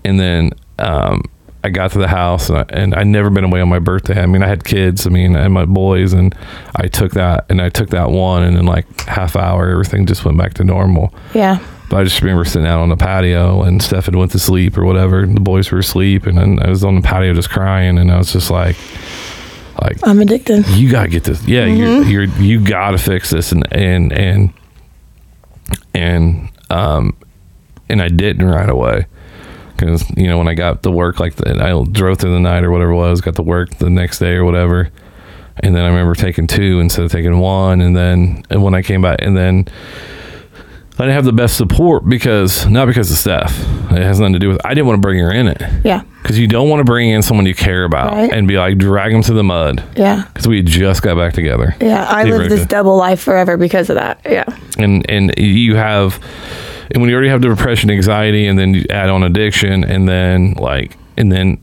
and 0.03 0.19
then 0.19 0.51
um, 0.77 1.23
I 1.63 1.69
got 1.69 1.91
to 1.93 1.97
the 1.97 2.07
house, 2.07 2.49
and 2.49 2.59
I, 2.59 2.65
and 2.69 2.93
I 2.93 3.03
never 3.03 3.29
been 3.31 3.43
away 3.45 3.61
on 3.61 3.69
my 3.69 3.79
birthday. 3.79 4.21
I 4.21 4.27
mean, 4.27 4.43
I 4.43 4.47
had 4.47 4.63
kids. 4.63 5.07
I 5.07 5.09
mean, 5.09 5.35
and 5.35 5.53
my 5.53 5.65
boys, 5.65 6.13
and 6.13 6.35
I 6.75 6.87
took 6.87 7.13
that, 7.13 7.45
and 7.49 7.59
I 7.61 7.69
took 7.69 7.89
that 7.89 8.11
one, 8.11 8.43
and 8.43 8.57
in 8.57 8.65
like 8.67 8.85
half 9.07 9.35
hour, 9.35 9.69
everything 9.69 10.05
just 10.05 10.23
went 10.23 10.37
back 10.37 10.53
to 10.55 10.63
normal. 10.63 11.13
Yeah. 11.33 11.57
But 11.89 11.97
I 11.97 12.03
just 12.03 12.21
remember 12.21 12.45
sitting 12.45 12.67
out 12.67 12.79
on 12.79 12.89
the 12.89 12.97
patio 12.97 13.61
and 13.61 13.81
Steph 13.81 14.05
had 14.05 14.15
went 14.15 14.31
to 14.31 14.39
sleep 14.39 14.77
or 14.77 14.85
whatever. 14.85 15.25
The 15.25 15.39
boys 15.39 15.71
were 15.71 15.79
asleep 15.79 16.25
and 16.25 16.37
then 16.37 16.59
I 16.61 16.69
was 16.69 16.83
on 16.83 16.95
the 16.95 17.01
patio 17.01 17.33
just 17.33 17.49
crying 17.49 17.97
and 17.97 18.11
I 18.11 18.17
was 18.17 18.33
just 18.33 18.49
like, 18.49 18.75
like 19.81 19.97
I'm 20.03 20.19
addicted. 20.19 20.67
you 20.69 20.89
gotta 20.89 21.09
get 21.09 21.25
this. 21.25 21.45
Yeah, 21.47 21.65
you're, 21.65 22.03
you're 22.03 22.23
you 22.39 22.63
gotta 22.63 22.97
fix 22.97 23.29
this 23.29 23.51
and 23.51 23.71
and 23.71 24.11
and 24.13 24.53
and 25.93 26.49
um 26.69 27.15
and 27.89 28.01
I 28.01 28.07
didn't 28.07 28.47
right 28.47 28.69
away 28.69 29.05
because 29.75 30.09
you 30.17 30.27
know 30.27 30.37
when 30.37 30.47
I 30.47 30.53
got 30.53 30.83
to 30.83 30.91
work 30.91 31.19
like 31.19 31.35
the, 31.35 31.61
I 31.61 31.83
drove 31.91 32.17
through 32.19 32.33
the 32.33 32.39
night 32.39 32.63
or 32.63 32.71
whatever 32.71 32.91
it 32.91 32.95
was, 32.95 33.21
got 33.21 33.35
to 33.35 33.43
work 33.43 33.77
the 33.77 33.89
next 33.89 34.19
day 34.19 34.33
or 34.35 34.45
whatever, 34.45 34.89
and 35.59 35.75
then 35.75 35.83
I 35.83 35.87
remember 35.87 36.15
taking 36.15 36.47
two 36.47 36.79
instead 36.79 37.05
of 37.05 37.11
taking 37.11 37.37
one, 37.39 37.81
and 37.81 37.95
then 37.95 38.43
and 38.49 38.63
when 38.63 38.73
I 38.73 38.81
came 38.81 39.01
back 39.01 39.19
and 39.21 39.37
then. 39.37 39.67
I 40.97 41.03
didn't 41.03 41.15
have 41.15 41.25
the 41.25 41.33
best 41.33 41.57
support 41.57 42.07
because 42.07 42.65
not 42.67 42.85
because 42.87 43.11
of 43.11 43.17
Steph. 43.17 43.51
It 43.91 44.01
has 44.01 44.19
nothing 44.19 44.33
to 44.33 44.39
do 44.39 44.47
with. 44.49 44.65
I 44.65 44.73
didn't 44.73 44.87
want 44.87 44.97
to 44.97 45.01
bring 45.01 45.19
her 45.19 45.31
in 45.31 45.47
it 45.47 45.61
Yeah. 45.83 46.03
because 46.23 46.39
you 46.39 46.47
don't 46.47 46.69
want 46.69 46.79
to 46.79 46.83
bring 46.85 47.09
in 47.09 47.21
someone 47.21 47.45
you 47.45 47.53
care 47.55 47.83
about 47.83 48.13
Right. 48.13 48.31
and 48.31 48.47
be 48.47 48.57
like 48.57 48.77
drag 48.77 49.11
them 49.11 49.21
to 49.23 49.33
the 49.33 49.43
mud 49.43 49.83
Yeah. 49.97 50.23
because 50.33 50.47
we 50.47 50.61
just 50.61 51.01
got 51.01 51.17
back 51.17 51.33
together. 51.33 51.75
Yeah. 51.81 52.05
I 52.09 52.23
lived 52.23 52.49
this 52.49 52.65
double 52.65 52.95
life 52.97 53.19
forever 53.19 53.57
because 53.57 53.89
of 53.89 53.95
that. 53.95 54.19
Yeah. 54.25 54.45
and 54.77 55.05
and 55.09 55.33
you 55.37 55.75
have 55.75 56.19
and 56.91 57.01
when 57.01 57.09
you 57.09 57.15
already 57.15 57.29
have 57.29 57.41
depression 57.41 57.89
anxiety 57.91 58.47
and 58.47 58.57
then 58.57 58.73
you 58.73 58.85
add 58.89 59.09
on 59.09 59.23
addiction 59.23 59.83
and 59.83 60.07
then 60.07 60.53
like 60.53 60.95
and 61.17 61.31
then 61.31 61.57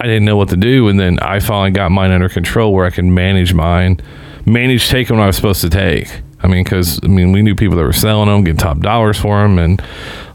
i 0.00 0.04
didn't 0.06 0.24
know 0.24 0.36
what 0.36 0.48
to 0.50 0.56
do 0.56 0.88
and 0.88 1.00
then 1.00 1.18
i 1.20 1.40
finally 1.40 1.70
got 1.70 1.90
mine 1.90 2.10
under 2.10 2.28
control 2.28 2.74
where 2.74 2.84
i 2.84 2.90
can 2.90 3.14
manage 3.14 3.54
mine 3.54 3.98
manage 4.44 4.88
taking 4.88 5.16
what 5.16 5.22
i 5.22 5.26
was 5.26 5.36
supposed 5.36 5.60
to 5.62 5.70
take 5.70 6.20
i 6.46 6.48
mean 6.48 6.64
because 6.64 6.98
i 7.02 7.06
mean 7.08 7.32
we 7.32 7.42
knew 7.42 7.54
people 7.54 7.76
that 7.76 7.82
were 7.82 7.92
selling 7.92 8.28
them 8.28 8.42
getting 8.44 8.56
top 8.56 8.78
dollars 8.80 9.18
for 9.18 9.42
them 9.42 9.58
and 9.58 9.82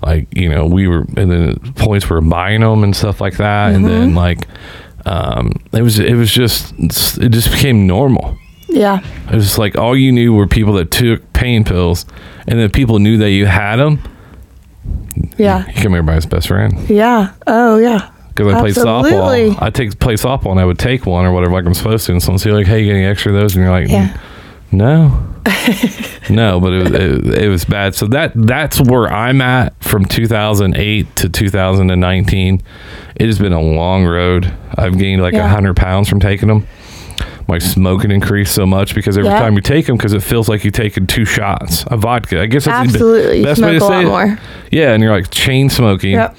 like 0.04 0.28
you 0.36 0.50
know 0.50 0.66
we 0.66 0.88
were 0.88 1.06
and 1.18 1.32
then 1.32 1.58
points 1.76 2.08
were 2.10 2.22
buying 2.22 2.62
them 2.62 2.84
and 2.84 2.96
stuff 2.96 3.20
like 3.22 3.38
that 3.38 3.74
and 3.74 3.86
then 3.86 4.14
like 4.14 4.48
um 5.06 5.52
it 5.74 5.82
was 5.82 5.98
it 6.00 6.14
was 6.16 6.32
just 6.32 6.74
it 7.18 7.30
just 7.30 7.50
became 7.52 7.88
normal 7.88 8.38
Yeah. 8.70 9.00
it 9.28 9.34
was 9.36 9.58
like 9.58 9.76
all 9.78 9.98
you 9.98 10.12
knew 10.12 10.34
were 10.34 10.46
people 10.48 10.74
that 10.74 10.92
took 10.92 11.34
pain 11.34 11.64
pills, 11.64 12.06
and 12.48 12.60
then 12.60 12.70
people 12.70 13.00
knew 13.00 13.18
that 13.18 13.32
you 13.32 13.48
had 13.48 13.78
them. 13.78 14.00
Yeah. 15.38 15.62
You 15.68 15.74
became 15.74 15.94
everybody's 15.96 16.26
best 16.28 16.48
friend 16.48 16.88
Yeah. 16.90 17.34
Oh 17.48 17.78
yeah. 17.78 18.12
because 18.30 18.54
I 18.54 18.60
played 18.60 18.78
Absolutely. 18.78 19.50
softball. 19.56 19.62
I 19.62 19.70
take 19.72 20.00
play 20.00 20.14
softball, 20.16 20.52
and 20.52 20.60
I 20.60 20.66
would 20.66 20.80
take 20.80 21.06
one 21.06 21.26
or 21.26 21.32
whatever, 21.32 21.54
like 21.54 21.66
I'm 21.66 21.74
supposed 21.74 22.06
to. 22.06 22.12
And 22.14 22.22
someone 22.22 22.40
say 22.40 22.52
like, 22.52 22.68
"Hey, 22.68 22.82
you 22.82 22.86
getting 22.88 23.06
extra 23.06 23.34
of 23.34 23.40
those?" 23.42 23.56
And 23.56 23.64
you're 23.64 23.72
like, 23.74 23.90
Yeah. 23.90 24.16
No. 24.72 25.28
no, 26.30 26.60
but 26.60 26.72
it 26.74 26.84
was, 26.84 26.92
it, 26.92 27.44
it 27.44 27.50
was 27.50 27.66
bad. 27.66 27.94
So 27.96 28.08
that 28.08 28.32
that's 28.36 28.80
where 28.80 29.12
I'm 29.12 29.42
at 29.42 29.74
from 29.84 30.06
2008 30.06 31.16
to 31.18 31.30
2019. 31.30 32.62
It 33.16 33.26
has 33.26 33.40
been 33.40 33.54
a 33.54 33.62
long 33.62 34.06
road. 34.06 34.54
I've 34.76 34.98
gained 34.98 35.22
like 35.22 35.34
a 35.34 35.38
Yeah. 35.38 35.44
100 35.44 35.76
pounds 35.76 36.08
from 36.10 36.20
taking 36.20 36.48
them. 36.48 36.68
My 37.48 37.58
smoking 37.60 38.12
increased 38.12 38.54
so 38.56 38.66
much 38.66 38.96
because 38.96 39.18
every 39.18 39.30
Yeah. 39.30 39.40
time 39.40 39.56
you 39.56 39.62
take 39.62 39.88
them, 39.88 39.98
because 39.98 40.14
it 40.14 40.22
feels 40.24 40.48
like 40.48 40.64
you're 40.64 40.72
taking 40.72 41.06
two 41.08 41.26
shots 41.26 41.84
of 41.88 42.02
vodka. 42.02 42.40
I 42.42 42.46
guess 42.46 42.66
that's 42.66 42.88
Absolutely. 42.94 43.40
the 43.40 43.44
best 43.46 43.62
way 43.62 43.74
to 43.74 43.80
smoke 43.80 43.92
a 43.92 43.94
say 44.04 44.06
lot 44.08 44.22
it. 44.24 44.28
more. 44.28 44.40
Yeah, 44.72 44.94
and 44.94 45.04
you're 45.04 45.12
like 45.12 45.32
chain 45.32 45.70
smoking, 45.70 46.12
Yep. 46.12 46.38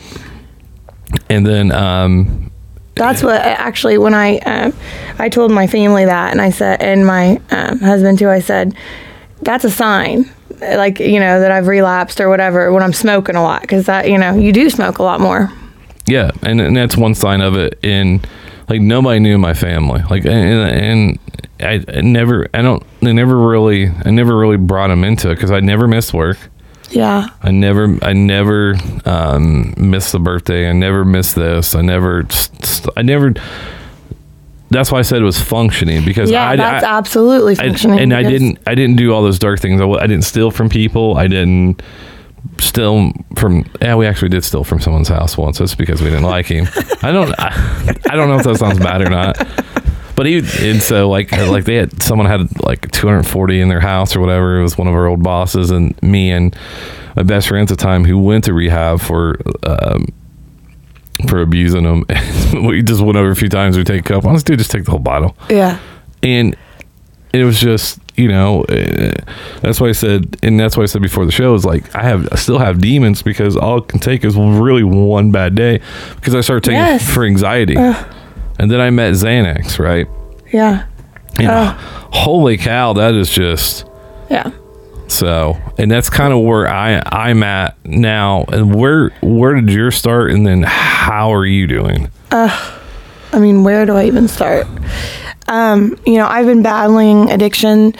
and 1.29 1.45
then 1.47 1.73
um, 1.73 2.52
That's 2.95 3.23
what 3.23 3.41
actually 3.41 3.99
when 3.99 4.15
I 4.15 4.39
um, 4.39 4.75
I 5.19 5.29
told 5.29 5.51
my 5.51 5.67
family 5.67 6.05
that, 6.05 6.31
and 6.33 6.41
I 6.41 6.51
said, 6.51 6.83
and 6.83 7.07
my 7.07 7.41
um, 7.51 7.81
husband 7.81 8.19
too. 8.19 8.29
I 8.29 8.41
said, 8.41 8.77
that's 9.41 9.65
a 9.65 9.71
sign, 9.71 10.31
like 10.61 11.01
you 11.01 11.19
know 11.19 11.41
that 11.41 11.51
I've 11.51 11.67
relapsed 11.67 12.21
or 12.21 12.29
whatever 12.29 12.73
when 12.73 12.83
I'm 12.83 12.93
smoking 12.93 13.35
a 13.35 13.43
lot, 13.43 13.63
because 13.63 13.87
that 13.87 14.11
you 14.11 14.19
know 14.19 14.35
you 14.35 14.53
do 14.53 14.69
smoke 14.69 14.99
a 14.99 15.03
lot 15.03 15.21
more. 15.21 15.51
Yeah, 16.07 16.33
and, 16.43 16.61
and 16.61 16.77
that's 16.77 16.97
one 16.97 17.15
sign 17.15 17.41
of 17.41 17.57
it. 17.57 17.79
In 17.83 18.21
like 18.69 18.81
nobody 18.81 19.21
knew 19.21 19.39
my 19.39 19.55
family. 19.55 20.03
Like 20.11 20.25
and, 20.25 20.71
and 20.71 21.19
I, 21.61 21.85
I 21.89 22.01
never, 22.01 22.49
I 22.53 22.63
don't, 22.63 22.83
they 23.01 23.13
never 23.13 23.37
really, 23.37 23.89
I 23.89 24.11
never 24.11 24.37
really 24.37 24.57
brought 24.57 24.89
them 24.89 25.05
into 25.05 25.31
it 25.31 25.37
because 25.37 25.51
I 25.51 25.61
never 25.61 25.87
missed 25.87 26.13
work. 26.13 26.39
Yeah, 26.93 27.29
I 27.43 27.51
never, 27.51 27.99
I 28.03 28.13
never 28.13 28.75
um, 29.05 29.75
missed 29.77 30.13
the 30.13 30.19
birthday. 30.21 30.69
I 30.69 30.73
never 30.73 31.05
missed 31.05 31.35
this. 31.35 31.75
I 31.75 31.81
never, 31.83 32.27
I 32.97 33.03
never. 33.03 33.35
That's 34.71 34.91
why 34.91 35.01
I 35.01 35.03
said 35.03 35.21
it 35.21 35.25
was 35.25 35.41
functioning 35.41 36.05
because 36.05 36.31
yeah, 36.31 36.49
I, 36.51 36.57
that's 36.57 36.85
I, 36.85 36.99
absolutely 36.99 37.53
I- 37.59 37.69
functioning. 37.69 37.99
and 38.01 38.15
I 38.15 38.23
didn't, 38.23 38.59
I 38.67 38.75
didn't 38.75 38.97
do 38.97 39.13
all 39.13 39.23
those 39.23 39.39
dark 39.39 39.61
things. 39.61 39.81
I, 39.81 39.87
I 39.87 40.07
didn't 40.07 40.25
steal 40.25 40.51
from 40.51 40.69
people. 40.69 41.17
I 41.19 41.27
didn't 41.27 41.83
steal 42.59 43.13
from. 43.37 43.65
Yeah, 43.83 43.97
we 43.97 44.07
actually 44.07 44.31
did 44.31 44.45
steal 44.45 44.65
from 44.65 44.81
someone's 44.81 45.09
house 45.09 45.37
once. 45.37 45.59
That's 45.59 45.75
because 45.75 46.01
we 46.01 46.09
didn't 46.09 46.25
like 46.25 46.47
him. 46.47 46.67
I 47.03 47.13
don't, 47.13 47.35
I, 47.39 47.95
I 48.11 48.17
don't 48.17 48.29
know 48.29 48.37
if 48.37 48.45
that 48.45 48.57
sounds 48.59 48.79
bad 48.79 49.03
or 49.03 49.11
not. 49.11 49.37
But 50.15 50.27
he 50.27 50.39
and 50.39 50.83
so 50.83 51.09
like 51.09 51.33
like 51.33 51.65
they 51.65 51.77
had 51.77 52.03
someone 52.03 52.27
had 52.27 52.61
like 52.63 52.91
240 52.91 53.61
in 53.61 53.69
their 53.69 53.81
house 53.81 54.15
or 54.15 54.21
whatever. 54.21 54.59
It 54.59 54.63
was 54.63 54.77
one 54.77 54.87
of 54.87 54.95
our 54.95 55.07
old 55.07 55.23
bosses 55.23 55.71
and 55.71 56.01
me 56.03 56.31
and 56.31 56.55
my 57.17 57.23
best 57.23 57.49
friend 57.49 57.63
at 57.63 57.77
the 57.77 57.83
time 57.83 58.05
who 58.05 58.19
went 58.19 58.45
to 58.45 58.53
rehab 58.55 59.01
for 59.01 59.39
um, 59.65 60.07
for 61.29 61.41
abusing 61.41 61.85
them. 61.85 62.05
we 62.67 62.83
just 62.83 63.01
went 63.01 63.17
over 63.17 63.31
a 63.31 63.37
few 63.37 63.49
times. 63.49 63.77
We 63.79 63.85
take 63.85 64.01
a 64.01 64.05
couple. 64.05 64.31
Let's 64.31 64.43
do 64.43 64.57
just 64.57 64.71
take 64.71 64.85
the 64.85 64.91
whole 64.91 65.01
bottle 65.01 65.37
Yeah, 65.49 65.79
and 66.23 66.57
it 67.33 67.45
was 67.45 67.59
just 67.59 67.99
you 68.15 68.29
know 68.29 68.65
uh, 68.65 69.13
that's 69.63 69.81
why 69.81 69.89
I 69.89 69.93
said 69.93 70.37
and 70.43 70.61
that's 70.61 70.77
why 70.77 70.83
I 70.83 70.87
said 70.87 71.01
before 71.01 71.25
the 71.25 71.33
show 71.33 71.55
is 71.55 71.65
like 71.65 71.95
I 71.97 72.03
have 72.03 72.29
I 72.31 72.37
still 72.37 72.59
have 72.59 72.79
demons 72.83 73.23
because 73.23 73.57
all 73.57 73.79
it 73.79 73.89
can 73.89 74.01
take 74.01 74.23
is 74.27 74.37
really 74.37 74.85
one 74.85 75.31
bad 75.33 75.55
day 75.55 75.81
because 76.17 76.35
I 76.35 76.43
started 76.43 76.65
taking 76.65 76.81
it 76.83 77.01
Yes. 77.01 77.15
for 77.15 77.25
anxiety 77.25 77.75
and 78.63 78.71
then 78.71 78.81
I 78.81 78.91
met 78.91 79.13
Xanax 79.13 79.79
right 79.79 80.09
yeah, 80.53 80.87
and 81.39 81.77
holy 82.13 82.57
cow 82.57 82.93
that 82.95 83.15
is 83.15 83.31
just 83.31 83.87
yeah. 84.31 84.51
so 85.09 85.59
and 85.79 85.91
that's 85.91 86.09
kind 86.09 86.33
of 86.33 86.41
where 86.41 86.69
I 86.69 87.03
I'm 87.07 87.43
at 87.43 87.77
now 87.85 88.45
and 88.49 88.75
where 88.75 89.11
where 89.23 89.55
did 89.55 89.71
your 89.71 89.91
start 89.91 90.31
and 90.31 90.47
then 90.47 90.63
how 90.63 91.33
are 91.33 91.47
you 91.47 91.67
doing 91.67 92.11
I 93.33 93.39
mean, 93.39 93.65
where 93.65 93.87
do 93.87 93.97
I 93.97 94.05
even 94.05 94.29
start? 94.29 94.67
Um, 95.49 95.99
you 96.07 96.17
know, 96.17 96.27
I've 96.27 96.47
been 96.47 96.63
battling 96.63 97.31
addiction 97.31 97.95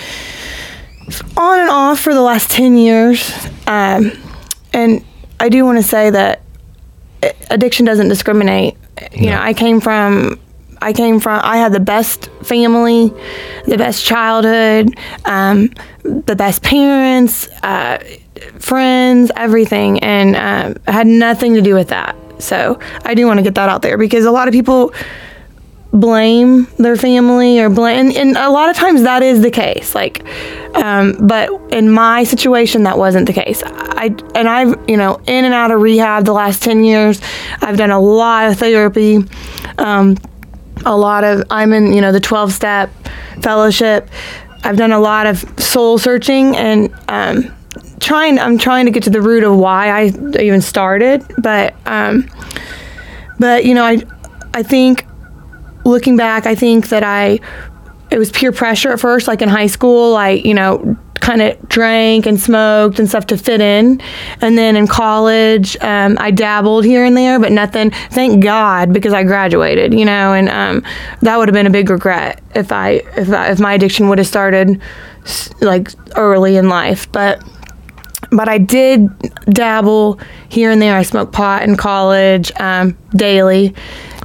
on 1.37 1.61
and 1.61 1.71
off 1.71 2.01
for 2.01 2.15
the 2.15 2.21
last 2.21 2.51
10 2.51 2.77
years. 2.77 3.33
Um, 3.67 4.13
and 4.73 5.05
I 5.41 5.49
do 5.49 5.65
want 5.65 5.79
to 5.79 5.83
say 5.83 6.11
that 6.11 6.43
uh, 7.23 7.31
addiction 7.51 7.87
doesn't 7.87 8.09
discriminate. 8.09 8.77
You 9.13 9.31
know, 9.31 9.41
I 9.41 9.55
came 9.55 9.81
from. 9.81 10.39
I 10.83 10.93
came 10.93 11.21
from. 11.21 11.41
I 11.43 11.57
had 11.57 11.73
the 11.73 11.81
best 11.81 12.27
family, 12.43 13.09
the 13.67 13.77
best 13.79 14.05
childhood, 14.05 14.95
um, 15.25 15.71
the 16.03 16.37
best 16.37 16.63
parents, 16.63 17.49
uh, 17.63 18.03
friends, 18.59 19.31
everything, 19.37 20.01
and 20.01 20.37
um, 20.37 20.83
had 20.93 21.07
nothing 21.07 21.55
to 21.55 21.63
do 21.63 21.75
with 21.75 21.89
that. 21.89 22.17
So 22.39 22.79
I 23.05 23.15
do 23.15 23.27
want 23.27 23.39
to 23.39 23.43
get 23.43 23.55
that 23.55 23.69
out 23.69 23.83
there 23.83 23.97
because 23.97 24.25
a 24.25 24.33
lot 24.33 24.49
of 24.49 24.53
people 24.53 24.93
blame 25.93 26.67
their 26.79 26.97
family 26.97 27.61
or 27.61 27.69
blame 27.69 28.07
and, 28.07 28.17
and 28.17 28.37
a 28.39 28.49
lot 28.49 28.71
of 28.71 28.77
times 28.77 29.03
that 29.03 29.23
is 29.23 29.43
the 29.43 29.51
case 29.51 29.95
like 29.95 30.25
um, 30.75 31.15
but 31.27 31.51
in 31.71 31.91
my 31.91 32.25
situation 32.25 32.85
that 32.85 32.97
wasn't 32.97 33.27
the 33.27 33.33
case 33.33 33.63
i 33.67 34.07
and 34.35 34.49
i've 34.49 34.75
you 34.89 34.97
know 34.97 35.21
in 35.27 35.45
and 35.45 35.53
out 35.53 35.71
of 35.71 35.79
rehab 35.83 36.25
the 36.25 36.33
last 36.33 36.63
10 36.63 36.83
years 36.83 37.21
i've 37.61 37.77
done 37.77 37.91
a 37.91 38.01
lot 38.01 38.51
of 38.51 38.59
therapy 38.59 39.19
um, 39.77 40.17
a 40.87 40.97
lot 40.97 41.25
of 41.25 41.43
i'm 41.51 41.73
in 41.73 41.93
you 41.93 42.01
know 42.01 42.13
the 42.13 42.21
12 42.21 42.53
step 42.53 42.91
fellowship 43.41 44.09
i've 44.65 44.77
done 44.77 44.93
a 44.93 45.01
lot 45.01 45.27
of 45.27 45.45
soul 45.59 45.99
searching 45.99 46.57
and 46.57 46.93
um, 47.09 47.55
trying 48.01 48.39
i'm 48.39 48.59
trying 48.59 48.85
to 48.85 48.91
get 48.91 49.03
to 49.03 49.11
the 49.11 49.23
root 49.23 49.45
of 49.45 49.57
why 49.57 49.89
i 49.89 50.05
even 50.41 50.61
started 50.61 51.25
but 51.39 51.75
um, 51.87 52.29
but 53.39 53.65
you 53.65 53.75
know 53.75 53.85
i 53.85 54.03
i 54.55 54.63
think 54.63 55.07
looking 55.85 56.17
back, 56.17 56.47
I 56.47 56.55
think 56.55 56.89
that 56.89 57.03
I 57.03 57.41
it 58.11 58.19
was 58.19 58.31
peer 58.31 58.53
pressure 58.53 58.93
at 58.93 59.01
first, 59.01 59.27
like 59.27 59.43
in 59.43 59.49
high 59.49 59.67
school. 59.67 60.17
I, 60.17 60.31
you 60.31 60.55
know, 60.55 60.97
kind 61.23 61.41
of 61.41 61.69
drank 61.69 62.27
and 62.27 62.39
smoked 62.39 62.99
and 62.99 63.09
stuff 63.09 63.27
to 63.29 63.39
fit 63.39 63.61
in, 63.61 64.03
and 64.41 64.59
then 64.59 64.77
in 64.77 64.87
college, 64.87 65.77
um, 65.81 66.19
I 66.21 66.33
dabbled 66.33 66.85
here 66.85 67.05
and 67.05 67.17
there, 67.17 67.39
but 67.39 67.53
nothing. 67.53 67.91
Thank 68.11 68.43
God 68.43 68.93
because 68.93 69.15
I 69.15 69.23
graduated, 69.23 69.95
you 69.95 70.05
know, 70.05 70.35
and 70.35 70.49
um, 70.49 70.85
that 71.23 71.39
would 71.39 71.49
have 71.49 71.55
been 71.55 71.67
a 71.67 71.71
big 71.71 71.89
regret 71.89 72.43
if 72.55 72.73
I 72.73 73.03
if 73.17 73.31
I, 73.31 73.51
if 73.51 73.61
my 73.61 73.73
addiction 73.73 74.09
would 74.09 74.19
have 74.19 74.27
started 74.27 74.83
like 75.61 75.93
early 76.17 76.57
in 76.57 76.69
life, 76.69 77.11
but 77.13 77.43
but 78.31 78.49
I 78.49 78.59
did 78.59 79.09
dabble 79.47 80.19
here 80.49 80.71
and 80.71 80.83
there. 80.83 80.97
I 80.97 81.03
smoked 81.05 81.33
pot 81.33 81.63
in 81.63 81.77
college 81.77 82.51
um, 82.59 82.99
daily, 83.15 83.75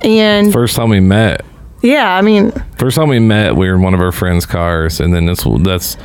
and 0.01 0.51
first 0.51 0.75
time 0.75 0.89
we 0.89 0.99
met 0.99 1.45
yeah, 1.83 2.15
I 2.15 2.21
mean, 2.21 2.51
First 2.79 2.97
time 2.97 3.07
we 3.07 3.19
met, 3.19 3.55
we 3.55 3.67
were 3.69 3.75
in 3.75 3.81
one 3.83 3.93
of 3.93 4.01
our 4.01 4.11
friends' 4.11 4.45
cars, 4.47 4.99
and 4.99 5.13
then 5.13 5.25
this 5.25 5.45
that's 5.61 5.95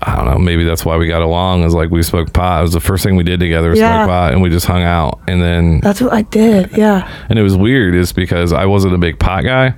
I 0.00 0.14
don't 0.16 0.26
know, 0.26 0.38
maybe 0.38 0.62
that's 0.64 0.84
why 0.84 0.96
we 0.96 1.08
got 1.08 1.22
along. 1.22 1.64
Is 1.64 1.74
like 1.74 1.90
we 1.90 2.02
smoked 2.02 2.32
pot. 2.32 2.60
It 2.60 2.62
was 2.62 2.72
the 2.72 2.80
first 2.80 3.02
thing 3.04 3.16
we 3.16 3.24
did 3.24 3.40
together, 3.40 3.70
was 3.70 3.78
Yeah. 3.78 4.04
smoke 4.04 4.08
pot, 4.10 4.32
and 4.32 4.42
we 4.42 4.48
just 4.48 4.66
hung 4.66 4.82
out. 4.82 5.20
And 5.26 5.42
then 5.42 5.80
that's 5.80 6.00
what 6.00 6.12
I 6.12 6.22
did. 6.22 6.76
Yeah, 6.76 7.08
and 7.28 7.38
it 7.38 7.42
was 7.42 7.56
weird, 7.56 7.94
is 7.94 8.12
because 8.12 8.52
I 8.52 8.66
wasn't 8.66 8.94
a 8.94 8.98
big 8.98 9.18
pot 9.18 9.42
guy, 9.44 9.74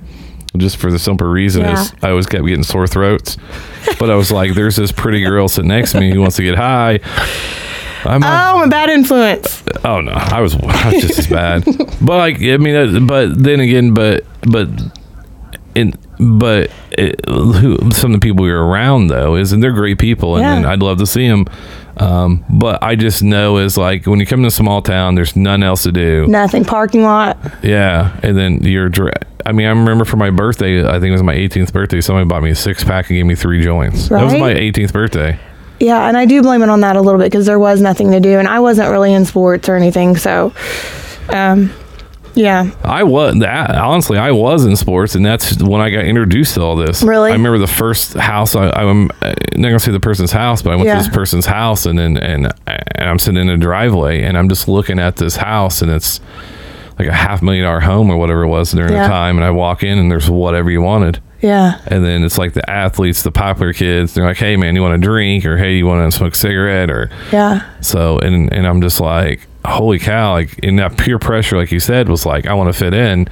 just 0.57 0.77
for 0.77 0.91
the 0.91 0.99
simple 0.99 1.27
reason 1.27 1.63
is 1.65 1.93
I 2.03 2.09
always 2.11 2.27
kept 2.27 2.45
getting 2.45 2.63
sore 2.63 2.85
throats. 2.87 3.37
but 3.99 4.09
I 4.11 4.15
was 4.15 4.31
like, 4.31 4.53
there's 4.53 4.75
this 4.75 4.91
pretty 4.91 5.21
girl 5.23 5.47
sitting 5.47 5.69
next 5.69 5.93
to 5.93 5.99
me 5.99 6.11
who 6.11 6.21
wants 6.21 6.35
to 6.35 6.43
get 6.43 6.55
high. 6.55 6.99
I'm 8.03 8.23
oh, 8.23 8.27
I'm 8.27 8.67
a 8.67 8.67
bad 8.67 8.89
influence. 8.89 9.63
Oh 9.85 10.01
no, 10.01 10.11
I 10.11 10.41
was 10.41 10.55
I 10.55 10.91
was 10.93 11.01
just 11.03 11.19
as 11.19 11.27
bad. 11.27 11.63
But 12.01 12.17
like 12.17 12.41
I 12.41 12.57
mean, 12.57 12.75
uh, 12.75 12.99
but 13.01 13.43
then 13.43 13.59
again, 13.59 13.93
but 13.93 14.25
but 14.41 14.67
in 15.75 15.93
but 16.19 16.71
it, 16.97 17.21
who 17.27 17.77
some 17.91 18.13
of 18.13 18.19
the 18.21 18.25
people 18.25 18.43
we 18.43 18.51
were 18.51 18.65
around 18.65 19.07
though 19.07 19.35
is 19.35 19.51
and 19.51 19.61
they're 19.63 19.71
great 19.71 19.99
people 19.99 20.35
and, 20.35 20.43
Yeah. 20.43 20.55
and 20.57 20.65
I'd 20.65 20.81
love 20.81 20.97
to 20.99 21.05
see 21.07 21.27
them. 21.27 21.45
Um, 21.97 22.43
but 22.49 22.81
I 22.81 22.95
just 22.95 23.21
know 23.21 23.57
is 23.57 23.77
like 23.77 24.05
when 24.07 24.19
you 24.19 24.25
come 24.25 24.41
to 24.41 24.47
a 24.47 24.51
small 24.51 24.81
town, 24.81 25.15
there's 25.15 25.35
nothing 25.35 25.63
else 25.63 25.83
to 25.83 25.91
do. 25.91 26.25
Nothing. 26.27 26.63
Parking 26.65 27.03
lot. 27.03 27.37
Yeah, 27.63 28.17
and 28.23 28.37
then 28.37 28.63
you're. 28.63 28.89
I 29.45 29.51
mean, 29.51 29.65
I 29.67 29.71
remember 29.71 30.05
for 30.05 30.17
my 30.17 30.29
birthday, 30.29 30.87
I 30.87 30.93
think 30.93 31.05
it 31.07 31.11
was 31.11 31.23
my 31.23 31.35
18th 31.35 31.73
birthday. 31.73 31.99
Somebody 31.99 32.27
bought 32.27 32.43
me 32.43 32.51
a 32.51 32.55
six 32.55 32.83
pack 32.83 33.09
and 33.09 33.17
gave 33.17 33.25
me 33.25 33.35
three 33.35 33.61
joints. 33.63 34.07
That 34.09 34.23
was 34.23 34.33
my 34.33 34.53
18th 34.53 34.93
birthday. 34.93 35.39
Yeah, 35.79 36.07
and 36.07 36.15
I 36.15 36.25
do 36.25 36.41
blame 36.43 36.61
it 36.61 36.69
on 36.69 36.81
that 36.81 36.95
a 36.95 37.01
little 37.01 37.19
bit 37.19 37.25
because 37.31 37.47
there 37.47 37.57
was 37.59 37.81
nothing 37.81 38.11
to 38.11 38.19
do, 38.19 38.37
and 38.39 38.47
I 38.47 38.59
wasn't 38.59 38.89
really 38.91 39.11
in 39.13 39.25
sports 39.25 39.67
or 39.67 39.75
anything. 39.75 40.15
So, 40.15 40.53
um, 41.29 41.71
yeah, 42.35 42.71
I 42.83 43.03
was 43.03 43.39
that 43.39 43.75
honestly. 43.75 44.17
I 44.17 44.31
was 44.31 44.65
in 44.65 44.75
sports, 44.75 45.15
and 45.15 45.25
that's 45.25 45.61
when 45.61 45.81
I 45.81 45.89
got 45.89 46.05
introduced 46.05 46.55
to 46.55 46.61
all 46.61 46.75
this. 46.75 47.03
Really? 47.03 47.29
I 47.31 47.33
remember 47.33 47.57
the 47.57 47.67
first 47.67 48.13
house. 48.13 48.55
I, 48.55 48.69
I'm 48.69 49.09
uh, 49.21 49.33
not 49.55 49.69
gonna 49.69 49.79
say 49.79 49.91
the 49.91 49.99
person's 49.99 50.31
house, 50.31 50.61
but 50.61 50.71
I 50.73 50.75
went 50.75 50.87
Yeah. 50.87 50.97
to 50.97 51.03
this 51.03 51.13
person's 51.13 51.45
house, 51.45 51.85
and 51.85 51.97
then 51.99 52.17
and, 52.17 52.51
and 52.67 53.09
I'm 53.09 53.19
sitting 53.19 53.41
in 53.41 53.49
a 53.49 53.57
driveway, 53.57 54.23
and 54.23 54.37
I'm 54.37 54.49
just 54.49 54.67
looking 54.67 54.99
at 54.99 55.17
this 55.17 55.35
house, 55.35 55.81
and 55.81 55.91
it's 55.91 56.19
like 56.99 57.07
a 57.07 57.13
half 57.13 57.41
million 57.41 57.65
dollar 57.65 57.79
home 57.79 58.09
or 58.11 58.17
whatever 58.17 58.43
it 58.43 58.47
was 58.49 58.71
during 58.71 58.93
Yeah. 58.93 59.03
the 59.03 59.07
time. 59.09 59.37
And 59.37 59.45
I 59.45 59.51
walk 59.51 59.81
in, 59.83 59.97
and 59.97 60.11
there's 60.11 60.29
whatever 60.29 60.69
you 60.69 60.81
wanted. 60.81 61.19
yeah, 61.41 61.79
And 61.87 62.05
then 62.05 62.23
it's 62.23 62.37
like 62.37 62.53
the 62.53 62.69
athletes, 62.69 63.23
the 63.23 63.31
popular 63.31 63.73
kids. 63.73 64.13
They're 64.13 64.25
like, 64.25 64.37
"Hey, 64.37 64.55
man, 64.57 64.75
you 64.75 64.83
want 64.83 64.93
a 64.93 64.99
drink?" 64.99 65.43
or 65.45 65.57
"Hey, 65.57 65.73
you 65.77 65.87
want 65.87 66.11
to 66.11 66.15
smoke 66.15 66.33
a 66.33 66.37
cigarette?" 66.37 66.91
or 66.91 67.09
yeah, 67.31 67.61
so. 67.81 68.19
And 68.19 68.53
and 68.53 68.67
I'm 68.67 68.79
just 68.81 68.99
like, 69.01 69.47
holy 69.65 69.99
cow! 69.99 70.33
Like 70.33 70.57
in 70.59 70.75
that 70.77 70.97
peer 70.97 71.19
pressure, 71.19 71.57
like 71.57 71.71
you 71.71 71.79
said, 71.79 72.09
was 72.09 72.25
like 72.25 72.45
I 72.47 72.53
want 72.53 72.73
to 72.73 72.77
fit 72.79 72.93
in, 72.93 73.27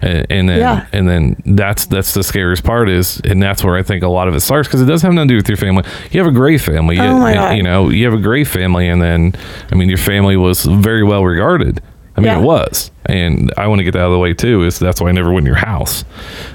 and, 0.00 0.26
and 0.30 0.48
then 0.48 0.58
Yeah. 0.58 0.86
and 0.92 1.08
then 1.08 1.36
that's 1.44 1.86
that's 1.86 2.14
the 2.14 2.22
scariest 2.22 2.64
part 2.64 2.88
is, 2.88 3.20
and 3.24 3.42
that's 3.42 3.62
where 3.64 3.76
I 3.76 3.82
think 3.82 4.02
a 4.02 4.08
lot 4.08 4.28
of 4.28 4.34
it 4.34 4.40
starts 4.40 4.68
because 4.68 4.80
it 4.82 4.86
does 4.86 5.02
have 5.02 5.12
nothing 5.12 5.28
to 5.28 5.32
do 5.34 5.36
with 5.38 5.48
your 5.48 5.56
family. 5.56 5.84
You 6.10 6.20
have 6.22 6.26
a 6.32 6.34
great 6.36 6.60
family, 6.60 6.96
you, 6.96 7.02
Oh 7.02 7.18
my 7.18 7.34
God. 7.34 7.56
you 7.56 7.62
know, 7.62 7.88
you 7.90 8.04
have 8.04 8.14
a 8.14 8.22
great 8.22 8.46
family, 8.46 8.88
and 8.88 9.00
then 9.02 9.34
I 9.70 9.74
mean 9.74 9.88
your 9.88 9.98
family 9.98 10.36
was 10.36 10.64
very 10.64 11.02
well 11.04 11.24
regarded. 11.24 11.80
I 12.16 12.20
mean, 12.20 12.26
Yeah. 12.32 12.40
it 12.40 12.42
was, 12.42 12.90
and 13.06 13.52
I 13.56 13.66
want 13.68 13.78
to 13.78 13.84
get 13.84 13.92
that 13.92 14.00
out 14.00 14.06
of 14.06 14.12
the 14.12 14.18
way 14.18 14.34
too. 14.34 14.64
Is 14.64 14.78
that's 14.78 15.00
why 15.00 15.08
I 15.08 15.12
never 15.12 15.32
went 15.32 15.44
in 15.44 15.46
your 15.46 15.56
house. 15.56 16.04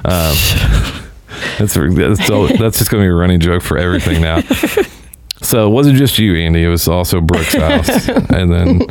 Um, 0.05 0.35
that's 1.59 1.73
that's, 1.73 2.29
all, 2.29 2.47
that's 2.47 2.77
just 2.77 2.89
going 2.91 3.01
to 3.03 3.07
be 3.07 3.11
a 3.11 3.13
running 3.13 3.39
joke 3.39 3.63
for 3.63 3.77
everything 3.77 4.21
now. 4.21 4.41
So 5.41 5.67
it 5.67 5.71
wasn't 5.71 5.97
just 5.97 6.17
you, 6.17 6.35
Andy. 6.35 6.63
It 6.63 6.67
was 6.67 6.87
also 6.87 7.21
Brooke's 7.21 7.53
house, 7.55 8.07
and 8.09 8.51
then 8.51 8.81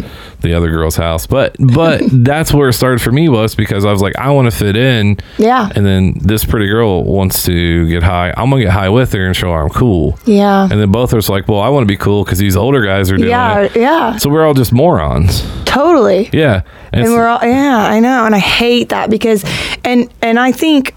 the 0.42 0.54
other 0.54 0.70
girl's 0.70 0.94
house. 0.96 1.26
But 1.26 1.56
but 1.58 2.02
that's 2.10 2.54
where 2.54 2.68
it 2.68 2.74
started 2.74 3.02
for 3.02 3.10
me 3.10 3.28
was 3.28 3.54
because 3.56 3.84
I 3.84 3.90
was 3.90 4.00
like, 4.00 4.16
I 4.16 4.30
want 4.30 4.50
to 4.50 4.56
fit 4.56 4.76
in. 4.76 5.18
Yeah. 5.38 5.68
And 5.74 5.84
then 5.84 6.14
this 6.20 6.44
pretty 6.44 6.68
girl 6.68 7.02
wants 7.04 7.44
to 7.46 7.88
get 7.88 8.02
high. 8.04 8.32
I'm 8.36 8.48
gonna 8.50 8.62
get 8.62 8.72
high 8.72 8.88
with 8.90 9.12
her 9.12 9.26
and 9.26 9.34
show 9.34 9.52
her 9.52 9.62
I'm 9.62 9.70
cool. 9.70 10.18
Yeah. 10.24 10.62
And 10.70 10.80
then 10.80 10.92
both 10.92 11.12
of 11.12 11.18
us 11.18 11.28
like, 11.28 11.48
well, 11.48 11.60
I 11.60 11.68
want 11.68 11.82
to 11.82 11.88
be 11.92 11.96
cool 11.96 12.24
because 12.24 12.38
these 12.38 12.56
older 12.56 12.84
guys 12.84 13.10
are 13.10 13.16
doing 13.16 13.30
Yeah. 13.30 13.62
it. 13.62 13.74
Yeah. 13.76 14.16
So 14.16 14.30
we're 14.30 14.46
all 14.46 14.54
just 14.54 14.72
morons. 14.72 15.42
Totally. 15.64 16.30
Yeah. 16.32 16.62
and 16.92 17.02
it's- 17.02 17.10
we're 17.10 17.26
all 17.26 17.40
yeah 17.42 17.78
i 17.90 17.98
know 18.00 18.24
and 18.24 18.34
i 18.34 18.38
hate 18.38 18.88
that 18.90 19.10
because 19.10 19.44
and 19.84 20.08
and 20.22 20.38
i 20.38 20.52
think 20.52 20.94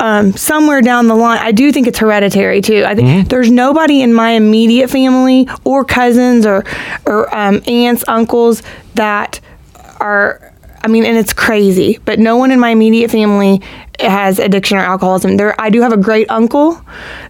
um, 0.00 0.32
somewhere 0.32 0.80
down 0.80 1.06
the 1.08 1.14
line 1.14 1.38
i 1.42 1.50
do 1.52 1.72
think 1.72 1.86
it's 1.86 1.98
hereditary 1.98 2.60
too. 2.60 2.84
I 2.86 2.94
think 2.94 3.08
Mm-hmm. 3.08 3.28
there's 3.28 3.50
nobody 3.50 4.00
in 4.02 4.12
my 4.14 4.30
immediate 4.32 4.90
family 4.90 5.48
or 5.64 5.84
cousins 5.84 6.46
or 6.46 6.64
or 7.06 7.34
um, 7.34 7.62
aunts 7.66 8.04
uncles 8.08 8.62
that 8.94 9.40
are 10.00 10.52
i 10.84 10.88
mean 10.88 11.04
and 11.04 11.16
it's 11.16 11.32
crazy 11.32 11.98
but 12.04 12.18
no 12.18 12.36
one 12.36 12.50
in 12.52 12.60
my 12.60 12.70
immediate 12.70 13.10
family 13.10 13.60
has 14.00 14.38
addiction 14.38 14.76
or 14.78 14.82
alcoholism. 14.82 15.36
There 15.36 15.60
i 15.60 15.70
do 15.70 15.80
have 15.82 15.92
a 15.92 15.96
great 15.96 16.30
uncle 16.30 16.80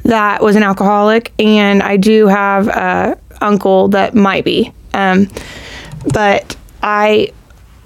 that 0.05 0.43
was 0.43 0.55
an 0.57 0.63
alcoholic 0.63 1.33
and 1.39 1.83
i 1.83 1.97
do 1.97 2.27
have 2.27 2.69
a 2.69 3.19
uncle 3.41 3.89
that 3.89 4.15
might 4.15 4.45
be. 4.45 4.73
Um, 4.95 5.29
but 6.13 6.57
I 6.83 7.33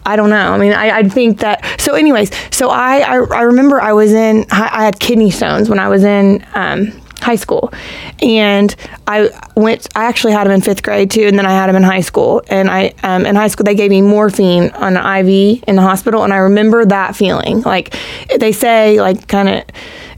I 0.05 0.16
don't 0.16 0.31
know. 0.31 0.53
I 0.53 0.59
mean, 0.59 0.73
I, 0.73 0.99
I 0.99 1.09
think 1.09 1.41
that. 1.41 1.81
So, 1.81 1.95
anyways, 1.95 2.31
so 2.51 2.70
I, 2.70 2.99
I 2.99 3.15
I 3.15 3.43
remember 3.43 3.81
I 3.81 3.93
was 3.93 4.12
in 4.12 4.47
I 4.51 4.85
had 4.85 4.99
kidney 4.99 5.31
stones 5.31 5.69
when 5.69 5.79
I 5.79 5.89
was 5.89 6.05
in 6.05 6.45
um, 6.55 6.93
high 7.20 7.37
school, 7.37 7.73
and 8.20 8.74
I 9.07 9.31
went. 9.57 9.87
I 9.95 10.05
actually 10.05 10.33
had 10.33 10.45
them 10.45 10.53
in 10.53 10.61
fifth 10.61 10.83
grade 10.83 11.11
too, 11.11 11.27
and 11.27 11.39
then 11.39 11.47
I 11.47 11.53
had 11.53 11.69
them 11.69 11.77
in 11.77 11.83
high 11.83 12.01
school. 12.01 12.43
And 12.49 12.70
I 12.70 12.95
um, 13.03 13.27
in 13.27 13.37
high 13.37 13.49
school 13.49 13.65
they 13.65 13.74
gave 13.74 13.91
me 13.91 14.03
morphine 14.03 14.70
on 14.70 14.97
an 14.97 15.27
IV 15.27 15.65
in 15.69 15.77
the 15.77 15.83
hospital, 15.83 16.24
and 16.24 16.33
I 16.33 16.39
remember 16.39 16.85
that 16.85 17.15
feeling. 17.15 17.62
Like 17.62 17.95
they 18.39 18.53
say, 18.53 19.01
like 19.01 19.29
kind 19.29 19.49
of 19.49 19.65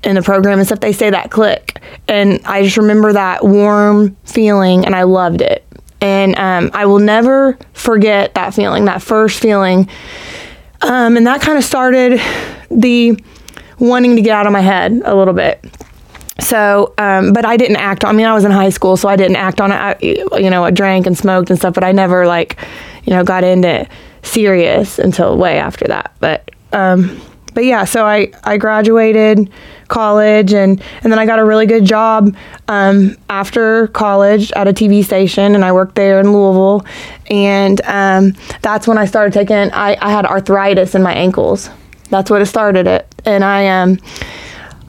in 0.03 0.17
the 0.17 0.23
program 0.23 0.59
and 0.59 0.67
stuff, 0.67 0.81
they 0.81 0.93
say 0.93 1.11
that 1.11 1.31
click, 1.31 1.81
and 2.09 2.41
I 2.47 2.63
just 2.63 2.77
remember 2.77 3.13
that 3.13 3.45
warm 3.45 4.17
feeling, 4.25 4.87
and 4.87 4.95
I 4.95 5.03
loved 5.03 5.43
it 5.43 5.64
and 6.05 6.39
um, 6.39 6.71
I 6.75 6.85
will 6.85 6.99
never 6.99 7.59
forget 7.73 8.35
that 8.35 8.53
feeling, 8.53 8.85
that 8.85 9.01
first 9.01 9.41
feeling. 9.41 9.89
Um, 10.83 11.17
and 11.17 11.27
that 11.27 11.41
kind 11.41 11.57
of 11.57 11.65
started 11.65 12.21
the 12.71 13.19
wanting 13.79 14.15
to 14.17 14.21
get 14.21 14.33
out 14.33 14.47
of 14.47 14.53
my 14.53 14.61
head 14.61 15.01
a 15.07 15.17
little 15.17 15.33
bit. 15.33 15.65
So, 16.41 16.93
um, 16.99 17.33
but 17.33 17.47
I 17.47 17.57
didn't 17.57 17.77
act 17.77 18.05
on. 18.05 18.15
I 18.15 18.19
mean, 18.19 18.27
I 18.27 18.35
was 18.35 18.45
in 18.45 18.51
high 18.51 18.69
school, 18.69 18.99
so 18.99 19.09
I 19.09 19.17
didn't 19.17 19.37
act 19.37 19.63
on 19.63 19.73
it. 19.73 19.77
I, 19.77 19.97
you 20.39 20.51
know, 20.51 20.63
I 20.63 20.71
drank 20.71 21.07
and 21.07 21.17
smoked 21.17 21.49
and 21.49 21.59
stuff, 21.59 21.73
but 21.73 21.85
I 21.85 21.93
never 21.93 22.27
like, 22.27 22.59
you 23.05 23.15
know, 23.15 23.25
got 23.25 23.43
into 23.43 23.89
serious 24.23 24.99
until 24.99 25.39
way 25.39 25.57
after 25.57 25.87
that. 25.87 26.13
But, 26.21 26.51
um, 26.75 27.19
but 27.55 27.65
yeah, 27.65 27.85
so 27.85 28.05
I 28.05 28.31
I 28.43 28.59
graduated 28.59 29.51
college 29.89 30.53
and 30.53 30.83
and 31.03 31.13
then 31.13 31.19
I 31.19 31.27
got 31.27 31.39
a 31.39 31.45
really 31.45 31.67
good 31.67 31.85
job 31.85 32.35
um, 32.69 33.17
after 33.29 33.89
college 33.89 34.53
at 34.53 34.69
a 34.69 34.73
TV 34.73 35.05
station, 35.05 35.55
and 35.55 35.65
I 35.65 35.73
worked 35.73 35.95
there 35.95 36.21
in 36.21 36.33
Louisville, 36.33 36.85
and 37.31 37.81
um, 37.85 38.35
that's 38.63 38.87
when 38.89 38.99
I 38.99 39.05
started 39.05 39.33
taking. 39.33 39.57
I 39.73 39.97
I 40.01 40.11
had 40.11 40.27
arthritis 40.27 40.95
in 40.95 41.03
my 41.03 41.15
ankles. 41.15 41.71
That's 42.11 42.31
what 42.31 42.43
it 42.43 42.47
started 42.47 42.87
it, 42.87 43.15
and 43.25 43.45
I 43.45 43.83
um. 43.83 43.99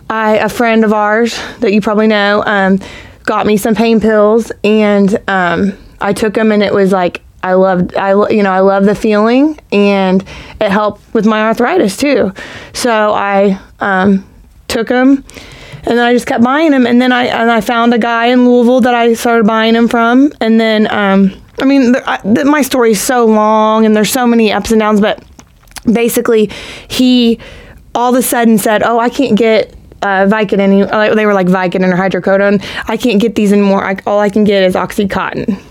I 0.08 0.38
a 0.38 0.50
friend 0.50 0.84
of 0.84 0.94
ours 0.94 1.36
that 1.62 1.74
you 1.74 1.82
probably 1.82 2.06
know 2.06 2.44
um, 2.46 2.80
got 3.24 3.48
me 3.48 3.58
some 3.58 3.74
pain 3.74 4.00
pills, 4.00 4.52
and 4.64 5.18
um, 5.28 5.74
I 6.00 6.14
took 6.14 6.36
them, 6.36 6.52
and 6.52 6.62
it 6.62 6.74
was 6.74 6.92
like 6.92 7.24
I 7.46 7.54
loved 7.54 7.96
I 7.96 8.12
you 8.30 8.44
know 8.44 8.52
I 8.52 8.60
love 8.60 8.86
the 8.86 8.96
feeling, 8.96 9.60
and 9.72 10.24
it 10.60 10.72
helped 10.72 11.14
with 11.14 11.26
my 11.26 11.42
arthritis 11.42 11.96
too. 11.98 12.34
So 12.74 13.14
I 13.14 13.60
um, 13.80 14.26
took 14.76 14.90
them. 14.90 15.24
And 15.88 15.98
then 15.98 16.06
I 16.06 16.14
just 16.14 16.26
kept 16.26 16.44
buying 16.44 16.72
them, 16.72 16.86
and 16.88 17.00
then 17.00 17.12
I 17.12 17.26
and 17.26 17.52
I 17.52 17.62
found 17.62 17.94
a 17.94 18.00
guy 18.00 18.26
in 18.28 18.48
Louisville 18.48 18.82
that 18.82 18.96
I 18.96 19.14
started 19.14 19.46
buying 19.46 19.76
them 19.76 19.88
from, 19.88 20.32
and 20.42 20.60
then 20.60 20.92
um, 20.92 21.32
I 21.62 21.66
mean 21.66 21.92
the, 21.92 22.10
I, 22.10 22.18
the, 22.24 22.44
my 22.44 22.64
story 22.64 22.92
is 22.92 23.02
so 23.02 23.26
long, 23.26 23.86
and 23.86 23.96
there's 23.96 24.10
so 24.10 24.26
many 24.26 24.52
ups 24.52 24.72
and 24.72 24.80
downs, 24.80 25.00
but 25.00 25.24
basically 25.86 26.50
he 26.88 27.38
all 27.94 28.10
of 28.16 28.20
a 28.20 28.24
sudden 28.24 28.58
said, 28.58 28.82
"Oh, 28.82 28.98
I 29.00 29.10
can't 29.10 29.38
get 29.38 29.76
uh, 30.02 30.26
Vicodin." 30.26 30.90
uh, 30.92 31.14
They 31.14 31.28
were 31.28 31.36
like 31.36 31.48
Vicodin 31.48 31.94
or 31.94 31.98
hydrocodone. 31.98 32.66
I 32.88 32.98
can't 32.98 33.22
get 33.22 33.36
these 33.36 33.54
anymore. 33.54 33.86
I, 33.86 33.98
all 34.08 34.20
I 34.20 34.30
can 34.30 34.44
get 34.44 34.64
is 34.64 34.74
OxyContin. 34.74 35.62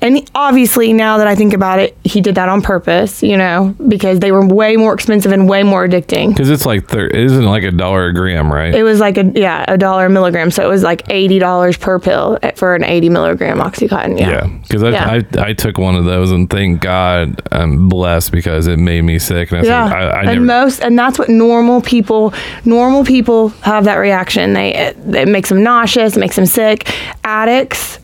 And 0.00 0.30
obviously, 0.34 0.92
now 0.92 1.18
that 1.18 1.26
I 1.26 1.34
think 1.34 1.54
about 1.54 1.78
it, 1.78 1.96
he 2.04 2.20
did 2.20 2.34
that 2.34 2.48
on 2.48 2.60
purpose, 2.62 3.22
you 3.22 3.36
know, 3.36 3.74
because 3.88 4.20
they 4.20 4.30
were 4.30 4.44
way 4.46 4.76
more 4.76 4.92
expensive 4.94 5.32
and 5.32 5.48
way 5.48 5.62
more 5.62 5.86
addicting. 5.88 6.28
Because 6.28 6.50
it's 6.50 6.66
like 6.66 6.86
thir- 6.88 7.06
it 7.06 7.14
isn't 7.16 7.44
like 7.44 7.62
a 7.64 7.70
dollar 7.70 8.06
a 8.06 8.12
gram, 8.14 8.52
right? 8.52 8.74
It 8.74 8.82
was 8.82 9.00
like 9.00 9.16
a 9.16 9.24
yeah 9.34 9.64
a 9.68 9.78
dollar 9.78 10.06
a 10.06 10.10
milligram, 10.10 10.50
so 10.50 10.62
it 10.64 10.68
was 10.68 10.82
like 10.82 11.02
eighty 11.10 11.38
dollars 11.38 11.76
per 11.76 11.98
pill 11.98 12.38
eh, 12.42 12.52
for 12.52 12.74
an 12.74 12.84
eighty 12.84 13.08
milligram 13.08 13.58
OxyContin. 13.58 14.18
Yeah, 14.20 14.30
yeah, 14.30 14.58
because 14.62 14.82
I, 14.82 14.90
Yeah. 14.90 15.20
I 15.38 15.48
I 15.48 15.52
took 15.54 15.78
one 15.78 15.94
of 15.96 16.04
those 16.04 16.30
and 16.30 16.48
thank 16.50 16.80
God 16.80 17.40
I'm 17.50 17.88
blessed 17.88 18.32
because 18.32 18.66
it 18.66 18.78
made 18.78 19.02
me 19.02 19.18
sick. 19.18 19.50
And 19.50 19.60
I 19.60 19.64
Yeah, 19.64 19.88
said, 19.88 19.96
I, 19.96 20.00
I 20.04 20.18
and 20.20 20.26
never, 20.26 20.40
most, 20.64 20.80
and 20.80 20.98
that's 20.98 21.18
what 21.18 21.28
normal 21.28 21.80
people, 21.80 22.34
normal 22.64 23.04
people 23.04 23.48
have 23.62 23.84
that 23.84 23.96
reaction. 23.96 24.52
They 24.52 24.74
it, 24.74 24.96
it 25.14 25.28
makes 25.28 25.48
them 25.48 25.62
nauseous, 25.62 26.16
it 26.16 26.20
makes 26.20 26.36
them 26.36 26.46
sick. 26.46 26.86
Addicts, 27.24 27.98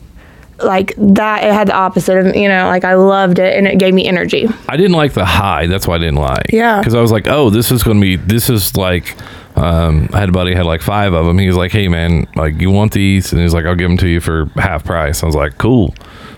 like 0.59 0.93
that, 0.97 1.43
it 1.43 1.53
had 1.53 1.67
the 1.67 1.75
opposite 1.75 2.17
of 2.17 2.35
you 2.35 2.47
know, 2.47 2.67
like 2.67 2.83
I 2.83 2.95
loved 2.95 3.39
it 3.39 3.57
and 3.57 3.67
it 3.67 3.79
gave 3.79 3.93
me 3.93 4.05
energy. 4.07 4.47
I 4.67 4.77
didn't 4.77 4.95
like 4.95 5.13
the 5.13 5.25
high. 5.25 5.67
That's 5.67 5.87
why 5.87 5.95
I 5.95 5.97
didn't 5.99 6.15
like. 6.15 6.51
Yeah. 6.51 6.79
Because 6.79 6.95
I 6.95 7.01
was 7.01 7.11
like, 7.11 7.27
oh, 7.27 7.49
this 7.49 7.71
is 7.71 7.83
going 7.83 7.97
to 7.97 8.01
be, 8.01 8.15
this 8.15 8.49
is 8.49 8.77
like, 8.77 9.15
um, 9.55 10.09
I 10.13 10.19
had 10.19 10.29
a 10.29 10.31
buddy 10.31 10.55
had 10.55 10.65
like 10.65 10.81
five 10.81 11.13
of 11.13 11.25
them. 11.25 11.37
He 11.37 11.47
was 11.47 11.55
like, 11.55 11.71
hey, 11.71 11.87
man, 11.87 12.27
like, 12.35 12.59
you 12.59 12.71
want 12.71 12.91
these? 12.91 13.31
And 13.31 13.41
he's 13.41 13.53
like, 13.53 13.65
I'll 13.65 13.75
give 13.75 13.89
them 13.89 13.97
to 13.97 14.07
you 14.07 14.19
for 14.19 14.45
half 14.55 14.83
price. 14.83 15.23
I 15.23 15.25
was 15.25 15.35
like, 15.35 15.57
cool. 15.57 15.93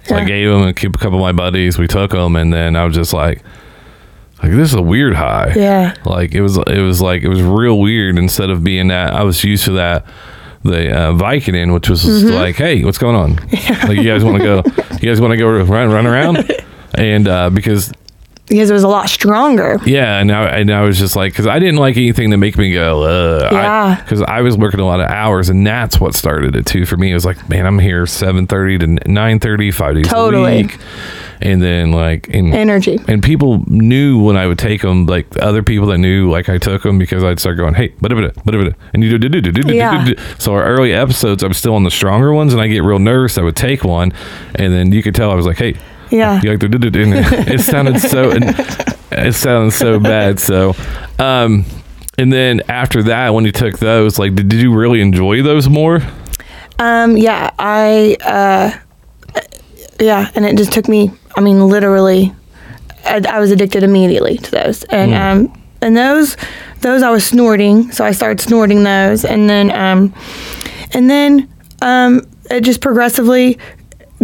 So 0.05 0.15
I 0.15 0.23
gave 0.23 0.49
them 0.49 0.61
and 0.61 0.69
a 0.69 0.73
couple 0.73 1.15
of 1.15 1.21
my 1.21 1.31
buddies. 1.31 1.77
We 1.77 1.87
took 1.87 2.11
them. 2.11 2.35
And 2.35 2.53
then 2.53 2.75
I 2.75 2.85
was 2.85 2.95
just 2.95 3.11
like, 3.13 3.43
like, 4.43 4.51
this 4.51 4.69
is 4.69 4.75
a 4.75 4.81
weird 4.81 5.15
high. 5.15 5.53
Yeah. 5.55 5.95
Like, 6.05 6.33
it 6.35 6.41
was, 6.41 6.57
it 6.57 6.81
was 6.81 7.01
like, 7.01 7.23
it 7.23 7.29
was 7.29 7.41
real 7.41 7.79
weird. 7.79 8.17
Instead 8.17 8.49
of 8.49 8.63
being 8.63 8.89
that, 8.89 9.13
I 9.13 9.23
was 9.23 9.43
used 9.43 9.65
to 9.65 9.71
that. 9.71 10.05
The 10.65 10.91
uh, 10.91 11.13
in 11.55 11.71
which 11.73 11.89
was 11.89 12.03
Mm-hmm. 12.03 12.29
like, 12.33 12.55
hey, 12.55 12.83
what's 12.83 12.97
going 12.97 13.15
on? 13.15 13.35
Like, 13.87 13.97
you 13.97 14.03
guys 14.03 14.23
want 14.23 14.37
to 14.37 14.43
go? 14.43 14.63
You 15.01 15.09
guys 15.09 15.21
want 15.21 15.31
to 15.31 15.37
go 15.37 15.47
run 15.47 15.89
run 15.91 16.05
around? 16.07 16.51
And 16.97 17.27
uh, 17.27 17.49
because 17.49 17.91
Because 18.47 18.69
it 18.69 18.73
was 18.73 18.83
a 18.83 18.87
lot 18.87 19.09
stronger. 19.09 19.79
yeah, 19.87 20.19
and 20.19 20.31
I, 20.31 20.59
and 20.59 20.71
I 20.71 20.81
was 20.81 20.99
just 20.99 21.15
like, 21.15 21.33
because 21.33 21.47
I 21.47 21.57
didn't 21.57 21.77
like 21.77 21.97
anything 21.97 22.29
to 22.29 22.37
make 22.37 22.57
me 22.59 22.71
go, 22.73 23.01
uh, 23.03 23.49
Yeah. 23.51 23.95
Because 24.01 24.21
I, 24.21 24.41
was 24.41 24.55
working 24.55 24.79
a 24.79 24.85
lot 24.85 24.99
of 24.99 25.07
hours, 25.09 25.49
and 25.49 25.65
that's 25.65 25.99
what 25.99 26.13
started 26.13 26.55
it 26.55 26.65
too 26.67 26.85
for 26.85 26.95
me. 26.95 27.09
It 27.09 27.15
was 27.15 27.25
like, 27.25 27.49
man, 27.49 27.65
I'm 27.65 27.79
here 27.79 28.05
seven 28.05 28.45
thirty 28.45 28.77
to 28.77 28.87
nine 29.09 29.39
thirty, 29.39 29.71
five 29.71 29.95
days 29.95 30.07
Totally. 30.07 30.59
a 30.59 30.61
week, 30.63 30.77
and 31.41 31.59
then 31.59 31.91
like, 31.91 32.27
and, 32.29 32.53
Energy. 32.53 32.99
and 33.07 33.23
people 33.23 33.63
knew 33.67 34.21
when 34.21 34.37
I 34.37 34.45
would 34.45 34.59
take 34.59 34.83
them, 34.83 35.07
like 35.07 35.25
other 35.41 35.63
people 35.63 35.87
that 35.87 35.97
knew, 35.97 36.29
like 36.29 36.47
I 36.47 36.59
took 36.59 36.83
them 36.83 36.99
because 36.99 37.23
I'd 37.23 37.39
start 37.39 37.57
going, 37.57 37.73
hey, 37.73 37.89
bada 37.99 38.31
bada, 38.43 38.75
and 38.93 39.03
you 39.03 39.17
do 39.17 39.27
do 39.27 39.41
do 39.41 39.51
do 39.51 39.63
do 39.63 39.73
Yeah. 39.75 40.05
do. 40.05 40.15
So 40.37 40.53
our 40.53 40.63
early 40.63 40.93
episodes, 40.93 41.41
I'm 41.43 41.53
still 41.53 41.73
on 41.73 41.83
the 41.83 41.89
stronger 41.89 42.31
ones, 42.31 42.53
and 42.53 42.61
I 42.61 42.67
get 42.67 42.83
real 42.83 42.99
nervous. 42.99 43.39
I 43.39 43.41
would 43.41 43.55
take 43.55 43.83
one, 43.83 44.13
and 44.53 44.71
then 44.71 44.91
you 44.91 45.01
could 45.01 45.15
tell 45.15 45.31
I 45.31 45.35
was 45.35 45.47
like, 45.47 45.57
hey. 45.57 45.75
Yeah. 46.11 46.41
You 46.41 46.51
like 46.51 46.59
the 46.59 46.69
do-do-do, 46.69 47.13
and 47.13 47.49
it 47.49 47.61
sounded 47.61 47.99
so 47.99 48.31
it 49.11 49.33
sounded 49.33 49.71
so 49.71 49.99
bad. 49.99 50.39
So, 50.39 50.75
um, 51.19 51.65
and 52.17 52.31
then 52.31 52.61
after 52.69 53.03
that, 53.03 53.33
when 53.33 53.45
you 53.45 53.51
took 53.51 53.79
those, 53.79 54.19
like, 54.19 54.35
did, 54.35 54.49
did 54.49 54.61
you 54.61 54.73
really 54.73 55.01
enjoy 55.01 55.41
those 55.41 55.67
more? 55.69 56.01
Um, 56.79 57.17
yeah, 57.17 57.51
I, 57.57 58.17
uh, 58.21 59.41
yeah, 59.99 60.29
and 60.35 60.45
it 60.45 60.57
just 60.57 60.73
took 60.73 60.87
me, 60.87 61.11
I 61.35 61.41
mean, 61.41 61.67
literally, 61.67 62.33
I, 63.05 63.21
I 63.27 63.39
was 63.39 63.51
addicted 63.51 63.83
immediately 63.83 64.37
to 64.37 64.51
those. 64.51 64.83
And, 64.85 65.13
um, 65.13 65.61
and 65.81 65.95
those, 65.95 66.35
those 66.81 67.03
I 67.03 67.11
was 67.11 67.25
snorting. 67.25 67.91
So 67.91 68.03
I 68.03 68.11
started 68.11 68.41
snorting 68.41 68.83
those. 68.83 69.23
And 69.23 69.49
then, 69.49 69.71
um, 69.71 70.13
and 70.91 71.09
then, 71.09 71.49
um, 71.81 72.27
it 72.49 72.61
just 72.61 72.81
progressively 72.81 73.57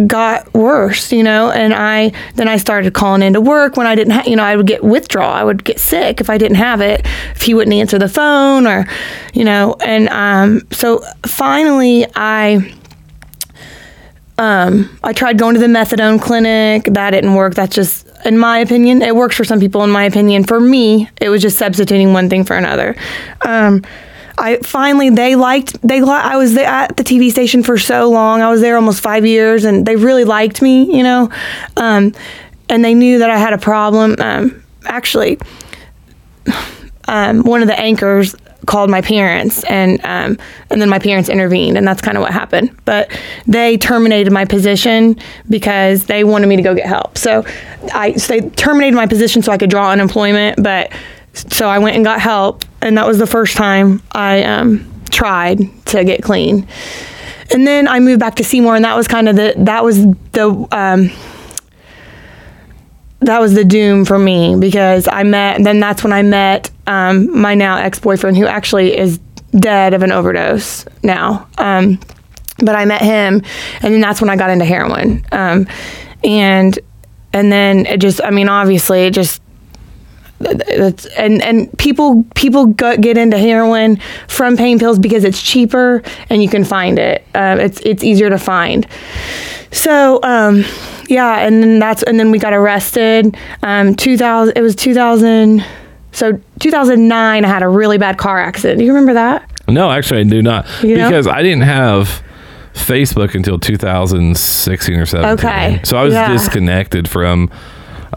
got 0.06 0.52
worse, 0.54 1.12
you 1.12 1.22
know, 1.22 1.50
and 1.50 1.72
I 1.74 2.12
then 2.34 2.48
I 2.48 2.56
started 2.56 2.94
calling 2.94 3.22
into 3.22 3.40
work 3.40 3.76
when 3.76 3.86
I 3.86 3.94
didn't 3.94 4.12
have, 4.12 4.26
you 4.26 4.36
know, 4.36 4.44
I 4.44 4.56
would 4.56 4.66
get 4.66 4.82
withdrawal. 4.82 5.32
I 5.32 5.44
would 5.44 5.64
get 5.64 5.78
sick 5.78 6.20
if 6.20 6.30
I 6.30 6.38
didn't 6.38 6.56
have 6.56 6.80
it, 6.80 7.06
if 7.34 7.42
he 7.42 7.54
wouldn't 7.54 7.74
answer 7.74 7.98
the 7.98 8.08
phone 8.08 8.66
or, 8.66 8.86
you 9.32 9.44
know, 9.44 9.76
and 9.80 10.08
um, 10.08 10.62
so 10.70 11.04
finally 11.26 12.06
I 12.14 12.74
um, 14.38 14.98
I 15.04 15.12
tried 15.12 15.38
going 15.38 15.54
to 15.54 15.60
the 15.60 15.66
methadone 15.66 16.20
clinic. 16.20 16.84
That 16.84 17.10
didn't 17.10 17.34
work. 17.34 17.54
That's 17.54 17.74
just, 17.74 18.08
in 18.24 18.38
my 18.38 18.58
opinion, 18.58 19.02
it 19.02 19.14
works 19.14 19.36
for 19.36 19.44
some 19.44 19.60
people. 19.60 19.84
In 19.84 19.90
my 19.90 20.04
opinion, 20.04 20.44
for 20.44 20.58
me, 20.58 21.08
it 21.20 21.28
was 21.28 21.42
just 21.42 21.58
substituting 21.58 22.12
one 22.12 22.28
thing 22.28 22.44
for 22.44 22.56
another. 22.56 22.96
Um, 23.42 23.84
I 24.38 24.56
finally 24.58 25.10
they 25.10 25.36
liked 25.36 25.80
they 25.82 26.00
li- 26.00 26.10
I 26.10 26.36
was 26.36 26.56
at 26.56 26.96
the 26.96 27.04
TV 27.04 27.30
station 27.30 27.62
for 27.62 27.78
so 27.78 28.10
long. 28.10 28.40
I 28.40 28.50
was 28.50 28.60
there 28.60 28.76
almost 28.76 29.00
five 29.00 29.26
years, 29.26 29.64
and 29.64 29.86
they 29.86 29.96
really 29.96 30.24
liked 30.24 30.62
me. 30.62 30.96
You 30.96 31.02
know, 31.02 31.30
um, 31.76 32.14
and 32.68 32.84
they 32.84 32.94
knew 32.94 33.18
that 33.18 33.30
I 33.30 33.38
had 33.38 33.52
a 33.52 33.58
problem. 33.58 34.16
Um, 34.18 34.64
actually, 34.84 35.38
um, 37.08 37.42
one 37.42 37.62
of 37.62 37.68
the 37.68 37.78
anchors 37.78 38.34
called 38.66 38.90
my 38.90 39.00
parents 39.00 39.64
and 39.64 40.00
um, 40.04 40.38
and 40.70 40.80
then 40.80 40.88
my 40.88 40.98
parents 40.98 41.28
intervened 41.28 41.76
and 41.76 41.86
that's 41.86 42.00
kind 42.00 42.16
of 42.16 42.22
what 42.22 42.32
happened 42.32 42.70
but 42.84 43.10
they 43.46 43.76
terminated 43.76 44.32
my 44.32 44.44
position 44.44 45.16
because 45.50 46.04
they 46.04 46.22
wanted 46.22 46.46
me 46.46 46.54
to 46.54 46.62
go 46.62 46.72
get 46.72 46.86
help 46.86 47.18
so 47.18 47.44
I 47.92 48.12
so 48.14 48.34
they 48.38 48.48
terminated 48.50 48.94
my 48.94 49.06
position 49.06 49.42
so 49.42 49.50
I 49.50 49.58
could 49.58 49.70
draw 49.70 49.90
unemployment 49.90 50.62
but 50.62 50.92
so 51.32 51.68
I 51.68 51.78
went 51.80 51.96
and 51.96 52.04
got 52.04 52.20
help 52.20 52.64
and 52.82 52.98
that 52.98 53.06
was 53.06 53.18
the 53.18 53.26
first 53.26 53.56
time 53.56 54.02
I 54.12 54.42
um, 54.42 54.90
tried 55.10 55.58
to 55.86 56.04
get 56.04 56.22
clean 56.22 56.68
and 57.52 57.66
then 57.66 57.88
I 57.88 58.00
moved 58.00 58.20
back 58.20 58.36
to 58.36 58.44
Seymour 58.44 58.76
and 58.76 58.84
that 58.84 58.96
was 58.96 59.08
kind 59.08 59.28
of 59.28 59.36
the 59.36 59.54
that 59.58 59.84
was 59.84 60.04
the 60.32 60.68
um, 60.72 61.10
that 63.20 63.40
was 63.40 63.54
the 63.54 63.64
doom 63.64 64.04
for 64.04 64.18
me 64.18 64.56
because 64.58 65.08
I 65.08 65.22
met. 65.22 65.62
Then 65.62 65.80
that's 65.80 66.02
when 66.02 66.12
I 66.12 66.22
met 66.22 66.70
um, 66.86 67.38
my 67.38 67.54
now 67.54 67.76
ex 67.76 67.98
boyfriend, 67.98 68.36
who 68.36 68.46
actually 68.46 68.96
is 68.96 69.18
dead 69.52 69.94
of 69.94 70.02
an 70.02 70.12
overdose 70.12 70.86
now. 71.02 71.46
Um, 71.58 72.00
but 72.58 72.74
I 72.74 72.84
met 72.84 73.02
him, 73.02 73.42
and 73.80 73.94
then 73.94 74.00
that's 74.00 74.20
when 74.20 74.30
I 74.30 74.36
got 74.36 74.50
into 74.50 74.64
heroin. 74.64 75.24
Um, 75.32 75.66
and 76.24 76.78
and 77.32 77.50
then 77.50 77.86
it 77.86 77.98
just, 77.98 78.20
I 78.22 78.30
mean, 78.30 78.48
obviously, 78.48 79.04
it 79.04 79.14
just 79.14 79.41
that's 80.42 81.06
and 81.06 81.42
and 81.42 81.76
people 81.78 82.24
people 82.34 82.66
go, 82.66 82.96
get 82.96 83.16
into 83.16 83.38
heroin 83.38 83.98
from 84.28 84.56
pain 84.56 84.78
pills 84.78 84.98
because 84.98 85.24
it's 85.24 85.42
cheaper 85.42 86.02
and 86.28 86.42
you 86.42 86.48
can 86.48 86.64
find 86.64 86.98
it. 86.98 87.24
Uh, 87.34 87.56
it's 87.60 87.80
it's 87.80 88.02
easier 88.04 88.30
to 88.30 88.38
find. 88.38 88.86
So 89.70 90.20
um, 90.22 90.64
yeah, 91.08 91.38
and 91.46 91.62
then 91.62 91.78
that's 91.78 92.02
and 92.02 92.18
then 92.20 92.30
we 92.30 92.38
got 92.38 92.52
arrested. 92.52 93.36
Um, 93.62 93.94
two 93.94 94.16
thousand. 94.16 94.56
It 94.56 94.62
was 94.62 94.74
two 94.76 94.94
thousand. 94.94 95.64
So 96.14 96.38
2009, 96.58 97.42
I 97.42 97.48
had 97.48 97.62
a 97.62 97.68
really 97.68 97.96
bad 97.96 98.18
car 98.18 98.38
accident. 98.38 98.78
Do 98.78 98.84
you 98.84 98.92
remember 98.92 99.14
that? 99.14 99.50
No, 99.66 99.90
actually, 99.90 100.20
I 100.20 100.24
do 100.24 100.42
not 100.42 100.66
You 100.82 100.98
know? 100.98 101.08
because 101.08 101.26
I 101.26 101.42
didn't 101.42 101.62
have 101.62 102.22
Facebook 102.74 103.34
until 103.34 103.58
2016 103.58 104.98
or 104.98 105.06
17. 105.06 105.32
Okay. 105.38 105.80
so 105.84 105.96
I 105.96 106.04
was 106.04 106.12
Yeah. 106.12 106.30
disconnected 106.30 107.08
from 107.08 107.50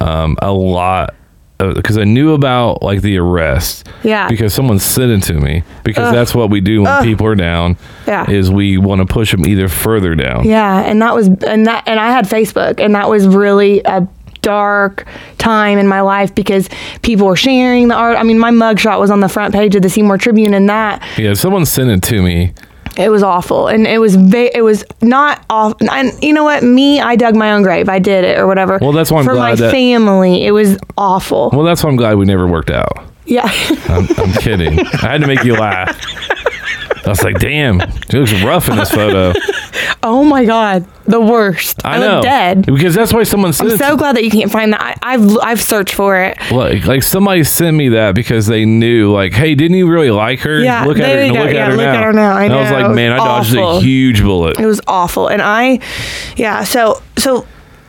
um, 0.02 0.36
a 0.42 0.52
lot 0.52 1.16
Uh, 1.58 1.74
because 1.74 1.98
I 1.98 2.04
knew 2.04 2.34
about 2.34 2.84
like 2.84 3.02
the 3.02 3.18
arrest. 3.18 3.88
Yeah. 4.04 4.28
Because 4.28 4.54
someone 4.54 4.78
sent 4.78 5.12
it 5.12 5.24
to 5.28 5.40
me 5.40 5.64
because 5.86 6.12
that's 6.12 6.36
what 6.36 6.50
we 6.50 6.60
do 6.60 6.82
when 6.84 7.02
people 7.04 7.26
are 7.28 7.36
down. 7.36 7.78
Yeah. 8.06 8.30
Is 8.30 8.52
we 8.52 8.78
want 8.78 9.00
to 9.00 9.06
push 9.06 9.32
them 9.32 9.46
either 9.46 9.70
further 9.70 10.16
down. 10.16 10.44
Yeah, 10.46 10.82
and 10.82 11.02
that 11.02 11.16
was 11.16 11.28
and 11.28 11.66
that 11.66 11.84
and 11.88 11.98
I 11.98 12.12
had 12.12 12.26
Facebook 12.26 12.80
and 12.84 12.94
that 12.96 13.10
was 13.10 13.26
really 13.26 13.82
a 13.86 14.06
dark 14.42 15.08
time 15.38 15.78
in 15.80 15.88
my 15.88 16.02
life 16.02 16.36
because 16.36 16.70
people 17.02 17.26
were 17.26 17.36
sharing 17.38 17.88
the 17.88 17.96
art. 17.96 18.18
I 18.18 18.24
mean, 18.24 18.38
my 18.38 18.52
mugshot 18.52 19.00
was 19.00 19.10
on 19.10 19.22
the 19.22 19.30
front 19.30 19.54
page 19.54 19.76
of 19.76 19.82
the 19.82 19.90
Seymour 19.90 20.18
Tribune 20.18 20.54
and 20.54 20.70
that 20.70 21.02
Yeah. 21.18 21.34
Someone 21.36 21.66
sent 21.66 21.90
it 21.90 22.04
to 22.10 22.22
me. 22.22 22.54
It 22.98 23.10
was 23.10 23.24
awful 23.24 23.68
and 23.68 23.86
it 23.88 24.00
was 24.00 24.16
va- 24.16 24.56
it 24.58 24.62
was 24.62 24.84
not 25.02 25.44
off 25.50 25.74
and 25.82 26.12
you 26.24 26.34
know 26.34 26.44
what 26.44 26.64
me 26.64 27.00
I 27.00 27.16
dug 27.16 27.36
my 27.36 27.52
own 27.54 27.62
grave 27.64 27.90
I 27.90 28.00
did 28.00 28.24
it 28.24 28.38
or 28.38 28.48
whatever 28.48 28.78
Well, 28.82 28.92
that's 28.94 29.12
why 29.12 29.20
I'm 29.20 29.26
for 29.26 29.36
my 29.36 29.56
that- 29.56 29.72
family 29.72 30.46
it 30.46 30.52
was 30.52 30.78
awful 30.98 31.50
Well, 31.54 31.64
that's 31.64 31.84
why 31.84 31.90
I'm 31.90 31.96
glad 31.98 32.18
we 32.18 32.26
never 32.26 32.48
worked 32.48 32.72
out. 32.72 32.92
yeah 33.26 33.50
I'm, 33.90 34.08
I'm 34.18 34.34
kidding. 34.34 34.80
I 34.94 34.98
had 35.12 35.22
to 35.22 35.28
make 35.28 35.44
you 35.44 35.56
laugh. 35.56 36.00
I 37.06 37.10
was 37.10 37.24
like, 37.24 37.40
damn, 37.40 37.80
she 38.10 38.18
looks 38.18 38.34
rough 38.44 38.68
in 38.70 38.78
this 38.78 38.92
photo. 38.92 39.34
oh 40.04 40.24
my 40.24 40.46
god 40.46 40.86
the 41.06 41.20
worst 41.22 41.84
I 41.86 41.96
I, 41.96 42.00
know. 42.00 42.16
look 42.16 42.24
dead 42.24 42.66
Because 42.66 42.94
that's 42.96 43.14
why 43.14 43.24
someone 43.24 43.54
sent 43.54 43.72
I'm 43.72 43.78
so 43.78 43.96
glad 43.98 44.16
that 44.16 44.24
you 44.24 44.30
can't 44.32 44.52
find 44.52 44.74
that 44.74 44.82
I, 44.82 44.96
I've 45.14 45.38
I've 45.40 45.62
searched 45.62 45.94
for 45.94 46.20
it 46.24 46.38
Like, 46.52 46.86
like 46.86 47.04
somebody 47.04 47.44
sent 47.44 47.76
me 47.78 47.90
that 47.90 48.16
because 48.16 48.48
they 48.48 48.66
knew, 48.66 49.12
like, 49.12 49.34
hey, 49.34 49.54
didn't 49.56 49.78
you 49.78 49.88
really 49.88 50.12
like 50.12 50.40
her? 50.42 50.60
Yeah, 50.60 50.86
look 50.86 50.98
at 51.00 51.06
her. 51.06 51.14
you 51.26 51.28
and 51.28 51.34
go. 51.36 51.44
Look, 51.44 51.54
Yeah, 51.54 51.66
at 51.66 51.72
her, 51.72 51.78
look 51.78 51.86
now. 51.86 51.94
at 51.96 52.04
her 52.04 52.14
now. 52.14 52.36
I 52.36 52.44
And 52.46 52.54
I 52.54 52.62
was 52.62 52.72
like, 52.72 52.86
It 52.86 52.96
man, 52.96 53.12
I 53.14 53.18
dodged 53.18 53.56
awful. 53.56 53.78
a 53.78 53.82
huge 53.82 54.22
bullet. 54.22 54.60
It 54.60 54.66
was 54.66 54.82
awful. 54.88 55.28
And 55.28 55.42
I, 55.42 55.80
yeah, 56.36 56.64
so, 56.64 57.02
so 57.18 57.46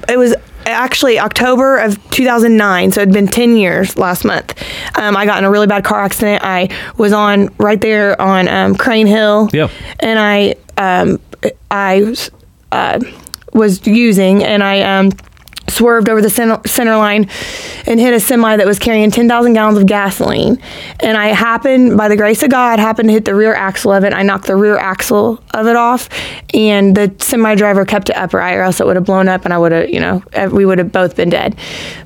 it 0.09 0.19
was 0.19 0.35
actually 0.71 1.19
October 1.19 1.79
of 1.79 1.99
2009. 2.11 2.93
So 2.93 3.03
it'd 3.03 3.15
been 3.15 3.29
10 3.29 3.57
years 3.57 3.97
last 3.97 4.25
month. 4.25 4.55
Um, 4.97 5.17
I 5.17 5.27
got 5.27 5.39
in 5.39 5.45
a 5.45 5.51
really 5.51 5.67
bad 5.67 5.85
car 5.85 6.03
accident. 6.03 6.43
I 6.45 6.69
was 6.97 7.13
on 7.13 7.55
right 7.59 7.81
there 7.81 8.21
on 8.21 8.49
um, 8.49 8.75
Crane 8.75 9.07
Hill. 9.07 9.49
Yep. 9.53 9.71
And 10.01 10.19
I, 10.19 10.55
um, 10.77 11.21
I 11.71 12.17
uh, 12.73 13.01
was 13.53 13.87
using 13.87 14.45
and 14.45 14.63
I, 14.63 14.81
um, 14.83 15.13
swerved 15.69 16.09
over 16.09 16.23
the 16.23 16.31
center, 16.31 16.97
line 16.97 17.29
and 17.87 18.01
hit 18.01 18.15
a 18.15 18.21
semi 18.21 18.57
that 18.57 18.67
was 18.67 18.79
carrying 18.79 19.11
10,000 19.11 19.53
gallons 19.53 19.79
of 19.79 19.87
gasoline. 19.87 20.61
And 21.01 21.17
I 21.17 21.29
happened, 21.29 21.97
by 21.97 22.09
the 22.09 22.17
grace 22.17 22.43
of 22.43 22.51
God, 22.51 22.79
happened 22.79 23.09
to 23.09 23.13
hit 23.13 23.25
the 23.25 23.35
rear 23.35 23.55
axle 23.55 23.93
of 23.93 24.05
it. 24.05 24.13
I 24.13 24.23
knocked 24.23 24.47
the 24.47 24.57
rear 24.57 24.77
axle 24.77 25.43
of 25.53 25.67
it 25.67 25.77
off, 25.77 26.09
and 26.55 26.97
the 26.97 27.15
semi 27.19 27.55
driver 27.55 27.85
kept 27.85 28.11
it 28.11 28.17
upright, 28.17 28.57
or 28.57 28.63
else 28.63 28.81
it 28.81 28.87
would 28.87 28.97
have 28.97 29.05
blown 29.05 29.29
up 29.29 29.45
and 29.45 29.53
I 29.53 29.59
would 29.59 29.73
have, 29.73 29.91
you 29.91 30.01
know, 30.01 30.23
we 30.53 30.65
would 30.65 30.79
have 30.79 30.93
both 30.93 31.17
been 31.17 31.31
dead. 31.31 31.57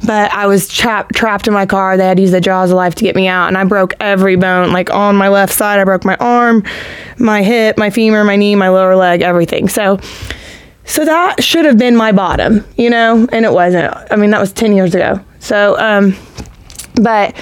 But 0.06 0.32
I 0.32 0.46
was 0.46 0.68
trapped, 0.68 1.14
trapped 1.14 1.46
in 1.46 1.54
my 1.54 1.66
car. 1.66 1.96
They 1.96 2.06
had 2.06 2.16
to 2.16 2.22
use 2.22 2.32
the 2.32 2.40
jaws 2.40 2.70
of 2.70 2.76
life 2.76 2.94
to 2.96 3.04
get 3.04 3.14
me 3.14 3.28
out, 3.28 3.48
and 3.48 3.58
I 3.58 3.64
broke 3.64 3.94
every 4.00 4.36
bone. 4.36 4.72
Like 4.72 4.90
on 4.90 5.16
my 5.16 5.28
left 5.28 5.52
side, 5.52 5.78
I 5.78 5.84
broke 5.84 6.04
my 6.04 6.16
arm, 6.16 6.64
my 7.18 7.42
hip, 7.42 7.78
my 7.78 7.90
femur, 7.90 8.24
my 8.24 8.36
knee, 8.36 8.54
my 8.54 8.68
lower 8.68 8.96
leg, 8.96 9.22
everything. 9.22 9.68
So, 9.68 9.98
so 10.90 11.04
that 11.04 11.42
should 11.42 11.64
have 11.64 11.78
been 11.78 11.94
my 11.96 12.10
bottom, 12.12 12.64
you 12.76 12.90
know, 12.90 13.26
and 13.32 13.44
it 13.44 13.52
wasn't. 13.52 13.94
I 14.10 14.16
mean, 14.16 14.30
that 14.30 14.40
was 14.40 14.52
10 14.52 14.72
years 14.74 14.94
ago. 14.94 15.20
So, 15.38 15.78
um, 15.78 16.16
but, 16.96 17.34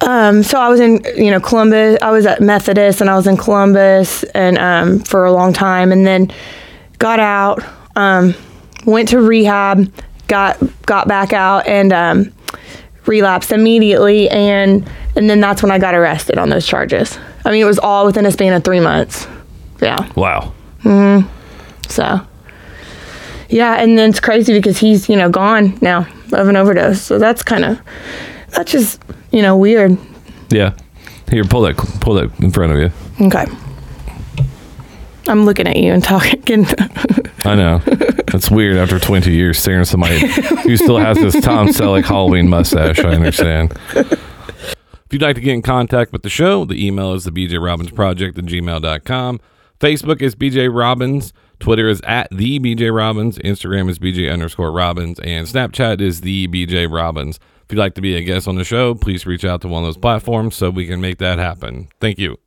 um, 0.00 0.42
so 0.42 0.58
I 0.58 0.68
was 0.70 0.80
in, 0.80 1.04
you 1.16 1.30
know, 1.30 1.40
Columbus, 1.40 1.98
I 2.00 2.10
was 2.10 2.24
at 2.24 2.40
Methodist 2.40 3.02
and 3.02 3.10
I 3.10 3.16
was 3.16 3.26
in 3.26 3.36
Columbus 3.36 4.22
and, 4.34 4.56
um, 4.56 5.00
for 5.00 5.26
a 5.26 5.32
long 5.32 5.52
time 5.52 5.92
and 5.92 6.06
then 6.06 6.32
got 6.98 7.20
out, 7.20 7.62
um, 7.96 8.34
went 8.86 9.08
to 9.10 9.20
rehab, 9.20 9.92
got, 10.26 10.58
got 10.86 11.06
back 11.06 11.34
out 11.34 11.66
and, 11.66 11.92
um, 11.92 12.32
relapsed 13.04 13.52
immediately. 13.52 14.28
And, 14.30 14.88
and 15.16 15.28
then 15.28 15.40
that's 15.40 15.62
when 15.62 15.70
I 15.70 15.78
got 15.78 15.94
arrested 15.94 16.38
on 16.38 16.48
those 16.48 16.66
charges. 16.66 17.18
I 17.44 17.50
mean, 17.50 17.60
it 17.60 17.66
was 17.66 17.78
all 17.78 18.06
within 18.06 18.24
a 18.24 18.30
span 18.32 18.54
of 18.54 18.64
three 18.64 18.80
months. 18.80 19.26
Yeah. 19.82 20.08
Wow. 20.14 20.52
Mhm. 20.82 21.28
So, 21.88 22.20
yeah, 23.50 23.74
and 23.80 23.98
then 23.98 24.10
it's 24.10 24.20
crazy 24.20 24.52
because 24.52 24.78
he's 24.78 25.08
you 25.08 25.16
know 25.16 25.28
gone 25.28 25.78
now 25.80 26.06
of 26.32 26.48
an 26.48 26.56
overdose. 26.56 27.02
So 27.02 27.18
that's 27.18 27.42
kind 27.42 27.64
of 27.64 27.80
that's 28.50 28.72
just 28.72 29.02
you 29.32 29.42
know 29.42 29.56
weird. 29.56 29.98
Yeah. 30.50 30.74
Here, 31.30 31.44
pull 31.44 31.62
that, 31.62 31.76
pull 32.00 32.14
that 32.14 32.30
in 32.40 32.50
front 32.50 32.72
of 32.72 32.78
you. 32.78 33.26
Okay. 33.26 33.46
I'm 35.28 35.44
looking 35.44 35.68
at 35.68 35.76
you 35.76 35.92
and 35.92 36.02
talking. 36.02 36.66
I 37.44 37.54
know. 37.54 37.78
That's 38.26 38.50
weird 38.50 38.78
after 38.78 38.98
20 38.98 39.30
years 39.30 39.58
staring 39.58 39.82
at 39.82 39.86
somebody 39.86 40.26
who 40.62 40.76
still 40.76 40.98
has 40.98 41.18
this 41.18 41.40
Tom 41.40 41.68
Selleck 41.68 42.04
Halloween 42.04 42.48
mustache. 42.48 42.98
I 42.98 43.10
understand. 43.10 43.78
If 43.94 45.12
you'd 45.12 45.22
like 45.22 45.36
to 45.36 45.40
get 45.40 45.54
in 45.54 45.62
contact 45.62 46.12
with 46.12 46.22
the 46.22 46.28
show, 46.28 46.64
the 46.64 46.84
email 46.84 47.12
is 47.14 47.24
the 47.24 47.30
BJ 47.30 47.64
Robbins 47.64 47.90
Project 47.90 48.38
at 48.38 48.44
gmail.com. 48.44 49.40
Facebook 49.78 50.22
is 50.22 50.34
BJ 50.34 50.72
Robbins. 50.72 51.32
Twitter 51.60 51.88
is 51.88 52.00
at 52.02 52.28
the 52.30 52.58
BJ 52.58 52.94
Robbins. 52.94 53.38
Instagram 53.38 53.88
is 53.88 53.98
BJ 53.98 54.32
underscore 54.32 54.72
Robbins. 54.72 55.20
And 55.20 55.46
Snapchat 55.46 56.00
is 56.00 56.22
the 56.22 56.48
BJ 56.48 56.90
Robbins. 56.90 57.38
If 57.64 57.72
you'd 57.72 57.78
like 57.78 57.94
to 57.94 58.00
be 58.00 58.16
a 58.16 58.22
guest 58.22 58.48
on 58.48 58.56
the 58.56 58.64
show, 58.64 58.94
please 58.94 59.26
reach 59.26 59.44
out 59.44 59.60
to 59.60 59.68
one 59.68 59.84
of 59.84 59.86
those 59.86 59.98
platforms 59.98 60.56
so 60.56 60.70
we 60.70 60.86
can 60.86 61.00
make 61.00 61.18
that 61.18 61.38
happen. 61.38 61.88
Thank 62.00 62.18
you. 62.18 62.38